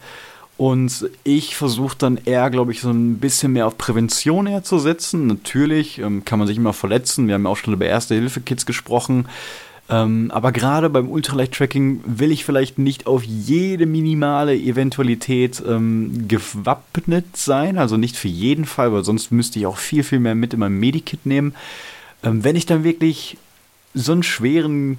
Und 0.56 1.10
ich 1.24 1.56
versuche 1.56 1.96
dann 1.98 2.18
eher, 2.24 2.48
glaube 2.48 2.70
ich, 2.70 2.80
so 2.80 2.90
ein 2.90 3.18
bisschen 3.18 3.52
mehr 3.52 3.66
auf 3.66 3.76
Prävention 3.76 4.46
herzusetzen. 4.46 5.26
Natürlich 5.26 5.98
ähm, 5.98 6.24
kann 6.24 6.38
man 6.38 6.46
sich 6.46 6.56
immer 6.56 6.72
verletzen. 6.72 7.26
Wir 7.26 7.34
haben 7.34 7.44
ja 7.44 7.50
auch 7.50 7.56
schon 7.56 7.74
über 7.74 7.87
Erste-Hilfe-Kits 7.87 8.64
gesprochen. 8.66 9.26
Ähm, 9.90 10.31
aber 10.33 10.53
gerade 10.53 10.88
beim 10.88 11.11
Ultraleicht-Tracking 11.11 12.01
will 12.07 12.33
ich 12.33 12.44
vielleicht 12.44 12.79
nicht 12.79 13.07
auf 13.07 13.23
jede 13.23 13.85
minimale 13.85 14.57
Eventualität 14.57 15.62
ähm, 15.66 16.27
gewappnet 16.27 17.37
sein, 17.37 17.77
also 17.77 17.99
nicht 17.99 18.16
für 18.16 18.29
jeden 18.29 18.64
Fall, 18.64 18.92
weil 18.94 19.05
sonst 19.05 19.31
müsste 19.31 19.59
ich 19.59 19.66
auch 19.66 19.77
viel, 19.77 20.03
viel 20.03 20.20
mehr 20.20 20.35
mit 20.35 20.55
in 20.55 20.61
meinem 20.61 20.81
Medikit 20.81 21.27
nehmen. 21.27 21.55
Ähm, 22.23 22.44
wenn 22.44 22.57
ich 22.57 22.64
dann 22.64 22.83
wirklich 22.83 23.37
so 23.92 24.12
einen 24.12 24.23
schweren 24.23 24.97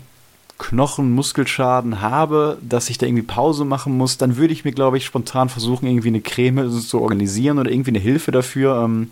Knochen, 0.58 1.12
Muskelschaden 1.12 2.00
habe, 2.00 2.58
dass 2.62 2.90
ich 2.90 2.98
da 2.98 3.08
irgendwie 3.08 3.24
Pause 3.24 3.66
machen 3.66 3.98
muss, 3.98 4.18
dann 4.18 4.38
würde 4.38 4.54
ich 4.54 4.64
mir, 4.64 4.72
glaube 4.72 4.98
ich, 4.98 5.06
spontan 5.06 5.50
versuchen, 5.50 5.88
irgendwie 5.88 6.08
eine 6.08 6.22
Creme 6.22 6.72
zu 6.72 7.02
organisieren 7.02 7.58
oder 7.60 7.72
irgendwie 7.72 7.90
eine 7.90 8.00
Hilfe 8.00 8.32
dafür. 8.32 8.84
Ähm, 8.84 9.10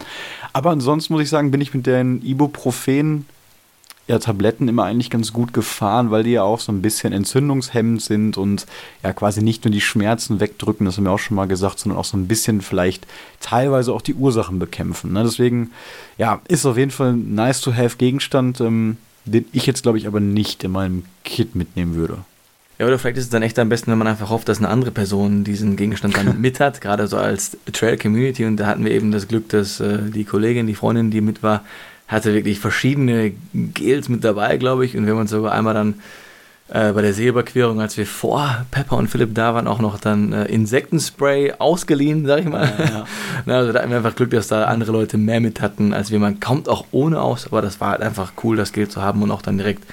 aber 0.53 0.69
ansonsten 0.69 1.13
muss 1.13 1.23
ich 1.23 1.29
sagen, 1.29 1.51
bin 1.51 1.61
ich 1.61 1.73
mit 1.73 1.85
den 1.87 2.21
Ibuprofen 2.23 3.25
ja, 4.07 4.19
Tabletten 4.19 4.67
immer 4.67 4.83
eigentlich 4.83 5.09
ganz 5.09 5.31
gut 5.31 5.53
gefahren, 5.53 6.11
weil 6.11 6.23
die 6.23 6.31
ja 6.31 6.43
auch 6.43 6.59
so 6.59 6.71
ein 6.71 6.81
bisschen 6.81 7.13
entzündungshemmend 7.13 8.01
sind 8.01 8.37
und 8.37 8.65
ja 9.01 9.13
quasi 9.13 9.41
nicht 9.41 9.63
nur 9.63 9.71
die 9.71 9.81
Schmerzen 9.81 10.39
wegdrücken, 10.41 10.85
das 10.85 10.97
haben 10.97 11.05
wir 11.05 11.11
auch 11.11 11.19
schon 11.19 11.35
mal 11.35 11.47
gesagt, 11.47 11.79
sondern 11.79 11.99
auch 11.99 12.05
so 12.05 12.17
ein 12.17 12.27
bisschen 12.27 12.61
vielleicht 12.61 13.07
teilweise 13.39 13.93
auch 13.93 14.01
die 14.01 14.13
Ursachen 14.13 14.59
bekämpfen. 14.59 15.13
Ne? 15.13 15.23
Deswegen, 15.23 15.71
ja, 16.17 16.41
ist 16.47 16.65
auf 16.65 16.77
jeden 16.77 16.91
Fall 16.91 17.13
ein 17.13 17.33
nice 17.33 17.61
to 17.61 17.73
have 17.73 17.97
Gegenstand, 17.97 18.59
ähm, 18.59 18.97
den 19.25 19.45
ich 19.53 19.65
jetzt, 19.65 19.83
glaube 19.83 19.97
ich, 19.97 20.05
aber 20.05 20.19
nicht 20.19 20.65
in 20.65 20.71
meinem 20.71 21.05
Kit 21.23 21.55
mitnehmen 21.55 21.95
würde. 21.95 22.17
Ja, 22.79 22.87
oder 22.87 22.99
vielleicht 22.99 23.17
ist 23.17 23.25
es 23.25 23.29
dann 23.29 23.43
echt 23.43 23.57
am 23.59 23.69
besten, 23.69 23.91
wenn 23.91 23.99
man 23.99 24.07
einfach 24.07 24.29
hofft, 24.29 24.49
dass 24.49 24.57
eine 24.57 24.67
andere 24.67 24.91
Person 24.91 25.45
diesen 25.45 25.77
Gegenstand 25.77 26.17
dann 26.17 26.41
mit 26.41 26.59
hat, 26.59 26.81
gerade 26.81 27.07
so 27.07 27.17
als 27.17 27.55
Trail 27.71 27.97
Community. 27.97 28.43
Und 28.43 28.57
da 28.57 28.65
hatten 28.65 28.83
wir 28.83 28.91
eben 28.91 29.11
das 29.11 29.29
Glück, 29.29 29.47
dass 29.49 29.79
äh, 29.79 29.99
die 30.09 30.25
Kollegin, 30.25 30.67
die 30.67 30.75
Freundin, 30.75 31.09
die 31.09 31.21
mit 31.21 31.41
war, 31.43 31.63
hatte 32.07 32.33
wirklich 32.33 32.59
verschiedene 32.59 33.33
Gels 33.53 34.09
mit 34.09 34.23
dabei, 34.23 34.57
glaube 34.57 34.85
ich. 34.85 34.97
Und 34.97 35.05
wir 35.05 35.13
haben 35.13 35.21
uns 35.21 35.31
sogar 35.31 35.53
einmal 35.53 35.73
dann 35.73 35.95
äh, 36.69 36.91
bei 36.93 37.01
der 37.01 37.13
Seeüberquerung, 37.13 37.81
als 37.81 37.97
wir 37.97 38.05
vor 38.05 38.65
Pepper 38.71 38.97
und 38.97 39.07
Philipp 39.07 39.35
da 39.35 39.53
waren, 39.53 39.67
auch 39.67 39.79
noch 39.79 39.99
dann 39.99 40.33
äh, 40.33 40.45
Insektenspray 40.45 41.53
ausgeliehen, 41.59 42.25
sag 42.25 42.39
ich 42.39 42.45
mal. 42.45 42.71
Ja, 42.77 42.85
ja. 42.85 43.05
Na, 43.45 43.57
also 43.57 43.71
da 43.73 43.79
hatten 43.79 43.89
wir 43.89 43.97
einfach 43.97 44.15
Glück, 44.15 44.31
dass 44.31 44.47
da 44.47 44.65
andere 44.65 44.91
Leute 44.91 45.17
mehr 45.17 45.41
mit 45.41 45.61
hatten 45.61 45.93
als 45.93 46.11
wir. 46.11 46.19
Man 46.19 46.39
kommt 46.39 46.69
auch 46.69 46.85
ohne 46.91 47.21
aus, 47.21 47.47
aber 47.47 47.61
das 47.61 47.79
war 47.81 47.91
halt 47.91 48.01
einfach 48.01 48.33
cool, 48.43 48.57
das 48.57 48.71
Gel 48.71 48.87
zu 48.87 49.01
haben 49.01 49.21
und 49.21 49.31
auch 49.31 49.41
dann 49.41 49.57
direkt 49.57 49.83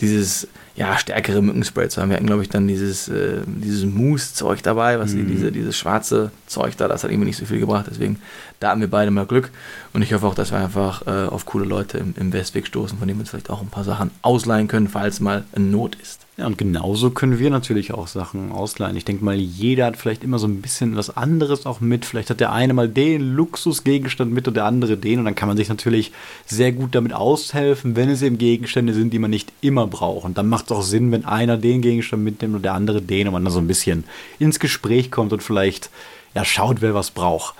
dieses 0.00 0.48
ja, 0.76 0.96
stärkere 0.96 1.42
Mückenspray 1.42 1.88
zu 1.88 2.00
haben. 2.00 2.08
Wir 2.10 2.16
hatten, 2.16 2.26
glaube 2.26 2.42
ich, 2.42 2.48
dann 2.48 2.66
dieses, 2.66 3.08
äh, 3.08 3.40
dieses 3.46 3.84
Mousse-Zeug 3.84 4.62
dabei, 4.62 4.98
was 4.98 5.12
mhm. 5.12 5.28
diese, 5.28 5.52
dieses 5.52 5.76
schwarze 5.76 6.30
Zeug 6.50 6.76
da, 6.76 6.88
das 6.88 7.04
hat 7.04 7.10
irgendwie 7.10 7.28
nicht 7.28 7.38
so 7.38 7.46
viel 7.46 7.60
gebracht. 7.60 7.86
Deswegen, 7.88 8.20
da 8.58 8.70
haben 8.70 8.80
wir 8.80 8.90
beide 8.90 9.10
mal 9.10 9.26
Glück. 9.26 9.50
Und 9.92 10.02
ich 10.02 10.12
hoffe 10.12 10.26
auch, 10.26 10.34
dass 10.34 10.50
wir 10.50 10.58
einfach 10.58 11.06
äh, 11.06 11.28
auf 11.28 11.46
coole 11.46 11.64
Leute 11.64 11.98
im, 11.98 12.14
im 12.16 12.32
Westweg 12.32 12.66
stoßen, 12.66 12.98
von 12.98 13.08
denen 13.08 13.18
wir 13.18 13.22
uns 13.22 13.30
vielleicht 13.30 13.50
auch 13.50 13.62
ein 13.62 13.68
paar 13.68 13.84
Sachen 13.84 14.10
ausleihen 14.22 14.68
können, 14.68 14.88
falls 14.88 15.20
mal 15.20 15.44
eine 15.54 15.66
Not 15.66 15.96
ist. 15.96 16.20
Ja, 16.40 16.46
und 16.46 16.56
genauso 16.56 17.10
können 17.10 17.38
wir 17.38 17.50
natürlich 17.50 17.92
auch 17.92 18.06
Sachen 18.06 18.50
ausleihen. 18.50 18.96
Ich 18.96 19.04
denke 19.04 19.22
mal, 19.22 19.34
jeder 19.34 19.84
hat 19.84 19.98
vielleicht 19.98 20.24
immer 20.24 20.38
so 20.38 20.46
ein 20.46 20.62
bisschen 20.62 20.96
was 20.96 21.14
anderes 21.14 21.66
auch 21.66 21.80
mit. 21.80 22.06
Vielleicht 22.06 22.30
hat 22.30 22.40
der 22.40 22.50
eine 22.50 22.72
mal 22.72 22.88
den 22.88 23.34
Luxusgegenstand 23.34 24.32
mit 24.32 24.48
und 24.48 24.54
der 24.54 24.64
andere 24.64 24.96
den. 24.96 25.18
Und 25.18 25.26
dann 25.26 25.34
kann 25.34 25.48
man 25.48 25.58
sich 25.58 25.68
natürlich 25.68 26.12
sehr 26.46 26.72
gut 26.72 26.94
damit 26.94 27.12
aushelfen, 27.12 27.94
wenn 27.94 28.08
es 28.08 28.22
eben 28.22 28.38
Gegenstände 28.38 28.94
sind, 28.94 29.12
die 29.12 29.18
man 29.18 29.30
nicht 29.30 29.52
immer 29.60 29.86
braucht. 29.86 30.24
Und 30.24 30.38
dann 30.38 30.48
macht 30.48 30.66
es 30.66 30.72
auch 30.72 30.82
Sinn, 30.82 31.12
wenn 31.12 31.26
einer 31.26 31.58
den 31.58 31.82
Gegenstand 31.82 32.24
mitnimmt 32.24 32.56
und 32.56 32.62
der 32.62 32.72
andere 32.72 33.02
den 33.02 33.26
und 33.26 33.34
man 33.34 33.44
dann 33.44 33.52
so 33.52 33.60
ein 33.60 33.66
bisschen 33.66 34.04
ins 34.38 34.60
Gespräch 34.60 35.10
kommt 35.10 35.34
und 35.34 35.42
vielleicht 35.42 35.90
ja, 36.34 36.44
schaut, 36.44 36.80
wer 36.80 36.94
was 36.94 37.10
braucht. 37.10 37.54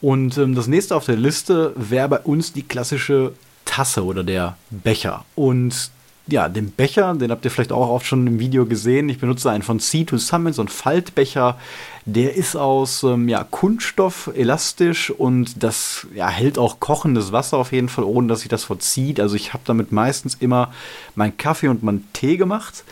Und 0.00 0.36
ähm, 0.38 0.54
das 0.54 0.66
nächste 0.66 0.96
auf 0.96 1.06
der 1.06 1.16
Liste 1.16 1.72
wäre 1.76 2.08
bei 2.08 2.18
uns 2.20 2.52
die 2.52 2.62
klassische 2.62 3.32
Tasse 3.64 4.04
oder 4.04 4.24
der 4.24 4.56
Becher. 4.70 5.24
Und 5.34 5.90
ja, 6.28 6.48
den 6.48 6.70
Becher, 6.70 7.14
den 7.14 7.30
habt 7.30 7.44
ihr 7.44 7.50
vielleicht 7.50 7.72
auch 7.72 7.88
oft 7.88 8.06
schon 8.06 8.26
im 8.26 8.38
Video 8.38 8.64
gesehen. 8.64 9.08
Ich 9.08 9.18
benutze 9.18 9.50
einen 9.50 9.62
von 9.62 9.80
C2 9.80 10.18
Summit, 10.18 10.54
so 10.54 10.62
einen 10.62 10.68
Faltbecher. 10.68 11.58
Der 12.04 12.34
ist 12.36 12.56
aus 12.56 13.02
ähm, 13.02 13.28
ja, 13.28 13.44
Kunststoff, 13.44 14.30
elastisch 14.34 15.10
und 15.10 15.62
das 15.62 16.06
ja, 16.14 16.28
hält 16.28 16.58
auch 16.58 16.80
kochendes 16.80 17.32
Wasser 17.32 17.56
auf 17.58 17.72
jeden 17.72 17.88
Fall, 17.88 18.04
ohne 18.04 18.28
dass 18.28 18.40
sich 18.40 18.48
das 18.48 18.64
verzieht. 18.64 19.18
Also 19.18 19.34
ich 19.34 19.52
habe 19.52 19.64
damit 19.66 19.90
meistens 19.90 20.34
immer 20.34 20.72
meinen 21.16 21.36
Kaffee 21.36 21.68
und 21.68 21.82
meinen 21.82 22.08
Tee 22.12 22.36
gemacht. 22.36 22.84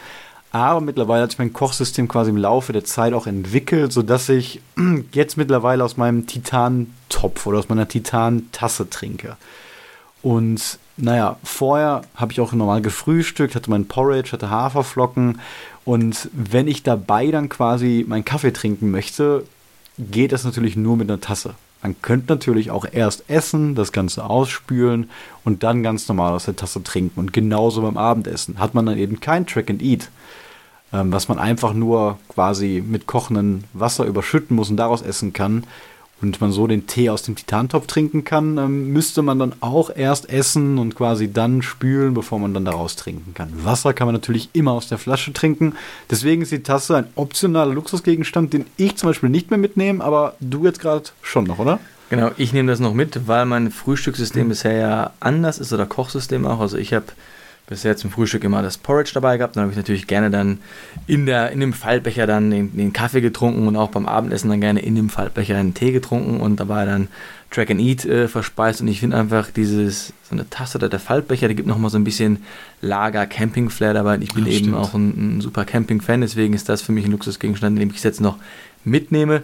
Aber 0.52 0.80
mittlerweile 0.80 1.22
hat 1.22 1.30
sich 1.30 1.38
mein 1.38 1.52
Kochsystem 1.52 2.08
quasi 2.08 2.30
im 2.30 2.36
Laufe 2.36 2.72
der 2.72 2.84
Zeit 2.84 3.12
auch 3.12 3.26
entwickelt, 3.26 3.92
sodass 3.92 4.28
ich 4.28 4.60
jetzt 5.12 5.36
mittlerweile 5.36 5.84
aus 5.84 5.96
meinem 5.96 6.26
Titan-Topf 6.26 7.46
oder 7.46 7.58
aus 7.58 7.68
meiner 7.68 7.86
Titan-Tasse 7.86 8.90
trinke. 8.90 9.36
Und 10.22 10.78
naja, 10.96 11.36
vorher 11.44 12.02
habe 12.14 12.32
ich 12.32 12.40
auch 12.40 12.52
normal 12.52 12.82
gefrühstückt, 12.82 13.54
hatte 13.54 13.70
mein 13.70 13.86
Porridge, 13.86 14.32
hatte 14.32 14.50
Haferflocken. 14.50 15.40
Und 15.84 16.28
wenn 16.32 16.68
ich 16.68 16.82
dabei 16.82 17.30
dann 17.30 17.48
quasi 17.48 18.04
meinen 18.06 18.24
Kaffee 18.24 18.52
trinken 18.52 18.90
möchte, 18.90 19.44
geht 19.98 20.32
das 20.32 20.44
natürlich 20.44 20.76
nur 20.76 20.96
mit 20.96 21.08
einer 21.08 21.20
Tasse. 21.20 21.54
Man 21.82 22.00
könnte 22.02 22.32
natürlich 22.32 22.70
auch 22.70 22.84
erst 22.90 23.24
essen, 23.28 23.74
das 23.74 23.92
Ganze 23.92 24.24
ausspülen 24.24 25.08
und 25.44 25.62
dann 25.62 25.82
ganz 25.82 26.06
normal 26.08 26.32
aus 26.32 26.44
der 26.44 26.56
Tasse 26.56 26.82
trinken. 26.82 27.18
Und 27.18 27.32
genauso 27.32 27.82
beim 27.82 27.96
Abendessen 27.96 28.58
hat 28.58 28.74
man 28.74 28.86
dann 28.86 28.98
eben 28.98 29.20
kein 29.20 29.46
Track 29.46 29.70
and 29.70 29.82
Eat, 29.82 30.10
ähm, 30.92 31.12
was 31.12 31.28
man 31.28 31.38
einfach 31.38 31.72
nur 31.72 32.18
quasi 32.28 32.84
mit 32.86 33.06
kochendem 33.06 33.64
Wasser 33.72 34.04
überschütten 34.04 34.56
muss 34.56 34.70
und 34.70 34.76
daraus 34.76 35.00
essen 35.00 35.32
kann, 35.32 35.64
und 36.22 36.40
man 36.40 36.52
so 36.52 36.66
den 36.66 36.86
Tee 36.86 37.10
aus 37.10 37.22
dem 37.22 37.36
Titantopf 37.36 37.86
trinken 37.86 38.24
kann, 38.24 38.58
ähm, 38.58 38.92
müsste 38.92 39.22
man 39.22 39.38
dann 39.38 39.54
auch 39.60 39.90
erst 39.94 40.28
essen 40.28 40.78
und 40.78 40.94
quasi 40.94 41.32
dann 41.32 41.62
spülen, 41.62 42.14
bevor 42.14 42.38
man 42.38 42.54
dann 42.54 42.64
daraus 42.64 42.96
trinken 42.96 43.34
kann. 43.34 43.50
Wasser 43.64 43.94
kann 43.94 44.06
man 44.06 44.14
natürlich 44.14 44.50
immer 44.52 44.72
aus 44.72 44.88
der 44.88 44.98
Flasche 44.98 45.32
trinken. 45.32 45.74
Deswegen 46.10 46.42
ist 46.42 46.52
die 46.52 46.62
Tasse 46.62 46.96
ein 46.96 47.06
optionaler 47.14 47.72
Luxusgegenstand, 47.72 48.52
den 48.52 48.66
ich 48.76 48.96
zum 48.96 49.08
Beispiel 49.08 49.30
nicht 49.30 49.50
mehr 49.50 49.58
mitnehme, 49.58 50.04
aber 50.04 50.34
du 50.40 50.64
jetzt 50.64 50.80
gerade 50.80 51.04
schon 51.22 51.44
noch, 51.44 51.58
oder? 51.58 51.78
Genau, 52.10 52.32
ich 52.36 52.52
nehme 52.52 52.70
das 52.70 52.80
noch 52.80 52.92
mit, 52.92 53.28
weil 53.28 53.46
mein 53.46 53.70
Frühstückssystem 53.70 54.44
mhm. 54.44 54.48
bisher 54.48 54.72
ja 54.72 55.12
anders 55.20 55.58
ist 55.58 55.72
oder 55.72 55.86
Kochsystem 55.86 56.44
auch. 56.44 56.60
Also 56.60 56.76
ich 56.76 56.92
habe 56.92 57.06
bisher 57.70 57.96
zum 57.96 58.10
Frühstück 58.10 58.44
immer 58.44 58.60
das 58.62 58.76
Porridge 58.76 59.12
dabei 59.14 59.38
gehabt. 59.38 59.56
Dann 59.56 59.62
habe 59.62 59.70
ich 59.70 59.78
natürlich 59.78 60.06
gerne 60.06 60.28
dann 60.28 60.58
in, 61.06 61.24
der, 61.24 61.52
in 61.52 61.60
dem 61.60 61.72
Faltbecher 61.72 62.26
dann 62.26 62.50
den, 62.50 62.76
den, 62.76 62.92
Kaffee 62.92 63.22
getrunken 63.22 63.66
und 63.66 63.76
auch 63.76 63.90
beim 63.90 64.06
Abendessen 64.06 64.50
dann 64.50 64.60
gerne 64.60 64.80
in 64.80 64.96
dem 64.96 65.08
Faltbecher 65.08 65.56
einen 65.56 65.72
Tee 65.72 65.92
getrunken 65.92 66.40
und 66.40 66.60
dabei 66.60 66.84
dann 66.84 67.08
Track 67.50 67.70
and 67.70 67.80
Eat 67.80 68.04
äh, 68.04 68.28
verspeist. 68.28 68.80
Und 68.82 68.88
ich 68.88 69.00
finde 69.00 69.16
einfach 69.16 69.50
dieses, 69.50 70.12
so 70.28 70.34
eine 70.34 70.50
Tasse 70.50 70.78
oder 70.78 70.88
der 70.88 71.00
Faltbecher, 71.00 71.46
der 71.46 71.54
gibt 71.54 71.68
nochmal 71.68 71.90
so 71.90 71.96
ein 71.96 72.04
bisschen 72.04 72.42
Lager-Camping-Flair 72.82 73.94
dabei. 73.94 74.18
Ich 74.20 74.34
bin 74.34 74.44
Ach, 74.46 74.52
eben 74.52 74.74
auch 74.74 74.92
ein, 74.94 75.36
ein 75.36 75.40
super 75.40 75.64
Camping-Fan, 75.64 76.20
deswegen 76.20 76.54
ist 76.54 76.68
das 76.68 76.82
für 76.82 76.92
mich 76.92 77.04
ein 77.04 77.12
Luxusgegenstand, 77.12 77.78
den 77.78 77.90
ich 77.90 78.02
jetzt 78.02 78.20
noch 78.20 78.36
mitnehme. 78.84 79.42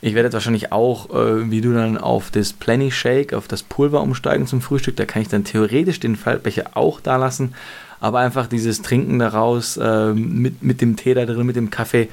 Ich 0.00 0.14
werde 0.14 0.26
jetzt 0.26 0.34
wahrscheinlich 0.34 0.72
auch, 0.72 1.10
äh, 1.10 1.50
wie 1.50 1.60
du 1.60 1.72
dann, 1.72 1.98
auf 1.98 2.30
das 2.30 2.52
Plenty 2.52 2.90
Shake, 2.90 3.32
auf 3.32 3.48
das 3.48 3.62
Pulver 3.62 4.02
umsteigen 4.02 4.46
zum 4.46 4.60
Frühstück. 4.60 4.96
Da 4.96 5.04
kann 5.04 5.22
ich 5.22 5.28
dann 5.28 5.44
theoretisch 5.44 6.00
den 6.00 6.16
Faltbecher 6.16 6.70
auch 6.74 7.00
da 7.00 7.16
lassen. 7.16 7.54
Aber 7.98 8.18
einfach 8.18 8.46
dieses 8.46 8.82
Trinken 8.82 9.18
daraus 9.18 9.76
äh, 9.78 10.12
mit, 10.12 10.62
mit 10.62 10.80
dem 10.80 10.96
Tee 10.96 11.14
da 11.14 11.24
drin, 11.24 11.46
mit 11.46 11.56
dem 11.56 11.70
Kaffee, 11.70 12.08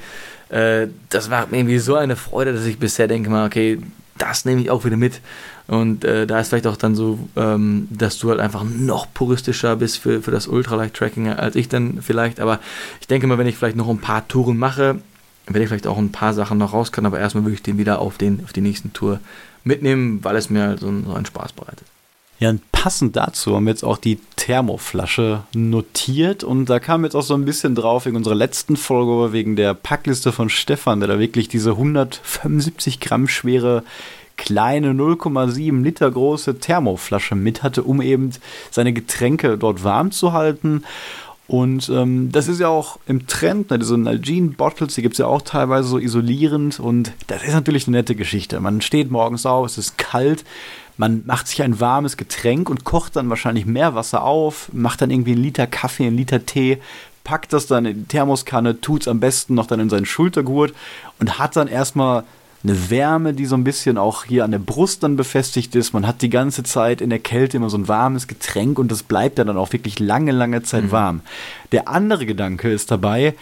äh, 0.48 0.88
das 1.10 1.30
war 1.30 1.46
mir 1.48 1.58
irgendwie 1.58 1.78
so 1.78 1.96
eine 1.96 2.16
Freude, 2.16 2.52
dass 2.52 2.64
ich 2.64 2.78
bisher 2.78 3.08
denke 3.08 3.30
mal, 3.30 3.46
okay, 3.46 3.78
das 4.18 4.44
nehme 4.44 4.60
ich 4.60 4.70
auch 4.70 4.84
wieder 4.84 4.96
mit. 4.96 5.20
Und 5.66 6.04
äh, 6.04 6.26
da 6.26 6.40
ist 6.40 6.48
vielleicht 6.48 6.66
auch 6.66 6.76
dann 6.76 6.94
so, 6.94 7.18
ähm, 7.36 7.88
dass 7.90 8.18
du 8.18 8.30
halt 8.30 8.40
einfach 8.40 8.64
noch 8.64 9.12
puristischer 9.12 9.76
bist 9.76 9.98
für, 9.98 10.22
für 10.22 10.30
das 10.30 10.46
Ultralight-Tracking 10.46 11.28
als 11.28 11.56
ich 11.56 11.68
dann 11.68 12.00
vielleicht. 12.02 12.38
Aber 12.38 12.60
ich 13.00 13.06
denke 13.06 13.26
mal, 13.26 13.38
wenn 13.38 13.46
ich 13.46 13.56
vielleicht 13.56 13.76
noch 13.76 13.88
ein 13.88 14.00
paar 14.00 14.28
Touren 14.28 14.56
mache, 14.56 15.00
werde 15.46 15.62
ich 15.62 15.68
vielleicht 15.68 15.86
auch 15.86 15.98
ein 15.98 16.12
paar 16.12 16.34
Sachen 16.34 16.58
noch 16.58 16.72
raus 16.72 16.92
können, 16.92 17.06
aber 17.06 17.18
erstmal 17.18 17.44
würde 17.44 17.54
ich 17.54 17.62
den 17.62 17.78
wieder 17.78 18.00
auf, 18.00 18.18
den, 18.18 18.42
auf 18.44 18.52
die 18.52 18.60
nächsten 18.60 18.92
Tour 18.92 19.20
mitnehmen, 19.62 20.20
weil 20.22 20.36
es 20.36 20.50
mir 20.50 20.78
so, 20.78 20.86
so 20.86 21.14
einen 21.14 21.26
Spaß 21.26 21.52
bereitet. 21.52 21.86
Ja, 22.40 22.50
und 22.50 22.72
passend 22.72 23.14
dazu 23.16 23.54
haben 23.54 23.64
wir 23.64 23.70
jetzt 23.70 23.84
auch 23.84 23.96
die 23.96 24.18
Thermoflasche 24.36 25.44
notiert 25.54 26.42
und 26.42 26.66
da 26.66 26.80
kam 26.80 27.04
jetzt 27.04 27.14
auch 27.14 27.22
so 27.22 27.34
ein 27.34 27.44
bisschen 27.44 27.74
drauf 27.74 28.06
wegen 28.06 28.16
unserer 28.16 28.34
letzten 28.34 28.76
Folge, 28.76 29.32
wegen 29.32 29.54
der 29.54 29.72
Packliste 29.74 30.32
von 30.32 30.48
Stefan, 30.48 31.00
der 31.00 31.08
da 31.08 31.18
wirklich 31.18 31.48
diese 31.48 31.70
175 31.70 32.98
Gramm 33.00 33.28
schwere 33.28 33.84
kleine 34.36 34.92
0,7 34.92 35.82
Liter 35.82 36.10
große 36.10 36.58
Thermoflasche 36.58 37.34
mit 37.34 37.62
hatte, 37.62 37.84
um 37.84 38.02
eben 38.02 38.30
seine 38.70 38.92
Getränke 38.92 39.56
dort 39.56 39.84
warm 39.84 40.10
zu 40.10 40.32
halten. 40.32 40.84
Und 41.46 41.90
ähm, 41.90 42.32
das 42.32 42.48
ist 42.48 42.60
ja 42.60 42.68
auch 42.68 42.98
im 43.06 43.26
Trend, 43.26 43.70
ne, 43.70 43.78
diese 43.78 43.98
Nalgene-Bottles, 43.98 44.94
die 44.94 45.02
gibt 45.02 45.14
es 45.14 45.18
ja 45.18 45.26
auch 45.26 45.42
teilweise 45.42 45.88
so 45.88 45.98
isolierend 45.98 46.80
und 46.80 47.12
das 47.26 47.42
ist 47.42 47.52
natürlich 47.52 47.86
eine 47.86 47.98
nette 47.98 48.14
Geschichte. 48.14 48.60
Man 48.60 48.80
steht 48.80 49.10
morgens 49.10 49.44
auf, 49.44 49.66
es 49.66 49.76
ist 49.76 49.98
kalt, 49.98 50.44
man 50.96 51.22
macht 51.26 51.48
sich 51.48 51.62
ein 51.62 51.80
warmes 51.80 52.16
Getränk 52.16 52.70
und 52.70 52.84
kocht 52.84 53.16
dann 53.16 53.28
wahrscheinlich 53.28 53.66
mehr 53.66 53.94
Wasser 53.94 54.24
auf, 54.24 54.70
macht 54.72 55.02
dann 55.02 55.10
irgendwie 55.10 55.32
einen 55.32 55.42
Liter 55.42 55.66
Kaffee, 55.66 56.06
einen 56.06 56.16
Liter 56.16 56.46
Tee, 56.46 56.78
packt 57.24 57.52
das 57.52 57.66
dann 57.66 57.84
in 57.84 58.00
die 58.00 58.08
Thermoskanne, 58.08 58.80
tut 58.80 59.02
es 59.02 59.08
am 59.08 59.20
besten 59.20 59.54
noch 59.54 59.66
dann 59.66 59.80
in 59.80 59.90
seinen 59.90 60.06
Schultergurt 60.06 60.72
und 61.18 61.38
hat 61.38 61.56
dann 61.56 61.68
erstmal 61.68 62.24
eine 62.64 62.90
Wärme, 62.90 63.34
die 63.34 63.44
so 63.44 63.56
ein 63.56 63.64
bisschen 63.64 63.98
auch 63.98 64.24
hier 64.24 64.44
an 64.44 64.50
der 64.50 64.58
Brust 64.58 65.02
dann 65.02 65.16
befestigt 65.16 65.74
ist. 65.74 65.92
Man 65.92 66.06
hat 66.06 66.22
die 66.22 66.30
ganze 66.30 66.62
Zeit 66.62 67.02
in 67.02 67.10
der 67.10 67.18
Kälte 67.18 67.58
immer 67.58 67.68
so 67.68 67.76
ein 67.76 67.88
warmes 67.88 68.26
Getränk 68.26 68.78
und 68.78 68.90
das 68.90 69.02
bleibt 69.02 69.38
dann 69.38 69.50
auch 69.50 69.72
wirklich 69.72 70.00
lange, 70.00 70.32
lange 70.32 70.62
Zeit 70.62 70.84
mhm. 70.84 70.90
warm. 70.90 71.20
Der 71.72 71.88
andere 71.88 72.24
Gedanke 72.24 72.70
ist 72.70 72.90
dabei, 72.90 73.34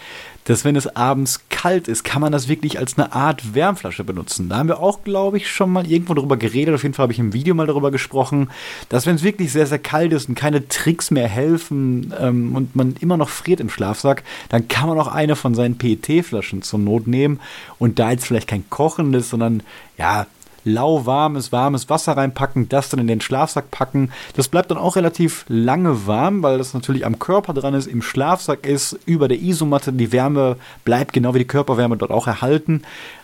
dass 0.45 0.65
wenn 0.65 0.75
es 0.75 0.95
abends 0.95 1.41
kalt 1.49 1.87
ist, 1.87 2.03
kann 2.03 2.21
man 2.21 2.31
das 2.31 2.47
wirklich 2.47 2.79
als 2.79 2.97
eine 2.97 3.13
Art 3.13 3.53
Wärmflasche 3.55 4.03
benutzen. 4.03 4.49
Da 4.49 4.57
haben 4.57 4.67
wir 4.67 4.79
auch, 4.79 5.03
glaube 5.03 5.37
ich, 5.37 5.49
schon 5.49 5.71
mal 5.71 5.89
irgendwo 5.89 6.13
darüber 6.13 6.37
geredet. 6.37 6.75
Auf 6.75 6.83
jeden 6.83 6.93
Fall 6.93 7.03
habe 7.03 7.13
ich 7.13 7.19
im 7.19 7.33
Video 7.33 7.55
mal 7.55 7.67
darüber 7.67 7.91
gesprochen, 7.91 8.49
dass 8.89 9.05
wenn 9.05 9.15
es 9.15 9.23
wirklich 9.23 9.51
sehr, 9.51 9.67
sehr 9.67 9.79
kalt 9.79 10.11
ist 10.11 10.27
und 10.27 10.35
keine 10.35 10.67
Tricks 10.67 11.11
mehr 11.11 11.27
helfen 11.27 12.13
ähm, 12.19 12.55
und 12.55 12.75
man 12.75 12.95
immer 12.99 13.17
noch 13.17 13.29
friert 13.29 13.59
im 13.59 13.69
Schlafsack, 13.69 14.23
dann 14.49 14.67
kann 14.67 14.89
man 14.89 14.99
auch 14.99 15.07
eine 15.07 15.35
von 15.35 15.55
seinen 15.55 15.77
PET-Flaschen 15.77 16.61
zur 16.61 16.79
Not 16.79 17.07
nehmen 17.07 17.39
und 17.79 17.99
da 17.99 18.11
jetzt 18.11 18.25
vielleicht 18.25 18.47
kein 18.47 18.69
kochendes, 18.69 19.29
sondern 19.29 19.63
ja, 19.97 20.25
lauwarmes, 20.63 21.51
warmes 21.51 21.89
Wasser 21.89 22.17
reinpacken, 22.17 22.69
das 22.69 22.89
dann 22.89 22.99
in 22.99 23.07
den 23.07 23.21
Schlafsack 23.21 23.71
packen. 23.71 24.11
Das 24.35 24.47
bleibt 24.47 24.71
dann 24.71 24.77
auch 24.77 24.95
relativ 24.95 25.45
lange 25.47 26.07
warm, 26.07 26.43
weil 26.43 26.57
das 26.57 26.73
natürlich 26.73 27.05
am 27.05 27.19
Körper 27.19 27.53
dran 27.53 27.73
ist, 27.73 27.87
im 27.87 28.01
Schlafsack 28.01 28.65
ist, 28.65 28.97
über 29.05 29.27
der 29.27 29.41
Isomatte. 29.41 29.93
Die 29.93 30.11
Wärme 30.11 30.57
bleibt 30.85 31.13
genau 31.13 31.33
wie 31.33 31.39
die 31.39 31.45
Körperwärme 31.45 31.97
dort 31.97 32.11
auch 32.11 32.27
erhalten. 32.27 32.83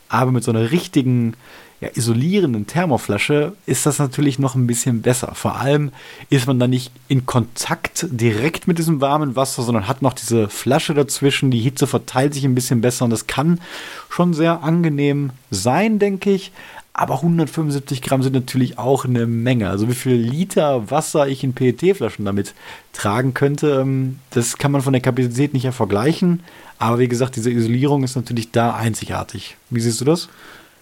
Aber 0.09 0.31
mit 0.31 0.43
so 0.43 0.51
einer 0.51 0.71
richtigen, 0.71 1.35
ja, 1.81 1.89
isolierenden 1.93 2.67
Thermoflasche 2.67 3.53
ist 3.65 3.85
das 3.85 3.99
natürlich 3.99 4.37
noch 4.37 4.55
ein 4.55 4.67
bisschen 4.67 5.01
besser. 5.01 5.33
Vor 5.33 5.55
allem 5.55 5.91
ist 6.29 6.45
man 6.45 6.59
dann 6.59 6.71
nicht 6.71 6.91
in 7.07 7.25
Kontakt 7.25 8.05
direkt 8.09 8.67
mit 8.67 8.79
diesem 8.79 8.99
warmen 8.99 9.35
Wasser, 9.37 9.63
sondern 9.63 9.87
hat 9.87 10.01
noch 10.01 10.13
diese 10.13 10.49
Flasche 10.49 10.93
dazwischen. 10.93 11.51
Die 11.51 11.59
Hitze 11.59 11.87
verteilt 11.87 12.33
sich 12.33 12.43
ein 12.43 12.55
bisschen 12.55 12.81
besser 12.81 13.05
und 13.05 13.11
das 13.11 13.27
kann 13.27 13.61
schon 14.09 14.33
sehr 14.33 14.61
angenehm 14.61 15.29
sein, 15.51 15.99
denke 15.99 16.31
ich. 16.31 16.51
Aber 16.93 17.15
175 17.15 18.01
Gramm 18.01 18.23
sind 18.23 18.33
natürlich 18.33 18.77
auch 18.77 19.05
eine 19.05 19.25
Menge. 19.25 19.69
Also 19.69 19.87
wie 19.87 19.93
viel 19.93 20.15
Liter 20.15 20.91
Wasser 20.91 21.27
ich 21.27 21.43
in 21.43 21.53
PET-Flaschen 21.53 22.25
damit 22.25 22.53
tragen 22.93 23.33
könnte, 23.33 23.81
ähm, 23.81 24.19
das 24.31 24.57
kann 24.57 24.71
man 24.71 24.81
von 24.81 24.93
der 24.93 25.01
Kapazität 25.01 25.53
nicht 25.53 25.63
ja 25.63 25.71
vergleichen. 25.71 26.41
Aber 26.77 26.99
wie 26.99 27.07
gesagt, 27.07 27.35
diese 27.35 27.51
Isolierung 27.51 28.03
ist 28.03 28.15
natürlich 28.15 28.51
da 28.51 28.75
einzigartig. 28.75 29.55
Wie 29.69 29.79
siehst 29.79 30.01
du 30.01 30.05
das? 30.05 30.29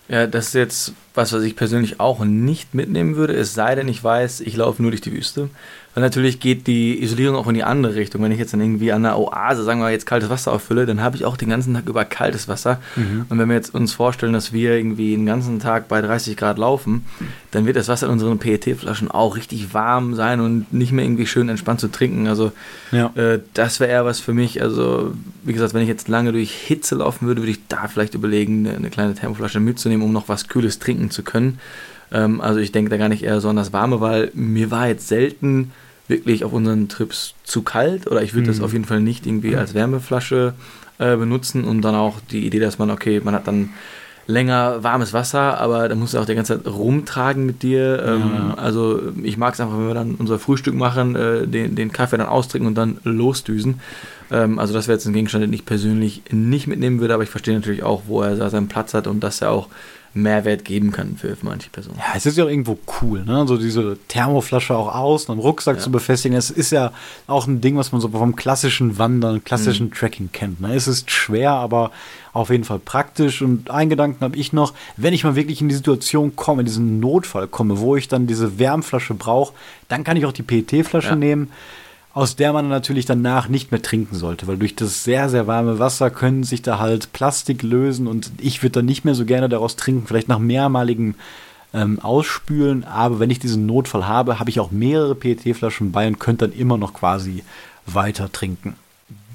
Ja, 0.09 0.25
das 0.25 0.47
ist 0.47 0.53
jetzt 0.53 0.93
was, 1.17 1.33
was 1.33 1.43
ich 1.43 1.55
persönlich 1.55 1.99
auch 1.99 2.23
nicht 2.23 2.73
mitnehmen 2.73 3.15
würde, 3.15 3.33
es 3.33 3.53
sei 3.53 3.75
denn, 3.75 3.87
ich 3.87 4.03
weiß, 4.03 4.41
ich 4.41 4.55
laufe 4.55 4.81
nur 4.81 4.91
durch 4.91 5.01
die 5.01 5.11
Wüste. 5.11 5.49
Weil 5.97 6.03
natürlich 6.03 6.39
geht 6.39 6.67
die 6.67 7.01
Isolierung 7.01 7.35
auch 7.37 7.47
in 7.47 7.55
die 7.55 7.63
andere 7.63 7.95
Richtung. 7.95 8.21
Wenn 8.21 8.31
ich 8.31 8.37
jetzt 8.37 8.53
dann 8.53 8.61
irgendwie 8.61 8.91
an 8.91 9.03
einer 9.03 9.17
Oase, 9.17 9.63
sagen 9.63 9.79
wir 9.79 9.85
mal, 9.85 9.91
jetzt 9.91 10.05
kaltes 10.05 10.29
Wasser 10.29 10.53
auffülle, 10.53 10.85
dann 10.85 11.01
habe 11.01 11.15
ich 11.15 11.25
auch 11.25 11.37
den 11.37 11.49
ganzen 11.49 11.73
Tag 11.73 11.89
über 11.89 12.05
kaltes 12.05 12.47
Wasser. 12.47 12.79
Mhm. 12.95 13.25
Und 13.29 13.39
wenn 13.39 13.49
wir 13.49 13.55
jetzt 13.55 13.73
uns 13.73 13.93
vorstellen, 13.93 14.31
dass 14.31 14.53
wir 14.53 14.75
irgendwie 14.75 15.15
den 15.15 15.25
ganzen 15.25 15.57
Tag 15.57 15.87
bei 15.87 15.99
30 15.99 16.37
Grad 16.37 16.59
laufen, 16.59 17.03
dann 17.49 17.65
wird 17.65 17.77
das 17.77 17.87
Wasser 17.87 18.05
in 18.05 18.11
unseren 18.11 18.37
PET-Flaschen 18.37 19.09
auch 19.09 19.37
richtig 19.37 19.73
warm 19.73 20.13
sein 20.13 20.39
und 20.39 20.71
nicht 20.71 20.91
mehr 20.91 21.03
irgendwie 21.03 21.25
schön 21.25 21.49
entspannt 21.49 21.79
zu 21.79 21.87
trinken. 21.87 22.27
Also 22.27 22.51
ja. 22.91 23.07
äh, 23.15 23.39
das 23.55 23.79
wäre 23.79 23.89
eher 23.89 24.05
was 24.05 24.19
für 24.19 24.33
mich. 24.33 24.61
Also 24.61 25.15
wie 25.41 25.53
gesagt, 25.53 25.73
wenn 25.73 25.81
ich 25.81 25.89
jetzt 25.89 26.09
lange 26.09 26.31
durch 26.31 26.51
Hitze 26.51 26.93
laufen 26.93 27.25
würde, 27.25 27.41
würde 27.41 27.53
ich 27.53 27.67
da 27.69 27.87
vielleicht 27.87 28.13
überlegen, 28.13 28.67
eine 28.67 28.91
kleine 28.91 29.15
Thermoflasche 29.15 29.59
mitzunehmen, 29.59 30.05
um 30.05 30.13
noch 30.13 30.29
was 30.29 30.47
Kühles 30.47 30.77
trinken 30.77 31.06
zu 31.11 31.23
können. 31.23 31.59
Ähm, 32.11 32.41
also 32.41 32.59
ich 32.59 32.71
denke 32.71 32.89
da 32.89 32.97
gar 32.97 33.09
nicht 33.09 33.23
eher 33.23 33.41
so 33.41 33.49
an 33.49 33.55
das 33.55 33.73
Warme, 33.73 34.01
weil 34.01 34.31
mir 34.33 34.71
war 34.71 34.87
jetzt 34.87 35.07
selten 35.07 35.71
wirklich 36.07 36.45
auf 36.45 36.53
unseren 36.53 36.87
Trips 36.87 37.33
zu 37.43 37.63
kalt 37.63 38.07
oder 38.07 38.21
ich 38.21 38.33
würde 38.33 38.47
mhm. 38.47 38.53
das 38.53 38.61
auf 38.61 38.73
jeden 38.73 38.85
Fall 38.85 39.01
nicht 39.01 39.25
irgendwie 39.25 39.55
als 39.55 39.73
Wärmeflasche 39.73 40.53
äh, 40.99 41.15
benutzen 41.17 41.65
und 41.65 41.81
dann 41.81 41.95
auch 41.95 42.19
die 42.31 42.45
Idee, 42.45 42.59
dass 42.59 42.79
man, 42.79 42.89
okay, 42.91 43.21
man 43.23 43.35
hat 43.35 43.47
dann 43.47 43.71
länger 44.27 44.83
warmes 44.83 45.13
Wasser, 45.13 45.59
aber 45.59 45.87
da 45.87 45.95
musst 45.95 46.13
du 46.13 46.19
auch 46.19 46.25
die 46.25 46.35
ganze 46.35 46.57
Zeit 46.57 46.71
rumtragen 46.71 47.45
mit 47.45 47.63
dir. 47.63 48.03
Ähm, 48.05 48.31
ja. 48.35 48.53
Also 48.55 49.01
ich 49.23 49.37
mag 49.37 49.53
es 49.53 49.59
einfach, 49.59 49.77
wenn 49.77 49.87
wir 49.87 49.93
dann 49.93 50.15
unser 50.15 50.37
Frühstück 50.37 50.75
machen, 50.75 51.15
äh, 51.15 51.47
den, 51.47 51.75
den 51.75 51.93
Kaffee 51.93 52.17
dann 52.17 52.27
austrinken 52.27 52.67
und 52.67 52.75
dann 52.75 52.99
losdüsen. 53.03 53.79
Ähm, 54.29 54.59
also 54.59 54.73
das 54.73 54.87
wäre 54.87 54.97
jetzt 54.97 55.05
ein 55.05 55.13
Gegenstand, 55.13 55.43
den 55.43 55.53
ich 55.53 55.65
persönlich 55.65 56.23
nicht 56.29 56.67
mitnehmen 56.67 56.99
würde, 56.99 57.13
aber 57.13 57.23
ich 57.23 57.29
verstehe 57.29 57.55
natürlich 57.55 57.83
auch, 57.83 58.03
wo 58.07 58.21
er 58.21 58.49
seinen 58.49 58.67
Platz 58.67 58.93
hat 58.93 59.07
und 59.07 59.21
dass 59.21 59.41
er 59.41 59.51
auch 59.51 59.69
Mehrwert 60.21 60.65
geben 60.65 60.91
kann 60.91 61.17
für, 61.17 61.37
manche 61.41 61.69
Personen. 61.69 61.97
Ja, 61.97 62.13
es 62.15 62.25
ist 62.25 62.37
ja 62.37 62.45
auch 62.45 62.49
irgendwo 62.49 62.77
cool, 63.01 63.23
ne? 63.23 63.45
So 63.47 63.57
diese 63.57 63.97
Thermoflasche 64.07 64.75
auch 64.75 64.93
außen 64.93 65.31
am 65.31 65.39
Rucksack 65.39 65.77
ja. 65.77 65.81
zu 65.81 65.91
befestigen. 65.91 66.37
Es 66.37 66.49
ist 66.49 66.71
ja 66.71 66.91
auch 67.27 67.47
ein 67.47 67.61
Ding, 67.61 67.77
was 67.77 67.91
man 67.91 68.01
so 68.01 68.09
vom 68.09 68.35
klassischen 68.35 68.97
Wandern, 68.97 69.43
klassischen 69.43 69.87
mhm. 69.87 69.93
Tracking 69.93 70.29
kennt. 70.31 70.61
Ne? 70.61 70.73
Es 70.73 70.87
ist 70.87 71.11
schwer, 71.11 71.51
aber 71.51 71.91
auf 72.33 72.49
jeden 72.49 72.63
Fall 72.63 72.79
praktisch. 72.79 73.41
Und 73.41 73.71
einen 73.71 73.89
Gedanken 73.89 74.23
habe 74.23 74.37
ich 74.37 74.53
noch, 74.53 74.73
wenn 74.95 75.13
ich 75.13 75.23
mal 75.23 75.35
wirklich 75.35 75.61
in 75.61 75.69
die 75.69 75.75
Situation 75.75 76.35
komme, 76.35 76.61
in 76.61 76.65
diesen 76.65 76.99
Notfall 76.99 77.47
komme, 77.47 77.79
wo 77.79 77.95
ich 77.95 78.07
dann 78.07 78.27
diese 78.27 78.59
Wärmflasche 78.59 79.13
brauche, 79.13 79.53
dann 79.87 80.03
kann 80.03 80.17
ich 80.17 80.25
auch 80.25 80.33
die 80.33 80.43
PET-Flasche 80.43 81.09
ja. 81.09 81.15
nehmen 81.15 81.51
aus 82.17 82.35
der 82.35 82.51
man 82.51 82.67
natürlich 82.67 83.05
danach 83.05 83.47
nicht 83.47 83.69
mehr 83.69 83.83
trinken 83.83 84.15
sollte, 84.15 84.47
weil 84.47 84.57
durch 84.57 84.75
das 84.75 85.03
sehr, 85.03 85.29
sehr 85.29 85.45
warme 85.45 85.77
Wasser 85.77 86.09
können 86.09 86.43
sich 86.43 86.63
da 86.63 86.79
halt 86.79 87.13
Plastik 87.13 87.61
lösen 87.61 88.07
und 88.07 88.31
ich 88.39 88.63
würde 88.63 88.79
dann 88.79 88.87
nicht 88.87 89.05
mehr 89.05 89.13
so 89.13 89.23
gerne 89.23 89.49
daraus 89.49 89.75
trinken, 89.75 90.07
vielleicht 90.07 90.27
nach 90.27 90.39
mehrmaligem 90.39 91.13
ähm, 91.75 91.99
Ausspülen, 91.99 92.85
aber 92.85 93.19
wenn 93.19 93.29
ich 93.29 93.37
diesen 93.37 93.67
Notfall 93.67 94.07
habe, 94.07 94.39
habe 94.39 94.49
ich 94.49 94.59
auch 94.59 94.71
mehrere 94.71 95.13
PET-Flaschen 95.13 95.91
bei 95.91 96.07
und 96.07 96.19
könnte 96.19 96.47
dann 96.47 96.57
immer 96.57 96.79
noch 96.79 96.95
quasi 96.95 97.43
weiter 97.85 98.31
trinken. 98.31 98.77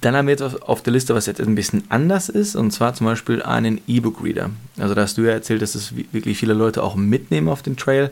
Dann 0.01 0.17
haben 0.17 0.27
wir 0.27 0.33
jetzt 0.33 0.63
auf 0.63 0.83
der 0.83 0.93
Liste, 0.93 1.15
was 1.15 1.27
jetzt 1.27 1.41
ein 1.41 1.55
bisschen 1.55 1.85
anders 1.89 2.29
ist, 2.29 2.57
und 2.57 2.73
zwar 2.73 2.95
zum 2.95 3.07
Beispiel 3.07 3.45
einen 3.45 3.81
E-Book-Reader. 3.87 4.51
Also 4.81 4.97
da 4.97 5.03
hast 5.03 5.17
du 5.19 5.23
ja 5.23 5.31
erzählt, 5.31 5.63
dass 5.63 5.77
es 5.77 5.95
wirklich 6.11 6.37
viele 6.37 6.55
Leute 6.55 6.83
auch 6.83 6.97
mitnehmen 6.97 7.49
auf 7.49 7.63
den 7.63 7.77
Trail. 7.77 8.11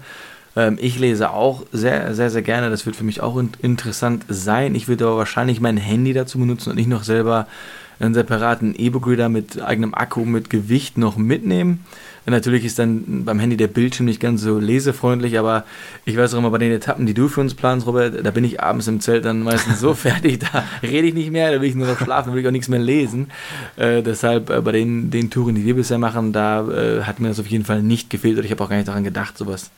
Ähm, 0.57 0.79
ich 0.81 0.99
lese 0.99 1.31
auch 1.31 1.65
sehr, 1.73 2.15
sehr, 2.15 2.31
sehr 2.31 2.43
gerne. 2.43 2.71
Das 2.71 2.87
wird 2.87 2.97
für 2.97 3.05
mich 3.05 3.21
auch 3.21 3.37
in 3.37 3.51
interessant 3.63 4.25
sein. 4.29 4.75
Ich 4.75 4.89
würde 4.89 5.07
aber 5.07 5.19
wahrscheinlich 5.19 5.61
mein 5.61 5.77
Handy 5.77 6.13
dazu 6.13 6.39
benutzen 6.39 6.71
und 6.71 6.77
nicht 6.77 6.89
noch 6.89 7.05
selber 7.05 7.47
einen 8.01 8.15
separaten 8.15 8.75
E-Book-Reader 8.75 9.29
mit 9.29 9.61
eigenem 9.61 9.95
Akku, 9.95 10.25
mit 10.25 10.49
Gewicht 10.49 10.97
noch 10.97 11.17
mitnehmen. 11.17 11.85
Natürlich 12.27 12.65
ist 12.65 12.79
dann 12.79 13.25
beim 13.25 13.41
Handy 13.41 13.57
der 13.57 13.67
Bildschirm 13.67 14.07
nicht 14.07 14.21
ganz 14.21 14.43
so 14.43 14.59
lesefreundlich, 14.59 15.39
aber 15.39 15.65
ich 16.05 16.17
weiß 16.17 16.33
auch 16.35 16.39
immer 16.39 16.51
bei 16.51 16.59
den 16.59 16.71
Etappen, 16.71 17.05
die 17.05 17.15
du 17.15 17.29
für 17.29 17.41
uns 17.41 17.55
planst, 17.55 17.87
Robert, 17.87 18.25
da 18.25 18.31
bin 18.31 18.45
ich 18.45 18.63
abends 18.63 18.87
im 18.87 19.01
Zelt 19.01 19.25
dann 19.25 19.43
meistens 19.43 19.81
so 19.81 19.95
fertig, 19.95 20.39
da 20.39 20.65
rede 20.83 21.09
ich 21.09 21.15
nicht 21.15 21.33
mehr, 21.33 21.51
da 21.51 21.61
will 21.61 21.69
ich 21.69 21.75
nur 21.75 21.89
noch 21.89 21.99
schlafen, 21.99 22.29
da 22.29 22.35
will 22.35 22.43
ich 22.43 22.47
auch 22.47 22.53
nichts 22.53 22.69
mehr 22.69 22.79
lesen. 22.79 23.31
Äh, 23.77 24.03
deshalb 24.03 24.49
äh, 24.51 24.61
bei 24.61 24.71
den, 24.71 25.11
den 25.11 25.31
Touren, 25.31 25.57
die 25.57 25.65
wir 25.65 25.75
bisher 25.75 25.99
machen, 25.99 26.33
da 26.33 26.69
äh, 26.69 27.03
hat 27.03 27.19
mir 27.19 27.29
das 27.29 27.41
auf 27.41 27.49
jeden 27.49 27.65
Fall 27.65 27.83
nicht 27.83 28.11
gefehlt 28.11 28.37
oder 28.37 28.45
ich 28.45 28.53
habe 28.53 28.63
auch 28.63 28.69
gar 28.69 28.77
nicht 28.77 28.89
daran 28.89 29.05
gedacht, 29.05 29.37
sowas 29.37 29.71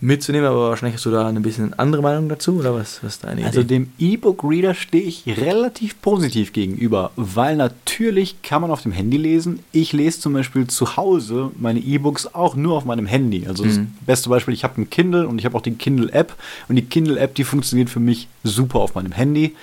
mitzunehmen, 0.00 0.48
aber 0.48 0.70
wahrscheinlich 0.70 0.96
hast 0.96 1.06
du 1.06 1.10
da 1.10 1.26
ein 1.26 1.40
bisschen 1.42 1.72
andere 1.78 2.02
Meinung 2.02 2.28
dazu 2.28 2.58
oder 2.58 2.74
was, 2.74 3.02
was 3.02 3.14
ist 3.14 3.24
deine 3.24 3.40
Idee? 3.40 3.46
Also 3.46 3.62
dem 3.62 3.92
E-Book-Reader 3.98 4.74
stehe 4.74 5.02
ich 5.02 5.24
relativ 5.26 6.00
positiv 6.02 6.52
gegenüber, 6.52 7.12
weil 7.16 7.56
natürlich 7.56 8.42
kann 8.42 8.62
man 8.62 8.70
auf 8.70 8.82
dem 8.82 8.92
Handy 8.92 9.16
lesen. 9.16 9.60
Ich 9.72 9.92
lese 9.92 10.20
zum 10.20 10.34
Beispiel 10.34 10.66
zu 10.66 10.96
Hause 10.96 11.50
meine 11.58 11.80
E-Books 11.80 12.34
auch 12.34 12.56
nur 12.56 12.76
auf 12.76 12.84
meinem 12.84 13.06
Handy. 13.06 13.46
Also 13.46 13.64
mhm. 13.64 13.68
das 13.68 13.78
beste 14.06 14.28
Beispiel, 14.28 14.54
ich 14.54 14.64
habe 14.64 14.80
ein 14.80 14.90
Kindle 14.90 15.26
und 15.26 15.38
ich 15.38 15.44
habe 15.44 15.56
auch 15.56 15.62
die 15.62 15.74
Kindle-App 15.74 16.34
und 16.68 16.76
die 16.76 16.84
Kindle-App, 16.84 17.34
die 17.34 17.44
funktioniert 17.44 17.88
für 17.88 18.00
mich 18.00 18.28
super 18.44 18.80
auf 18.80 18.94
meinem 18.94 19.12
Handy. 19.12 19.54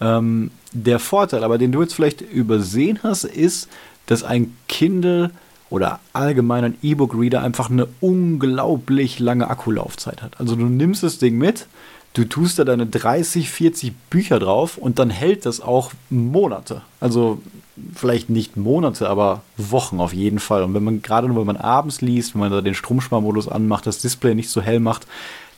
Ähm, 0.00 0.50
der 0.72 0.98
Vorteil 0.98 1.44
aber, 1.44 1.58
den 1.58 1.72
du 1.72 1.82
jetzt 1.82 1.94
vielleicht 1.94 2.20
übersehen 2.20 3.00
hast, 3.02 3.24
ist, 3.24 3.68
dass 4.06 4.22
ein 4.22 4.56
Kindle 4.68 5.30
oder 5.74 5.98
allgemein 6.12 6.64
ein 6.64 6.78
E-Book-Reader 6.82 7.42
einfach 7.42 7.68
eine 7.68 7.88
unglaublich 8.00 9.18
lange 9.18 9.50
Akkulaufzeit 9.50 10.22
hat. 10.22 10.38
Also 10.38 10.54
du 10.54 10.66
nimmst 10.66 11.02
das 11.02 11.18
Ding 11.18 11.36
mit, 11.36 11.66
du 12.12 12.24
tust 12.24 12.60
da 12.60 12.64
deine 12.64 12.86
30, 12.86 13.50
40 13.50 13.92
Bücher 14.08 14.38
drauf 14.38 14.78
und 14.78 15.00
dann 15.00 15.10
hält 15.10 15.46
das 15.46 15.60
auch 15.60 15.90
Monate. 16.10 16.82
Also 17.00 17.42
vielleicht 17.92 18.30
nicht 18.30 18.56
Monate, 18.56 19.08
aber 19.08 19.42
Wochen 19.56 19.98
auf 19.98 20.14
jeden 20.14 20.38
Fall. 20.38 20.62
Und 20.62 20.74
wenn 20.74 20.84
man 20.84 21.02
gerade 21.02 21.26
nur, 21.26 21.38
wenn 21.38 21.46
man 21.46 21.56
abends 21.56 22.00
liest, 22.00 22.34
wenn 22.34 22.40
man 22.40 22.52
da 22.52 22.60
den 22.60 22.74
Stromsparmodus 22.74 23.48
anmacht, 23.48 23.88
das 23.88 23.98
Display 23.98 24.36
nicht 24.36 24.50
so 24.50 24.62
hell 24.62 24.78
macht, 24.78 25.08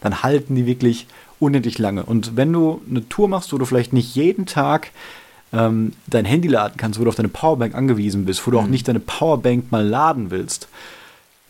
dann 0.01 0.23
halten 0.23 0.55
die 0.55 0.64
wirklich 0.64 1.07
unendlich 1.39 1.77
lange. 1.77 2.05
Und 2.05 2.37
wenn 2.37 2.55
du 2.55 2.81
eine 2.89 3.07
Tour 3.07 3.29
machst, 3.29 3.53
wo 3.53 3.59
du 3.59 3.67
vielleicht 3.67 3.93
nicht 3.93 4.14
jeden 4.14 4.47
Tag 4.47 4.93
ähm, 5.53 5.93
dein 6.07 6.25
Handy 6.25 6.49
laden 6.49 6.77
kannst, 6.77 6.99
wo 6.99 7.05
du 7.05 7.09
auf 7.09 7.17
deine 7.17 7.29
Powerbank 7.29 7.75
angewiesen 7.75 8.25
bist, 8.25 8.47
wo 8.47 8.51
du 8.51 8.59
auch 8.59 8.65
mhm. 8.65 8.71
nicht 8.71 8.89
deine 8.89 9.01
Powerbank 9.01 9.71
mal 9.71 9.87
laden 9.87 10.31
willst, 10.31 10.69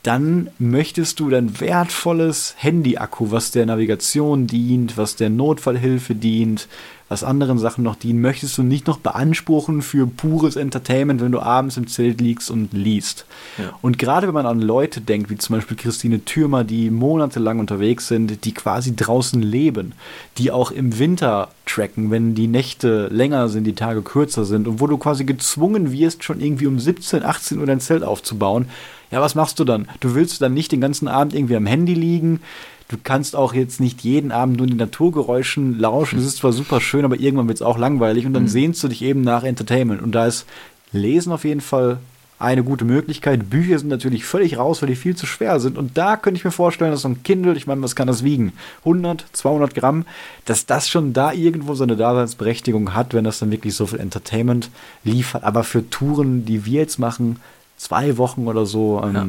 dann 0.07 0.51
möchtest 0.61 1.19
du 1.19 1.31
dein 1.31 1.59
wertvolles 1.61 2.55
Handy-Akku, 2.59 3.33
was 3.33 3.51
der 3.51 3.67
Navigation 3.67 4.47
dient, 4.47 4.97
was 4.97 5.17
der 5.17 5.31
Notfallhilfe 5.31 6.15
dient, 6.15 6.69
was 7.09 7.25
anderen 7.25 7.59
Sachen 7.59 7.85
noch 7.85 7.97
dienen, 7.97 8.21
möchtest 8.21 8.59
du 8.59 8.63
nicht 8.63 8.87
noch 8.87 8.99
beanspruchen 8.99 9.83
für 9.83 10.07
pures 10.07 10.57
Entertainment, 10.57 11.21
wenn 11.21 11.33
du 11.33 11.41
abends 11.41 11.77
im 11.77 11.87
Zelt 11.87 12.21
liegst 12.21 12.51
und 12.51 12.73
liest. 12.73 13.27
Ja. 13.59 13.73
Und 13.83 13.99
gerade 13.99 14.27
wenn 14.27 14.35
man 14.35 14.47
an 14.47 14.61
Leute 14.61 15.01
denkt, 15.01 15.31
wie 15.31 15.39
zum 15.39 15.57
Beispiel 15.57 15.77
Christine 15.77 16.25
Thürmer, 16.25 16.65
die 16.65 16.91
monatelang 16.91 17.59
unterwegs 17.59 18.09
sind, 18.09 18.45
die 18.45 18.55
quasi 18.55 18.95
draußen 18.95 19.41
leben, 19.41 19.93
die 20.39 20.51
auch 20.51 20.71
im 20.71 20.99
Winter 20.99 21.49
tracken, 21.65 22.11
wenn 22.11 22.35
die 22.35 22.49
Nächte 22.49 23.09
länger 23.09 23.49
sind, 23.49 23.65
die 23.65 23.75
Tage 23.75 24.03
kürzer 24.03 24.45
sind 24.45 24.67
und 24.69 24.81
wo 24.81 24.87
du 24.87 24.99
quasi 24.99 25.25
gezwungen 25.25 25.93
wirst, 25.93 26.25
schon 26.25 26.41
irgendwie 26.41 26.67
um 26.67 26.79
17, 26.79 27.25
18 27.25 27.59
Uhr 27.59 27.67
dein 27.67 27.81
Zelt 27.81 28.03
aufzubauen, 28.03 28.67
ja, 29.11 29.21
was 29.21 29.35
machst 29.35 29.59
du 29.59 29.65
dann? 29.65 29.89
Du 30.01 30.15
willst 30.15 30.41
dann 30.43 30.55
nicht 30.55 30.73
den 30.73 30.81
ganzen 30.81 31.09
Abend 31.09 31.35
irgendwie 31.35 31.57
am 31.57 31.67
Handy 31.67 31.95
liegen, 31.95 32.41
du 32.89 32.97
kannst 33.03 33.37
auch 33.37 33.55
jetzt 33.55 33.81
nicht 33.81 34.03
jeden 34.03 34.33
Abend 34.33 34.59
nur 34.59 34.67
die 34.67 34.75
Naturgeräuschen 34.75 35.79
lauschen. 35.79 36.19
Das 36.19 36.27
ist 36.27 36.39
zwar 36.39 36.53
super 36.53 36.81
schön, 36.81 37.05
aber 37.05 37.19
irgendwann 37.19 37.49
wird 37.49 37.59
es 37.59 37.63
auch 37.63 37.79
langweilig 37.79 38.27
und 38.27 38.35
dann 38.35 38.45
mhm. 38.45 38.49
sehnst 38.49 38.83
du 38.83 38.89
dich 38.89 39.03
eben 39.03 39.23
nach 39.23 39.43
Entertainment. 39.43 40.03
Und 40.03 40.13
da 40.13 40.27
ist 40.27 40.47
Lesen 40.93 41.33
auf 41.33 41.45
jeden 41.45 41.61
Fall 41.61 41.99
eine 42.39 42.63
gute 42.63 42.85
Möglichkeit. 42.85 43.49
Bücher 43.49 43.79
sind 43.79 43.89
natürlich 43.89 44.25
völlig 44.25 44.59
raus, 44.59 44.83
weil 44.83 44.91
die 44.91 44.97
viel 44.97 45.17
zu 45.17 45.25
schwer 45.25 45.59
sind. 45.59 45.79
Und 45.79 45.97
da 45.97 46.17
könnte 46.17 46.39
ich 46.39 46.45
mir 46.45 46.51
vorstellen, 46.51 46.91
dass 46.91 47.03
so 47.03 47.09
ein 47.09 47.23
Kindle, 47.23 47.57
ich 47.57 47.67
meine, 47.67 47.81
was 47.81 47.97
kann 47.97 48.09
das 48.09 48.25
wiegen? 48.25 48.53
100, 48.81 49.25
200 49.33 49.75
Gramm, 49.75 50.05
dass 50.45 50.67
das 50.67 50.89
schon 50.89 51.15
da 51.15 51.33
irgendwo 51.33 51.75
so 51.75 51.85
eine 51.85 51.97
Daseinsberechtigung 51.97 52.95
hat, 52.95 53.15
wenn 53.15 53.25
das 53.25 53.39
dann 53.39 53.51
wirklich 53.51 53.75
so 53.75 53.87
viel 53.87 54.01
Entertainment 54.01 54.71
liefert. 55.03 55.45
Aber 55.45 55.65
für 55.65 55.89
Touren, 55.89 56.45
die 56.45 56.67
wir 56.67 56.81
jetzt 56.81 56.99
machen, 56.99 57.41
zwei 57.77 58.16
Wochen 58.16 58.47
oder 58.47 58.66
so, 58.66 59.03
ähm, 59.05 59.14
ja. 59.14 59.27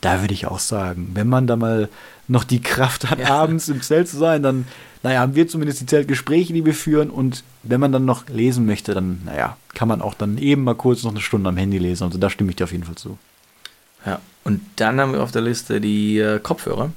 da 0.00 0.20
würde 0.20 0.34
ich 0.34 0.46
auch 0.46 0.58
sagen, 0.58 1.10
wenn 1.14 1.28
man 1.28 1.46
da 1.46 1.56
mal 1.56 1.88
noch 2.28 2.44
die 2.44 2.60
Kraft 2.60 3.10
hat, 3.10 3.18
ja. 3.18 3.28
abends 3.28 3.68
im 3.68 3.82
Zelt 3.82 4.08
zu 4.08 4.18
sein, 4.18 4.42
dann, 4.42 4.66
naja, 5.02 5.20
haben 5.20 5.34
wir 5.34 5.48
zumindest 5.48 5.80
die 5.80 5.86
Zeltgespräche, 5.86 6.52
die 6.52 6.64
wir 6.64 6.74
führen. 6.74 7.10
Und 7.10 7.42
wenn 7.62 7.80
man 7.80 7.92
dann 7.92 8.04
noch 8.04 8.28
lesen 8.28 8.66
möchte, 8.66 8.94
dann, 8.94 9.22
naja, 9.24 9.56
kann 9.74 9.88
man 9.88 10.02
auch 10.02 10.14
dann 10.14 10.38
eben 10.38 10.64
mal 10.64 10.74
kurz 10.74 11.02
noch 11.02 11.10
eine 11.10 11.20
Stunde 11.20 11.48
am 11.48 11.56
Handy 11.56 11.78
lesen. 11.78 12.04
Also 12.04 12.18
da 12.18 12.30
stimme 12.30 12.50
ich 12.50 12.56
dir 12.56 12.64
auf 12.64 12.72
jeden 12.72 12.84
Fall 12.84 12.96
zu. 12.96 13.18
Ja, 14.04 14.20
und 14.44 14.60
dann 14.76 15.00
haben 15.00 15.12
wir 15.12 15.22
auf 15.22 15.32
der 15.32 15.42
Liste 15.42 15.80
die 15.80 16.18
äh, 16.18 16.38
Kopfhörer. 16.38 16.92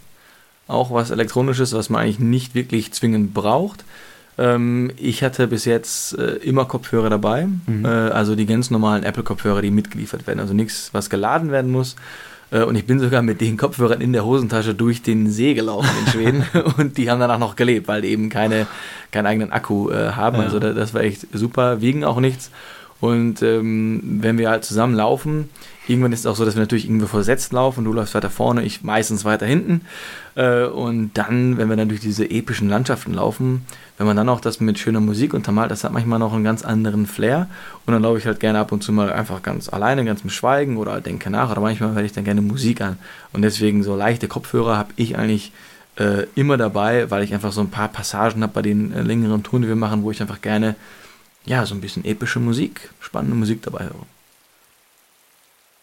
Auch 0.67 0.91
was 0.91 1.11
Elektronisches, 1.11 1.73
was 1.73 1.89
man 1.89 2.01
eigentlich 2.01 2.19
nicht 2.19 2.55
wirklich 2.55 2.91
zwingend 2.93 3.33
braucht. 3.33 3.83
Ähm, 4.37 4.91
ich 4.97 5.23
hatte 5.23 5.47
bis 5.47 5.65
jetzt 5.65 6.17
äh, 6.17 6.35
immer 6.37 6.65
Kopfhörer 6.65 7.09
dabei. 7.09 7.47
Mhm. 7.67 7.85
Äh, 7.85 7.87
also 7.87 8.35
die 8.35 8.45
ganz 8.45 8.71
normalen 8.71 9.03
Apple-Kopfhörer, 9.03 9.61
die 9.61 9.71
mitgeliefert 9.71 10.27
werden. 10.27 10.39
Also 10.39 10.53
nichts, 10.53 10.89
was 10.93 11.09
geladen 11.09 11.51
werden 11.51 11.71
muss. 11.71 11.95
Äh, 12.51 12.63
und 12.63 12.75
ich 12.75 12.85
bin 12.85 12.99
sogar 12.99 13.21
mit 13.21 13.41
den 13.41 13.57
Kopfhörern 13.57 14.01
in 14.01 14.13
der 14.13 14.25
Hosentasche 14.25 14.75
durch 14.75 15.01
den 15.01 15.29
See 15.29 15.53
gelaufen 15.53 15.89
in 16.05 16.11
Schweden. 16.11 16.45
und 16.77 16.97
die 16.97 17.09
haben 17.09 17.19
danach 17.19 17.39
noch 17.39 17.55
gelebt, 17.55 17.87
weil 17.87 18.01
die 18.01 18.09
eben 18.09 18.29
keine, 18.29 18.67
keinen 19.11 19.25
eigenen 19.25 19.51
Akku 19.51 19.89
äh, 19.89 20.11
haben. 20.11 20.37
Ja. 20.37 20.43
Also 20.43 20.59
das, 20.59 20.75
das, 20.75 20.93
war 20.93 21.01
echt 21.01 21.27
super, 21.33 21.81
wiegen 21.81 22.03
auch 22.03 22.19
nichts. 22.19 22.51
Und 23.01 23.41
ähm, 23.41 24.19
wenn 24.21 24.37
wir 24.37 24.49
halt 24.49 24.63
zusammen 24.63 24.93
laufen, 24.93 25.49
irgendwann 25.87 26.13
ist 26.13 26.19
es 26.21 26.25
auch 26.27 26.35
so, 26.35 26.45
dass 26.45 26.55
wir 26.55 26.61
natürlich 26.61 26.85
irgendwie 26.85 27.07
versetzt 27.07 27.51
laufen. 27.51 27.83
Du 27.83 27.91
läufst 27.91 28.13
weiter 28.13 28.29
vorne, 28.29 28.63
ich 28.63 28.83
meistens 28.83 29.25
weiter 29.25 29.47
hinten. 29.47 29.81
Äh, 30.35 30.65
und 30.65 31.11
dann, 31.15 31.57
wenn 31.57 31.67
wir 31.67 31.75
dann 31.75 31.89
durch 31.89 31.99
diese 31.99 32.29
epischen 32.29 32.69
Landschaften 32.69 33.15
laufen, 33.15 33.65
wenn 33.97 34.05
man 34.05 34.15
dann 34.15 34.29
auch 34.29 34.39
das 34.39 34.59
mit 34.59 34.77
schöner 34.77 34.99
Musik 34.99 35.33
untermalt, 35.33 35.71
das 35.71 35.83
hat 35.83 35.91
manchmal 35.91 36.19
noch 36.19 36.31
einen 36.31 36.43
ganz 36.43 36.63
anderen 36.63 37.07
Flair. 37.07 37.47
Und 37.87 37.93
dann 37.93 38.03
laufe 38.03 38.19
ich 38.19 38.27
halt 38.27 38.39
gerne 38.39 38.59
ab 38.59 38.71
und 38.71 38.83
zu 38.83 38.91
mal 38.91 39.11
einfach 39.11 39.41
ganz 39.41 39.67
alleine, 39.67 40.05
ganz 40.05 40.21
im 40.21 40.29
Schweigen 40.29 40.77
oder 40.77 41.01
denke 41.01 41.31
nach. 41.31 41.49
Oder 41.49 41.61
manchmal 41.61 41.95
werde 41.95 42.05
ich 42.05 42.13
dann 42.13 42.23
gerne 42.23 42.41
Musik 42.43 42.81
an. 42.81 42.97
Und 43.33 43.41
deswegen 43.41 43.81
so 43.81 43.95
leichte 43.95 44.27
Kopfhörer 44.27 44.77
habe 44.77 44.91
ich 44.95 45.17
eigentlich 45.17 45.51
äh, 45.97 46.27
immer 46.35 46.57
dabei, 46.57 47.09
weil 47.09 47.23
ich 47.23 47.33
einfach 47.33 47.51
so 47.51 47.61
ein 47.61 47.71
paar 47.71 47.87
Passagen 47.87 48.43
habe 48.43 48.53
bei 48.53 48.61
den 48.61 48.93
äh, 48.93 49.01
längeren 49.01 49.41
Touren, 49.41 49.63
die 49.63 49.67
wir 49.67 49.75
machen, 49.75 50.03
wo 50.03 50.11
ich 50.11 50.21
einfach 50.21 50.41
gerne 50.41 50.75
ja, 51.45 51.65
so 51.65 51.75
ein 51.75 51.81
bisschen 51.81 52.05
epische 52.05 52.39
Musik, 52.39 52.89
spannende 52.99 53.35
Musik 53.35 53.61
dabei 53.61 53.85
höre. 53.85 54.05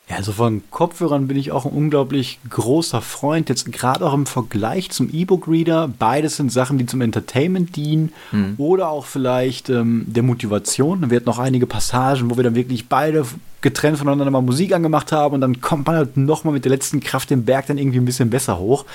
Ja, 0.08 0.16
also 0.16 0.32
von 0.32 0.62
Kopfhörern 0.70 1.28
bin 1.28 1.36
ich 1.36 1.52
auch 1.52 1.66
ein 1.66 1.72
unglaublich 1.72 2.38
großer 2.48 3.02
Freund. 3.02 3.50
Jetzt 3.50 3.70
gerade 3.70 4.06
auch 4.06 4.14
im 4.14 4.24
Vergleich 4.24 4.90
zum 4.90 5.10
E-Book-Reader. 5.12 5.90
Beides 5.98 6.36
sind 6.36 6.50
Sachen, 6.50 6.78
die 6.78 6.86
zum 6.86 7.02
Entertainment 7.02 7.76
dienen 7.76 8.12
mhm. 8.32 8.54
oder 8.56 8.88
auch 8.88 9.04
vielleicht 9.04 9.68
ähm, 9.68 10.06
der 10.06 10.22
Motivation. 10.22 11.10
Wir 11.10 11.16
hatten 11.16 11.26
noch 11.26 11.38
einige 11.38 11.66
Passagen, 11.66 12.30
wo 12.30 12.36
wir 12.38 12.44
dann 12.44 12.54
wirklich 12.54 12.88
beide 12.88 13.26
getrennt 13.60 13.98
voneinander 13.98 14.30
mal 14.30 14.40
Musik 14.40 14.72
angemacht 14.72 15.12
haben 15.12 15.34
und 15.34 15.40
dann 15.42 15.60
kommt 15.60 15.86
man 15.86 15.96
halt 15.96 16.16
nochmal 16.16 16.54
mit 16.54 16.64
der 16.64 16.70
letzten 16.70 17.00
Kraft 17.00 17.28
den 17.28 17.44
Berg 17.44 17.66
dann 17.66 17.76
irgendwie 17.76 17.98
ein 17.98 18.04
bisschen 18.06 18.30
besser 18.30 18.58
hoch. 18.58 18.86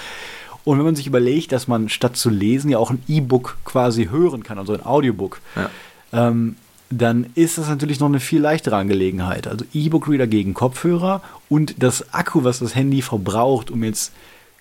Und 0.63 0.77
wenn 0.77 0.85
man 0.85 0.95
sich 0.95 1.05
überlegt, 1.05 1.51
dass 1.51 1.67
man 1.67 1.89
statt 1.89 2.15
zu 2.15 2.29
lesen 2.29 2.71
ja 2.71 2.79
auch 2.79 2.89
ein 2.89 3.03
E-Book 3.07 3.57
quasi 3.65 4.07
hören 4.07 4.41
kann, 4.41 4.57
also 4.57 4.73
ein 4.73 4.85
Audiobook. 4.85 5.41
Ja. 5.55 5.69
Ähm, 6.13 6.55
dann 6.89 7.27
ist 7.35 7.57
das 7.57 7.67
natürlich 7.67 7.99
noch 7.99 8.07
eine 8.07 8.19
viel 8.19 8.41
leichtere 8.41 8.75
Angelegenheit. 8.75 9.47
Also 9.47 9.65
E-Book-Reader 9.73 10.27
gegen 10.27 10.53
Kopfhörer 10.53 11.21
und 11.49 11.81
das 11.81 12.13
Akku, 12.13 12.43
was 12.43 12.59
das 12.59 12.75
Handy 12.75 13.01
verbraucht, 13.01 13.71
um 13.71 13.83
jetzt 13.83 14.13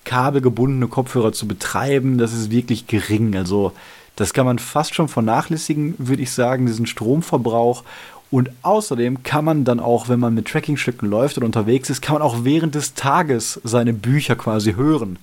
kabelgebundene 0.04 0.88
Kopfhörer 0.88 1.32
zu 1.32 1.46
betreiben, 1.46 2.18
das 2.18 2.32
ist 2.32 2.50
wirklich 2.50 2.86
gering. 2.86 3.36
Also 3.36 3.72
das 4.16 4.32
kann 4.32 4.46
man 4.46 4.58
fast 4.58 4.94
schon 4.94 5.08
vernachlässigen, 5.08 5.94
würde 5.98 6.22
ich 6.22 6.32
sagen, 6.32 6.66
diesen 6.66 6.86
Stromverbrauch. 6.86 7.84
Und 8.30 8.50
außerdem 8.62 9.22
kann 9.22 9.44
man 9.44 9.64
dann 9.64 9.78
auch, 9.78 10.08
wenn 10.08 10.18
man 10.18 10.34
mit 10.34 10.48
Trackingstücken 10.48 11.08
läuft 11.08 11.36
oder 11.36 11.44
unterwegs 11.44 11.90
ist, 11.90 12.00
kann 12.00 12.14
man 12.14 12.22
auch 12.22 12.44
während 12.44 12.74
des 12.74 12.94
Tages 12.94 13.60
seine 13.62 13.92
Bücher 13.92 14.36
quasi 14.36 14.72
hören. 14.72 15.18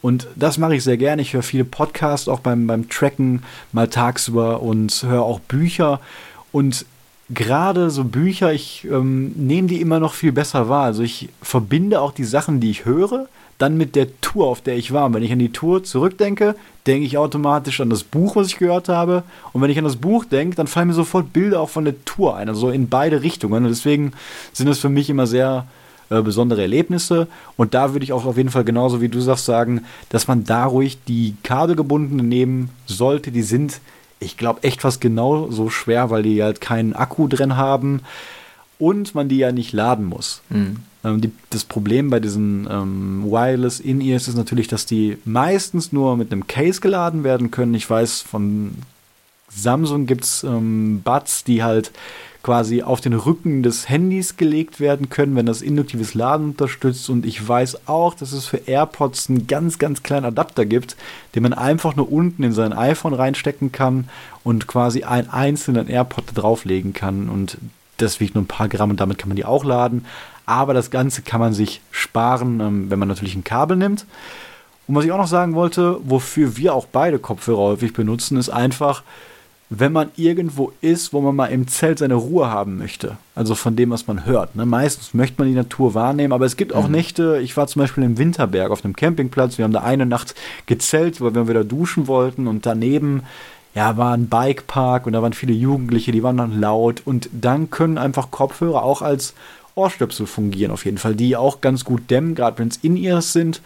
Und 0.00 0.28
das 0.36 0.58
mache 0.58 0.76
ich 0.76 0.84
sehr 0.84 0.96
gerne. 0.96 1.22
Ich 1.22 1.34
höre 1.34 1.42
viele 1.42 1.64
Podcasts 1.64 2.28
auch 2.28 2.40
beim, 2.40 2.66
beim 2.66 2.88
Tracken 2.88 3.42
mal 3.72 3.88
tagsüber 3.88 4.62
und 4.62 5.02
höre 5.02 5.22
auch 5.22 5.40
Bücher. 5.40 6.00
Und 6.52 6.86
gerade 7.30 7.90
so 7.90 8.04
Bücher, 8.04 8.52
ich 8.52 8.86
ähm, 8.90 9.32
nehme 9.36 9.68
die 9.68 9.80
immer 9.80 10.00
noch 10.00 10.14
viel 10.14 10.32
besser 10.32 10.68
wahr. 10.68 10.84
Also 10.84 11.02
ich 11.02 11.28
verbinde 11.42 12.00
auch 12.00 12.12
die 12.12 12.24
Sachen, 12.24 12.60
die 12.60 12.70
ich 12.70 12.84
höre, 12.84 13.28
dann 13.58 13.76
mit 13.76 13.96
der 13.96 14.20
Tour, 14.20 14.46
auf 14.46 14.60
der 14.60 14.76
ich 14.76 14.92
war. 14.92 15.06
Und 15.06 15.14
wenn 15.14 15.24
ich 15.24 15.32
an 15.32 15.40
die 15.40 15.52
Tour 15.52 15.82
zurückdenke, 15.82 16.54
denke 16.86 17.04
ich 17.04 17.18
automatisch 17.18 17.80
an 17.80 17.90
das 17.90 18.04
Buch, 18.04 18.36
was 18.36 18.46
ich 18.46 18.58
gehört 18.58 18.88
habe. 18.88 19.24
Und 19.52 19.60
wenn 19.60 19.70
ich 19.70 19.78
an 19.78 19.84
das 19.84 19.96
Buch 19.96 20.24
denke, 20.24 20.56
dann 20.56 20.68
fallen 20.68 20.88
mir 20.88 20.94
sofort 20.94 21.32
Bilder 21.32 21.60
auch 21.60 21.70
von 21.70 21.84
der 21.84 22.04
Tour 22.04 22.36
ein. 22.36 22.48
Also 22.48 22.70
in 22.70 22.88
beide 22.88 23.22
Richtungen. 23.22 23.64
Und 23.64 23.70
deswegen 23.70 24.12
sind 24.52 24.68
es 24.68 24.78
für 24.78 24.88
mich 24.88 25.10
immer 25.10 25.26
sehr 25.26 25.66
äh, 26.10 26.22
besondere 26.22 26.62
Erlebnisse. 26.62 27.28
Und 27.56 27.74
da 27.74 27.92
würde 27.92 28.04
ich 28.04 28.12
auch 28.12 28.24
auf 28.24 28.36
jeden 28.36 28.50
Fall 28.50 28.64
genauso 28.64 29.00
wie 29.00 29.08
du 29.08 29.20
sagst 29.20 29.44
sagen, 29.44 29.84
dass 30.08 30.28
man 30.28 30.44
da 30.44 30.64
ruhig 30.64 30.98
die 31.06 31.34
kabelgebundenen 31.42 32.28
nehmen 32.28 32.70
sollte. 32.86 33.30
Die 33.30 33.42
sind 33.42 33.80
ich 34.20 34.36
glaube, 34.36 34.62
echt 34.62 34.82
fast 34.82 35.00
genauso 35.00 35.70
schwer, 35.70 36.10
weil 36.10 36.22
die 36.22 36.42
halt 36.42 36.60
keinen 36.60 36.92
Akku 36.92 37.28
drin 37.28 37.56
haben 37.56 38.00
und 38.78 39.14
man 39.14 39.28
die 39.28 39.38
ja 39.38 39.52
nicht 39.52 39.72
laden 39.72 40.04
muss. 40.04 40.42
Mhm. 40.48 40.76
Ähm, 41.04 41.20
die, 41.20 41.32
das 41.50 41.64
Problem 41.64 42.10
bei 42.10 42.20
diesen 42.20 42.68
ähm, 42.70 43.24
Wireless 43.24 43.80
In-Ears 43.80 44.28
ist 44.28 44.36
natürlich, 44.36 44.68
dass 44.68 44.86
die 44.86 45.18
meistens 45.24 45.92
nur 45.92 46.16
mit 46.16 46.32
einem 46.32 46.46
Case 46.46 46.80
geladen 46.80 47.24
werden 47.24 47.50
können. 47.50 47.74
Ich 47.74 47.88
weiß, 47.88 48.22
von 48.22 48.72
Samsung 49.48 50.06
gibt 50.06 50.24
es 50.24 50.44
ähm, 50.44 51.00
Buds, 51.04 51.44
die 51.44 51.62
halt 51.62 51.92
quasi 52.48 52.82
auf 52.82 53.02
den 53.02 53.12
Rücken 53.12 53.62
des 53.62 53.90
Handys 53.90 54.38
gelegt 54.38 54.80
werden 54.80 55.10
können, 55.10 55.36
wenn 55.36 55.44
das 55.44 55.60
induktives 55.60 56.14
Laden 56.14 56.46
unterstützt. 56.46 57.10
Und 57.10 57.26
ich 57.26 57.46
weiß 57.46 57.86
auch, 57.86 58.14
dass 58.14 58.32
es 58.32 58.46
für 58.46 58.56
AirPods 58.56 59.28
einen 59.28 59.46
ganz, 59.46 59.78
ganz 59.78 60.02
kleinen 60.02 60.24
Adapter 60.24 60.64
gibt, 60.64 60.96
den 61.34 61.42
man 61.42 61.52
einfach 61.52 61.94
nur 61.94 62.10
unten 62.10 62.42
in 62.42 62.52
sein 62.54 62.72
iPhone 62.72 63.12
reinstecken 63.12 63.70
kann 63.70 64.08
und 64.44 64.66
quasi 64.66 65.02
einen 65.02 65.28
einzelnen 65.28 65.88
AirPod 65.88 66.24
drauflegen 66.34 66.94
kann. 66.94 67.28
Und 67.28 67.58
das 67.98 68.18
wiegt 68.18 68.34
nur 68.34 68.44
ein 68.44 68.48
paar 68.48 68.70
Gramm 68.70 68.88
und 68.88 69.00
damit 69.00 69.18
kann 69.18 69.28
man 69.28 69.36
die 69.36 69.44
auch 69.44 69.62
laden. 69.62 70.06
Aber 70.46 70.72
das 70.72 70.90
Ganze 70.90 71.20
kann 71.20 71.40
man 71.40 71.52
sich 71.52 71.82
sparen, 71.90 72.60
ähm, 72.60 72.90
wenn 72.90 72.98
man 72.98 73.08
natürlich 73.08 73.34
ein 73.34 73.44
Kabel 73.44 73.76
nimmt. 73.76 74.06
Und 74.86 74.94
was 74.94 75.04
ich 75.04 75.12
auch 75.12 75.18
noch 75.18 75.26
sagen 75.26 75.54
wollte, 75.54 75.98
wofür 76.02 76.56
wir 76.56 76.72
auch 76.72 76.86
beide 76.86 77.18
Kopfhörer 77.18 77.58
häufig 77.58 77.92
benutzen, 77.92 78.38
ist 78.38 78.48
einfach, 78.48 79.02
wenn 79.70 79.92
man 79.92 80.10
irgendwo 80.16 80.72
ist, 80.80 81.12
wo 81.12 81.20
man 81.20 81.36
mal 81.36 81.46
im 81.46 81.68
Zelt 81.68 81.98
seine 81.98 82.14
Ruhe 82.14 82.50
haben 82.50 82.78
möchte. 82.78 83.18
Also 83.34 83.54
von 83.54 83.76
dem, 83.76 83.90
was 83.90 84.06
man 84.06 84.24
hört. 84.24 84.56
Ne? 84.56 84.64
Meistens 84.64 85.12
möchte 85.12 85.36
man 85.38 85.48
die 85.48 85.54
Natur 85.54 85.94
wahrnehmen, 85.94 86.32
aber 86.32 86.46
es 86.46 86.56
gibt 86.56 86.74
auch 86.74 86.86
mhm. 86.86 86.92
Nächte, 86.92 87.40
ich 87.42 87.56
war 87.56 87.66
zum 87.66 87.80
Beispiel 87.80 88.04
im 88.04 88.16
Winterberg 88.16 88.70
auf 88.70 88.84
einem 88.84 88.96
Campingplatz, 88.96 89.58
wir 89.58 89.64
haben 89.64 89.72
da 89.72 89.82
eine 89.82 90.06
Nacht 90.06 90.34
gezelt, 90.66 91.20
weil 91.20 91.34
wir 91.34 91.48
wieder 91.48 91.64
duschen 91.64 92.06
wollten 92.06 92.46
und 92.46 92.64
daneben 92.64 93.22
ja, 93.74 93.96
war 93.96 94.14
ein 94.14 94.28
Bikepark 94.28 95.06
und 95.06 95.12
da 95.12 95.22
waren 95.22 95.34
viele 95.34 95.52
Jugendliche, 95.52 96.12
die 96.12 96.22
waren 96.22 96.38
dann 96.38 96.58
laut 96.58 97.02
und 97.04 97.28
dann 97.32 97.70
können 97.70 97.98
einfach 97.98 98.30
Kopfhörer 98.30 98.82
auch 98.82 99.02
als 99.02 99.34
Ohrstöpsel 99.74 100.26
fungieren 100.26 100.72
auf 100.72 100.84
jeden 100.84 100.98
Fall, 100.98 101.14
die 101.14 101.36
auch 101.36 101.60
ganz 101.60 101.84
gut 101.84 102.10
dämmen, 102.10 102.34
gerade 102.34 102.58
wenn 102.58 102.68
es 102.68 102.78
in 102.78 102.96
ihr 102.96 103.20
sind 103.20 103.60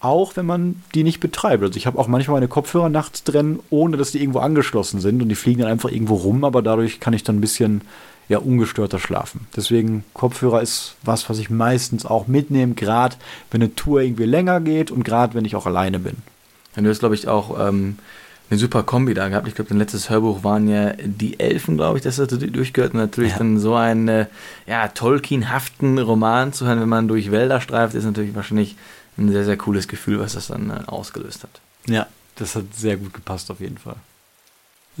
auch 0.00 0.36
wenn 0.36 0.46
man 0.46 0.82
die 0.94 1.02
nicht 1.02 1.20
betreibt. 1.20 1.62
Also 1.62 1.76
ich 1.76 1.86
habe 1.86 1.98
auch 1.98 2.08
manchmal 2.08 2.36
meine 2.36 2.48
Kopfhörer 2.48 2.88
nachts 2.88 3.24
drin, 3.24 3.60
ohne 3.70 3.96
dass 3.96 4.12
die 4.12 4.20
irgendwo 4.20 4.38
angeschlossen 4.38 5.00
sind 5.00 5.22
und 5.22 5.28
die 5.28 5.34
fliegen 5.34 5.60
dann 5.60 5.70
einfach 5.70 5.90
irgendwo 5.90 6.14
rum, 6.14 6.44
aber 6.44 6.62
dadurch 6.62 7.00
kann 7.00 7.14
ich 7.14 7.24
dann 7.24 7.38
ein 7.38 7.40
bisschen 7.40 7.82
ja, 8.28 8.38
ungestörter 8.38 8.98
schlafen. 8.98 9.46
Deswegen 9.56 10.04
Kopfhörer 10.12 10.60
ist 10.60 10.96
was, 11.02 11.28
was 11.30 11.38
ich 11.38 11.50
meistens 11.50 12.04
auch 12.04 12.26
mitnehme, 12.26 12.74
gerade 12.74 13.16
wenn 13.50 13.62
eine 13.62 13.74
Tour 13.74 14.02
irgendwie 14.02 14.24
länger 14.24 14.60
geht 14.60 14.90
und 14.90 15.02
gerade 15.02 15.34
wenn 15.34 15.44
ich 15.44 15.56
auch 15.56 15.66
alleine 15.66 15.98
bin. 15.98 16.16
Ja, 16.76 16.82
du 16.82 16.90
hast, 16.90 17.00
glaube 17.00 17.14
ich, 17.14 17.26
auch 17.26 17.58
ähm, 17.68 17.96
eine 18.50 18.58
super 18.58 18.82
Kombi 18.82 19.14
da 19.14 19.28
gehabt. 19.28 19.48
Ich 19.48 19.54
glaube, 19.54 19.70
dein 19.70 19.78
letztes 19.78 20.10
Hörbuch 20.10 20.44
waren 20.44 20.68
ja 20.68 20.92
die 21.02 21.40
Elfen, 21.40 21.76
glaube 21.76 21.98
ich, 21.98 22.04
das 22.04 22.18
hast 22.18 22.32
du 22.32 22.36
durchgehört. 22.36 22.94
Und 22.94 23.00
natürlich 23.00 23.32
ja. 23.32 23.38
dann 23.38 23.58
so 23.58 23.74
einen 23.74 24.08
äh, 24.08 24.26
ja, 24.66 24.88
Tolkien-haften 24.88 25.98
Roman 25.98 26.52
zu 26.52 26.66
hören, 26.66 26.80
wenn 26.80 26.88
man 26.88 27.08
durch 27.08 27.30
Wälder 27.30 27.60
streift, 27.60 27.94
ist 27.94 28.04
natürlich 28.04 28.34
wahrscheinlich 28.34 28.76
ein 29.18 29.30
sehr, 29.30 29.44
sehr 29.44 29.56
cooles 29.56 29.88
Gefühl, 29.88 30.20
was 30.20 30.34
das 30.34 30.48
dann 30.48 30.70
äh, 30.70 30.80
ausgelöst 30.86 31.42
hat. 31.42 31.60
Ja, 31.86 32.06
das 32.36 32.54
hat 32.54 32.64
sehr 32.74 32.96
gut 32.96 33.12
gepasst 33.12 33.50
auf 33.50 33.60
jeden 33.60 33.78
Fall. 33.78 33.96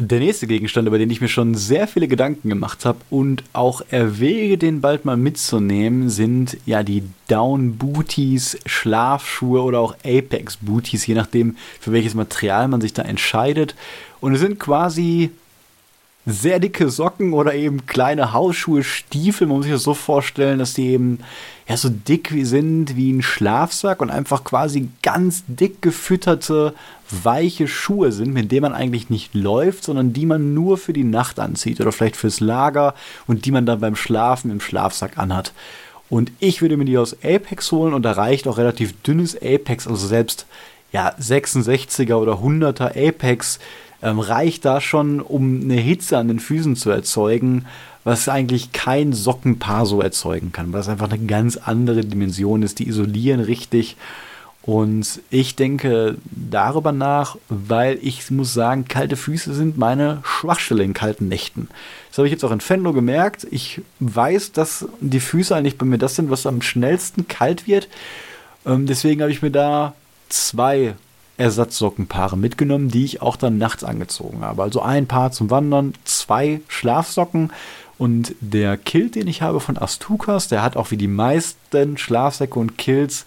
Der 0.00 0.20
nächste 0.20 0.46
Gegenstand, 0.46 0.86
über 0.86 0.98
den 0.98 1.10
ich 1.10 1.20
mir 1.20 1.28
schon 1.28 1.56
sehr 1.56 1.88
viele 1.88 2.06
Gedanken 2.06 2.48
gemacht 2.48 2.84
habe 2.84 3.00
und 3.10 3.42
auch 3.52 3.82
erwäge, 3.90 4.56
den 4.56 4.80
bald 4.80 5.04
mal 5.04 5.16
mitzunehmen, 5.16 6.08
sind 6.08 6.56
ja 6.66 6.84
die 6.84 7.02
Down 7.26 7.78
Booties, 7.78 8.58
Schlafschuhe 8.64 9.60
oder 9.60 9.80
auch 9.80 9.96
Apex 10.04 10.58
Booties, 10.58 11.04
je 11.04 11.14
nachdem, 11.14 11.56
für 11.80 11.90
welches 11.90 12.14
Material 12.14 12.68
man 12.68 12.80
sich 12.80 12.92
da 12.92 13.02
entscheidet. 13.02 13.74
Und 14.20 14.34
es 14.34 14.40
sind 14.40 14.60
quasi 14.60 15.32
sehr 16.30 16.60
dicke 16.60 16.90
Socken 16.90 17.32
oder 17.32 17.54
eben 17.54 17.86
kleine 17.86 18.32
Hausschuhe, 18.32 18.82
Stiefel. 18.82 19.46
Man 19.46 19.58
muss 19.58 19.64
sich 19.64 19.74
das 19.74 19.82
so 19.82 19.94
vorstellen, 19.94 20.58
dass 20.58 20.74
die 20.74 20.88
eben 20.88 21.20
ja 21.68 21.76
so 21.76 21.88
dick 21.88 22.32
wie 22.32 22.44
sind 22.44 22.96
wie 22.96 23.12
ein 23.12 23.22
Schlafsack 23.22 24.02
und 24.02 24.10
einfach 24.10 24.44
quasi 24.44 24.88
ganz 25.02 25.44
dick 25.46 25.80
gefütterte 25.82 26.74
weiche 27.10 27.68
Schuhe 27.68 28.12
sind, 28.12 28.32
mit 28.32 28.52
denen 28.52 28.62
man 28.62 28.74
eigentlich 28.74 29.10
nicht 29.10 29.34
läuft, 29.34 29.84
sondern 29.84 30.12
die 30.12 30.26
man 30.26 30.54
nur 30.54 30.76
für 30.76 30.92
die 30.92 31.04
Nacht 31.04 31.40
anzieht 31.40 31.80
oder 31.80 31.92
vielleicht 31.92 32.16
fürs 32.16 32.40
Lager 32.40 32.94
und 33.26 33.44
die 33.44 33.50
man 33.50 33.66
dann 33.66 33.80
beim 33.80 33.96
Schlafen 33.96 34.50
im 34.50 34.60
Schlafsack 34.60 35.18
anhat. 35.18 35.52
Und 36.10 36.32
ich 36.38 36.62
würde 36.62 36.76
mir 36.76 36.84
die 36.84 36.98
aus 36.98 37.16
Apex 37.22 37.72
holen 37.72 37.94
und 37.94 38.02
da 38.02 38.12
reicht 38.12 38.48
auch 38.48 38.58
relativ 38.58 39.00
dünnes 39.02 39.36
Apex, 39.36 39.86
also 39.86 40.06
selbst 40.06 40.46
ja 40.92 41.14
66er 41.20 42.14
oder 42.14 42.34
100er 42.34 43.08
Apex 43.08 43.58
ähm, 44.02 44.20
reicht 44.20 44.64
da 44.64 44.80
schon, 44.80 45.20
um 45.20 45.62
eine 45.62 45.74
Hitze 45.74 46.18
an 46.18 46.28
den 46.28 46.40
Füßen 46.40 46.76
zu 46.76 46.90
erzeugen, 46.90 47.66
was 48.04 48.28
eigentlich 48.28 48.72
kein 48.72 49.12
Sockenpaar 49.12 49.84
so 49.84 50.00
erzeugen 50.00 50.52
kann, 50.52 50.72
weil 50.72 50.80
es 50.80 50.88
einfach 50.88 51.10
eine 51.10 51.24
ganz 51.26 51.56
andere 51.56 52.04
Dimension 52.04 52.62
ist. 52.62 52.78
Die 52.78 52.88
isolieren 52.88 53.40
richtig 53.40 53.96
und 54.68 55.22
ich 55.30 55.56
denke 55.56 56.16
darüber 56.30 56.92
nach, 56.92 57.38
weil 57.48 57.98
ich 58.02 58.30
muss 58.30 58.52
sagen, 58.52 58.86
kalte 58.86 59.16
Füße 59.16 59.54
sind 59.54 59.78
meine 59.78 60.20
Schwachstelle 60.24 60.84
in 60.84 60.92
kalten 60.92 61.26
Nächten. 61.26 61.68
Das 62.10 62.18
habe 62.18 62.28
ich 62.28 62.32
jetzt 62.32 62.44
auch 62.44 62.50
in 62.50 62.60
Fenlo 62.60 62.92
gemerkt. 62.92 63.46
Ich 63.50 63.80
weiß, 64.00 64.52
dass 64.52 64.86
die 65.00 65.20
Füße 65.20 65.56
eigentlich 65.56 65.78
bei 65.78 65.86
mir 65.86 65.96
das 65.96 66.16
sind, 66.16 66.28
was 66.30 66.44
am 66.44 66.60
schnellsten 66.60 67.28
kalt 67.28 67.66
wird. 67.66 67.88
Ähm, 68.66 68.84
deswegen 68.84 69.22
habe 69.22 69.32
ich 69.32 69.40
mir 69.40 69.50
da 69.50 69.94
zwei 70.28 70.96
Ersatzsockenpaare 71.38 72.36
mitgenommen, 72.36 72.88
die 72.88 73.04
ich 73.04 73.22
auch 73.22 73.36
dann 73.36 73.58
nachts 73.58 73.84
angezogen 73.84 74.42
habe. 74.42 74.62
Also 74.62 74.82
ein 74.82 75.06
Paar 75.06 75.32
zum 75.32 75.50
Wandern, 75.50 75.94
zwei 76.04 76.60
Schlafsocken 76.68 77.52
und 77.96 78.34
der 78.40 78.76
Kilt, 78.76 79.14
den 79.16 79.26
ich 79.26 79.42
habe 79.42 79.60
von 79.60 79.76
Astukas, 79.76 80.48
der 80.48 80.62
hat 80.62 80.76
auch 80.76 80.90
wie 80.90 80.96
die 80.96 81.08
meisten 81.08 81.98
Schlafsäcke 81.98 82.58
und 82.58 82.78
Kilts 82.78 83.24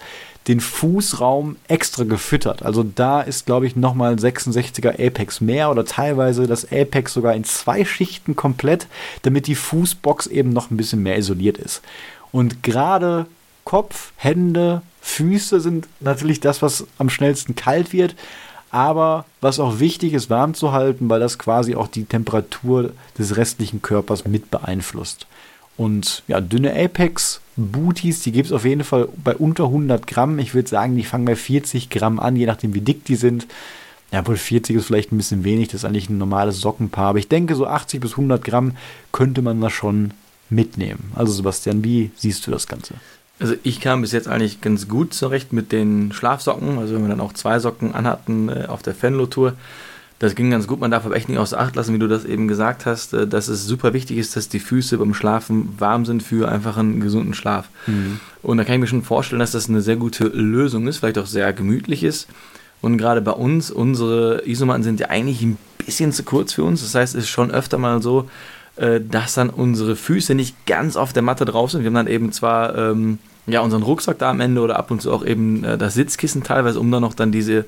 den 0.47 0.59
Fußraum 0.59 1.57
extra 1.67 2.03
gefüttert. 2.03 2.63
Also 2.63 2.83
da 2.83 3.21
ist, 3.21 3.45
glaube 3.45 3.67
ich, 3.67 3.75
nochmal 3.75 4.13
ein 4.13 4.19
66er 4.19 4.93
Apex 4.93 5.39
mehr 5.39 5.69
oder 5.69 5.85
teilweise 5.85 6.47
das 6.47 6.71
Apex 6.71 7.13
sogar 7.13 7.35
in 7.35 7.43
zwei 7.43 7.85
Schichten 7.85 8.35
komplett, 8.35 8.87
damit 9.21 9.45
die 9.47 9.55
Fußbox 9.55 10.27
eben 10.27 10.49
noch 10.49 10.71
ein 10.71 10.77
bisschen 10.77 11.03
mehr 11.03 11.17
isoliert 11.17 11.57
ist. 11.57 11.81
Und 12.31 12.63
gerade 12.63 13.27
Kopf, 13.63 14.11
Hände, 14.15 14.81
Füße 15.01 15.59
sind 15.59 15.87
natürlich 15.99 16.39
das, 16.39 16.61
was 16.61 16.85
am 16.97 17.09
schnellsten 17.09 17.55
kalt 17.55 17.93
wird. 17.93 18.15
Aber 18.71 19.25
was 19.41 19.59
auch 19.59 19.79
wichtig 19.79 20.13
ist, 20.13 20.29
warm 20.29 20.53
zu 20.53 20.71
halten, 20.71 21.09
weil 21.09 21.19
das 21.19 21.37
quasi 21.37 21.75
auch 21.75 21.87
die 21.87 22.05
Temperatur 22.05 22.93
des 23.17 23.35
restlichen 23.35 23.81
Körpers 23.81 24.25
mit 24.25 24.49
beeinflusst. 24.49 25.27
Und 25.77 26.23
ja, 26.27 26.39
dünne 26.39 26.73
Apex 26.73 27.41
Booties, 27.57 28.21
die 28.21 28.31
gibt 28.31 28.47
es 28.47 28.51
auf 28.53 28.63
jeden 28.65 28.83
Fall 28.83 29.09
bei 29.23 29.35
unter 29.35 29.65
100 29.65 30.07
Gramm. 30.07 30.39
Ich 30.39 30.53
würde 30.53 30.69
sagen, 30.69 30.95
die 30.95 31.03
fangen 31.03 31.25
bei 31.25 31.35
40 31.35 31.89
Gramm 31.89 32.19
an, 32.19 32.35
je 32.35 32.45
nachdem 32.45 32.73
wie 32.73 32.81
dick 32.81 33.03
die 33.03 33.15
sind. 33.15 33.47
Ja, 34.11 34.25
wohl 34.27 34.37
40 34.37 34.75
ist 34.75 34.85
vielleicht 34.85 35.11
ein 35.11 35.17
bisschen 35.17 35.43
wenig, 35.43 35.69
das 35.69 35.81
ist 35.81 35.85
eigentlich 35.85 36.09
ein 36.09 36.17
normales 36.17 36.59
Sockenpaar. 36.59 37.09
Aber 37.09 37.19
ich 37.19 37.27
denke, 37.27 37.55
so 37.55 37.65
80 37.65 37.99
bis 37.99 38.11
100 38.11 38.43
Gramm 38.43 38.77
könnte 39.11 39.41
man 39.41 39.59
da 39.59 39.69
schon 39.69 40.13
mitnehmen. 40.49 41.11
Also 41.15 41.33
Sebastian, 41.33 41.83
wie 41.83 42.11
siehst 42.15 42.45
du 42.45 42.51
das 42.51 42.67
Ganze? 42.67 42.95
Also 43.41 43.55
ich 43.63 43.81
kam 43.81 44.01
bis 44.01 44.11
jetzt 44.11 44.27
eigentlich 44.27 44.61
ganz 44.61 44.87
gut 44.87 45.13
zurecht 45.13 45.51
mit 45.51 45.71
den 45.71 46.11
Schlafsocken. 46.13 46.77
Also 46.77 46.93
wenn 46.93 47.01
wir 47.01 47.09
dann 47.09 47.21
auch 47.21 47.33
zwei 47.33 47.59
Socken 47.59 47.93
anhatten 47.93 48.49
äh, 48.49 48.65
auf 48.67 48.83
der 48.83 48.93
Fenlo-Tour, 48.93 49.53
das 50.19 50.35
ging 50.35 50.51
ganz 50.51 50.67
gut. 50.67 50.79
Man 50.79 50.91
darf 50.91 51.03
aber 51.07 51.15
echt 51.15 51.29
nicht 51.29 51.39
außer 51.39 51.59
Acht 51.59 51.75
lassen, 51.75 51.95
wie 51.95 51.99
du 51.99 52.07
das 52.07 52.25
eben 52.25 52.47
gesagt 52.47 52.85
hast, 52.85 53.13
äh, 53.13 53.25
dass 53.25 53.47
es 53.47 53.65
super 53.65 53.93
wichtig 53.93 54.19
ist, 54.19 54.35
dass 54.35 54.47
die 54.47 54.59
Füße 54.59 54.99
beim 54.99 55.15
Schlafen 55.15 55.73
warm 55.79 56.05
sind 56.05 56.21
für 56.21 56.49
einfach 56.49 56.77
einen 56.77 57.01
gesunden 57.01 57.33
Schlaf. 57.33 57.69
Mhm. 57.87 58.19
Und 58.43 58.57
da 58.57 58.63
kann 58.63 58.75
ich 58.75 58.81
mir 58.81 58.87
schon 58.87 59.01
vorstellen, 59.01 59.39
dass 59.39 59.51
das 59.51 59.67
eine 59.67 59.81
sehr 59.81 59.95
gute 59.95 60.25
Lösung 60.25 60.87
ist, 60.87 60.99
vielleicht 60.99 61.17
auch 61.17 61.25
sehr 61.25 61.51
gemütlich 61.53 62.03
ist. 62.03 62.27
Und 62.81 62.99
gerade 62.99 63.21
bei 63.21 63.31
uns, 63.31 63.71
unsere 63.71 64.47
Isomatten 64.47 64.83
sind 64.83 64.99
ja 64.99 65.09
eigentlich 65.09 65.41
ein 65.41 65.57
bisschen 65.83 66.11
zu 66.11 66.21
kurz 66.21 66.53
für 66.53 66.63
uns. 66.63 66.81
Das 66.81 66.93
heißt, 66.93 67.15
es 67.15 67.23
ist 67.23 67.29
schon 67.29 67.49
öfter 67.49 67.79
mal 67.79 68.03
so, 68.03 68.29
äh, 68.75 69.01
dass 69.01 69.33
dann 69.33 69.49
unsere 69.49 69.95
Füße 69.95 70.35
nicht 70.35 70.67
ganz 70.67 70.95
auf 70.95 71.13
der 71.13 71.23
Matte 71.23 71.45
drauf 71.45 71.71
sind. 71.71 71.81
Wir 71.81 71.87
haben 71.87 71.95
dann 71.95 72.07
eben 72.07 72.31
zwar 72.31 72.77
ähm, 72.77 73.17
ja, 73.47 73.61
unseren 73.61 73.83
Rucksack 73.83 74.19
da 74.19 74.29
am 74.29 74.39
Ende 74.39 74.61
oder 74.61 74.77
ab 74.77 74.91
und 74.91 75.01
zu 75.01 75.11
auch 75.11 75.25
eben 75.25 75.63
äh, 75.63 75.77
das 75.77 75.93
Sitzkissen 75.93 76.43
teilweise, 76.43 76.79
um 76.79 76.91
dann 76.91 77.01
noch 77.01 77.13
dann 77.13 77.31
diese 77.31 77.65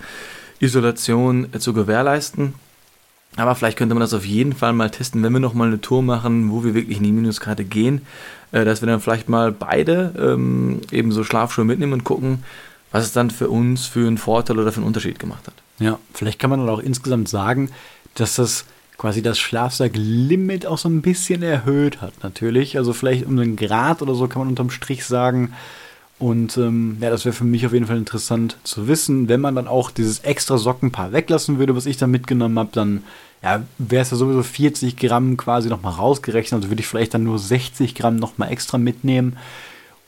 Isolation 0.59 1.47
äh, 1.53 1.59
zu 1.59 1.73
gewährleisten. 1.73 2.53
Aber 3.35 3.55
vielleicht 3.55 3.77
könnte 3.77 3.95
man 3.95 4.01
das 4.01 4.13
auf 4.13 4.25
jeden 4.25 4.53
Fall 4.53 4.73
mal 4.73 4.91
testen, 4.91 5.23
wenn 5.23 5.33
wir 5.33 5.39
noch 5.39 5.55
mal 5.55 5.67
eine 5.67 5.81
Tour 5.81 6.03
machen, 6.03 6.51
wo 6.51 6.63
wir 6.63 6.75
wirklich 6.75 6.97
in 6.97 7.03
die 7.03 7.11
Minuskarte 7.11 7.63
gehen, 7.63 8.03
äh, 8.51 8.63
dass 8.63 8.81
wir 8.81 8.87
dann 8.87 9.01
vielleicht 9.01 9.29
mal 9.29 9.51
beide 9.51 10.13
ähm, 10.17 10.81
eben 10.91 11.11
so 11.11 11.23
Schlafschuhe 11.23 11.65
mitnehmen 11.65 11.93
und 11.93 12.03
gucken, 12.03 12.43
was 12.91 13.05
es 13.05 13.11
dann 13.11 13.31
für 13.31 13.49
uns 13.49 13.87
für 13.87 14.05
einen 14.05 14.19
Vorteil 14.19 14.59
oder 14.59 14.71
für 14.71 14.77
einen 14.77 14.87
Unterschied 14.87 15.17
gemacht 15.17 15.47
hat. 15.47 15.55
Ja, 15.79 15.97
vielleicht 16.13 16.37
kann 16.37 16.51
man 16.51 16.59
dann 16.59 16.69
auch 16.69 16.79
insgesamt 16.79 17.27
sagen, 17.27 17.71
dass 18.13 18.35
das 18.35 18.65
quasi 18.97 19.21
das 19.21 19.39
Schlafsack-Limit 19.39 20.65
auch 20.65 20.77
so 20.77 20.89
ein 20.89 21.01
bisschen 21.01 21.43
erhöht 21.43 22.01
hat, 22.01 22.13
natürlich. 22.23 22.77
Also 22.77 22.93
vielleicht 22.93 23.25
um 23.25 23.37
einen 23.39 23.55
Grad 23.55 24.01
oder 24.01 24.15
so 24.15 24.27
kann 24.27 24.41
man 24.41 24.49
unterm 24.49 24.69
Strich 24.69 25.05
sagen, 25.05 25.53
und 26.23 26.57
ähm, 26.57 26.97
ja, 27.01 27.09
das 27.09 27.25
wäre 27.25 27.33
für 27.33 27.43
mich 27.43 27.65
auf 27.65 27.73
jeden 27.73 27.87
Fall 27.87 27.97
interessant 27.97 28.55
zu 28.63 28.87
wissen. 28.87 29.27
Wenn 29.27 29.41
man 29.41 29.55
dann 29.55 29.67
auch 29.67 29.91
dieses 29.91 30.19
extra 30.19 30.57
Sockenpaar 30.57 31.11
weglassen 31.11 31.59
würde, 31.59 31.75
was 31.75 31.85
ich 31.85 31.97
da 31.97 32.07
mitgenommen 32.07 32.57
habe, 32.57 32.69
dann 32.71 33.03
ja, 33.41 33.63
wäre 33.77 34.03
es 34.03 34.11
ja 34.11 34.15
sowieso 34.15 34.41
40 34.41 34.95
Gramm 34.95 35.35
quasi 35.35 35.67
nochmal 35.67 35.93
rausgerechnet. 35.93 36.59
Also 36.59 36.69
würde 36.69 36.79
ich 36.79 36.87
vielleicht 36.87 37.13
dann 37.13 37.25
nur 37.25 37.39
60 37.39 37.93
Gramm 37.93 38.15
nochmal 38.15 38.53
extra 38.53 38.77
mitnehmen. 38.77 39.35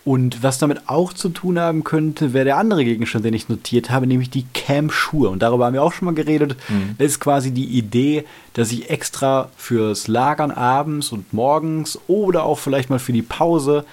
Und 0.05 0.43
was 0.43 0.59
damit 0.59 0.83
auch 0.85 1.13
zu 1.13 1.29
tun 1.29 1.59
haben 1.59 1.83
könnte, 1.83 2.31
wäre 2.31 2.45
der 2.45 2.57
andere 2.57 2.85
Gegenstand, 2.85 3.25
den 3.25 3.33
ich 3.33 3.49
notiert 3.49 3.89
habe, 3.89 4.05
nämlich 4.05 4.29
die 4.29 4.45
Camp-Schuhe. 4.53 5.29
Und 5.29 5.41
darüber 5.41 5.65
haben 5.65 5.73
wir 5.73 5.81
auch 5.81 5.93
schon 5.93 6.05
mal 6.05 6.13
geredet. 6.13 6.55
Mhm. 6.69 6.95
Das 6.99 7.07
ist 7.07 7.19
quasi 7.19 7.49
die 7.49 7.65
Idee, 7.65 8.23
dass 8.53 8.71
ich 8.71 8.91
extra 8.91 9.49
fürs 9.57 10.07
Lagern 10.07 10.51
abends 10.51 11.11
und 11.11 11.33
morgens 11.33 11.99
oder 12.05 12.43
auch 12.43 12.59
vielleicht 12.59 12.91
mal 12.91 12.99
für 12.99 13.13
die 13.13 13.23
Pause 13.23 13.83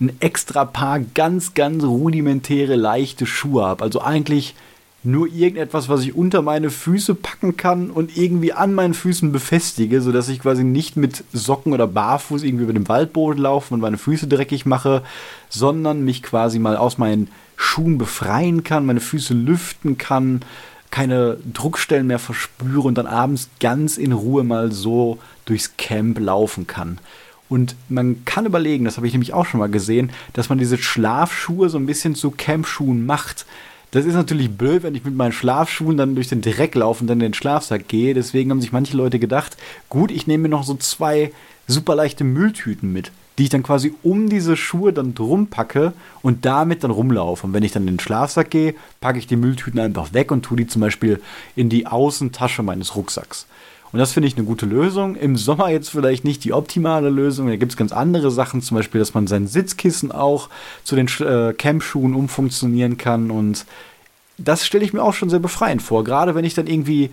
ein 0.00 0.16
extra 0.18 0.64
Paar 0.64 0.98
ganz, 0.98 1.54
ganz 1.54 1.84
rudimentäre, 1.84 2.74
leichte 2.74 3.24
Schuhe 3.24 3.64
habe. 3.64 3.84
Also 3.84 4.00
eigentlich 4.00 4.56
nur 5.04 5.26
irgendetwas, 5.26 5.88
was 5.88 6.02
ich 6.02 6.14
unter 6.14 6.42
meine 6.42 6.70
Füße 6.70 7.16
packen 7.16 7.56
kann 7.56 7.90
und 7.90 8.16
irgendwie 8.16 8.52
an 8.52 8.72
meinen 8.72 8.94
Füßen 8.94 9.32
befestige, 9.32 10.00
sodass 10.00 10.28
ich 10.28 10.40
quasi 10.40 10.62
nicht 10.62 10.96
mit 10.96 11.24
Socken 11.32 11.72
oder 11.72 11.88
Barfuß 11.88 12.44
irgendwie 12.44 12.64
über 12.64 12.72
den 12.72 12.88
Waldboden 12.88 13.42
laufe 13.42 13.74
und 13.74 13.80
meine 13.80 13.98
Füße 13.98 14.28
dreckig 14.28 14.64
mache, 14.64 15.02
sondern 15.48 16.04
mich 16.04 16.22
quasi 16.22 16.60
mal 16.60 16.76
aus 16.76 16.98
meinen 16.98 17.28
Schuhen 17.56 17.98
befreien 17.98 18.62
kann, 18.62 18.86
meine 18.86 19.00
Füße 19.00 19.34
lüften 19.34 19.98
kann, 19.98 20.42
keine 20.92 21.38
Druckstellen 21.52 22.06
mehr 22.06 22.18
verspüre 22.20 22.86
und 22.86 22.96
dann 22.96 23.06
abends 23.06 23.48
ganz 23.60 23.96
in 23.96 24.12
Ruhe 24.12 24.44
mal 24.44 24.70
so 24.70 25.18
durchs 25.46 25.76
Camp 25.76 26.20
laufen 26.20 26.66
kann. 26.66 26.98
Und 27.48 27.76
man 27.88 28.24
kann 28.24 28.46
überlegen, 28.46 28.84
das 28.84 28.96
habe 28.96 29.06
ich 29.06 29.12
nämlich 29.12 29.34
auch 29.34 29.46
schon 29.46 29.60
mal 29.60 29.68
gesehen, 29.70 30.10
dass 30.32 30.48
man 30.48 30.58
diese 30.58 30.78
Schlafschuhe 30.78 31.68
so 31.68 31.78
ein 31.78 31.86
bisschen 31.86 32.14
zu 32.14 32.30
Campschuhen 32.30 33.04
macht. 33.04 33.46
Das 33.92 34.06
ist 34.06 34.14
natürlich 34.14 34.50
blöd, 34.50 34.82
wenn 34.82 34.94
ich 34.94 35.04
mit 35.04 35.14
meinen 35.14 35.32
Schlafschuhen 35.32 35.98
dann 35.98 36.14
durch 36.14 36.28
den 36.28 36.40
Dreck 36.40 36.74
laufe 36.74 37.02
und 37.02 37.08
dann 37.08 37.20
in 37.20 37.28
den 37.28 37.34
Schlafsack 37.34 37.88
gehe. 37.88 38.14
Deswegen 38.14 38.50
haben 38.50 38.62
sich 38.62 38.72
manche 38.72 38.96
Leute 38.96 39.18
gedacht, 39.18 39.58
gut, 39.90 40.10
ich 40.10 40.26
nehme 40.26 40.44
mir 40.44 40.48
noch 40.48 40.64
so 40.64 40.74
zwei 40.74 41.30
super 41.68 41.94
leichte 41.94 42.24
Mülltüten 42.24 42.90
mit, 42.90 43.12
die 43.36 43.44
ich 43.44 43.48
dann 43.50 43.62
quasi 43.62 43.94
um 44.02 44.30
diese 44.30 44.56
Schuhe 44.56 44.94
dann 44.94 45.14
drum 45.14 45.48
packe 45.48 45.92
und 46.22 46.46
damit 46.46 46.84
dann 46.84 46.90
rumlaufe. 46.90 47.46
Und 47.46 47.52
wenn 47.52 47.64
ich 47.64 47.72
dann 47.72 47.82
in 47.82 47.96
den 47.96 48.00
Schlafsack 48.00 48.48
gehe, 48.48 48.74
packe 49.02 49.18
ich 49.18 49.26
die 49.26 49.36
Mülltüten 49.36 49.78
einfach 49.78 50.14
weg 50.14 50.32
und 50.32 50.42
tue 50.42 50.56
die 50.56 50.66
zum 50.66 50.80
Beispiel 50.80 51.20
in 51.54 51.68
die 51.68 51.86
Außentasche 51.86 52.62
meines 52.62 52.96
Rucksacks. 52.96 53.46
Und 53.92 53.98
das 53.98 54.12
finde 54.12 54.26
ich 54.26 54.36
eine 54.36 54.46
gute 54.46 54.64
Lösung. 54.64 55.16
Im 55.16 55.36
Sommer 55.36 55.68
jetzt 55.68 55.90
vielleicht 55.90 56.24
nicht 56.24 56.44
die 56.44 56.54
optimale 56.54 57.10
Lösung. 57.10 57.48
Da 57.48 57.56
gibt 57.56 57.72
es 57.72 57.76
ganz 57.76 57.92
andere 57.92 58.30
Sachen, 58.30 58.62
zum 58.62 58.78
Beispiel, 58.78 58.98
dass 58.98 59.12
man 59.12 59.26
sein 59.26 59.46
Sitzkissen 59.46 60.12
auch 60.12 60.48
zu 60.82 60.96
den 60.96 61.08
äh, 61.20 61.52
Campschuhen 61.52 62.14
umfunktionieren 62.14 62.96
kann. 62.96 63.30
Und 63.30 63.66
das 64.38 64.66
stelle 64.66 64.84
ich 64.84 64.94
mir 64.94 65.02
auch 65.02 65.12
schon 65.12 65.28
sehr 65.28 65.40
befreiend 65.40 65.82
vor. 65.82 66.04
Gerade 66.04 66.34
wenn 66.34 66.44
ich 66.44 66.54
dann 66.54 66.66
irgendwie 66.66 67.10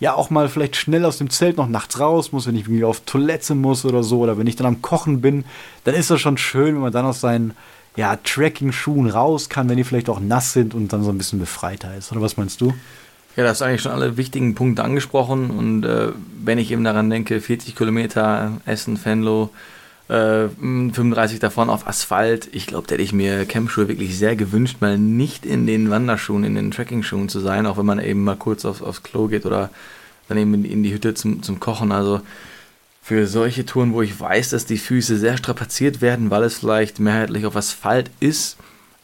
ja 0.00 0.14
auch 0.14 0.28
mal 0.28 0.48
vielleicht 0.50 0.76
schnell 0.76 1.06
aus 1.06 1.16
dem 1.16 1.30
Zelt 1.30 1.56
noch 1.56 1.66
nachts 1.66 1.98
raus 1.98 2.30
muss, 2.30 2.46
wenn 2.46 2.56
ich 2.56 2.62
irgendwie 2.62 2.84
auf 2.84 3.00
Toilette 3.00 3.54
muss 3.54 3.86
oder 3.86 4.02
so, 4.02 4.20
oder 4.20 4.36
wenn 4.36 4.46
ich 4.46 4.56
dann 4.56 4.66
am 4.66 4.82
Kochen 4.82 5.22
bin, 5.22 5.44
dann 5.84 5.94
ist 5.94 6.10
das 6.10 6.20
schon 6.20 6.36
schön, 6.36 6.74
wenn 6.74 6.82
man 6.82 6.92
dann 6.92 7.06
aus 7.06 7.20
seinen 7.20 7.56
ja, 7.96 8.16
Tracking-Schuhen 8.16 9.08
raus 9.08 9.48
kann, 9.48 9.68
wenn 9.68 9.76
die 9.76 9.84
vielleicht 9.84 10.08
auch 10.08 10.20
nass 10.20 10.52
sind 10.52 10.74
und 10.74 10.92
dann 10.92 11.02
so 11.02 11.10
ein 11.10 11.18
bisschen 11.18 11.40
befreiter 11.40 11.96
ist. 11.96 12.12
Oder 12.12 12.20
was 12.20 12.36
meinst 12.36 12.60
du? 12.60 12.74
Ja, 13.36 13.44
das 13.44 13.58
ist 13.58 13.62
eigentlich 13.62 13.82
schon 13.82 13.92
alle 13.92 14.16
wichtigen 14.16 14.54
Punkte 14.54 14.82
angesprochen. 14.82 15.50
Und 15.50 15.84
äh, 15.84 16.08
wenn 16.42 16.58
ich 16.58 16.72
eben 16.72 16.84
daran 16.84 17.08
denke, 17.10 17.40
40 17.40 17.76
Kilometer 17.76 18.60
Essen, 18.66 18.96
Fenlo, 18.96 19.50
äh, 20.08 20.48
35 20.48 21.38
davon 21.38 21.70
auf 21.70 21.86
Asphalt, 21.86 22.48
ich 22.52 22.66
glaube, 22.66 22.86
da 22.86 22.94
hätte 22.94 23.02
ich 23.02 23.12
mir 23.12 23.44
Campschuhe 23.44 23.88
wirklich 23.88 24.18
sehr 24.18 24.36
gewünscht, 24.36 24.78
mal 24.80 24.98
nicht 24.98 25.46
in 25.46 25.66
den 25.66 25.90
Wanderschuhen, 25.90 26.44
in 26.44 26.54
den 26.54 26.70
Trekking-Schuhen 26.70 27.28
zu 27.28 27.40
sein, 27.40 27.66
auch 27.66 27.76
wenn 27.76 27.86
man 27.86 28.00
eben 28.00 28.24
mal 28.24 28.36
kurz 28.36 28.64
auf, 28.64 28.82
aufs 28.82 29.02
Klo 29.02 29.28
geht 29.28 29.46
oder 29.46 29.70
dann 30.28 30.38
eben 30.38 30.54
in, 30.54 30.64
in 30.64 30.82
die 30.82 30.92
Hütte 30.92 31.14
zum, 31.14 31.42
zum 31.42 31.60
Kochen. 31.60 31.92
Also 31.92 32.20
für 33.02 33.26
solche 33.26 33.64
Touren, 33.64 33.92
wo 33.92 34.02
ich 34.02 34.18
weiß, 34.18 34.50
dass 34.50 34.66
die 34.66 34.78
Füße 34.78 35.16
sehr 35.16 35.36
strapaziert 35.36 36.00
werden, 36.00 36.30
weil 36.30 36.42
es 36.42 36.58
vielleicht 36.58 37.00
mehrheitlich 37.00 37.46
auf 37.46 37.56
Asphalt 37.56 38.10
ist, 38.20 38.56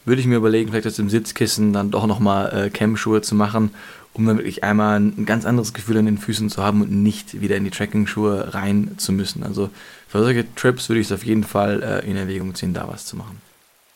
würde 0.05 0.21
ich 0.21 0.27
mir 0.27 0.35
überlegen, 0.35 0.69
vielleicht 0.69 0.87
aus 0.87 0.95
dem 0.95 1.09
Sitzkissen 1.09 1.73
dann 1.73 1.89
doch 1.89 2.05
nochmal 2.05 2.65
äh, 2.65 2.69
Cam-Schuhe 2.69 3.21
zu 3.21 3.33
machen, 3.33 3.71
um 4.15 4.25
dann 4.25 4.37
wirklich 4.37 4.63
einmal 4.63 4.97
ein 4.97 5.25
ganz 5.25 5.45
anderes 5.45 5.73
Gefühl 5.73 5.97
an 5.97 6.05
den 6.05 6.17
Füßen 6.17 6.49
zu 6.49 6.63
haben 6.63 6.81
und 6.81 6.91
nicht 6.91 7.41
wieder 7.41 7.57
in 7.57 7.65
die 7.65 7.69
Tracking-Schuhe 7.69 8.53
rein 8.53 8.91
zu 8.97 9.11
müssen. 9.11 9.43
Also 9.43 9.69
für 10.07 10.23
solche 10.23 10.45
Trips 10.55 10.87
würde 10.87 11.01
ich 11.01 11.07
es 11.07 11.11
auf 11.11 11.25
jeden 11.25 11.43
Fall 11.43 11.83
äh, 11.83 12.09
in 12.09 12.15
Erwägung 12.15 12.55
ziehen, 12.55 12.73
da 12.73 12.87
was 12.87 13.05
zu 13.05 13.17
machen. 13.17 13.41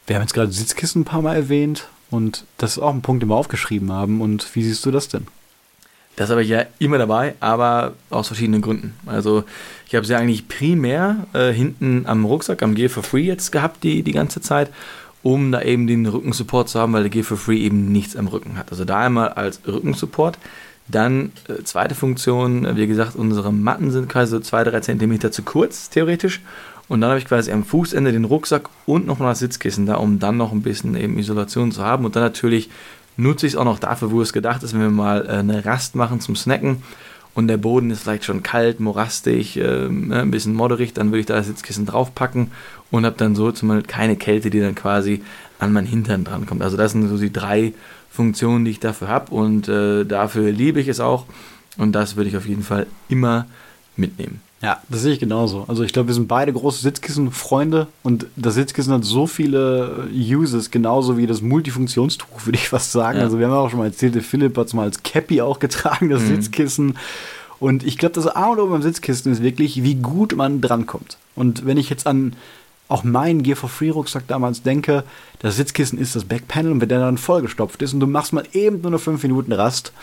Wir 0.07 0.17
haben 0.17 0.23
jetzt 0.23 0.33
gerade 0.33 0.51
Sitzkissen 0.51 1.01
ein 1.01 1.05
paar 1.05 1.21
Mal 1.21 1.35
erwähnt 1.35 1.87
und 2.09 2.43
das 2.57 2.73
ist 2.73 2.79
auch 2.79 2.93
ein 2.93 3.01
Punkt, 3.01 3.23
den 3.23 3.29
wir 3.29 3.35
aufgeschrieben 3.35 3.93
haben. 3.93 4.19
Und 4.19 4.55
wie 4.55 4.63
siehst 4.63 4.85
du 4.85 4.91
das 4.91 5.07
denn? 5.07 5.27
Das 6.17 6.29
habe 6.29 6.43
ich 6.43 6.49
ja 6.49 6.65
immer 6.79 6.97
dabei, 6.97 7.35
aber 7.39 7.93
aus 8.09 8.27
verschiedenen 8.27 8.61
Gründen. 8.61 8.93
Also 9.05 9.45
ich 9.87 9.95
habe 9.95 10.05
sie 10.05 10.15
eigentlich 10.15 10.49
primär 10.49 11.27
äh, 11.31 11.53
hinten 11.53 12.05
am 12.07 12.25
Rucksack, 12.25 12.61
am 12.61 12.75
Gear 12.75 12.89
for 12.89 13.03
Free 13.03 13.23
jetzt 13.23 13.51
gehabt 13.51 13.85
die, 13.85 14.03
die 14.03 14.11
ganze 14.11 14.41
Zeit, 14.41 14.69
um 15.23 15.51
da 15.51 15.61
eben 15.61 15.87
den 15.87 16.05
Rückensupport 16.05 16.69
zu 16.69 16.79
haben, 16.79 16.93
weil 16.93 17.03
der 17.03 17.09
Gear 17.09 17.25
for 17.25 17.37
Free 17.37 17.57
eben 17.57 17.91
nichts 17.91 18.15
am 18.15 18.27
Rücken 18.27 18.57
hat. 18.57 18.71
Also 18.71 18.85
da 18.85 18.99
einmal 18.99 19.29
als 19.29 19.61
Rückensupport. 19.67 20.37
Dann 20.87 21.31
äh, 21.47 21.63
zweite 21.63 21.93
Funktion, 21.93 22.65
äh, 22.65 22.75
wie 22.75 22.87
gesagt, 22.87 23.15
unsere 23.15 23.53
Matten 23.53 23.91
sind 23.91 24.09
quasi 24.09 24.31
so 24.31 24.37
2-3 24.37 24.81
cm 24.81 25.31
zu 25.31 25.43
kurz, 25.43 25.89
theoretisch. 25.89 26.41
Und 26.87 27.01
dann 27.01 27.11
habe 27.11 27.19
ich 27.19 27.25
quasi 27.25 27.51
am 27.51 27.63
Fußende 27.63 28.11
den 28.11 28.25
Rucksack 28.25 28.69
und 28.87 29.05
nochmal 29.05 29.31
das 29.31 29.39
Sitzkissen 29.39 29.85
da, 29.85 29.95
um 29.95 30.17
dann 30.17 30.37
noch 30.37 30.51
ein 30.51 30.63
bisschen 30.63 30.95
eben 30.95 31.19
Isolation 31.19 31.71
zu 31.71 31.83
haben. 31.83 32.05
Und 32.05 32.15
dann 32.15 32.23
natürlich 32.23 32.69
nutze 33.15 33.45
ich 33.45 33.53
es 33.53 33.57
auch 33.57 33.65
noch 33.65 33.77
dafür, 33.77 34.11
wo 34.11 34.21
es 34.21 34.33
gedacht 34.33 34.63
ist, 34.63 34.73
wenn 34.73 34.81
wir 34.81 34.89
mal 34.89 35.25
äh, 35.27 35.33
eine 35.33 35.65
Rast 35.65 35.95
machen 35.95 36.21
zum 36.21 36.35
Snacken 36.35 36.81
und 37.33 37.47
der 37.47 37.57
Boden 37.57 37.91
ist 37.91 38.03
vielleicht 38.03 38.25
schon 38.25 38.43
kalt, 38.43 38.79
morastig, 38.79 39.57
äh, 39.57 39.85
ein 39.85 40.31
bisschen 40.31 40.53
modderig, 40.53 40.93
dann 40.93 41.07
würde 41.07 41.19
ich 41.19 41.25
da 41.25 41.35
das 41.35 41.47
Sitzkissen 41.47 41.85
draufpacken 41.85 42.51
und 42.91 43.05
habe 43.05 43.15
dann 43.17 43.35
so 43.35 43.51
zumindest 43.51 43.87
keine 43.87 44.15
Kälte, 44.15 44.49
die 44.49 44.59
dann 44.59 44.75
quasi 44.75 45.21
an 45.59 45.71
mein 45.71 45.85
Hintern 45.85 46.23
drankommt. 46.23 46.61
Also 46.61 46.77
das 46.77 46.91
sind 46.93 47.07
so 47.07 47.17
die 47.17 47.33
drei 47.33 47.73
Funktionen, 48.09 48.65
die 48.65 48.71
ich 48.71 48.79
dafür 48.79 49.07
habe 49.07 49.33
und 49.33 49.67
äh, 49.67 50.05
dafür 50.05 50.51
liebe 50.51 50.79
ich 50.79 50.87
es 50.87 50.99
auch 50.99 51.25
und 51.77 51.93
das 51.93 52.15
würde 52.15 52.29
ich 52.29 52.37
auf 52.37 52.47
jeden 52.47 52.63
Fall 52.63 52.87
immer 53.07 53.45
mitnehmen. 53.95 54.41
Ja, 54.61 54.81
das 54.89 55.01
sehe 55.01 55.13
ich 55.13 55.19
genauso. 55.19 55.63
Also 55.67 55.83
ich 55.83 55.93
glaube, 55.93 56.09
wir 56.09 56.13
sind 56.13 56.27
beide 56.27 56.51
große 56.51 56.81
Sitzkissen-Freunde 56.81 57.87
und 58.03 58.25
das 58.35 58.55
Sitzkissen 58.55 58.93
hat 58.93 59.05
so 59.05 59.25
viele 59.25 60.09
Uses, 60.13 60.69
genauso 60.69 61.17
wie 61.17 61.27
das 61.27 61.41
Multifunktionstuch, 61.41 62.27
würde 62.45 62.57
ich 62.57 62.67
fast 62.67 62.91
sagen. 62.91 63.19
Ja. 63.19 63.23
Also 63.23 63.39
wir 63.39 63.47
haben 63.47 63.53
auch 63.53 63.69
schon 63.69 63.79
mal 63.79 63.85
erzählt, 63.85 64.15
der 64.15 64.21
Philipp 64.21 64.57
hat 64.57 64.67
es 64.67 64.73
mal 64.73 64.83
als 64.83 65.03
Cappy 65.03 65.41
auch 65.41 65.59
getragen, 65.59 66.09
das 66.09 66.23
mhm. 66.23 66.27
Sitzkissen. 66.27 66.97
Und 67.59 67.83
ich 67.83 67.97
glaube, 67.97 68.15
das 68.15 68.27
A 68.27 68.47
und 68.47 68.59
O 68.59 68.67
beim 68.67 68.81
Sitzkissen 68.81 69.31
ist 69.31 69.41
wirklich, 69.41 69.83
wie 69.83 69.95
gut 69.95 70.35
man 70.35 70.61
drankommt. 70.61 71.17
Und 71.35 71.65
wenn 71.65 71.77
ich 71.77 71.89
jetzt 71.89 72.07
an 72.07 72.33
auch 72.89 73.03
meinen 73.03 73.43
Gear 73.43 73.55
for 73.55 73.69
Free 73.69 73.91
Rucksack 73.91 74.27
damals 74.27 74.63
denke, 74.63 75.03
das 75.39 75.55
Sitzkissen 75.55 75.99
ist 75.99 76.15
das 76.15 76.25
Backpanel 76.25 76.71
und 76.71 76.81
wenn 76.81 76.89
der 76.89 76.99
dann 76.99 77.17
vollgestopft 77.17 77.81
ist 77.81 77.93
und 77.93 77.99
du 77.99 78.07
machst 78.07 78.33
mal 78.33 78.45
eben 78.51 78.81
nur 78.81 78.87
eine 78.87 78.99
5 78.99 79.21
Minuten 79.23 79.53
Rast, 79.53 79.93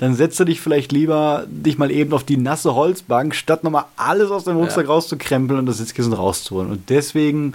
dann 0.00 0.14
setzt 0.14 0.40
du 0.40 0.44
dich 0.44 0.62
vielleicht 0.62 0.92
lieber 0.92 1.44
dich 1.46 1.76
mal 1.76 1.90
eben 1.90 2.14
auf 2.14 2.24
die 2.24 2.38
nasse 2.38 2.74
Holzbank, 2.74 3.34
statt 3.34 3.64
nochmal 3.64 3.84
alles 3.96 4.30
aus 4.30 4.44
dem 4.44 4.56
Rucksack 4.56 4.86
ja. 4.86 4.92
rauszukrempeln 4.92 5.60
und 5.60 5.66
das 5.66 5.76
Sitzkissen 5.76 6.14
rauszuholen. 6.14 6.70
Und 6.70 6.88
deswegen, 6.88 7.52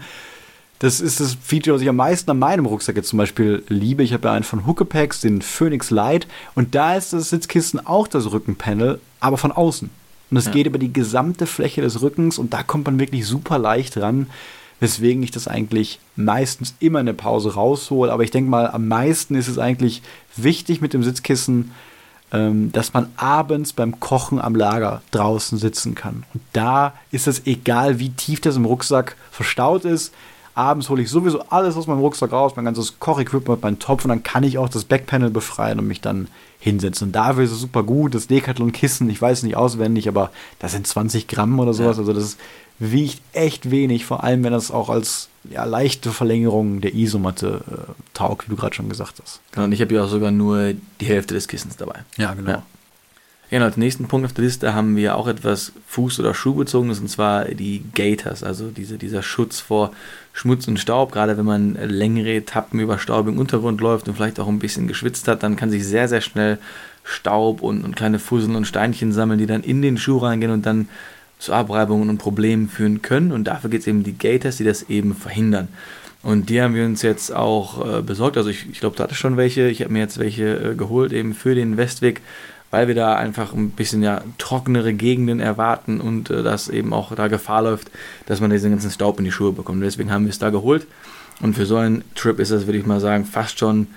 das 0.77 1.01
ist 1.01 1.19
das 1.19 1.35
Feature, 1.41 1.73
was 1.73 1.81
ich 1.81 1.89
am 1.89 1.95
meisten 1.95 2.29
an 2.29 2.37
meinem 2.37 2.67
Rucksack 2.67 2.97
jetzt 2.97 3.09
zum 3.09 3.17
Beispiel 3.17 3.63
liebe. 3.67 4.03
Ich 4.03 4.13
habe 4.13 4.27
ja 4.27 4.35
einen 4.35 4.43
von 4.43 4.67
Huckepax, 4.67 5.21
den 5.21 5.41
Phoenix 5.41 5.89
Light, 5.89 6.27
und 6.53 6.75
da 6.75 6.93
ist 6.95 7.13
das 7.13 7.31
Sitzkissen 7.31 7.83
auch 7.83 8.07
das 8.07 8.31
Rückenpanel, 8.31 8.99
aber 9.19 9.39
von 9.39 9.51
außen. 9.51 9.89
Und 10.29 10.37
es 10.37 10.45
ja. 10.45 10.51
geht 10.51 10.67
über 10.67 10.77
die 10.77 10.93
gesamte 10.93 11.47
Fläche 11.47 11.81
des 11.81 12.03
Rückens 12.03 12.37
und 12.37 12.53
da 12.53 12.61
kommt 12.61 12.85
man 12.85 12.99
wirklich 12.99 13.25
super 13.25 13.57
leicht 13.57 13.97
ran 13.97 14.27
weswegen 14.81 15.23
ich 15.23 15.31
das 15.31 15.47
eigentlich 15.47 15.99
meistens 16.17 16.75
immer 16.81 16.99
in 16.99 17.05
der 17.05 17.13
Pause 17.13 17.53
raushole. 17.53 18.11
Aber 18.11 18.23
ich 18.23 18.31
denke 18.31 18.49
mal, 18.49 18.69
am 18.69 18.89
meisten 18.89 19.33
ist 19.33 19.47
es 19.47 19.57
eigentlich 19.57 20.01
wichtig 20.35 20.81
mit 20.81 20.93
dem 20.93 21.01
Sitzkissen, 21.01 21.71
ähm, 22.35 22.71
dass 22.71 22.93
man 22.93 23.07
abends 23.15 23.71
beim 23.71 23.99
Kochen 23.99 24.41
am 24.41 24.55
Lager 24.55 25.01
draußen 25.11 25.57
sitzen 25.57 25.95
kann. 25.95 26.23
Und 26.33 26.43
da 26.51 26.93
ist 27.11 27.27
es 27.27 27.47
egal, 27.47 27.99
wie 27.99 28.09
tief 28.09 28.41
das 28.41 28.57
im 28.57 28.65
Rucksack 28.65 29.15
verstaut 29.31 29.85
ist. 29.85 30.13
Abends 30.53 30.89
hole 30.89 31.01
ich 31.01 31.09
sowieso 31.09 31.41
alles 31.49 31.75
aus 31.75 31.87
meinem 31.87 31.99
Rucksack 31.99 32.31
raus, 32.31 32.53
mein 32.55 32.65
ganzes 32.65 32.99
Kochequipment, 32.99 33.61
meinen 33.61 33.79
Topf 33.79 34.05
und 34.05 34.09
dann 34.09 34.23
kann 34.23 34.43
ich 34.43 34.57
auch 34.57 34.69
das 34.69 34.85
Backpanel 34.85 35.29
befreien 35.29 35.79
und 35.79 35.87
mich 35.87 36.01
dann 36.01 36.27
hinsetzen. 36.59 37.07
Und 37.07 37.11
dafür 37.13 37.43
ist 37.43 37.51
es 37.51 37.61
super 37.61 37.83
gut. 37.83 38.15
Das 38.15 38.27
Decathlon-Kissen, 38.27 39.09
ich 39.09 39.21
weiß 39.21 39.43
nicht 39.43 39.55
auswendig, 39.55 40.07
aber 40.07 40.31
das 40.59 40.71
sind 40.71 40.87
20 40.87 41.27
Gramm 41.27 41.59
oder 41.59 41.73
sowas. 41.73 41.99
Also 41.99 42.13
das 42.13 42.37
wiegt 42.79 43.21
echt 43.33 43.71
wenig, 43.71 44.05
vor 44.05 44.23
allem 44.23 44.43
wenn 44.43 44.51
das 44.51 44.71
auch 44.71 44.89
als 44.89 45.29
ja, 45.49 45.63
leichte 45.63 46.11
Verlängerung 46.11 46.81
der 46.81 46.93
Isomatte 46.93 47.61
äh, 47.69 47.91
taugt, 48.13 48.47
wie 48.47 48.51
du 48.51 48.55
gerade 48.55 48.75
schon 48.75 48.89
gesagt 48.89 49.15
hast. 49.21 49.41
Genau, 49.51 49.65
und 49.65 49.71
ich 49.71 49.81
habe 49.81 49.93
ja 49.93 50.03
auch 50.03 50.09
sogar 50.09 50.31
nur 50.31 50.73
die 50.99 51.05
Hälfte 51.05 51.33
des 51.33 51.47
Kissens 51.47 51.77
dabei. 51.77 51.99
Ja, 52.17 52.33
genau. 52.33 52.51
Ja. 52.51 52.63
Ja, 53.51 53.61
als 53.61 53.77
nächsten 53.77 54.07
Punkt 54.07 54.25
auf 54.25 54.33
der 54.33 54.43
Liste 54.43 54.73
haben 54.73 54.95
wir 54.95 55.15
auch 55.15 55.27
etwas 55.27 55.71
Fuß- 55.91 56.19
oder 56.19 56.33
Schuhbezogenes, 56.33 56.99
und 56.99 57.09
zwar 57.09 57.45
die 57.45 57.83
Gators, 57.93 58.43
also 58.43 58.71
diese, 58.71 58.97
dieser 58.97 59.21
Schutz 59.21 59.59
vor 59.59 59.91
Schmutz 60.33 60.67
und 60.67 60.79
Staub. 60.79 61.11
Gerade 61.11 61.37
wenn 61.37 61.45
man 61.45 61.75
längere 61.75 62.33
Etappen 62.33 62.79
über 62.79 62.97
staubigen 62.97 63.39
Untergrund 63.39 63.81
läuft 63.81 64.07
und 64.07 64.15
vielleicht 64.15 64.39
auch 64.39 64.47
ein 64.47 64.59
bisschen 64.59 64.87
geschwitzt 64.87 65.27
hat, 65.27 65.43
dann 65.43 65.55
kann 65.55 65.69
sich 65.69 65.85
sehr, 65.85 66.07
sehr 66.07 66.21
schnell 66.21 66.57
Staub 67.03 67.61
und, 67.61 67.83
und 67.83 67.95
kleine 67.95 68.17
Fusseln 68.17 68.55
und 68.55 68.65
Steinchen 68.65 69.11
sammeln, 69.11 69.37
die 69.37 69.45
dann 69.45 69.61
in 69.61 69.83
den 69.83 69.97
Schuh 69.97 70.17
reingehen 70.17 70.51
und 70.51 70.65
dann 70.65 70.89
zu 71.39 71.53
Abreibungen 71.53 72.09
und 72.09 72.17
Problemen 72.17 72.69
führen 72.69 73.01
können. 73.01 73.31
Und 73.31 73.45
dafür 73.45 73.69
gibt 73.69 73.81
es 73.81 73.87
eben 73.87 74.03
die 74.03 74.17
Gators, 74.17 74.57
die 74.57 74.63
das 74.63 74.89
eben 74.89 75.15
verhindern. 75.15 75.67
Und 76.23 76.49
die 76.49 76.61
haben 76.61 76.73
wir 76.73 76.85
uns 76.85 77.03
jetzt 77.03 77.33
auch 77.35 77.99
äh, 77.99 78.01
besorgt. 78.01 78.37
Also 78.37 78.49
ich, 78.49 78.67
ich 78.71 78.79
glaube, 78.79 78.95
du 78.95 79.03
hattest 79.03 79.19
schon 79.19 79.37
welche. 79.37 79.67
Ich 79.67 79.81
habe 79.81 79.93
mir 79.93 79.99
jetzt 79.99 80.17
welche 80.17 80.71
äh, 80.71 80.75
geholt, 80.75 81.13
eben 81.13 81.35
für 81.35 81.53
den 81.53 81.77
Westweg, 81.77 82.21
weil 82.71 82.87
wir 82.87 82.95
da 82.95 83.15
einfach 83.15 83.53
ein 83.53 83.69
bisschen 83.69 84.01
ja 84.01 84.21
trockenere 84.39 84.93
Gegenden 84.93 85.39
erwarten 85.39 86.01
und 86.01 86.31
äh, 86.31 86.41
dass 86.41 86.67
eben 86.67 86.93
auch 86.93 87.13
da 87.13 87.27
Gefahr 87.27 87.61
läuft, 87.61 87.91
dass 88.25 88.41
man 88.41 88.49
diesen 88.49 88.71
ganzen 88.71 88.89
Staub 88.89 89.19
in 89.19 89.25
die 89.25 89.31
Schuhe 89.31 89.51
bekommt. 89.51 89.83
Deswegen 89.83 90.11
haben 90.11 90.25
wir 90.25 90.31
es 90.31 90.39
da 90.39 90.49
geholt. 90.49 90.87
Und 91.41 91.53
für 91.53 91.67
so 91.67 91.77
einen 91.77 92.03
Trip 92.15 92.39
ist 92.39 92.51
das, 92.51 92.65
würde 92.65 92.79
ich 92.79 92.87
mal 92.87 92.99
sagen, 92.99 93.25
fast 93.25 93.59
schon 93.59 93.87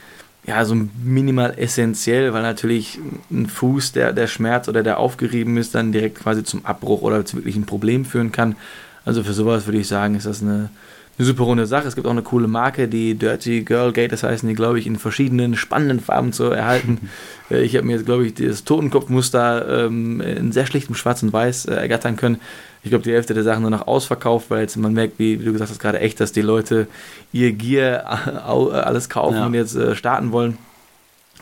ja, 0.47 0.64
so 0.64 0.74
minimal 1.03 1.55
essentiell, 1.59 2.32
weil 2.32 2.43
natürlich 2.43 2.99
ein 3.30 3.47
Fuß, 3.47 3.93
der, 3.93 4.12
der 4.12 4.26
Schmerz 4.26 4.68
oder 4.68 4.82
der 4.82 4.99
aufgerieben 4.99 5.57
ist, 5.59 5.74
dann 5.74 5.93
direkt 5.93 6.18
quasi 6.18 6.43
zum 6.43 6.64
Abbruch 6.64 7.03
oder 7.03 7.24
zu 7.24 7.36
wirklich 7.36 7.57
ein 7.57 7.66
Problem 7.66 8.05
führen 8.05 8.32
kann. 8.32 8.57
Also 9.05 9.22
für 9.22 9.32
sowas 9.32 9.66
würde 9.66 9.78
ich 9.78 9.89
sagen, 9.89 10.14
ist 10.14 10.26
das 10.26 10.43
eine, 10.43 10.70
eine 11.19 11.27
super 11.27 11.45
runde 11.45 11.66
Sache. 11.66 11.89
Es 11.89 11.95
gibt 11.95 12.07
auch 12.07 12.12
eine 12.12 12.23
coole 12.23 12.49
Marke, 12.49 12.89
die 12.89 13.14
Dirty 13.14 13.62
Girl 13.62 13.93
Gate, 13.93 14.12
das 14.12 14.23
heißen 14.23 14.49
die, 14.49 14.55
glaube 14.55 14.79
ich, 14.79 14.87
in 14.87 14.97
verschiedenen 14.97 15.57
spannenden 15.57 16.01
Farben 16.01 16.33
zu 16.33 16.45
erhalten. 16.45 17.11
Äh, 17.51 17.62
ich 17.62 17.75
habe 17.77 17.87
mir 17.87 17.95
jetzt, 17.95 18.05
glaube 18.05 18.27
ich, 18.27 18.35
das 18.35 18.64
Totenkopfmuster 18.64 19.87
ähm, 19.87 20.21
in 20.21 20.53
sehr 20.53 20.66
schlichtem 20.66 20.95
Schwarz 20.95 21.23
und 21.23 21.33
Weiß 21.33 21.64
äh, 21.64 21.77
ergattern 21.77 22.16
können 22.16 22.41
ich 22.83 22.91
glaube, 22.91 23.05
die 23.05 23.12
Hälfte 23.12 23.35
der 23.35 23.43
Sachen 23.43 23.62
nur 23.62 23.71
noch 23.71 23.87
ausverkauft, 23.87 24.51
weil 24.51 24.62
jetzt 24.62 24.77
man 24.77 24.93
merkt, 24.93 25.19
wie, 25.19 25.41
wie 25.41 25.45
du 25.45 25.53
gesagt 25.53 25.71
hast, 25.71 25.79
gerade 25.79 26.01
echt, 26.01 26.21
dass 26.21 26.33
die 26.33 26.43
Leute 26.43 26.87
ihr 27.33 27.53
Gear 27.53 28.07
alles 28.47 29.09
kaufen 29.09 29.37
ja. 29.37 29.47
und 29.47 29.55
jetzt 29.55 29.75
äh, 29.75 29.95
starten 29.95 30.33
wollen. 30.33 30.59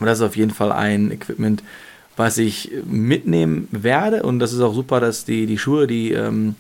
Und 0.01 0.07
das 0.07 0.19
ist 0.19 0.25
auf 0.25 0.37
jeden 0.37 0.51
Fall 0.51 0.73
ein 0.73 1.11
Equipment, 1.11 1.63
was 2.17 2.39
ich 2.39 2.73
mitnehmen 2.85 3.69
werde. 3.71 4.23
Und 4.23 4.39
das 4.39 4.53
ist 4.53 4.61
auch 4.61 4.75
super, 4.75 5.01
dass 5.01 5.25
die, 5.25 5.47
die 5.47 5.59
Schuhe, 5.59 5.87
die 5.87 6.13
ähm, 6.13 6.55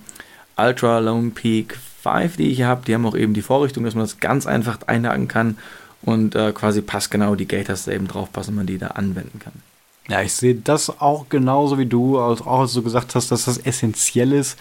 Ultra 0.56 0.98
Lone 0.98 1.30
Peak 1.30 1.78
5, 2.06 2.36
die 2.36 2.50
ich 2.50 2.62
habe, 2.62 2.82
die 2.86 2.94
haben 2.94 3.06
auch 3.06 3.16
eben 3.16 3.34
die 3.34 3.42
Vorrichtung, 3.42 3.84
dass 3.84 3.94
man 3.94 4.04
das 4.04 4.20
ganz 4.20 4.46
einfach 4.46 4.78
einhaken 4.86 5.28
kann 5.28 5.58
und 6.02 6.34
äh, 6.34 6.52
quasi 6.52 6.82
passgenau 6.82 7.34
die 7.34 7.48
Gators 7.48 7.84
da 7.84 7.92
eben 7.92 8.08
drauf 8.08 8.32
passen 8.32 8.50
und 8.50 8.56
man 8.56 8.66
die 8.66 8.78
da 8.78 8.88
anwenden 8.88 9.38
kann. 9.38 9.52
Ja, 10.08 10.22
ich 10.22 10.32
sehe 10.32 10.54
das 10.54 11.00
auch 11.00 11.28
genauso 11.28 11.78
wie 11.78 11.86
du, 11.86 12.18
auch 12.18 12.60
als 12.60 12.74
du 12.74 12.82
gesagt 12.82 13.14
hast, 13.16 13.32
dass 13.32 13.46
das 13.46 13.58
essentiell 13.58 14.32
ist. 14.32 14.56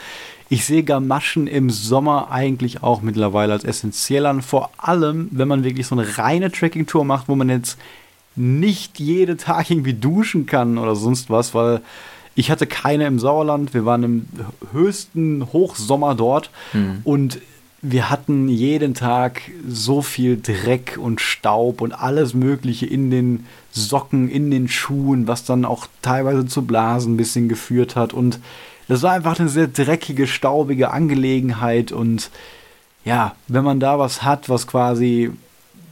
Ich 0.50 0.66
sehe 0.66 0.84
Gamaschen 0.84 1.48
im 1.48 1.70
Sommer 1.70 2.32
eigentlich 2.32 2.82
auch 2.84 3.02
mittlerweile 3.02 3.54
als 3.54 3.64
essentiell 3.64 4.26
an, 4.26 4.42
vor 4.42 4.72
allem, 4.78 5.30
wenn 5.32 5.48
man 5.48 5.64
wirklich 5.64 5.88
so 5.88 5.96
eine 5.96 6.18
reine 6.18 6.52
Trekking-Tour 6.52 7.06
macht, 7.06 7.28
wo 7.28 7.36
man 7.36 7.50
jetzt 7.50 7.78
nicht 8.36 9.00
jeden 9.00 9.38
Tag 9.38 9.70
irgendwie 9.70 9.94
duschen 9.94 10.46
kann 10.46 10.78
oder 10.78 10.96
sonst 10.96 11.30
was, 11.30 11.54
weil 11.54 11.82
ich 12.36 12.52
hatte 12.52 12.68
keine 12.68 13.08
im 13.08 13.18
Sauerland. 13.18 13.74
Wir 13.74 13.86
waren 13.86 14.04
im 14.04 14.28
höchsten 14.74 15.48
Hochsommer 15.54 16.16
dort 16.16 16.52
mhm. 16.74 17.00
und 17.04 17.40
wir 17.82 18.10
hatten 18.10 18.50
jeden 18.50 18.94
Tag 18.94 19.42
so 19.68 20.02
viel 20.02 20.42
Dreck 20.42 20.98
und 21.00 21.22
Staub 21.22 21.82
und 21.82 21.94
alles 21.94 22.34
Mögliche 22.34 22.86
in 22.86 23.12
den 23.12 23.46
Socken, 23.72 24.28
in 24.28 24.50
den 24.50 24.68
Schuhen, 24.68 25.28
was 25.28 25.46
dann 25.46 25.66
auch 25.66 25.88
teilweise 26.02 26.48
zu 26.48 26.64
Blasen 26.64 27.14
ein 27.14 27.18
bisschen 27.18 27.48
geführt 27.48 27.96
hat. 27.96 28.12
Und 28.12 28.40
das 28.88 29.04
war 29.04 29.12
einfach 29.14 29.40
eine 29.40 29.50
sehr 29.50 29.68
dreckige, 29.68 30.26
staubige 30.26 30.92
Angelegenheit. 30.92 31.92
Und 31.92 32.32
ja, 33.04 33.36
wenn 33.48 33.64
man 33.64 33.80
da 33.80 34.00
was 34.00 34.24
hat, 34.24 34.50
was 34.50 34.66
quasi 34.66 35.32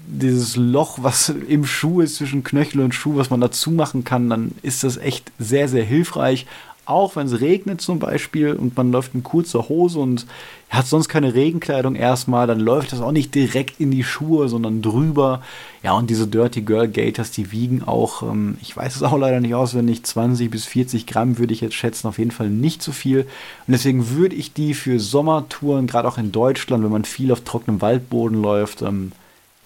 dieses 0.07 0.55
Loch, 0.55 0.99
was 1.01 1.29
im 1.29 1.65
Schuh 1.65 2.01
ist 2.01 2.15
zwischen 2.15 2.43
Knöchel 2.43 2.81
und 2.81 2.93
Schuh, 2.93 3.15
was 3.15 3.29
man 3.29 3.41
dazu 3.41 3.71
machen 3.71 4.03
kann, 4.03 4.29
dann 4.29 4.51
ist 4.61 4.83
das 4.83 4.97
echt 4.97 5.31
sehr, 5.39 5.67
sehr 5.67 5.83
hilfreich. 5.83 6.45
auch 6.85 7.15
wenn 7.15 7.27
es 7.27 7.39
regnet 7.39 7.79
zum 7.79 7.99
Beispiel 7.99 8.51
und 8.51 8.75
man 8.75 8.91
läuft 8.91 9.15
in 9.15 9.23
kurzer 9.23 9.69
Hose 9.69 9.99
und 9.99 10.25
hat 10.69 10.85
sonst 10.85 11.07
keine 11.07 11.33
Regenkleidung 11.33 11.95
erstmal, 11.95 12.45
dann 12.45 12.59
läuft 12.59 12.91
das 12.91 12.99
auch 12.99 13.13
nicht 13.13 13.33
direkt 13.35 13.79
in 13.79 13.89
die 13.89 14.03
Schuhe, 14.03 14.49
sondern 14.49 14.81
drüber. 14.81 15.41
Ja, 15.81 15.93
und 15.93 16.09
diese 16.09 16.27
Dirty 16.27 16.61
Girl 16.61 16.89
Gators, 16.89 17.31
die 17.31 17.51
wiegen 17.51 17.83
auch, 17.83 18.23
ähm, 18.23 18.57
ich 18.61 18.75
weiß 18.75 18.97
es 18.97 19.03
auch 19.03 19.17
leider 19.17 19.39
nicht 19.39 19.55
auswendig, 19.55 20.03
20 20.03 20.49
bis 20.51 20.65
40 20.65 21.05
Gramm 21.05 21.37
würde 21.37 21.53
ich 21.53 21.61
jetzt 21.61 21.75
schätzen, 21.75 22.07
auf 22.07 22.17
jeden 22.17 22.31
Fall 22.31 22.49
nicht 22.49 22.81
zu 22.81 22.91
so 22.91 22.95
viel. 22.95 23.19
Und 23.19 23.71
deswegen 23.71 24.09
würde 24.09 24.35
ich 24.35 24.51
die 24.51 24.73
für 24.73 24.99
Sommertouren, 24.99 25.87
gerade 25.87 26.07
auch 26.07 26.17
in 26.17 26.33
Deutschland, 26.33 26.83
wenn 26.83 26.91
man 26.91 27.05
viel 27.05 27.31
auf 27.31 27.41
trockenem 27.41 27.81
Waldboden 27.81 28.41
läuft, 28.41 28.81
ähm, 28.81 29.13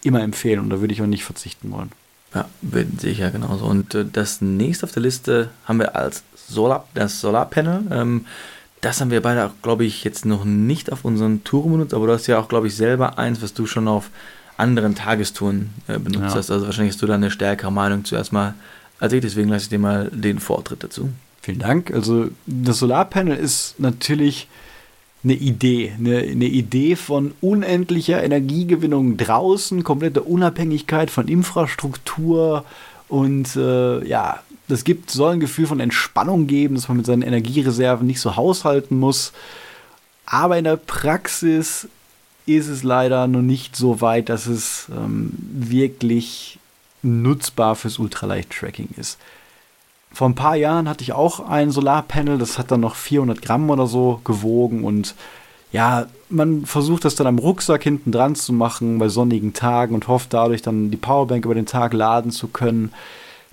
immer 0.03 0.21
empfehlen 0.21 0.59
und 0.59 0.69
da 0.69 0.79
würde 0.79 0.93
ich 0.93 1.01
auch 1.01 1.07
nicht 1.07 1.23
verzichten 1.23 1.71
wollen. 1.71 1.91
Ja, 2.33 2.45
sicher 2.97 3.31
genauso. 3.31 3.65
Und 3.65 3.95
äh, 3.95 4.05
das 4.11 4.41
nächste 4.41 4.85
auf 4.85 4.91
der 4.91 5.03
Liste 5.03 5.49
haben 5.65 5.79
wir 5.79 5.95
als 5.95 6.23
Solar, 6.35 6.87
das 6.93 7.21
Solarpanel. 7.21 7.83
Ähm, 7.91 8.25
das 8.81 9.01
haben 9.01 9.11
wir 9.11 9.21
beide, 9.21 9.51
glaube 9.63 9.85
ich, 9.85 10.03
jetzt 10.03 10.25
noch 10.25 10.45
nicht 10.45 10.91
auf 10.91 11.03
unseren 11.03 11.43
Touren 11.43 11.71
benutzt, 11.71 11.93
aber 11.93 12.07
du 12.07 12.13
hast 12.13 12.27
ja 12.27 12.37
auch, 12.39 12.47
glaube 12.47 12.67
ich, 12.67 12.75
selber 12.75 13.17
eins, 13.17 13.41
was 13.41 13.53
du 13.53 13.65
schon 13.65 13.87
auf 13.87 14.09
anderen 14.55 14.95
Tagestouren 14.95 15.71
äh, 15.87 15.97
benutzt 15.99 16.33
ja. 16.33 16.35
hast. 16.35 16.51
Also 16.51 16.65
wahrscheinlich 16.65 16.93
hast 16.93 17.01
du 17.01 17.07
da 17.07 17.15
eine 17.15 17.31
stärkere 17.31 17.71
Meinung 17.71 18.05
zuerst 18.05 18.31
mal 18.33 18.53
als 18.99 19.13
ich, 19.13 19.21
deswegen 19.21 19.49
lasse 19.49 19.65
ich 19.65 19.69
dir 19.69 19.79
mal 19.79 20.09
den 20.11 20.39
Vortritt 20.39 20.83
dazu. 20.83 21.09
Vielen 21.41 21.59
Dank. 21.59 21.91
Also 21.91 22.29
das 22.45 22.79
Solarpanel 22.79 23.37
ist 23.37 23.79
natürlich 23.79 24.47
eine 25.27 25.37
Idee, 25.37 25.93
eine, 25.97 26.19
eine, 26.19 26.45
Idee 26.45 26.95
von 26.95 27.33
unendlicher 27.41 28.23
Energiegewinnung 28.23 29.17
draußen, 29.17 29.83
komplette 29.83 30.23
Unabhängigkeit 30.23 31.11
von 31.11 31.27
Infrastruktur 31.27 32.63
und 33.09 33.55
äh, 33.55 34.05
ja, 34.07 34.39
das 34.67 34.83
gibt, 34.83 35.11
soll 35.11 35.33
ein 35.33 35.39
Gefühl 35.39 35.67
von 35.67 35.79
Entspannung 35.79 36.47
geben, 36.47 36.75
dass 36.75 36.87
man 36.87 36.97
mit 36.97 37.05
seinen 37.05 37.21
Energiereserven 37.21 38.05
nicht 38.05 38.19
so 38.19 38.35
haushalten 38.35 38.99
muss. 38.99 39.31
Aber 40.25 40.57
in 40.57 40.65
der 40.65 40.75
Praxis 40.75 41.87
ist 42.45 42.67
es 42.67 42.83
leider 42.83 43.27
noch 43.27 43.41
nicht 43.41 43.75
so 43.75 44.01
weit, 44.01 44.29
dass 44.29 44.45
es 44.45 44.87
ähm, 44.91 45.31
wirklich 45.37 46.59
nutzbar 47.01 47.75
fürs 47.75 47.99
Ultraleicht-Tracking 47.99 48.89
ist. 48.97 49.17
Vor 50.17 50.27
ein 50.27 50.33
paar 50.33 50.55
Jahren 50.55 50.89
hatte 50.89 51.03
ich 51.03 51.13
auch 51.13 51.47
ein 51.47 51.69
Solarpanel, 51.69 52.39
das 52.39 52.57
hat 52.57 52.71
dann 52.71 52.79
noch 52.79 52.95
400 52.95 53.39
Gramm 53.39 53.69
oder 53.69 53.85
so 53.85 54.19
gewogen 54.23 54.83
und 54.83 55.13
ja, 55.71 56.07
man 56.29 56.65
versucht 56.65 57.05
das 57.05 57.13
dann 57.13 57.27
am 57.27 57.37
Rucksack 57.37 57.83
hinten 57.83 58.11
dran 58.11 58.33
zu 58.33 58.51
machen 58.51 58.97
bei 58.97 59.09
sonnigen 59.09 59.53
Tagen 59.53 59.93
und 59.93 60.07
hofft 60.07 60.33
dadurch 60.33 60.63
dann 60.63 60.89
die 60.89 60.97
Powerbank 60.97 61.45
über 61.45 61.53
den 61.53 61.67
Tag 61.67 61.93
laden 61.93 62.31
zu 62.31 62.47
können. 62.47 62.93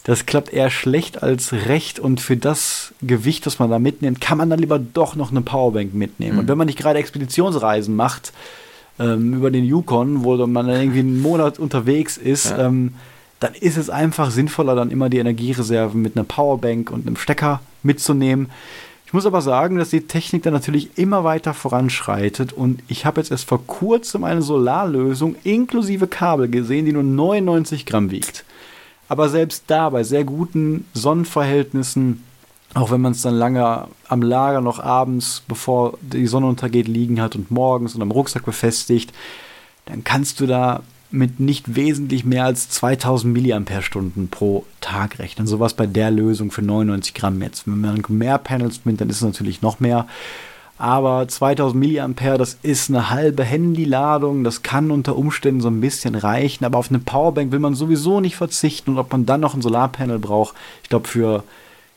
Das 0.05 0.25
klappt 0.25 0.55
eher 0.55 0.71
schlecht 0.71 1.23
als 1.23 1.53
recht 1.53 1.99
und 1.99 2.19
für 2.23 2.39
das 2.39 2.95
Gewicht, 3.03 3.45
das 3.45 3.59
man 3.59 3.69
da 3.69 3.79
mitnimmt, 3.79 4.23
kann 4.23 4.39
man 4.39 4.49
dann 4.49 4.59
lieber 4.59 4.79
doch 4.79 5.17
noch 5.17 5.33
eine 5.33 5.43
Powerbank 5.43 5.93
mitnehmen. 5.93 6.33
Mhm. 6.33 6.39
Und 6.39 6.49
wenn 6.49 6.57
man 6.57 6.67
nicht 6.67 6.79
gerade 6.79 6.99
Expeditionsreisen 6.99 7.95
macht 7.95 8.33
ähm, 8.99 9.35
über 9.35 9.51
den 9.51 9.67
Yukon, 9.67 10.25
wo 10.25 10.35
man 10.47 10.67
dann 10.67 10.81
irgendwie 10.81 11.01
einen 11.01 11.21
Monat 11.21 11.59
unterwegs 11.59 12.17
ist, 12.17 12.49
ja. 12.49 12.69
ähm, 12.69 12.95
dann 13.45 13.53
ist 13.53 13.77
es 13.77 13.91
einfach 13.91 14.31
sinnvoller, 14.31 14.75
dann 14.75 14.91
immer 14.91 15.11
die 15.11 15.19
Energiereserven 15.19 16.01
mit 16.01 16.17
einer 16.17 16.25
Powerbank 16.25 16.91
und 16.91 17.07
einem 17.07 17.17
Stecker 17.17 17.61
mitzunehmen. 17.83 18.51
Ich 19.05 19.13
muss 19.13 19.27
aber 19.27 19.43
sagen, 19.43 19.77
dass 19.77 19.91
die 19.91 20.07
Technik 20.07 20.45
dann 20.45 20.55
natürlich 20.55 20.97
immer 20.97 21.25
weiter 21.25 21.53
voranschreitet 21.53 22.55
und 22.55 22.83
ich 22.89 23.05
habe 23.05 23.21
jetzt 23.21 23.31
erst 23.31 23.47
vor 23.47 23.67
kurzem 23.67 24.25
eine 24.25 24.41
Solarlösung 24.41 25.37
inklusive 25.45 26.07
Kabel 26.07 26.49
gesehen, 26.49 26.87
die 26.87 26.93
nur 26.95 27.03
99 27.03 27.85
Gramm 27.85 28.11
wiegt. 28.11 28.47
Aber 29.11 29.29
selbst 29.29 29.65
da, 29.67 29.91
bei 29.91 30.05
sehr 30.05 30.25
guten 30.25 30.87
Sonnenverhältnissen, 30.95 32.25
auch 32.73 32.91
wenn 32.91 33.03
man 33.03 33.13
es 33.13 33.21
dann 33.21 33.35
lange 33.35 33.89
am 34.09 34.23
Lager 34.23 34.63
noch 34.63 34.81
abends, 34.81 35.43
bevor 35.47 35.99
die 36.01 36.27
Sonne 36.27 36.47
untergeht, 36.47 36.89
liegen 36.89 37.21
hat 37.21 37.37
und 37.37 37.51
morgens 37.51 37.95
und 37.95 38.01
am 38.01 38.11
Rucksack 38.11 38.47
befestigt, 38.47 39.13
dann 39.85 40.03
kannst 40.03 40.41
du 40.41 40.47
da 40.47 40.81
mit 41.15 41.41
nicht 41.41 41.77
wesentlich 41.77 42.25
mehr 42.25 42.45
als 42.45 42.69
2000 42.71 43.33
Milliampere-Stunden 43.33 44.29
pro 44.29 44.65
Tag 44.81 45.19
rechnen. 45.19 45.47
Sowas 45.47 45.75
bei 45.75 45.87
der 45.87 46.11
Lösung 46.11 46.51
für 46.51 46.63
99 46.63 47.15
Gramm 47.15 47.41
jetzt. 47.41 47.67
Wenn 47.67 47.81
man 47.81 48.03
mehr 48.09 48.39
Panels 48.39 48.81
nimmt, 48.85 49.01
dann 49.01 49.11
ist 49.11 49.17
es 49.17 49.23
natürlich 49.23 49.63
noch 49.63 49.81
mehr. 49.81 50.07
Aber 50.77 51.27
2000 51.27 51.79
Milliampere, 51.79 52.37
das 52.37 52.59
ist 52.63 52.91
eine 52.91 53.11
halbe 53.11 53.45
Handyladung. 53.45 54.45
Das 54.45 54.63
kann 54.63 54.91
unter 54.91 55.17
Umständen 55.17 55.61
so 55.61 55.69
ein 55.69 55.81
bisschen 55.81 56.17
reichen. 56.17 56.65
Aber 56.65 56.79
auf 56.79 56.91
eine 56.91 56.99
Powerbank 56.99 57.53
will 57.53 57.61
man 57.61 57.75
sowieso 57.75 58.21
nicht 58.21 58.37
verzichten. 58.37 58.91
Und 58.91 58.99
ob 58.99 59.13
man 59.13 59.25
dann 59.25 59.41
noch 59.41 59.55
ein 59.55 59.63
Solarpanel 59.63 60.19
braucht, 60.19 60.55
ich 60.83 60.89
glaube, 60.89 61.09
für 61.09 61.45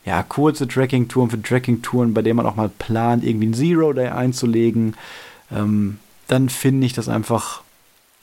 ja, 0.05 0.23
kurze 0.23 0.67
Tracking-Touren, 0.67 1.29
für 1.29 1.41
Tracking-Touren, 1.41 2.13
bei 2.13 2.21
denen 2.21 2.37
man 2.37 2.45
auch 2.45 2.55
mal 2.55 2.69
plant, 2.69 3.25
irgendwie 3.25 3.47
ein 3.47 3.53
Zero-Day 3.53 4.07
einzulegen, 4.07 4.95
ähm, 5.51 5.99
dann 6.27 6.47
finde 6.49 6.85
ich 6.85 6.93
das 6.93 7.09
einfach 7.09 7.61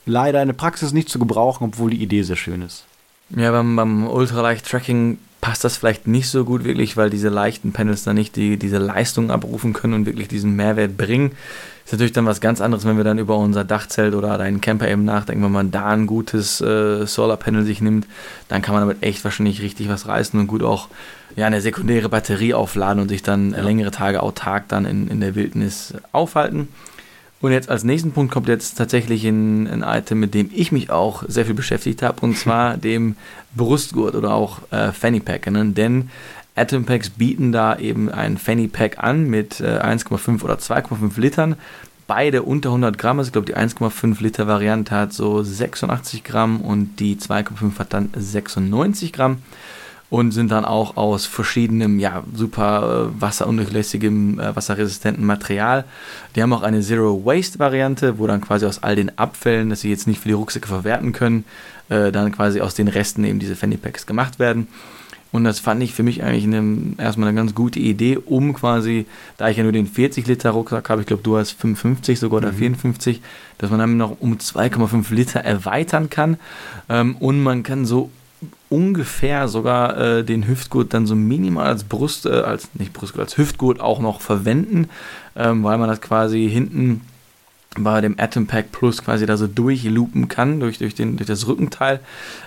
leider 0.05 0.41
in 0.41 0.47
der 0.47 0.55
Praxis 0.55 0.93
nicht 0.93 1.09
zu 1.09 1.19
gebrauchen, 1.19 1.65
obwohl 1.65 1.91
die 1.91 2.01
Idee 2.01 2.23
sehr 2.23 2.35
schön 2.35 2.61
ist. 2.61 2.85
Ja, 3.35 3.51
beim, 3.51 3.75
beim 3.75 4.07
Ultraleicht-Tracking 4.07 5.17
passt 5.41 5.63
das 5.63 5.77
vielleicht 5.77 6.07
nicht 6.07 6.29
so 6.29 6.43
gut 6.43 6.63
wirklich, 6.63 6.97
weil 6.97 7.09
diese 7.11 7.29
leichten 7.29 7.71
Panels 7.71 8.03
dann 8.03 8.15
nicht 8.15 8.35
die, 8.35 8.57
diese 8.57 8.79
Leistung 8.79 9.29
abrufen 9.29 9.73
können 9.73 9.93
und 9.93 10.05
wirklich 10.05 10.27
diesen 10.27 10.55
Mehrwert 10.55 10.97
bringen. 10.97 11.33
Ist 11.85 11.91
natürlich 11.91 12.13
dann 12.13 12.25
was 12.25 12.41
ganz 12.41 12.61
anderes, 12.61 12.83
wenn 12.83 12.97
wir 12.97 13.03
dann 13.03 13.19
über 13.19 13.37
unser 13.37 13.63
Dachzelt 13.63 14.15
oder 14.15 14.39
einen 14.39 14.59
Camper 14.59 14.89
eben 14.89 15.05
nachdenken, 15.05 15.43
wenn 15.43 15.51
man 15.51 15.69
da 15.69 15.85
ein 15.85 16.07
gutes 16.07 16.61
äh, 16.61 17.05
Solarpanel 17.05 17.63
sich 17.63 17.79
nimmt, 17.79 18.07
dann 18.47 18.63
kann 18.63 18.73
man 18.73 18.81
damit 18.81 19.03
echt 19.03 19.23
wahrscheinlich 19.23 19.61
richtig 19.61 19.87
was 19.87 20.07
reißen 20.07 20.39
und 20.39 20.47
gut 20.47 20.63
auch 20.63 20.87
ja, 21.35 21.45
eine 21.45 21.61
sekundäre 21.61 22.09
Batterie 22.09 22.55
aufladen 22.55 23.01
und 23.03 23.09
sich 23.09 23.21
dann 23.21 23.51
ja. 23.51 23.61
längere 23.61 23.91
Tage 23.91 24.23
autark 24.23 24.67
dann 24.67 24.85
in, 24.85 25.07
in 25.09 25.19
der 25.19 25.35
Wildnis 25.35 25.93
aufhalten. 26.11 26.69
Und 27.45 27.51
jetzt 27.51 27.69
als 27.69 27.83
nächsten 27.83 28.11
Punkt 28.11 28.33
kommt 28.33 28.47
jetzt 28.47 28.75
tatsächlich 28.75 29.23
ein, 29.23 29.67
ein 29.67 29.83
Item, 29.83 30.19
mit 30.19 30.33
dem 30.33 30.49
ich 30.51 30.71
mich 30.71 30.89
auch 30.89 31.21
sehr 31.27 31.45
viel 31.45 31.53
beschäftigt 31.53 32.01
habe, 32.01 32.21
und 32.21 32.35
zwar 32.39 32.75
dem 32.75 33.17
Brustgurt 33.55 34.15
oder 34.15 34.33
auch 34.33 34.61
äh, 34.71 34.91
Fanny 34.91 35.19
Pack. 35.19 35.51
Ne? 35.51 35.63
Denn 35.67 36.09
Atom 36.55 36.85
Packs 36.85 37.11
bieten 37.11 37.51
da 37.51 37.77
eben 37.77 38.09
ein 38.09 38.39
Fanny 38.39 38.67
Pack 38.67 38.97
an 38.97 39.29
mit 39.29 39.61
äh, 39.61 39.79
1,5 39.79 40.41
oder 40.41 40.55
2,5 40.55 41.19
Litern. 41.21 41.55
Beide 42.07 42.41
unter 42.41 42.69
100 42.69 42.97
Gramm. 42.97 43.19
Also 43.19 43.27
ich 43.29 43.33
glaube, 43.33 43.45
die 43.45 43.55
1,5 43.55 44.23
Liter 44.23 44.47
Variante 44.47 44.95
hat 44.95 45.13
so 45.13 45.43
86 45.43 46.23
Gramm 46.23 46.61
und 46.61 46.99
die 46.99 47.15
2,5 47.15 47.77
hat 47.77 47.93
dann 47.93 48.09
96 48.17 49.13
Gramm 49.13 49.37
und 50.09 50.31
sind 50.31 50.51
dann 50.51 50.65
auch 50.65 50.97
aus 50.97 51.25
verschiedenem, 51.25 51.99
ja, 51.99 52.23
super 52.33 53.09
äh, 53.09 53.21
wasserundurchlässigem, 53.21 54.39
äh, 54.39 54.55
wasserresistenten 54.55 55.25
Material. 55.25 55.83
Die 56.35 56.41
haben 56.41 56.53
auch 56.53 56.61
eine 56.61 56.81
Zero-Waste-Variante, 56.81 58.19
wo 58.19 58.27
dann 58.27 58.41
quasi 58.41 58.65
aus 58.65 58.83
all 58.83 58.95
den 58.95 59.17
Abfällen, 59.17 59.69
dass 59.69 59.81
sie 59.81 59.89
jetzt 59.89 60.07
nicht 60.07 60.21
für 60.21 60.29
die 60.29 60.35
Rucksäcke 60.35 60.67
verwerten 60.67 61.11
können, 61.11 61.43
äh, 61.89 62.11
dann 62.11 62.31
quasi 62.31 62.61
aus 62.61 62.75
den 62.75 62.87
Resten 62.87 63.23
eben 63.23 63.39
diese 63.39 63.55
Fanny 63.55 63.77
Packs 63.77 64.05
gemacht 64.05 64.37
werden. 64.39 64.67
Und 65.31 65.43
das 65.43 65.59
fand 65.59 65.83
ich 65.83 65.93
für 65.93 66.03
mich 66.03 66.23
eigentlich 66.23 66.45
eine, 66.45 66.95
erstmal 66.97 67.27
eine 67.27 67.35
ganz 67.35 67.53
gute 67.53 67.79
Idee, 67.79 68.17
um 68.17 68.53
quasi, 68.53 69.05
da 69.35 69.49
ich 69.49 69.57
ja 69.57 69.63
nur 69.63 69.73
den 69.73 69.85
40 69.85 70.25
Liter 70.27 70.51
Rucksack 70.51 70.89
habe, 70.89 71.01
ich 71.01 71.07
glaube, 71.07 71.23
du 71.23 71.35
hast 71.35 71.51
55 71.59 72.19
sogar 72.19 72.37
oder 72.37 72.53
mhm. 72.53 72.57
54, 72.57 73.21
dass 73.57 73.69
man 73.69 73.79
dann 73.79 73.97
noch 73.97 74.15
um 74.21 74.37
2,5 74.37 75.13
Liter 75.13 75.41
erweitern 75.41 76.09
kann. 76.09 76.37
Ähm, 76.87 77.17
und 77.17 77.43
man 77.43 77.63
kann 77.63 77.85
so 77.85 78.11
ungefähr 78.69 79.47
sogar 79.47 79.97
äh, 79.97 80.23
den 80.23 80.47
Hüftgurt 80.47 80.93
dann 80.93 81.05
so 81.05 81.15
minimal 81.15 81.67
als 81.67 81.83
Brust, 81.83 82.25
äh, 82.25 82.29
als 82.29 82.69
nicht 82.73 82.93
Brustgurt, 82.93 83.25
als 83.25 83.37
Hüftgurt 83.37 83.79
auch 83.79 83.99
noch 83.99 84.21
verwenden, 84.21 84.89
ähm, 85.35 85.63
weil 85.63 85.77
man 85.77 85.89
das 85.89 86.01
quasi 86.01 86.49
hinten 86.49 87.01
bei 87.77 88.01
dem 88.01 88.15
Atom 88.17 88.47
Pack 88.47 88.71
Plus 88.71 89.03
quasi 89.03 89.25
da 89.25 89.37
so 89.37 89.47
durchloopen 89.47 90.27
kann, 90.27 90.59
durch, 90.59 90.77
durch, 90.77 90.95
den, 90.95 91.17
durch 91.17 91.27
das 91.27 91.47
Rückenteil. 91.47 91.99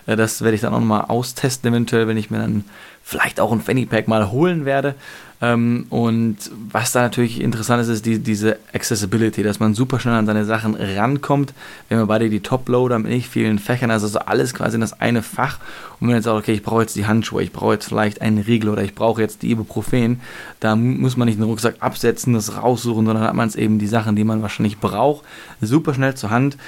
Äh, 0.06 0.16
das 0.16 0.42
werde 0.42 0.54
ich 0.54 0.60
dann 0.60 0.74
auch 0.74 0.80
nochmal 0.80 1.02
austesten, 1.02 1.70
eventuell, 1.70 2.08
wenn 2.08 2.16
ich 2.16 2.30
mir 2.30 2.38
dann 2.38 2.64
vielleicht 3.08 3.40
auch 3.40 3.52
ein 3.52 3.62
Fanny 3.62 3.86
Pack 3.86 4.06
mal 4.06 4.30
holen 4.30 4.66
werde. 4.66 4.94
Ähm, 5.40 5.86
und 5.88 6.36
was 6.70 6.92
da 6.92 7.00
natürlich 7.00 7.40
interessant 7.40 7.80
ist, 7.80 7.88
ist 7.88 8.04
die, 8.04 8.18
diese 8.18 8.58
Accessibility, 8.74 9.42
dass 9.42 9.60
man 9.60 9.72
super 9.72 9.98
schnell 9.98 10.12
an 10.12 10.26
seine 10.26 10.44
Sachen 10.44 10.74
rankommt. 10.74 11.54
Wir 11.88 11.96
haben 11.96 12.06
beide 12.06 12.28
die 12.28 12.40
Top-Loader 12.40 12.98
mit 12.98 13.10
nicht 13.10 13.30
vielen 13.30 13.58
Fächern, 13.58 13.90
also 13.90 14.08
so 14.08 14.18
alles 14.18 14.52
quasi 14.52 14.74
in 14.74 14.82
das 14.82 15.00
eine 15.00 15.22
Fach. 15.22 15.58
Und 15.98 16.08
wenn 16.08 16.16
jetzt 16.16 16.24
sagt, 16.24 16.36
okay, 16.36 16.52
ich 16.52 16.62
brauche 16.62 16.82
jetzt 16.82 16.96
die 16.96 17.06
Handschuhe, 17.06 17.42
ich 17.42 17.50
brauche 17.50 17.72
jetzt 17.72 17.86
vielleicht 17.86 18.20
einen 18.20 18.40
Riegel 18.40 18.68
oder 18.68 18.82
ich 18.82 18.94
brauche 18.94 19.22
jetzt 19.22 19.40
die 19.40 19.52
Ibuprofen, 19.52 20.20
da 20.60 20.76
muss 20.76 21.16
man 21.16 21.28
nicht 21.28 21.38
den 21.38 21.44
Rucksack 21.44 21.76
absetzen, 21.80 22.34
das 22.34 22.62
raussuchen, 22.62 23.06
sondern 23.06 23.24
hat 23.24 23.34
man 23.34 23.48
es 23.48 23.56
eben 23.56 23.78
die 23.78 23.86
Sachen, 23.86 24.16
die 24.16 24.24
man 24.24 24.42
wahrscheinlich 24.42 24.80
braucht, 24.80 25.24
super 25.62 25.94
schnell 25.94 26.14
zur 26.14 26.28
Hand. 26.28 26.58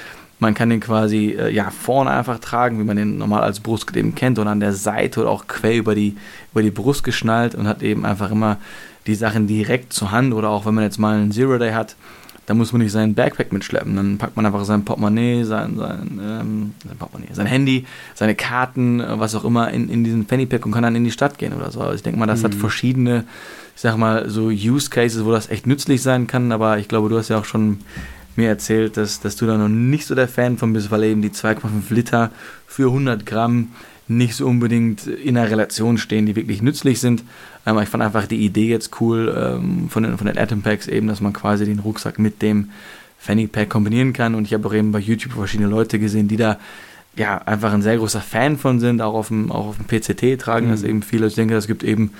Man 0.41 0.55
kann 0.55 0.69
den 0.69 0.79
quasi 0.81 1.37
äh, 1.39 1.53
ja, 1.53 1.69
vorne 1.69 2.09
einfach 2.09 2.39
tragen, 2.39 2.79
wie 2.79 2.83
man 2.83 2.97
den 2.97 3.17
normal 3.17 3.43
als 3.43 3.61
Brustgurt 3.61 3.95
eben 3.95 4.15
kennt, 4.15 4.39
und 4.39 4.47
an 4.47 4.59
der 4.59 4.73
Seite 4.73 5.21
oder 5.21 5.29
auch 5.29 5.47
quer 5.47 5.77
über 5.77 5.95
die, 5.95 6.17
über 6.51 6.63
die 6.63 6.71
Brust 6.71 7.03
geschnallt 7.03 7.55
und 7.55 7.67
hat 7.67 7.83
eben 7.83 8.05
einfach 8.05 8.31
immer 8.31 8.57
die 9.07 9.15
Sachen 9.15 9.45
direkt 9.45 9.93
zur 9.93 10.11
Hand 10.11 10.33
oder 10.33 10.49
auch 10.49 10.65
wenn 10.65 10.73
man 10.73 10.83
jetzt 10.83 10.97
mal 10.97 11.15
einen 11.15 11.31
Zero 11.31 11.57
Day 11.57 11.71
hat, 11.71 11.95
Da 12.47 12.55
muss 12.55 12.73
man 12.73 12.81
nicht 12.81 12.91
sein 12.91 13.13
Backpack 13.13 13.53
mitschleppen. 13.53 13.95
Dann 13.95 14.17
packt 14.17 14.35
man 14.35 14.45
einfach 14.45 14.65
sein 14.65 14.83
Portemonnaie, 14.83 15.43
sein, 15.43 15.77
sein, 15.77 16.19
ähm, 16.21 16.73
sein 16.85 16.97
Portemonnaie, 16.97 17.33
sein 17.33 17.45
Handy, 17.45 17.85
seine 18.15 18.35
Karten, 18.35 18.99
äh, 18.99 19.19
was 19.19 19.35
auch 19.35 19.45
immer 19.45 19.69
in, 19.71 19.89
in 19.89 20.03
diesen 20.03 20.25
Fanny 20.27 20.47
Pack 20.47 20.65
und 20.65 20.71
kann 20.71 20.83
dann 20.83 20.95
in 20.95 21.03
die 21.03 21.11
Stadt 21.11 21.37
gehen 21.37 21.53
oder 21.53 21.71
so. 21.71 21.81
Also 21.81 21.93
ich 21.93 22.03
denke 22.03 22.19
mal, 22.19 22.25
das 22.25 22.41
mhm. 22.41 22.45
hat 22.45 22.55
verschiedene, 22.55 23.25
ich 23.75 23.81
sag 23.81 23.95
mal, 23.95 24.29
so 24.29 24.47
Use 24.47 24.89
Cases, 24.89 25.23
wo 25.23 25.31
das 25.31 25.49
echt 25.49 25.67
nützlich 25.67 26.01
sein 26.01 26.25
kann. 26.27 26.51
Aber 26.51 26.79
ich 26.79 26.87
glaube, 26.87 27.09
du 27.09 27.17
hast 27.17 27.29
ja 27.29 27.37
auch 27.37 27.45
schon 27.45 27.79
mir 28.37 28.49
erzählt, 28.49 28.97
dass, 28.97 29.19
dass 29.19 29.35
du 29.35 29.45
da 29.45 29.57
noch 29.57 29.69
nicht 29.69 30.05
so 30.05 30.15
der 30.15 30.27
Fan 30.27 30.57
von 30.57 30.73
bist, 30.73 30.91
weil 30.91 31.03
eben 31.03 31.21
die 31.21 31.31
2,5 31.31 31.93
Liter 31.93 32.31
für 32.67 32.87
100 32.87 33.25
Gramm 33.25 33.69
nicht 34.07 34.35
so 34.35 34.45
unbedingt 34.45 35.07
in 35.07 35.37
einer 35.37 35.49
Relation 35.49 35.97
stehen, 35.97 36.25
die 36.25 36.35
wirklich 36.35 36.61
nützlich 36.61 36.99
sind. 36.99 37.23
Ähm, 37.65 37.79
ich 37.79 37.89
fand 37.89 38.03
einfach 38.03 38.27
die 38.27 38.43
Idee 38.43 38.67
jetzt 38.67 39.01
cool 39.01 39.33
ähm, 39.35 39.89
von, 39.89 40.03
den, 40.03 40.17
von 40.17 40.27
den 40.27 40.37
Atom 40.37 40.61
Packs 40.61 40.87
eben, 40.87 41.07
dass 41.07 41.21
man 41.21 41.33
quasi 41.33 41.65
den 41.65 41.79
Rucksack 41.79 42.19
mit 42.19 42.41
dem 42.41 42.71
Fanny 43.17 43.47
Pack 43.47 43.69
kombinieren 43.69 44.13
kann. 44.13 44.35
Und 44.35 44.45
ich 44.45 44.53
habe 44.53 44.67
auch 44.67 44.73
eben 44.73 44.91
bei 44.91 44.99
YouTube 44.99 45.33
verschiedene 45.33 45.69
Leute 45.69 45.99
gesehen, 45.99 46.27
die 46.27 46.37
da 46.37 46.57
ja 47.15 47.37
einfach 47.39 47.73
ein 47.73 47.81
sehr 47.81 47.97
großer 47.97 48.21
Fan 48.21 48.57
von 48.57 48.79
sind, 48.79 49.01
auch 49.01 49.13
auf 49.13 49.27
dem, 49.27 49.51
auch 49.51 49.67
auf 49.67 49.75
dem 49.77 49.85
PCT 49.85 50.41
tragen 50.41 50.67
mhm. 50.67 50.71
das 50.71 50.83
eben 50.83 51.03
viele. 51.03 51.27
Ich 51.27 51.35
denke, 51.35 51.55
es 51.55 51.67
gibt 51.67 51.83
eben 51.83 52.11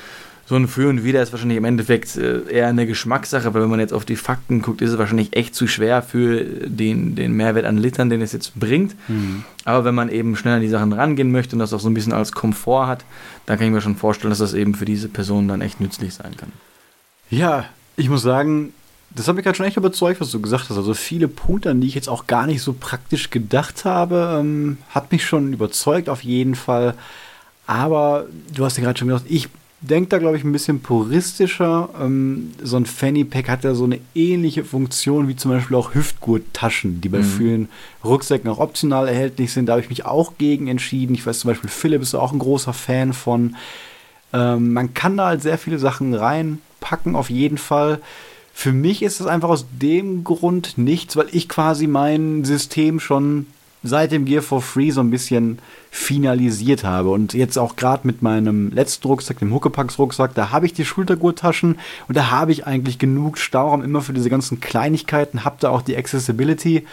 so 0.45 0.55
ein 0.55 0.67
Für 0.67 0.89
und 0.89 1.03
Wider 1.03 1.21
ist 1.21 1.31
wahrscheinlich 1.31 1.57
im 1.57 1.65
Endeffekt 1.65 2.17
äh, 2.17 2.41
eher 2.49 2.67
eine 2.67 2.85
Geschmackssache, 2.85 3.53
weil 3.53 3.61
wenn 3.61 3.69
man 3.69 3.79
jetzt 3.79 3.93
auf 3.93 4.05
die 4.05 4.15
Fakten 4.15 4.61
guckt, 4.61 4.81
ist 4.81 4.91
es 4.91 4.97
wahrscheinlich 4.97 5.35
echt 5.35 5.55
zu 5.55 5.67
schwer 5.67 6.01
für 6.01 6.43
den, 6.43 7.15
den 7.15 7.33
Mehrwert 7.33 7.65
an 7.65 7.77
Litern, 7.77 8.09
den 8.09 8.21
es 8.21 8.33
jetzt 8.33 8.59
bringt. 8.59 8.95
Mhm. 9.07 9.43
Aber 9.65 9.85
wenn 9.85 9.95
man 9.95 10.09
eben 10.09 10.35
schnell 10.35 10.55
an 10.55 10.61
die 10.61 10.67
Sachen 10.67 10.93
rangehen 10.93 11.31
möchte 11.31 11.55
und 11.55 11.59
das 11.59 11.73
auch 11.73 11.79
so 11.79 11.89
ein 11.89 11.93
bisschen 11.93 12.13
als 12.13 12.31
Komfort 12.31 12.87
hat, 12.87 13.05
dann 13.45 13.57
kann 13.57 13.67
ich 13.67 13.73
mir 13.73 13.81
schon 13.81 13.95
vorstellen, 13.95 14.31
dass 14.31 14.39
das 14.39 14.53
eben 14.53 14.75
für 14.75 14.85
diese 14.85 15.09
Person 15.09 15.47
dann 15.47 15.61
echt 15.61 15.79
nützlich 15.79 16.13
sein 16.13 16.35
kann. 16.35 16.51
Ja, 17.29 17.65
ich 17.95 18.09
muss 18.09 18.21
sagen, 18.21 18.73
das 19.13 19.27
hat 19.27 19.35
mich 19.35 19.43
gerade 19.43 19.55
schon 19.55 19.65
echt 19.65 19.77
überzeugt, 19.77 20.21
was 20.21 20.31
du 20.31 20.41
gesagt 20.41 20.69
hast. 20.69 20.77
Also 20.77 20.93
viele 20.93 21.27
Punkte, 21.27 21.69
an 21.69 21.81
die 21.81 21.87
ich 21.87 21.95
jetzt 21.95 22.09
auch 22.09 22.27
gar 22.27 22.47
nicht 22.47 22.61
so 22.61 22.73
praktisch 22.73 23.29
gedacht 23.29 23.85
habe, 23.85 24.37
ähm, 24.39 24.77
hat 24.89 25.11
mich 25.11 25.25
schon 25.25 25.53
überzeugt 25.53 26.09
auf 26.09 26.23
jeden 26.23 26.55
Fall. 26.55 26.95
Aber 27.67 28.25
du 28.53 28.65
hast 28.65 28.77
ja 28.77 28.83
gerade 28.83 28.97
schon 28.97 29.07
gesagt, 29.07 29.29
ich 29.29 29.49
denke 29.81 30.09
da, 30.09 30.19
glaube 30.19 30.37
ich, 30.37 30.43
ein 30.43 30.51
bisschen 30.51 30.79
puristischer. 30.79 31.89
Ähm, 31.99 32.51
so 32.61 32.77
ein 32.77 32.85
Fanny 32.85 33.23
Pack 33.23 33.49
hat 33.49 33.63
ja 33.63 33.73
so 33.73 33.83
eine 33.83 33.99
ähnliche 34.13 34.63
Funktion 34.63 35.27
wie 35.27 35.35
zum 35.35 35.51
Beispiel 35.51 35.75
auch 35.75 35.95
Hüftgurttaschen, 35.95 37.01
die 37.01 37.09
bei 37.09 37.19
mhm. 37.19 37.23
vielen 37.23 37.69
Rucksäcken 38.03 38.49
auch 38.49 38.59
optional 38.59 39.07
erhältlich 39.07 39.51
sind. 39.51 39.65
Da 39.65 39.73
habe 39.73 39.81
ich 39.81 39.89
mich 39.89 40.05
auch 40.05 40.33
gegen 40.37 40.67
entschieden. 40.67 41.15
Ich 41.15 41.25
weiß 41.25 41.39
zum 41.39 41.49
Beispiel, 41.49 41.69
Philipp 41.69 42.01
ist 42.01 42.15
auch 42.15 42.31
ein 42.31 42.39
großer 42.39 42.73
Fan 42.73 43.13
von. 43.13 43.55
Ähm, 44.33 44.73
man 44.73 44.93
kann 44.93 45.17
da 45.17 45.27
halt 45.27 45.41
sehr 45.41 45.57
viele 45.57 45.79
Sachen 45.79 46.13
reinpacken, 46.13 47.15
auf 47.15 47.29
jeden 47.29 47.57
Fall. 47.57 47.99
Für 48.53 48.73
mich 48.73 49.01
ist 49.01 49.19
es 49.19 49.27
einfach 49.27 49.49
aus 49.49 49.65
dem 49.71 50.23
Grund 50.23 50.77
nichts, 50.77 51.15
weil 51.15 51.27
ich 51.31 51.49
quasi 51.49 51.87
mein 51.87 52.45
System 52.45 52.99
schon 52.99 53.47
seit 53.83 54.11
dem 54.11 54.25
Gear 54.25 54.41
for 54.41 54.61
Free 54.61 54.91
so 54.91 55.01
ein 55.01 55.09
bisschen 55.09 55.59
finalisiert 55.89 56.83
habe. 56.83 57.09
Und 57.09 57.33
jetzt 57.33 57.57
auch 57.57 57.75
gerade 57.75 58.05
mit 58.05 58.21
meinem 58.21 58.71
letzten 58.71 59.07
Rucksack, 59.07 59.39
dem 59.39 59.53
Huckepax-Rucksack, 59.53 60.33
da 60.35 60.51
habe 60.51 60.65
ich 60.65 60.73
die 60.73 60.85
Schultergurttaschen 60.85 61.79
und 62.07 62.17
da 62.17 62.29
habe 62.29 62.51
ich 62.51 62.67
eigentlich 62.67 62.99
genug 62.99 63.37
Stauraum 63.37 63.83
immer 63.83 64.01
für 64.01 64.13
diese 64.13 64.29
ganzen 64.29 64.59
Kleinigkeiten, 64.59 65.43
habe 65.43 65.57
da 65.59 65.69
auch 65.69 65.81
die 65.81 65.97
Accessibility. 65.97 66.85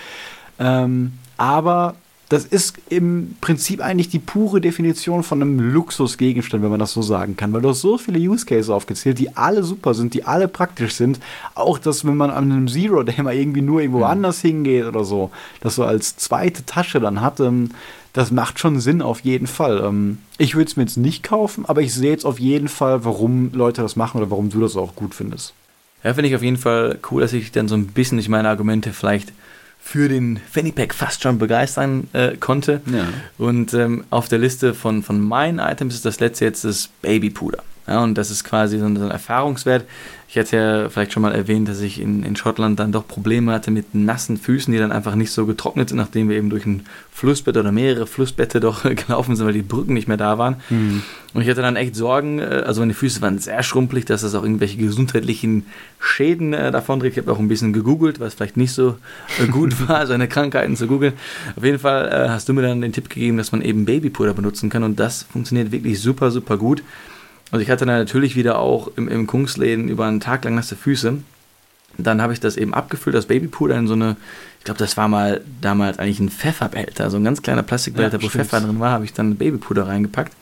Ähm, 0.59 1.12
aber 1.36 1.95
das 2.29 2.45
ist 2.45 2.76
im 2.91 3.37
Prinzip 3.41 3.81
eigentlich 3.81 4.11
die 4.11 4.18
pure 4.18 4.61
Definition 4.61 5.22
von 5.22 5.41
einem 5.41 5.61
Luxusgegenstand, 5.72 6.62
wenn 6.62 6.70
man 6.70 6.81
das 6.81 6.93
so 6.93 7.01
sagen 7.01 7.37
kann. 7.37 7.55
Weil 7.55 7.62
du 7.62 7.70
hast 7.70 7.81
so 7.81 7.97
viele 7.97 8.18
Use 8.18 8.45
Cases 8.45 8.68
aufgezählt, 8.68 9.18
die 9.18 9.35
alle 9.35 9.62
super 9.62 9.95
sind, 9.95 10.12
die 10.12 10.24
alle 10.24 10.47
praktisch 10.47 10.95
sind. 10.95 11.20
Auch 11.55 11.79
dass, 11.79 12.05
wenn 12.05 12.16
man 12.16 12.31
an 12.31 12.53
einem 12.53 12.68
Zero, 12.68 13.03
der 13.03 13.22
mal 13.22 13.35
irgendwie 13.35 13.62
nur 13.62 13.81
irgendwo 13.81 14.01
mhm. 14.01 14.05
anders 14.05 14.41
hingeht 14.43 14.85
oder 14.85 15.05
so, 15.05 15.31
das 15.61 15.76
so 15.76 15.85
als 15.85 16.16
zweite 16.16 16.66
Tasche 16.66 17.01
dann 17.01 17.22
hat, 17.22 17.41
ähm, 17.41 17.70
das 18.12 18.31
macht 18.31 18.59
schon 18.59 18.81
Sinn 18.81 19.01
auf 19.01 19.20
jeden 19.20 19.47
Fall. 19.47 19.83
Ähm, 19.83 20.18
ich 20.37 20.55
würde 20.55 20.68
es 20.68 20.76
mir 20.76 20.83
jetzt 20.83 20.99
nicht 20.99 21.22
kaufen, 21.22 21.64
aber 21.66 21.81
ich 21.81 21.95
sehe 21.95 22.11
jetzt 22.11 22.26
auf 22.26 22.39
jeden 22.39 22.68
Fall, 22.68 23.05
warum 23.07 23.53
Leute 23.55 23.81
das 23.81 23.97
machen 23.97 24.18
oder 24.18 24.31
warum 24.31 24.51
du 24.51 24.61
das 24.61 24.76
auch 24.76 24.95
gut 24.95 25.14
findest. 25.14 25.55
Ja, 26.05 26.12
finde 26.12 26.29
ich 26.29 26.37
auf 26.37 26.43
jeden 26.43 26.59
Fall 26.59 26.99
cool, 27.11 27.22
dass 27.22 27.33
ich 27.33 27.53
dann 27.53 27.68
so 27.68 27.74
ein 27.74 27.87
bisschen 27.87 28.18
durch 28.18 28.29
meine 28.29 28.49
Argumente 28.49 28.93
vielleicht 28.93 29.33
für 29.81 30.09
den 30.09 30.41
Fanny 30.51 30.72
Pack 30.72 30.95
fast 30.95 31.22
schon 31.22 31.39
begeistern 31.39 32.09
äh, 32.12 32.37
konnte. 32.37 32.81
Ja. 32.93 33.09
Und 33.39 33.72
ähm, 33.74 34.05
auf 34.11 34.29
der 34.29 34.39
Liste 34.39 34.74
von, 34.74 35.03
von 35.03 35.20
meinen 35.20 35.59
Items 35.59 35.95
ist 35.95 36.05
das 36.05 36.20
letzte 36.20 36.45
jetzt 36.45 36.64
das 36.64 36.89
Babypuder. 37.01 37.62
Ja, 37.89 38.03
und 38.03 38.16
das 38.16 38.30
ist 38.30 38.45
quasi 38.45 38.78
so 38.78 38.84
ein, 38.84 38.97
so 38.97 39.05
ein 39.05 39.11
Erfahrungswert. 39.11 39.84
Ich 40.30 40.36
hatte 40.36 40.57
ja 40.57 40.89
vielleicht 40.91 41.14
schon 41.14 41.22
mal 41.22 41.34
erwähnt, 41.34 41.68
dass 41.68 41.80
ich 41.80 41.99
in, 41.99 42.22
in 42.22 42.36
Schottland 42.36 42.78
dann 42.78 42.93
doch 42.93 43.09
Probleme 43.09 43.51
hatte 43.51 43.70
mit 43.70 43.95
nassen 43.95 44.36
Füßen, 44.36 44.70
die 44.70 44.78
dann 44.78 44.93
einfach 44.93 45.14
nicht 45.14 45.32
so 45.32 45.47
getrocknet 45.47 45.89
sind, 45.89 45.97
nachdem 45.97 46.28
wir 46.28 46.36
eben 46.36 46.51
durch 46.51 46.66
ein 46.66 46.84
Flussbett 47.11 47.57
oder 47.57 47.72
mehrere 47.72 48.07
Flussbette 48.07 48.61
doch 48.61 48.82
gelaufen 49.07 49.36
sind, 49.36 49.47
weil 49.47 49.55
die 49.55 49.62
Brücken 49.62 49.95
nicht 49.95 50.07
mehr 50.07 50.18
da 50.18 50.36
waren. 50.36 50.57
Mhm. 50.68 51.03
Und 51.32 51.41
ich 51.41 51.49
hatte 51.49 51.62
dann 51.62 51.76
echt 51.76 51.97
Sorgen, 51.97 52.41
äh, 52.41 52.62
also 52.66 52.82
meine 52.82 52.93
Füße 52.93 53.22
waren 53.22 53.39
sehr 53.39 53.62
schrumpelig, 53.62 54.05
dass 54.05 54.20
das 54.20 54.34
auch 54.34 54.43
irgendwelche 54.43 54.76
gesundheitlichen 54.76 55.64
Schäden 55.99 56.53
äh, 56.53 56.70
davon 56.70 57.01
trägt. 57.01 57.16
Ich 57.16 57.22
habe 57.22 57.32
auch 57.32 57.39
ein 57.39 57.49
bisschen 57.49 57.72
gegoogelt, 57.72 58.20
was 58.20 58.34
vielleicht 58.34 58.59
nicht 58.59 58.72
so 58.72 58.97
äh, 59.43 59.47
gut 59.47 59.89
war, 59.89 60.07
seine 60.07 60.28
Krankheiten 60.28 60.76
zu 60.76 60.86
googeln. 60.89 61.14
Auf 61.57 61.64
jeden 61.64 61.78
Fall 61.78 62.07
äh, 62.07 62.28
hast 62.28 62.51
du 62.51 62.53
mir 62.53 62.61
dann 62.61 62.82
den 62.82 62.93
Tipp 62.93 63.09
gegeben, 63.09 63.39
dass 63.39 63.51
man 63.51 63.62
eben 63.62 63.86
Babypuder 63.86 64.34
benutzen 64.34 64.68
kann 64.68 64.82
und 64.82 65.01
das 65.01 65.22
funktioniert 65.22 65.72
wirklich 65.72 65.99
super, 66.01 66.30
super 66.30 66.59
gut. 66.59 66.82
Also 67.51 67.62
ich 67.62 67.70
hatte 67.70 67.86
dann 67.86 67.99
natürlich 67.99 68.36
wieder 68.36 68.59
auch 68.59 68.90
im, 68.96 69.09
im 69.09 69.26
Kungsläden 69.26 69.88
über 69.88 70.07
einen 70.07 70.20
Tag 70.20 70.44
lang 70.44 70.55
nasse 70.55 70.76
Füße. 70.76 71.18
Dann 71.96 72.22
habe 72.22 72.32
ich 72.32 72.40
das 72.40 72.57
eben 72.57 72.74
abgefüllt, 72.74 73.16
das 73.16 73.26
Babypuder 73.26 73.76
in 73.76 73.88
so 73.88 73.94
eine, 73.94 74.16
ich 74.59 74.64
glaube, 74.64 74.78
das 74.78 74.96
war 74.96 75.09
mal 75.09 75.40
damals 75.61 75.99
eigentlich 75.99 76.20
ein 76.20 76.28
Pfefferbehälter, 76.28 77.11
so 77.11 77.16
ein 77.16 77.24
ganz 77.24 77.42
kleiner 77.42 77.62
Plastikbehälter, 77.62 78.18
ja, 78.18 78.22
wo 78.22 78.28
Pfeffer 78.28 78.61
drin 78.61 78.78
war, 78.78 78.92
habe 78.92 79.05
ich 79.05 79.12
dann 79.12 79.36
Babypuder 79.36 79.88
reingepackt. 79.88 80.32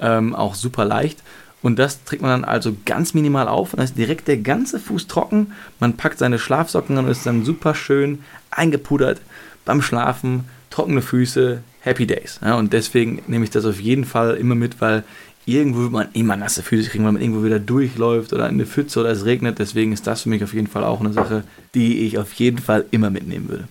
Ähm, 0.00 0.34
auch 0.34 0.54
super 0.54 0.84
leicht. 0.84 1.22
Und 1.62 1.78
das 1.78 2.04
trägt 2.04 2.20
man 2.20 2.30
dann 2.30 2.44
also 2.44 2.76
ganz 2.84 3.14
minimal 3.14 3.48
auf 3.48 3.72
und 3.72 3.78
dann 3.78 3.84
ist 3.84 3.96
direkt 3.96 4.28
der 4.28 4.36
ganze 4.36 4.78
Fuß 4.78 5.06
trocken. 5.06 5.52
Man 5.80 5.96
packt 5.96 6.18
seine 6.18 6.38
Schlafsocken 6.38 6.98
an 6.98 7.06
und 7.06 7.10
ist 7.10 7.24
dann 7.24 7.44
super 7.44 7.74
schön 7.74 8.22
eingepudert 8.50 9.22
beim 9.64 9.80
Schlafen, 9.80 10.44
trockene 10.68 11.00
Füße, 11.00 11.62
Happy 11.80 12.06
Days. 12.06 12.38
Ja, 12.44 12.56
und 12.56 12.72
deswegen 12.72 13.22
nehme 13.28 13.44
ich 13.44 13.50
das 13.50 13.64
auf 13.64 13.80
jeden 13.80 14.04
Fall 14.04 14.34
immer 14.36 14.54
mit, 14.54 14.80
weil 14.80 15.04
irgendwo 15.46 15.80
wird 15.80 15.92
man 15.92 16.08
immer 16.12 16.36
nasse 16.36 16.62
Füße 16.62 16.90
kriegen, 16.90 17.04
weil 17.04 17.12
man 17.12 17.22
irgendwo 17.22 17.44
wieder 17.44 17.58
durchläuft 17.58 18.32
oder 18.32 18.48
in 18.48 18.54
eine 18.54 18.66
Pfütze 18.66 19.00
oder 19.00 19.10
es 19.10 19.24
regnet. 19.24 19.58
Deswegen 19.58 19.92
ist 19.92 20.06
das 20.06 20.22
für 20.22 20.28
mich 20.28 20.42
auf 20.42 20.54
jeden 20.54 20.66
Fall 20.66 20.84
auch 20.84 21.00
eine 21.00 21.12
Sache, 21.12 21.44
die 21.74 22.00
ich 22.06 22.18
auf 22.18 22.32
jeden 22.34 22.58
Fall 22.58 22.84
immer 22.90 23.10
mitnehmen 23.10 23.48
würde. 23.48 23.68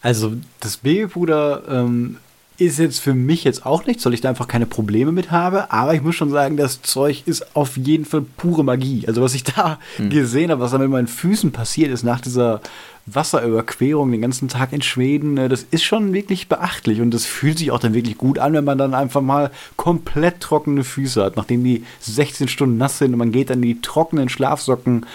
Also 0.00 0.34
das 0.60 0.76
Babypuder 0.76 1.62
ähm, 1.68 2.18
ist 2.58 2.78
jetzt 2.80 2.98
für 2.98 3.14
mich 3.14 3.44
jetzt 3.44 3.64
auch 3.64 3.86
nichts, 3.86 4.04
weil 4.04 4.14
ich 4.14 4.20
da 4.20 4.28
einfach 4.28 4.48
keine 4.48 4.66
Probleme 4.66 5.12
mit 5.12 5.30
habe. 5.30 5.70
Aber 5.70 5.94
ich 5.94 6.02
muss 6.02 6.16
schon 6.16 6.30
sagen, 6.30 6.56
das 6.56 6.82
Zeug 6.82 7.22
ist 7.24 7.56
auf 7.56 7.76
jeden 7.76 8.04
Fall 8.04 8.22
pure 8.36 8.64
Magie. 8.64 9.04
Also 9.06 9.22
was 9.22 9.34
ich 9.34 9.44
da 9.44 9.78
hm. 9.96 10.10
gesehen 10.10 10.50
habe, 10.50 10.60
was 10.60 10.72
da 10.72 10.78
mit 10.78 10.90
meinen 10.90 11.06
Füßen 11.06 11.52
passiert 11.52 11.92
ist 11.92 12.02
nach 12.02 12.20
dieser 12.20 12.60
Wasserüberquerung 13.06 14.10
den 14.10 14.20
ganzen 14.20 14.48
Tag 14.48 14.72
in 14.72 14.82
Schweden, 14.82 15.38
äh, 15.38 15.48
das 15.48 15.66
ist 15.70 15.84
schon 15.84 16.12
wirklich 16.12 16.48
beachtlich. 16.48 17.00
Und 17.00 17.12
das 17.12 17.26
fühlt 17.26 17.58
sich 17.58 17.70
auch 17.70 17.78
dann 17.78 17.94
wirklich 17.94 18.18
gut 18.18 18.40
an, 18.40 18.52
wenn 18.52 18.64
man 18.64 18.76
dann 18.76 18.92
einfach 18.92 19.22
mal 19.22 19.52
komplett 19.76 20.40
trockene 20.40 20.82
Füße 20.82 21.22
hat, 21.22 21.36
nachdem 21.36 21.62
die 21.62 21.84
16 22.00 22.48
Stunden 22.48 22.76
nass 22.76 22.98
sind 22.98 23.12
und 23.12 23.18
man 23.18 23.32
geht 23.32 23.50
dann 23.50 23.62
in 23.62 23.68
die 23.68 23.80
trockenen 23.80 24.28
Schlafsocken. 24.28 25.06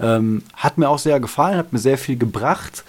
Ähm, 0.00 0.42
hat 0.54 0.78
mir 0.78 0.88
auch 0.88 0.98
sehr 0.98 1.20
gefallen, 1.20 1.56
hat 1.56 1.72
mir 1.72 1.78
sehr 1.78 1.98
viel 1.98 2.16
gebracht. 2.16 2.84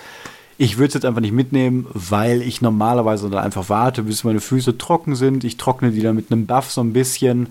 Ich 0.57 0.77
würde 0.77 0.87
es 0.87 0.93
jetzt 0.93 1.05
einfach 1.05 1.21
nicht 1.21 1.33
mitnehmen, 1.33 1.85
weil 1.93 2.41
ich 2.41 2.61
normalerweise 2.61 3.29
dann 3.29 3.43
einfach 3.43 3.69
warte, 3.69 4.03
bis 4.03 4.23
meine 4.23 4.39
Füße 4.39 4.77
trocken 4.77 5.15
sind. 5.15 5.43
Ich 5.43 5.57
trockne 5.57 5.91
die 5.91 6.01
dann 6.01 6.15
mit 6.15 6.31
einem 6.31 6.45
Buff 6.45 6.71
so 6.71 6.81
ein 6.81 6.93
bisschen. 6.93 7.49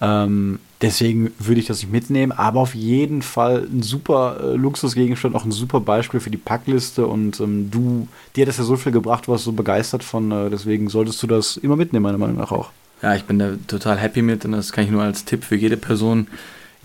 Ähm, 0.00 0.58
deswegen 0.80 1.30
würde 1.38 1.60
ich 1.60 1.66
das 1.66 1.82
nicht 1.82 1.92
mitnehmen, 1.92 2.32
aber 2.32 2.60
auf 2.60 2.74
jeden 2.74 3.22
Fall 3.22 3.68
ein 3.70 3.82
super 3.82 4.38
äh, 4.42 4.56
Luxusgegenstand, 4.56 5.36
auch 5.36 5.44
ein 5.44 5.52
super 5.52 5.80
Beispiel 5.80 6.20
für 6.20 6.30
die 6.30 6.38
Packliste. 6.38 7.06
Und 7.06 7.38
ähm, 7.38 7.70
du, 7.70 8.08
dir 8.34 8.42
hat 8.42 8.48
das 8.48 8.58
ja 8.58 8.64
so 8.64 8.76
viel 8.76 8.92
gebracht, 8.92 9.26
du 9.26 9.32
warst 9.32 9.44
so 9.44 9.52
begeistert 9.52 10.02
von, 10.02 10.32
äh, 10.32 10.50
deswegen 10.50 10.88
solltest 10.88 11.22
du 11.22 11.26
das 11.26 11.56
immer 11.56 11.76
mitnehmen, 11.76 12.02
meiner 12.02 12.18
Meinung 12.18 12.36
nach 12.36 12.50
auch. 12.50 12.70
Ja, 13.02 13.14
ich 13.14 13.24
bin 13.24 13.38
da 13.38 13.52
total 13.66 13.96
happy 13.98 14.22
mit 14.22 14.44
und 14.44 14.52
das 14.52 14.72
kann 14.72 14.84
ich 14.84 14.90
nur 14.90 15.02
als 15.02 15.24
Tipp 15.24 15.44
für 15.44 15.56
jede 15.56 15.76
Person 15.76 16.26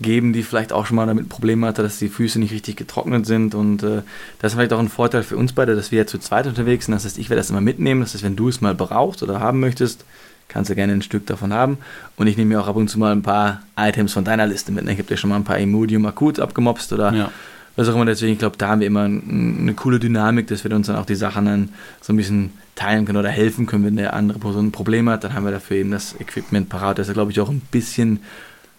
geben, 0.00 0.32
die 0.32 0.42
vielleicht 0.42 0.72
auch 0.72 0.86
schon 0.86 0.96
mal 0.96 1.06
damit 1.06 1.28
Probleme 1.28 1.66
hatte, 1.66 1.82
dass 1.82 1.98
die 1.98 2.08
Füße 2.08 2.38
nicht 2.38 2.52
richtig 2.52 2.76
getrocknet 2.76 3.26
sind. 3.26 3.54
Und 3.54 3.82
äh, 3.82 4.02
das 4.38 4.52
ist 4.52 4.56
vielleicht 4.56 4.72
auch 4.72 4.78
ein 4.78 4.88
Vorteil 4.88 5.22
für 5.22 5.36
uns 5.36 5.52
beide, 5.52 5.74
dass 5.74 5.90
wir 5.90 6.00
ja 6.00 6.06
zu 6.06 6.18
zweit 6.18 6.46
unterwegs 6.46 6.86
sind. 6.86 6.94
Das 6.94 7.04
heißt, 7.04 7.18
ich 7.18 7.30
werde 7.30 7.40
das 7.40 7.50
immer 7.50 7.62
mitnehmen. 7.62 8.02
Das 8.02 8.12
heißt, 8.12 8.22
wenn 8.22 8.36
du 8.36 8.48
es 8.48 8.60
mal 8.60 8.74
brauchst 8.74 9.22
oder 9.22 9.40
haben 9.40 9.60
möchtest, 9.60 10.04
kannst 10.48 10.70
du 10.70 10.74
gerne 10.74 10.92
ein 10.92 11.02
Stück 11.02 11.26
davon 11.26 11.52
haben. 11.52 11.78
Und 12.16 12.26
ich 12.26 12.36
nehme 12.36 12.54
mir 12.54 12.60
auch 12.60 12.68
ab 12.68 12.76
und 12.76 12.88
zu 12.88 12.98
mal 12.98 13.12
ein 13.12 13.22
paar 13.22 13.62
Items 13.76 14.12
von 14.12 14.24
deiner 14.24 14.46
Liste 14.46 14.70
mit. 14.70 14.86
Ich 14.86 14.98
habe 14.98 15.08
dir 15.08 15.16
schon 15.16 15.30
mal 15.30 15.36
ein 15.36 15.44
paar 15.44 15.58
Imodium 15.58 16.04
akut 16.04 16.40
abgemopst 16.40 16.92
oder 16.92 17.12
ja. 17.14 17.30
was 17.76 17.88
auch 17.88 17.94
immer. 17.94 18.04
Deswegen, 18.04 18.34
ich 18.34 18.38
glaube, 18.38 18.58
da 18.58 18.68
haben 18.68 18.80
wir 18.80 18.86
immer 18.86 19.04
eine 19.04 19.72
coole 19.74 19.98
Dynamik, 19.98 20.46
dass 20.48 20.62
wir 20.62 20.72
uns 20.72 20.88
dann 20.88 20.96
auch 20.96 21.06
die 21.06 21.14
Sachen 21.14 21.46
dann 21.46 21.68
so 22.02 22.12
ein 22.12 22.16
bisschen 22.16 22.52
teilen 22.74 23.06
können 23.06 23.18
oder 23.18 23.30
helfen 23.30 23.64
können, 23.64 23.86
wenn 23.86 23.96
der 23.96 24.12
andere 24.12 24.38
Person 24.38 24.66
ein 24.66 24.72
Problem 24.72 25.08
hat. 25.08 25.24
Dann 25.24 25.32
haben 25.32 25.44
wir 25.44 25.52
dafür 25.52 25.78
eben 25.78 25.90
das 25.90 26.14
Equipment 26.20 26.68
parat. 26.68 26.98
Das 26.98 27.08
ist, 27.08 27.14
glaube 27.14 27.32
ich, 27.32 27.40
auch 27.40 27.48
ein 27.48 27.62
bisschen 27.70 28.20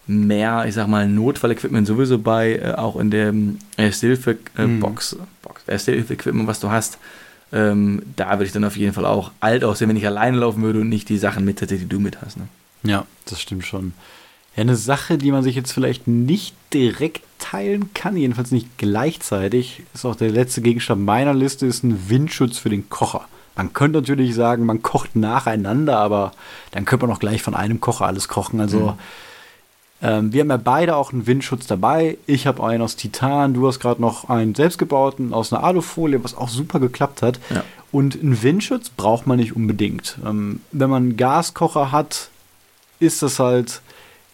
mehr, 0.08 0.66
ich 0.68 0.74
sag 0.74 0.88
mal, 0.88 1.08
Notfallequipment 1.08 1.86
sowieso 1.86 2.18
bei, 2.18 2.55
äh, 2.55 2.74
auch 2.74 2.95
in 2.97 3.12
der 3.12 3.34
Ersthilfe-Box. 3.78 4.51
Äh, 4.58 4.68
mhm. 4.68 4.80
Box. 4.80 5.18
beste 5.66 5.91
Hilfe-Equipment, 5.91 6.47
was 6.47 6.60
du 6.60 6.72
hast. 6.72 6.97
Ähm, 7.53 8.01
da 8.16 8.32
würde 8.32 8.45
ich 8.45 8.51
dann 8.51 8.66
auf 8.66 8.76
jeden 8.76 8.93
Fall 8.93 9.05
auch 9.05 9.32
alt 9.39 9.64
aussehen, 9.64 9.89
wenn 9.89 9.95
ich 9.95 10.05
alleine 10.05 10.38
laufen 10.38 10.62
würde 10.64 10.82
und 10.82 10.89
nicht 10.89 11.08
die 11.10 11.18
Sachen 11.18 11.45
mit 11.45 11.62
hätte, 11.62 11.78
die 11.78 11.88
du 11.88 11.99
mit 11.99 12.22
hast. 12.22 12.38
Ne? 12.38 12.47
Ja, 12.84 13.05
das 13.26 13.41
stimmt 13.41 13.66
schon. 13.66 13.93
Ja, 14.55 14.62
eine 14.62 14.76
Sache, 14.76 15.18
die 15.18 15.32
man 15.32 15.43
sich 15.43 15.55
jetzt 15.55 15.72
vielleicht 15.72 16.08
nicht 16.08 16.55
direkt 16.74 17.22
teilen 17.39 17.93
kann, 17.93 18.18
jedenfalls 18.18 18.51
nicht 18.51 18.78
gleichzeitig, 18.78 19.84
ist 19.93 20.05
auch 20.05 20.16
der 20.16 20.32
letzte 20.32 20.62
Gegenstand 20.62 21.05
meiner 21.05 21.34
Liste, 21.34 21.66
ist 21.66 21.84
ein 21.84 22.10
Windschutz 22.10 22.58
für 22.58 22.70
den 22.70 22.89
Kocher. 22.89 23.26
Man 23.55 23.74
könnte 23.74 23.99
natürlich 23.99 24.36
sagen, 24.36 24.66
man 24.66 24.82
kocht 24.82 25.16
nacheinander, 25.16 25.97
aber 25.97 26.32
dann 26.72 26.86
könnte 26.86 27.08
man 27.08 27.16
auch 27.16 27.20
gleich 27.20 27.41
von 27.41 27.55
einem 27.55 27.80
Kocher 27.80 28.05
alles 28.05 28.28
kochen. 28.28 28.60
Also 28.60 28.80
mhm. 28.80 28.93
Ähm, 30.02 30.32
wir 30.32 30.41
haben 30.41 30.50
ja 30.50 30.58
beide 30.58 30.95
auch 30.95 31.12
einen 31.12 31.26
Windschutz 31.26 31.66
dabei. 31.68 32.18
Ich 32.28 32.45
habe 32.45 32.64
einen 32.64 32.82
aus 32.82 32.95
Titan, 32.95 33.54
du 33.54 33.68
hast 33.68 33.80
gerade 33.80 34.02
noch 34.02 34.30
einen 34.30 34.54
selbstgebauten 34.54 35.34
aus 35.34 35.52
einer 35.52 35.64
Alufolie, 35.64 36.24
was 36.24 36.36
auch 36.36 36.50
super 36.50 36.80
geklappt 36.80 37.22
hat. 37.22 37.39
Ja. 37.50 37.64
Und 37.91 38.22
einen 38.22 38.41
Windschutz 38.43 38.89
braucht 38.89 39.28
man 39.28 39.38
nicht 39.38 39.56
unbedingt. 39.56 40.18
Ähm, 40.26 40.62
wenn 40.72 40.89
man 40.89 41.04
einen 41.04 41.18
Gaskocher 41.18 41.91
hat, 41.91 42.30
ist 43.00 43.22
das 43.22 43.39
halt 43.39 43.82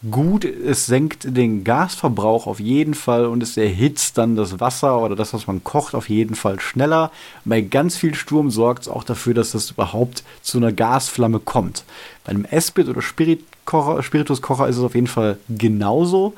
gut. 0.10 0.46
Es 0.46 0.86
senkt 0.86 1.36
den 1.36 1.64
Gasverbrauch 1.64 2.48
auf 2.48 2.60
jeden 2.60 2.94
Fall 2.94 3.26
und 3.26 3.44
es 3.44 3.58
erhitzt 3.58 4.18
dann 4.18 4.36
das 4.36 4.60
Wasser 4.60 5.02
oder 5.02 5.16
das, 5.16 5.34
was 5.34 5.48
man 5.48 5.64
kocht, 5.64 5.96
auf 5.96 6.10
jeden 6.10 6.36
Fall 6.36 6.60
schneller. 6.60 7.12
Bei 7.46 7.62
ganz 7.62 7.96
viel 7.96 8.16
Sturm 8.16 8.52
sorgt 8.52 8.84
es 8.84 8.90
auch 8.90 9.04
dafür, 9.04 9.34
dass 9.34 9.52
das 9.52 9.72
überhaupt 9.72 10.24
zu 10.42 10.58
einer 10.58 10.72
Gasflamme 10.72 11.40
kommt. 11.40 11.84
Bei 12.24 12.32
einem 12.32 12.46
Esprit 12.46 12.88
oder 12.88 13.02
Spirituskocher 13.02 14.68
ist 14.68 14.78
es 14.78 14.84
auf 14.84 14.96
jeden 14.96 15.08
Fall 15.08 15.38
genauso. 15.50 16.34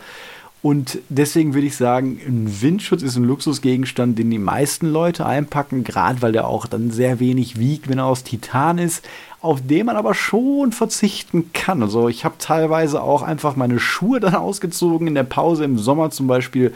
Und 0.62 0.98
deswegen 1.10 1.54
würde 1.54 1.68
ich 1.68 1.76
sagen, 1.76 2.20
ein 2.26 2.62
Windschutz 2.62 3.04
ist 3.04 3.18
ein 3.18 3.24
Luxusgegenstand, 3.24 4.18
den 4.18 4.32
die 4.32 4.40
meisten 4.40 4.88
Leute 4.88 5.24
einpacken, 5.24 5.84
gerade 5.84 6.24
weil 6.24 6.32
der 6.32 6.48
auch 6.48 6.66
dann 6.66 6.90
sehr 6.90 7.20
wenig 7.20 7.60
wiegt, 7.60 7.88
wenn 7.88 8.00
er 8.00 8.06
aus 8.06 8.24
Titan 8.24 8.80
ist, 8.80 9.06
auf 9.46 9.66
den 9.66 9.86
man 9.86 9.96
aber 9.96 10.14
schon 10.14 10.72
verzichten 10.72 11.52
kann. 11.54 11.82
Also 11.84 12.10
ich 12.10 12.26
habe 12.26 12.36
teilweise 12.40 13.02
auch 13.02 13.22
einfach 13.22 13.56
meine 13.56 13.80
Schuhe 13.80 14.20
dann 14.22 14.36
ausgezogen 14.36 15.08
in 15.08 15.16
der 15.16 15.24
Pause 15.24 15.64
im 15.64 15.78
Sommer 15.78 16.10
zum 16.10 16.28
Beispiel 16.28 16.74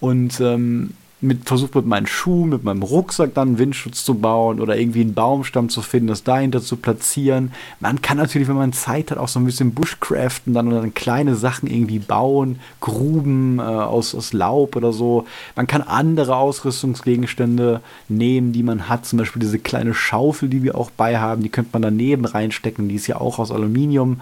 und 0.00 0.40
ähm, 0.40 0.94
mit, 1.24 1.46
versucht 1.48 1.74
mit 1.74 1.86
meinen 1.86 2.06
Schuhen, 2.06 2.50
mit 2.50 2.64
meinem 2.64 2.82
Rucksack 2.82 3.34
dann 3.34 3.48
einen 3.48 3.58
Windschutz 3.58 4.04
zu 4.04 4.14
bauen 4.14 4.60
oder 4.60 4.76
irgendwie 4.76 5.00
einen 5.00 5.14
Baumstamm 5.14 5.68
zu 5.68 5.82
finden, 5.82 6.08
das 6.08 6.22
dahinter 6.22 6.60
zu 6.60 6.76
platzieren. 6.76 7.52
Man 7.80 8.02
kann 8.02 8.18
natürlich, 8.18 8.46
wenn 8.48 8.56
man 8.56 8.72
Zeit 8.72 9.10
hat, 9.10 9.18
auch 9.18 9.28
so 9.28 9.40
ein 9.40 9.46
bisschen 9.46 9.74
Bushcraften 9.74 10.54
dann 10.54 10.68
oder 10.68 10.82
dann 10.82 10.94
kleine 10.94 11.34
Sachen 11.34 11.68
irgendwie 11.68 11.98
bauen, 11.98 12.60
Gruben 12.80 13.58
äh, 13.58 13.62
aus, 13.62 14.14
aus 14.14 14.32
Laub 14.32 14.76
oder 14.76 14.92
so. 14.92 15.26
Man 15.56 15.66
kann 15.66 15.82
andere 15.82 16.36
Ausrüstungsgegenstände 16.36 17.80
nehmen, 18.08 18.52
die 18.52 18.62
man 18.62 18.88
hat, 18.88 19.06
zum 19.06 19.18
Beispiel 19.18 19.40
diese 19.40 19.58
kleine 19.58 19.94
Schaufel, 19.94 20.48
die 20.48 20.62
wir 20.62 20.76
auch 20.76 20.90
bei 20.90 21.18
haben, 21.18 21.42
die 21.42 21.48
könnte 21.48 21.70
man 21.72 21.82
daneben 21.82 22.24
reinstecken, 22.24 22.88
die 22.88 22.96
ist 22.96 23.06
ja 23.06 23.20
auch 23.20 23.38
aus 23.38 23.50
Aluminium. 23.50 24.20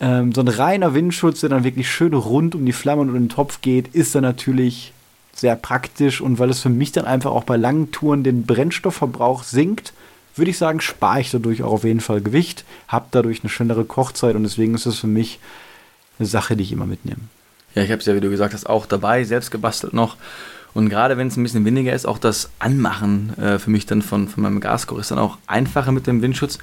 Ähm, 0.00 0.32
so 0.32 0.40
ein 0.42 0.48
reiner 0.48 0.94
Windschutz, 0.94 1.40
der 1.40 1.48
dann 1.48 1.64
wirklich 1.64 1.90
schön 1.90 2.12
rund 2.12 2.54
um 2.54 2.66
die 2.66 2.72
Flamme 2.72 3.02
und 3.02 3.14
den 3.14 3.28
Topf 3.28 3.60
geht, 3.62 3.88
ist 3.94 4.14
dann 4.14 4.22
natürlich 4.22 4.92
sehr 5.34 5.56
praktisch 5.56 6.20
und 6.20 6.38
weil 6.38 6.50
es 6.50 6.60
für 6.60 6.68
mich 6.68 6.92
dann 6.92 7.04
einfach 7.04 7.30
auch 7.30 7.44
bei 7.44 7.56
langen 7.56 7.90
Touren 7.90 8.22
den 8.22 8.44
Brennstoffverbrauch 8.44 9.44
sinkt, 9.44 9.92
würde 10.36 10.50
ich 10.50 10.58
sagen, 10.58 10.80
spare 10.80 11.20
ich 11.20 11.30
dadurch 11.30 11.62
auch 11.62 11.72
auf 11.72 11.84
jeden 11.84 12.00
Fall 12.00 12.20
Gewicht, 12.20 12.64
habe 12.88 13.06
dadurch 13.10 13.42
eine 13.42 13.50
schnellere 13.50 13.84
Kochzeit 13.84 14.34
und 14.34 14.44
deswegen 14.44 14.74
ist 14.74 14.86
es 14.86 14.98
für 14.98 15.06
mich 15.06 15.40
eine 16.18 16.26
Sache, 16.26 16.56
die 16.56 16.62
ich 16.62 16.72
immer 16.72 16.86
mitnehme. 16.86 17.20
Ja, 17.74 17.82
ich 17.82 17.90
habe 17.90 18.00
es 18.00 18.06
ja, 18.06 18.14
wie 18.14 18.20
du 18.20 18.30
gesagt 18.30 18.54
hast, 18.54 18.68
auch 18.68 18.86
dabei, 18.86 19.24
selbst 19.24 19.50
gebastelt 19.50 19.94
noch. 19.94 20.16
Und 20.74 20.88
gerade 20.88 21.18
wenn 21.18 21.26
es 21.26 21.36
ein 21.36 21.42
bisschen 21.42 21.64
windiger 21.64 21.92
ist, 21.92 22.06
auch 22.06 22.18
das 22.18 22.50
Anmachen 22.58 23.36
äh, 23.38 23.58
für 23.58 23.70
mich 23.70 23.86
dann 23.86 24.00
von, 24.00 24.28
von 24.28 24.42
meinem 24.42 24.60
Gaskocher 24.60 25.00
ist 25.00 25.10
dann 25.10 25.18
auch 25.18 25.38
einfacher 25.46 25.92
mit 25.92 26.06
dem 26.06 26.22
Windschutz. 26.22 26.58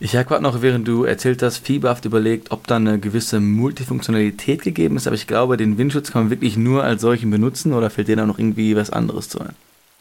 Ich 0.00 0.14
habe 0.14 0.26
gerade 0.26 0.42
noch, 0.42 0.62
während 0.62 0.86
du 0.86 1.04
erzählt 1.04 1.42
hast, 1.42 1.58
fieberhaft 1.58 2.04
überlegt, 2.04 2.52
ob 2.52 2.68
da 2.68 2.76
eine 2.76 3.00
gewisse 3.00 3.40
Multifunktionalität 3.40 4.62
gegeben 4.62 4.96
ist, 4.96 5.08
aber 5.08 5.16
ich 5.16 5.26
glaube, 5.26 5.56
den 5.56 5.76
Windschutz 5.76 6.12
kann 6.12 6.22
man 6.22 6.30
wirklich 6.30 6.56
nur 6.56 6.84
als 6.84 7.00
solchen 7.02 7.30
benutzen 7.30 7.72
oder 7.72 7.90
fällt 7.90 8.06
dir 8.06 8.14
da 8.14 8.24
noch 8.24 8.38
irgendwie 8.38 8.76
was 8.76 8.90
anderes 8.90 9.28
zu 9.28 9.40
ein? 9.40 9.56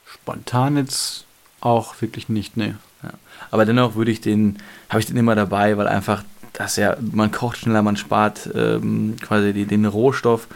Spontan 0.06 0.78
jetzt 0.78 1.26
auch 1.62 2.00
wirklich 2.00 2.30
nicht, 2.30 2.58
ne. 2.58 2.78
Ja. 3.02 3.10
Aber 3.50 3.66
dennoch 3.66 3.95
würde 3.95 4.12
ich 4.12 4.22
den, 4.22 4.58
habe 4.89 5.00
ich 5.00 5.08
den 5.08 5.18
immer 5.18 5.34
dabei, 5.34 5.78
weil 5.78 5.88
einfach 5.88 6.24
das 6.54 6.76
ja, 6.76 6.95
man 7.00 7.32
kocht 7.32 7.58
schneller, 7.58 7.82
man 7.82 7.98
spart 7.98 8.50
ähm, 8.54 9.16
quasi 9.22 9.54
die, 9.54 9.66
den 9.66 9.86
Rohstoff 9.86 10.48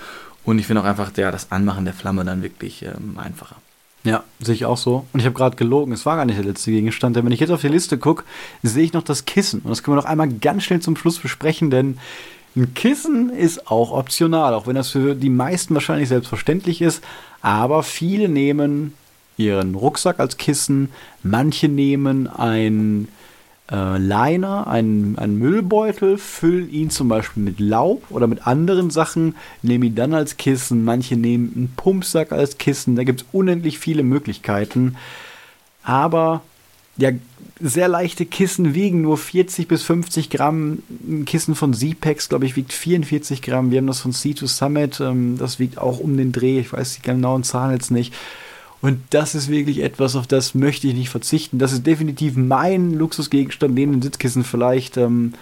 und 0.43 0.59
ich 0.59 0.67
finde 0.67 0.81
auch 0.81 0.85
einfach 0.85 1.11
ja, 1.17 1.31
das 1.31 1.51
Anmachen 1.51 1.85
der 1.85 1.93
Flamme 1.93 2.25
dann 2.25 2.43
wirklich 2.43 2.83
ähm, 2.83 3.17
einfacher. 3.17 3.55
Ja, 4.03 4.23
sehe 4.39 4.55
ich 4.55 4.65
auch 4.65 4.77
so. 4.77 5.05
Und 5.13 5.19
ich 5.19 5.25
habe 5.25 5.35
gerade 5.35 5.55
gelogen, 5.55 5.93
es 5.93 6.05
war 6.05 6.15
gar 6.15 6.25
nicht 6.25 6.37
der 6.37 6.45
letzte 6.45 6.71
Gegenstand, 6.71 7.15
denn 7.15 7.25
wenn 7.25 7.31
ich 7.31 7.39
jetzt 7.39 7.51
auf 7.51 7.61
die 7.61 7.67
Liste 7.67 7.97
gucke, 7.97 8.23
sehe 8.63 8.83
ich 8.83 8.93
noch 8.93 9.03
das 9.03 9.25
Kissen. 9.25 9.61
Und 9.61 9.69
das 9.69 9.83
können 9.83 9.95
wir 9.95 10.01
noch 10.01 10.09
einmal 10.09 10.29
ganz 10.29 10.63
schnell 10.63 10.79
zum 10.79 10.95
Schluss 10.95 11.19
besprechen, 11.19 11.69
denn 11.69 11.99
ein 12.55 12.73
Kissen 12.73 13.29
ist 13.29 13.69
auch 13.69 13.91
optional, 13.91 14.53
auch 14.53 14.67
wenn 14.67 14.75
das 14.75 14.89
für 14.89 15.15
die 15.15 15.29
meisten 15.29 15.73
wahrscheinlich 15.73 16.09
selbstverständlich 16.09 16.81
ist. 16.81 17.03
Aber 17.41 17.83
viele 17.83 18.27
nehmen 18.27 18.93
ihren 19.37 19.75
Rucksack 19.75 20.19
als 20.19 20.37
Kissen, 20.37 20.89
manche 21.23 21.67
nehmen 21.67 22.27
ein 22.27 23.07
äh, 23.69 23.97
Liner, 23.97 24.67
einen, 24.67 25.17
einen 25.17 25.37
Müllbeutel, 25.37 26.17
füll 26.17 26.73
ihn 26.73 26.89
zum 26.89 27.07
Beispiel 27.07 27.43
mit 27.43 27.59
Laub 27.59 28.03
oder 28.09 28.27
mit 28.27 28.47
anderen 28.47 28.89
Sachen, 28.89 29.35
nehme 29.61 29.85
ihn 29.85 29.95
dann 29.95 30.13
als 30.13 30.37
Kissen. 30.37 30.83
Manche 30.83 31.15
nehmen 31.15 31.51
einen 31.55 31.73
Pumpsack 31.75 32.31
als 32.31 32.57
Kissen. 32.57 32.95
Da 32.95 33.03
gibt 33.03 33.21
es 33.21 33.27
unendlich 33.31 33.79
viele 33.79 34.03
Möglichkeiten. 34.03 34.97
Aber 35.83 36.41
ja, 36.97 37.11
sehr 37.59 37.87
leichte 37.87 38.25
Kissen 38.25 38.73
wiegen 38.73 39.01
nur 39.01 39.17
40 39.17 39.67
bis 39.67 39.83
50 39.83 40.29
Gramm. 40.29 40.79
Ein 41.07 41.25
Kissen 41.25 41.55
von 41.55 41.73
Z-Packs, 41.73 42.29
glaube 42.29 42.45
ich, 42.45 42.55
wiegt 42.55 42.73
44 42.73 43.41
Gramm. 43.41 43.71
Wir 43.71 43.77
haben 43.77 43.87
das 43.87 44.01
von 44.01 44.11
C2 44.11 44.47
Summit, 44.47 44.99
ähm, 44.99 45.37
das 45.37 45.59
wiegt 45.59 45.77
auch 45.77 45.99
um 45.99 46.17
den 46.17 46.31
Dreh. 46.31 46.59
Ich 46.59 46.73
weiß 46.73 46.95
die 46.95 47.01
genauen 47.01 47.43
Zahlen 47.43 47.73
jetzt 47.73 47.91
nicht. 47.91 48.13
Und 48.81 48.99
das 49.11 49.35
ist 49.35 49.49
wirklich 49.49 49.81
etwas, 49.81 50.15
auf 50.15 50.25
das 50.25 50.55
möchte 50.55 50.87
ich 50.87 50.95
nicht 50.95 51.09
verzichten. 51.09 51.59
Das 51.59 51.71
ist 51.71 51.85
definitiv 51.85 52.35
mein 52.35 52.93
Luxusgegenstand, 52.93 53.73
neben 53.73 53.91
dem 53.91 54.01
Sitzkissen 54.01 54.43
vielleicht, 54.43 54.97
ähm, 54.97 55.33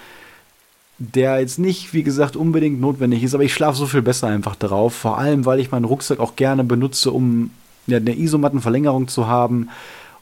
der 0.98 1.40
jetzt 1.40 1.60
nicht, 1.60 1.94
wie 1.94 2.04
gesagt, 2.04 2.36
unbedingt 2.36 2.82
notwendig 2.82 3.24
ist, 3.24 3.34
aber 3.34 3.44
ich 3.44 3.54
schlafe 3.54 3.78
so 3.78 3.86
viel 3.86 4.02
besser 4.02 4.28
einfach 4.28 4.56
darauf. 4.58 4.94
Vor 4.94 5.18
allem, 5.18 5.46
weil 5.46 5.62
ich 5.62 5.72
meinen 5.72 5.86
Rucksack 5.86 6.20
auch 6.20 6.36
gerne 6.36 6.66
benutze, 6.66 7.12
um 7.12 7.52
ja, 7.88 7.98
eine 7.98 8.18
Isomattenverlängerung 8.18 9.08
zu 9.08 9.28
haben. 9.28 9.70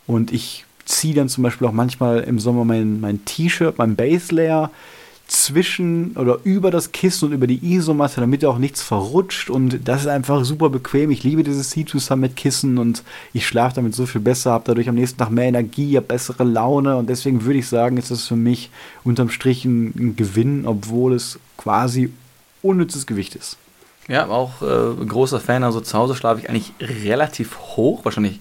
Und 0.05 0.32
ich 0.32 0.65
ziehe 0.86 1.15
dann 1.15 1.30
zum 1.30 1.43
Beispiel 1.43 1.68
auch 1.68 1.74
manchmal 1.74 2.20
im 2.20 2.39
Sommer 2.39 2.65
mein, 2.65 3.01
mein 3.01 3.26
T-Shirt, 3.26 3.80
mein 3.80 3.95
Base 3.95 4.34
Layer 4.34 4.70
zwischen 5.28 6.15
oder 6.15 6.39
über 6.43 6.71
das 6.71 6.93
Kissen 6.93 7.25
und 7.25 7.34
über 7.34 7.47
die 7.47 7.59
Isomatte, 7.73 8.21
damit 8.21 8.45
auch 8.45 8.57
nichts 8.57 8.82
verrutscht. 8.82 9.49
Und 9.49 9.88
das 9.88 10.01
ist 10.01 10.07
einfach 10.07 10.45
super 10.45 10.69
bequem. 10.69 11.11
Ich 11.11 11.23
liebe 11.23 11.43
dieses 11.43 11.73
C2 11.73 11.99
Summit 11.99 12.36
Kissen 12.38 12.78
und 12.78 13.03
ich 13.34 13.45
schlafe 13.45 13.75
damit 13.75 13.93
so 13.93 14.05
viel 14.05 14.21
besser, 14.21 14.51
habe 14.51 14.63
dadurch 14.67 14.88
am 14.88 14.95
nächsten 14.95 15.17
Tag 15.17 15.30
mehr 15.30 15.45
Energie, 15.45 15.97
habe 15.97 16.07
bessere 16.07 16.45
Laune. 16.45 16.95
Und 16.95 17.09
deswegen 17.09 17.43
würde 17.43 17.59
ich 17.59 17.67
sagen, 17.67 17.97
ist 17.97 18.09
das 18.09 18.25
für 18.25 18.38
mich 18.38 18.69
unterm 19.03 19.30
Strich 19.30 19.65
ein, 19.65 19.93
ein 19.97 20.15
Gewinn, 20.15 20.65
obwohl 20.65 21.13
es 21.13 21.39
quasi 21.57 22.11
unnützes 22.61 23.05
Gewicht 23.05 23.36
ist. 23.36 23.57
Ja, 24.07 24.28
auch 24.28 24.61
äh, 24.61 25.05
großer 25.05 25.41
Fan. 25.41 25.63
Also 25.63 25.82
zu 25.82 25.97
Hause 25.97 26.15
schlafe 26.15 26.39
ich 26.39 26.49
eigentlich 26.49 26.71
relativ 26.80 27.57
hoch, 27.75 28.05
wahrscheinlich 28.05 28.39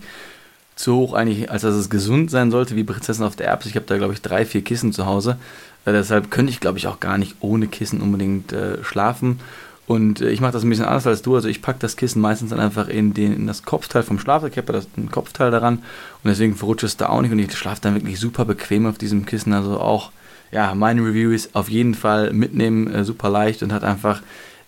zu 0.76 0.94
hoch 0.94 1.14
eigentlich, 1.14 1.50
als 1.50 1.62
dass 1.62 1.74
es 1.74 1.90
gesund 1.90 2.30
sein 2.30 2.50
sollte, 2.50 2.76
wie 2.76 2.84
Prinzessin 2.84 3.24
auf 3.24 3.34
der 3.34 3.48
Erbse. 3.48 3.68
Ich 3.68 3.76
habe 3.76 3.86
da, 3.86 3.96
glaube 3.96 4.12
ich, 4.12 4.22
drei, 4.22 4.44
vier 4.44 4.62
Kissen 4.62 4.92
zu 4.92 5.06
Hause. 5.06 5.38
Äh, 5.86 5.92
deshalb 5.92 6.30
könnte 6.30 6.50
ich, 6.50 6.60
glaube 6.60 6.76
ich, 6.76 6.86
auch 6.86 7.00
gar 7.00 7.16
nicht 7.16 7.36
ohne 7.40 7.68
Kissen 7.68 8.02
unbedingt 8.02 8.52
äh, 8.52 8.84
schlafen. 8.84 9.40
Und 9.86 10.20
äh, 10.20 10.30
ich 10.30 10.40
mache 10.40 10.52
das 10.52 10.64
ein 10.64 10.68
bisschen 10.68 10.84
anders 10.84 11.06
als 11.06 11.22
du. 11.22 11.34
Also 11.34 11.48
ich 11.48 11.62
packe 11.62 11.78
das 11.78 11.96
Kissen 11.96 12.20
meistens 12.20 12.50
dann 12.50 12.60
einfach 12.60 12.88
in, 12.88 13.14
den, 13.14 13.34
in 13.34 13.46
das 13.46 13.62
Kopfteil 13.62 14.02
vom 14.02 14.18
Schlafsack. 14.18 14.52
Ich 14.52 14.58
habe 14.58 14.72
das 14.72 14.88
ein 14.98 15.10
Kopfteil 15.10 15.50
daran 15.50 15.78
und 15.78 16.28
deswegen 16.28 16.56
verrutscht 16.56 16.84
es 16.84 16.96
da 16.96 17.08
auch 17.08 17.22
nicht. 17.22 17.32
Und 17.32 17.38
ich 17.38 17.56
schlafe 17.56 17.80
dann 17.80 17.94
wirklich 17.94 18.20
super 18.20 18.44
bequem 18.44 18.86
auf 18.86 18.98
diesem 18.98 19.24
Kissen. 19.24 19.52
Also 19.52 19.80
auch, 19.80 20.10
ja, 20.50 20.74
meine 20.74 21.02
Review 21.02 21.30
ist 21.30 21.54
auf 21.54 21.70
jeden 21.70 21.94
Fall 21.94 22.32
mitnehmen, 22.32 22.92
äh, 22.92 23.04
super 23.04 23.30
leicht 23.30 23.62
und 23.62 23.72
hat 23.72 23.84
einfach 23.84 24.22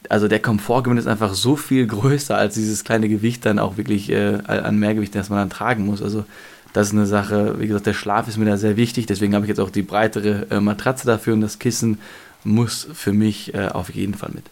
also 0.09 0.29
der 0.29 0.41
Komfortgewinn 0.41 0.99
ist 0.99 1.09
einfach 1.09 1.35
so 1.35 1.57
viel 1.57 1.87
größer 1.89 2.37
als 2.37 2.55
dieses 2.55 2.85
kleine 2.85 3.09
Gewicht 3.09 3.45
dann 3.45 3.59
auch 3.59 3.77
wirklich 3.77 4.11
äh, 4.11 4.39
an 4.47 4.79
Mehrgewicht, 4.79 5.15
das 5.15 5.29
man 5.29 5.39
dann 5.39 5.51
tragen 5.51 5.85
muss. 5.85 6.03
Also 6.03 6.25
das 6.73 6.89
ist 6.89 6.93
eine 6.93 7.07
Sache, 7.07 7.59
wie 7.59 7.67
gesagt, 7.67 7.87
der 7.87 7.95
Schlaf 7.95 8.29
ist 8.29 8.37
mir 8.37 8.45
da 8.45 8.57
sehr 8.57 8.77
wichtig, 8.77 9.07
deswegen 9.07 9.35
habe 9.35 9.45
ich 9.45 9.49
jetzt 9.49 9.61
auch 9.61 9.71
die 9.71 9.83
breitere 9.83 10.47
äh, 10.51 10.61
Matratze 10.61 11.07
dafür 11.07 11.35
und 11.35 11.41
das 11.41 11.59
Kissen 11.59 11.99
muss 12.45 12.87
für 12.93 13.13
mich 13.13 13.55
äh, 13.55 13.69
auf 13.69 13.95
jeden 13.95 14.15
Fall 14.15 14.31
mit. 14.35 14.45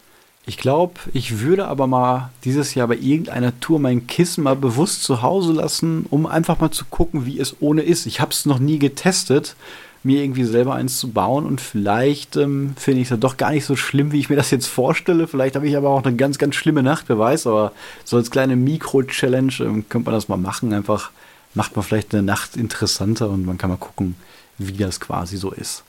Ich 0.49 0.59
glaube, 0.59 0.95
ich 1.13 1.41
würde 1.41 1.67
aber 1.67 1.89
mal 1.89 2.31
dieses 2.45 2.75
Jahr 2.75 2.87
bei 2.87 2.97
irgendeiner 2.97 3.59
Tour 3.59 3.81
mein 3.81 4.07
Kissen 4.07 4.45
mal 4.45 4.55
bewusst 4.55 5.03
zu 5.03 5.21
Hause 5.21 5.53
lassen, 5.53 6.07
um 6.09 6.25
einfach 6.25 6.61
mal 6.61 6.71
zu 6.71 6.85
gucken, 6.85 7.27
wie 7.27 7.41
es 7.41 7.57
ohne 7.61 7.83
ist. 7.83 8.07
Ich 8.07 8.21
habe 8.21 8.31
es 8.31 8.47
noch 8.47 8.61
nie 8.61 8.79
getestet 8.79 9.57
mir 10.07 10.23
irgendwie 10.23 10.45
selber 10.45 10.75
eins 10.75 10.99
zu 10.99 11.11
bauen 11.11 11.45
und 11.45 11.61
vielleicht 11.61 12.37
ähm, 12.37 12.75
finde 12.77 13.03
ich 13.03 13.11
es 13.11 13.21
doch 13.21 13.37
gar 13.37 13.51
nicht 13.51 13.65
so 13.65 13.77
schlimm, 13.77 14.13
wie 14.13 14.21
ich 14.21 14.31
mir 14.31 14.37
das 14.37 14.53
jetzt 14.53 14.69
vorstelle. 14.69 15.27
Vielleicht 15.27 15.57
habe 15.57 15.69
ich 15.69 15.77
aber 15.77 15.91
auch 15.91 16.05
eine 16.05 16.17
ganz, 16.17 16.39
ganz 16.39 16.55
schlimme 16.55 16.83
Nacht, 16.83 17.07
wer 17.09 17.19
weiß, 17.19 17.49
aber 17.49 17.73
so 18.05 18.17
als 18.17 18.31
kleine 18.31 18.57
Mikro-Challenge 18.57 19.53
ähm, 19.61 19.85
könnte 19.89 20.07
man 20.07 20.15
das 20.15 20.29
mal 20.29 20.37
machen, 20.37 20.73
einfach 20.73 21.11
macht 21.57 21.75
man 21.75 21.85
vielleicht 21.85 22.15
eine 22.15 22.23
Nacht 22.23 22.57
interessanter 22.57 23.31
und 23.31 23.47
man 23.47 23.59
kann 23.59 23.71
mal 23.71 23.77
gucken, 23.77 24.15
wie 24.59 24.73
das 24.73 25.01
quasi 25.01 25.37
so 25.37 25.51
ist. 25.51 25.83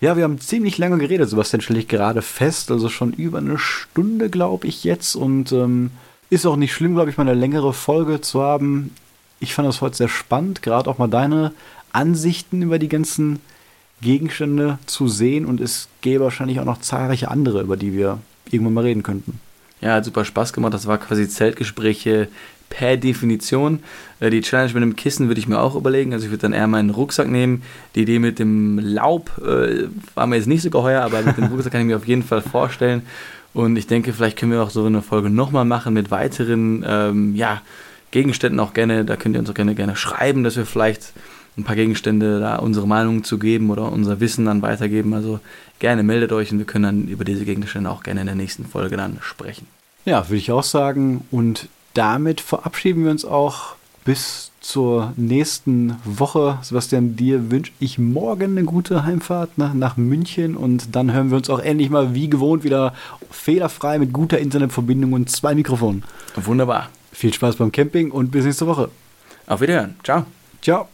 Ja, 0.00 0.16
wir 0.16 0.24
haben 0.24 0.40
ziemlich 0.40 0.78
lange 0.78 0.98
geredet, 0.98 1.28
Sebastian 1.28 1.60
stelle 1.60 1.80
ich 1.80 1.88
gerade 1.88 2.22
fest, 2.22 2.70
also 2.70 2.88
schon 2.88 3.12
über 3.12 3.38
eine 3.38 3.58
Stunde, 3.58 4.28
glaube 4.28 4.66
ich, 4.66 4.84
jetzt. 4.84 5.16
Und 5.16 5.50
ähm, 5.52 5.90
ist 6.30 6.46
auch 6.46 6.56
nicht 6.56 6.72
schlimm, 6.72 6.94
glaube 6.94 7.10
ich, 7.10 7.16
mal 7.16 7.28
eine 7.28 7.38
längere 7.38 7.72
Folge 7.72 8.20
zu 8.20 8.42
haben. 8.42 8.94
Ich 9.40 9.54
fand 9.54 9.66
das 9.66 9.80
heute 9.80 9.96
sehr 9.96 10.08
spannend, 10.08 10.62
gerade 10.62 10.88
auch 10.88 10.98
mal 10.98 11.08
deine 11.08 11.52
Ansichten 11.92 12.62
über 12.62 12.78
die 12.78 12.88
ganzen 12.88 13.40
Gegenstände 14.00 14.78
zu 14.86 15.08
sehen. 15.08 15.46
Und 15.46 15.60
es 15.60 15.88
gäbe 16.00 16.24
wahrscheinlich 16.24 16.60
auch 16.60 16.64
noch 16.64 16.80
zahlreiche 16.80 17.28
andere, 17.28 17.62
über 17.62 17.76
die 17.76 17.92
wir 17.92 18.18
irgendwann 18.50 18.74
mal 18.74 18.84
reden 18.84 19.02
könnten. 19.02 19.40
Ja, 19.80 19.94
hat 19.94 20.04
super 20.04 20.24
Spaß 20.24 20.52
gemacht. 20.52 20.74
Das 20.74 20.86
war 20.86 20.98
quasi 20.98 21.28
Zeltgespräche 21.28 22.28
per 22.68 22.96
Definition. 22.96 23.80
Äh, 24.20 24.30
die 24.30 24.40
Challenge 24.40 24.72
mit 24.74 24.82
dem 24.82 24.96
Kissen 24.96 25.28
würde 25.28 25.40
ich 25.40 25.48
mir 25.48 25.60
auch 25.60 25.74
überlegen. 25.74 26.12
Also 26.12 26.26
ich 26.26 26.30
würde 26.30 26.42
dann 26.42 26.52
eher 26.52 26.66
meinen 26.66 26.90
Rucksack 26.90 27.28
nehmen. 27.28 27.62
Die 27.94 28.02
Idee 28.02 28.18
mit 28.18 28.38
dem 28.38 28.78
Laub 28.78 29.30
äh, 29.38 29.88
war 30.14 30.26
mir 30.26 30.36
jetzt 30.36 30.46
nicht 30.46 30.62
so 30.62 30.70
geheuer, 30.70 31.02
aber 31.02 31.22
mit 31.22 31.36
dem 31.36 31.44
Rucksack 31.52 31.72
kann 31.72 31.82
ich 31.82 31.86
mir 31.86 31.96
auf 31.96 32.06
jeden 32.06 32.22
Fall 32.22 32.42
vorstellen. 32.42 33.02
Und 33.54 33.76
ich 33.76 33.86
denke, 33.86 34.12
vielleicht 34.12 34.38
können 34.38 34.52
wir 34.52 34.62
auch 34.62 34.70
so 34.70 34.84
eine 34.84 35.02
Folge 35.02 35.30
nochmal 35.30 35.64
machen 35.64 35.94
mit 35.94 36.10
weiteren 36.10 36.84
ähm, 36.86 37.34
ja, 37.34 37.62
Gegenständen 38.10 38.60
auch 38.60 38.74
gerne. 38.74 39.04
Da 39.04 39.16
könnt 39.16 39.34
ihr 39.34 39.40
uns 39.40 39.50
auch 39.50 39.54
gerne, 39.54 39.74
gerne 39.74 39.96
schreiben, 39.96 40.44
dass 40.44 40.56
wir 40.56 40.66
vielleicht 40.66 41.12
ein 41.56 41.64
paar 41.64 41.74
Gegenstände 41.74 42.40
da 42.40 42.56
unsere 42.56 42.86
Meinung 42.86 43.24
zu 43.24 43.38
geben 43.38 43.70
oder 43.70 43.90
unser 43.90 44.20
Wissen 44.20 44.44
dann 44.44 44.62
weitergeben. 44.62 45.12
Also 45.12 45.40
gerne 45.80 46.02
meldet 46.02 46.32
euch 46.32 46.52
und 46.52 46.58
wir 46.58 46.66
können 46.66 46.84
dann 46.84 47.08
über 47.08 47.24
diese 47.24 47.44
Gegenstände 47.44 47.90
auch 47.90 48.02
gerne 48.02 48.20
in 48.20 48.26
der 48.26 48.36
nächsten 48.36 48.64
Folge 48.64 48.96
dann 48.96 49.18
sprechen. 49.20 49.66
Ja, 50.04 50.28
würde 50.28 50.36
ich 50.36 50.52
auch 50.52 50.62
sagen. 50.62 51.24
Und 51.30 51.68
damit 51.94 52.40
verabschieden 52.40 53.04
wir 53.04 53.10
uns 53.10 53.24
auch 53.24 53.74
bis 54.04 54.52
zur 54.60 55.12
nächsten 55.16 55.96
Woche. 56.04 56.58
Sebastian, 56.62 57.16
dir 57.16 57.50
wünsche 57.50 57.72
ich 57.78 57.98
morgen 57.98 58.56
eine 58.56 58.64
gute 58.64 59.04
Heimfahrt 59.04 59.56
nach, 59.56 59.74
nach 59.74 59.96
München 59.96 60.56
und 60.56 60.94
dann 60.96 61.12
hören 61.12 61.30
wir 61.30 61.36
uns 61.36 61.50
auch 61.50 61.58
endlich 61.58 61.90
mal 61.90 62.14
wie 62.14 62.28
gewohnt 62.28 62.64
wieder 62.64 62.94
fehlerfrei 63.30 63.98
mit 63.98 64.12
guter 64.12 64.38
Internetverbindung 64.38 65.12
und 65.12 65.30
zwei 65.30 65.54
Mikrofonen. 65.54 66.04
Wunderbar. 66.36 66.88
Viel 67.12 67.32
Spaß 67.32 67.56
beim 67.56 67.72
Camping 67.72 68.10
und 68.10 68.30
bis 68.30 68.44
nächste 68.44 68.66
Woche. 68.66 68.90
Auf 69.46 69.60
Wiederhören. 69.60 69.96
Ciao. 70.02 70.26
Ciao. 70.62 70.88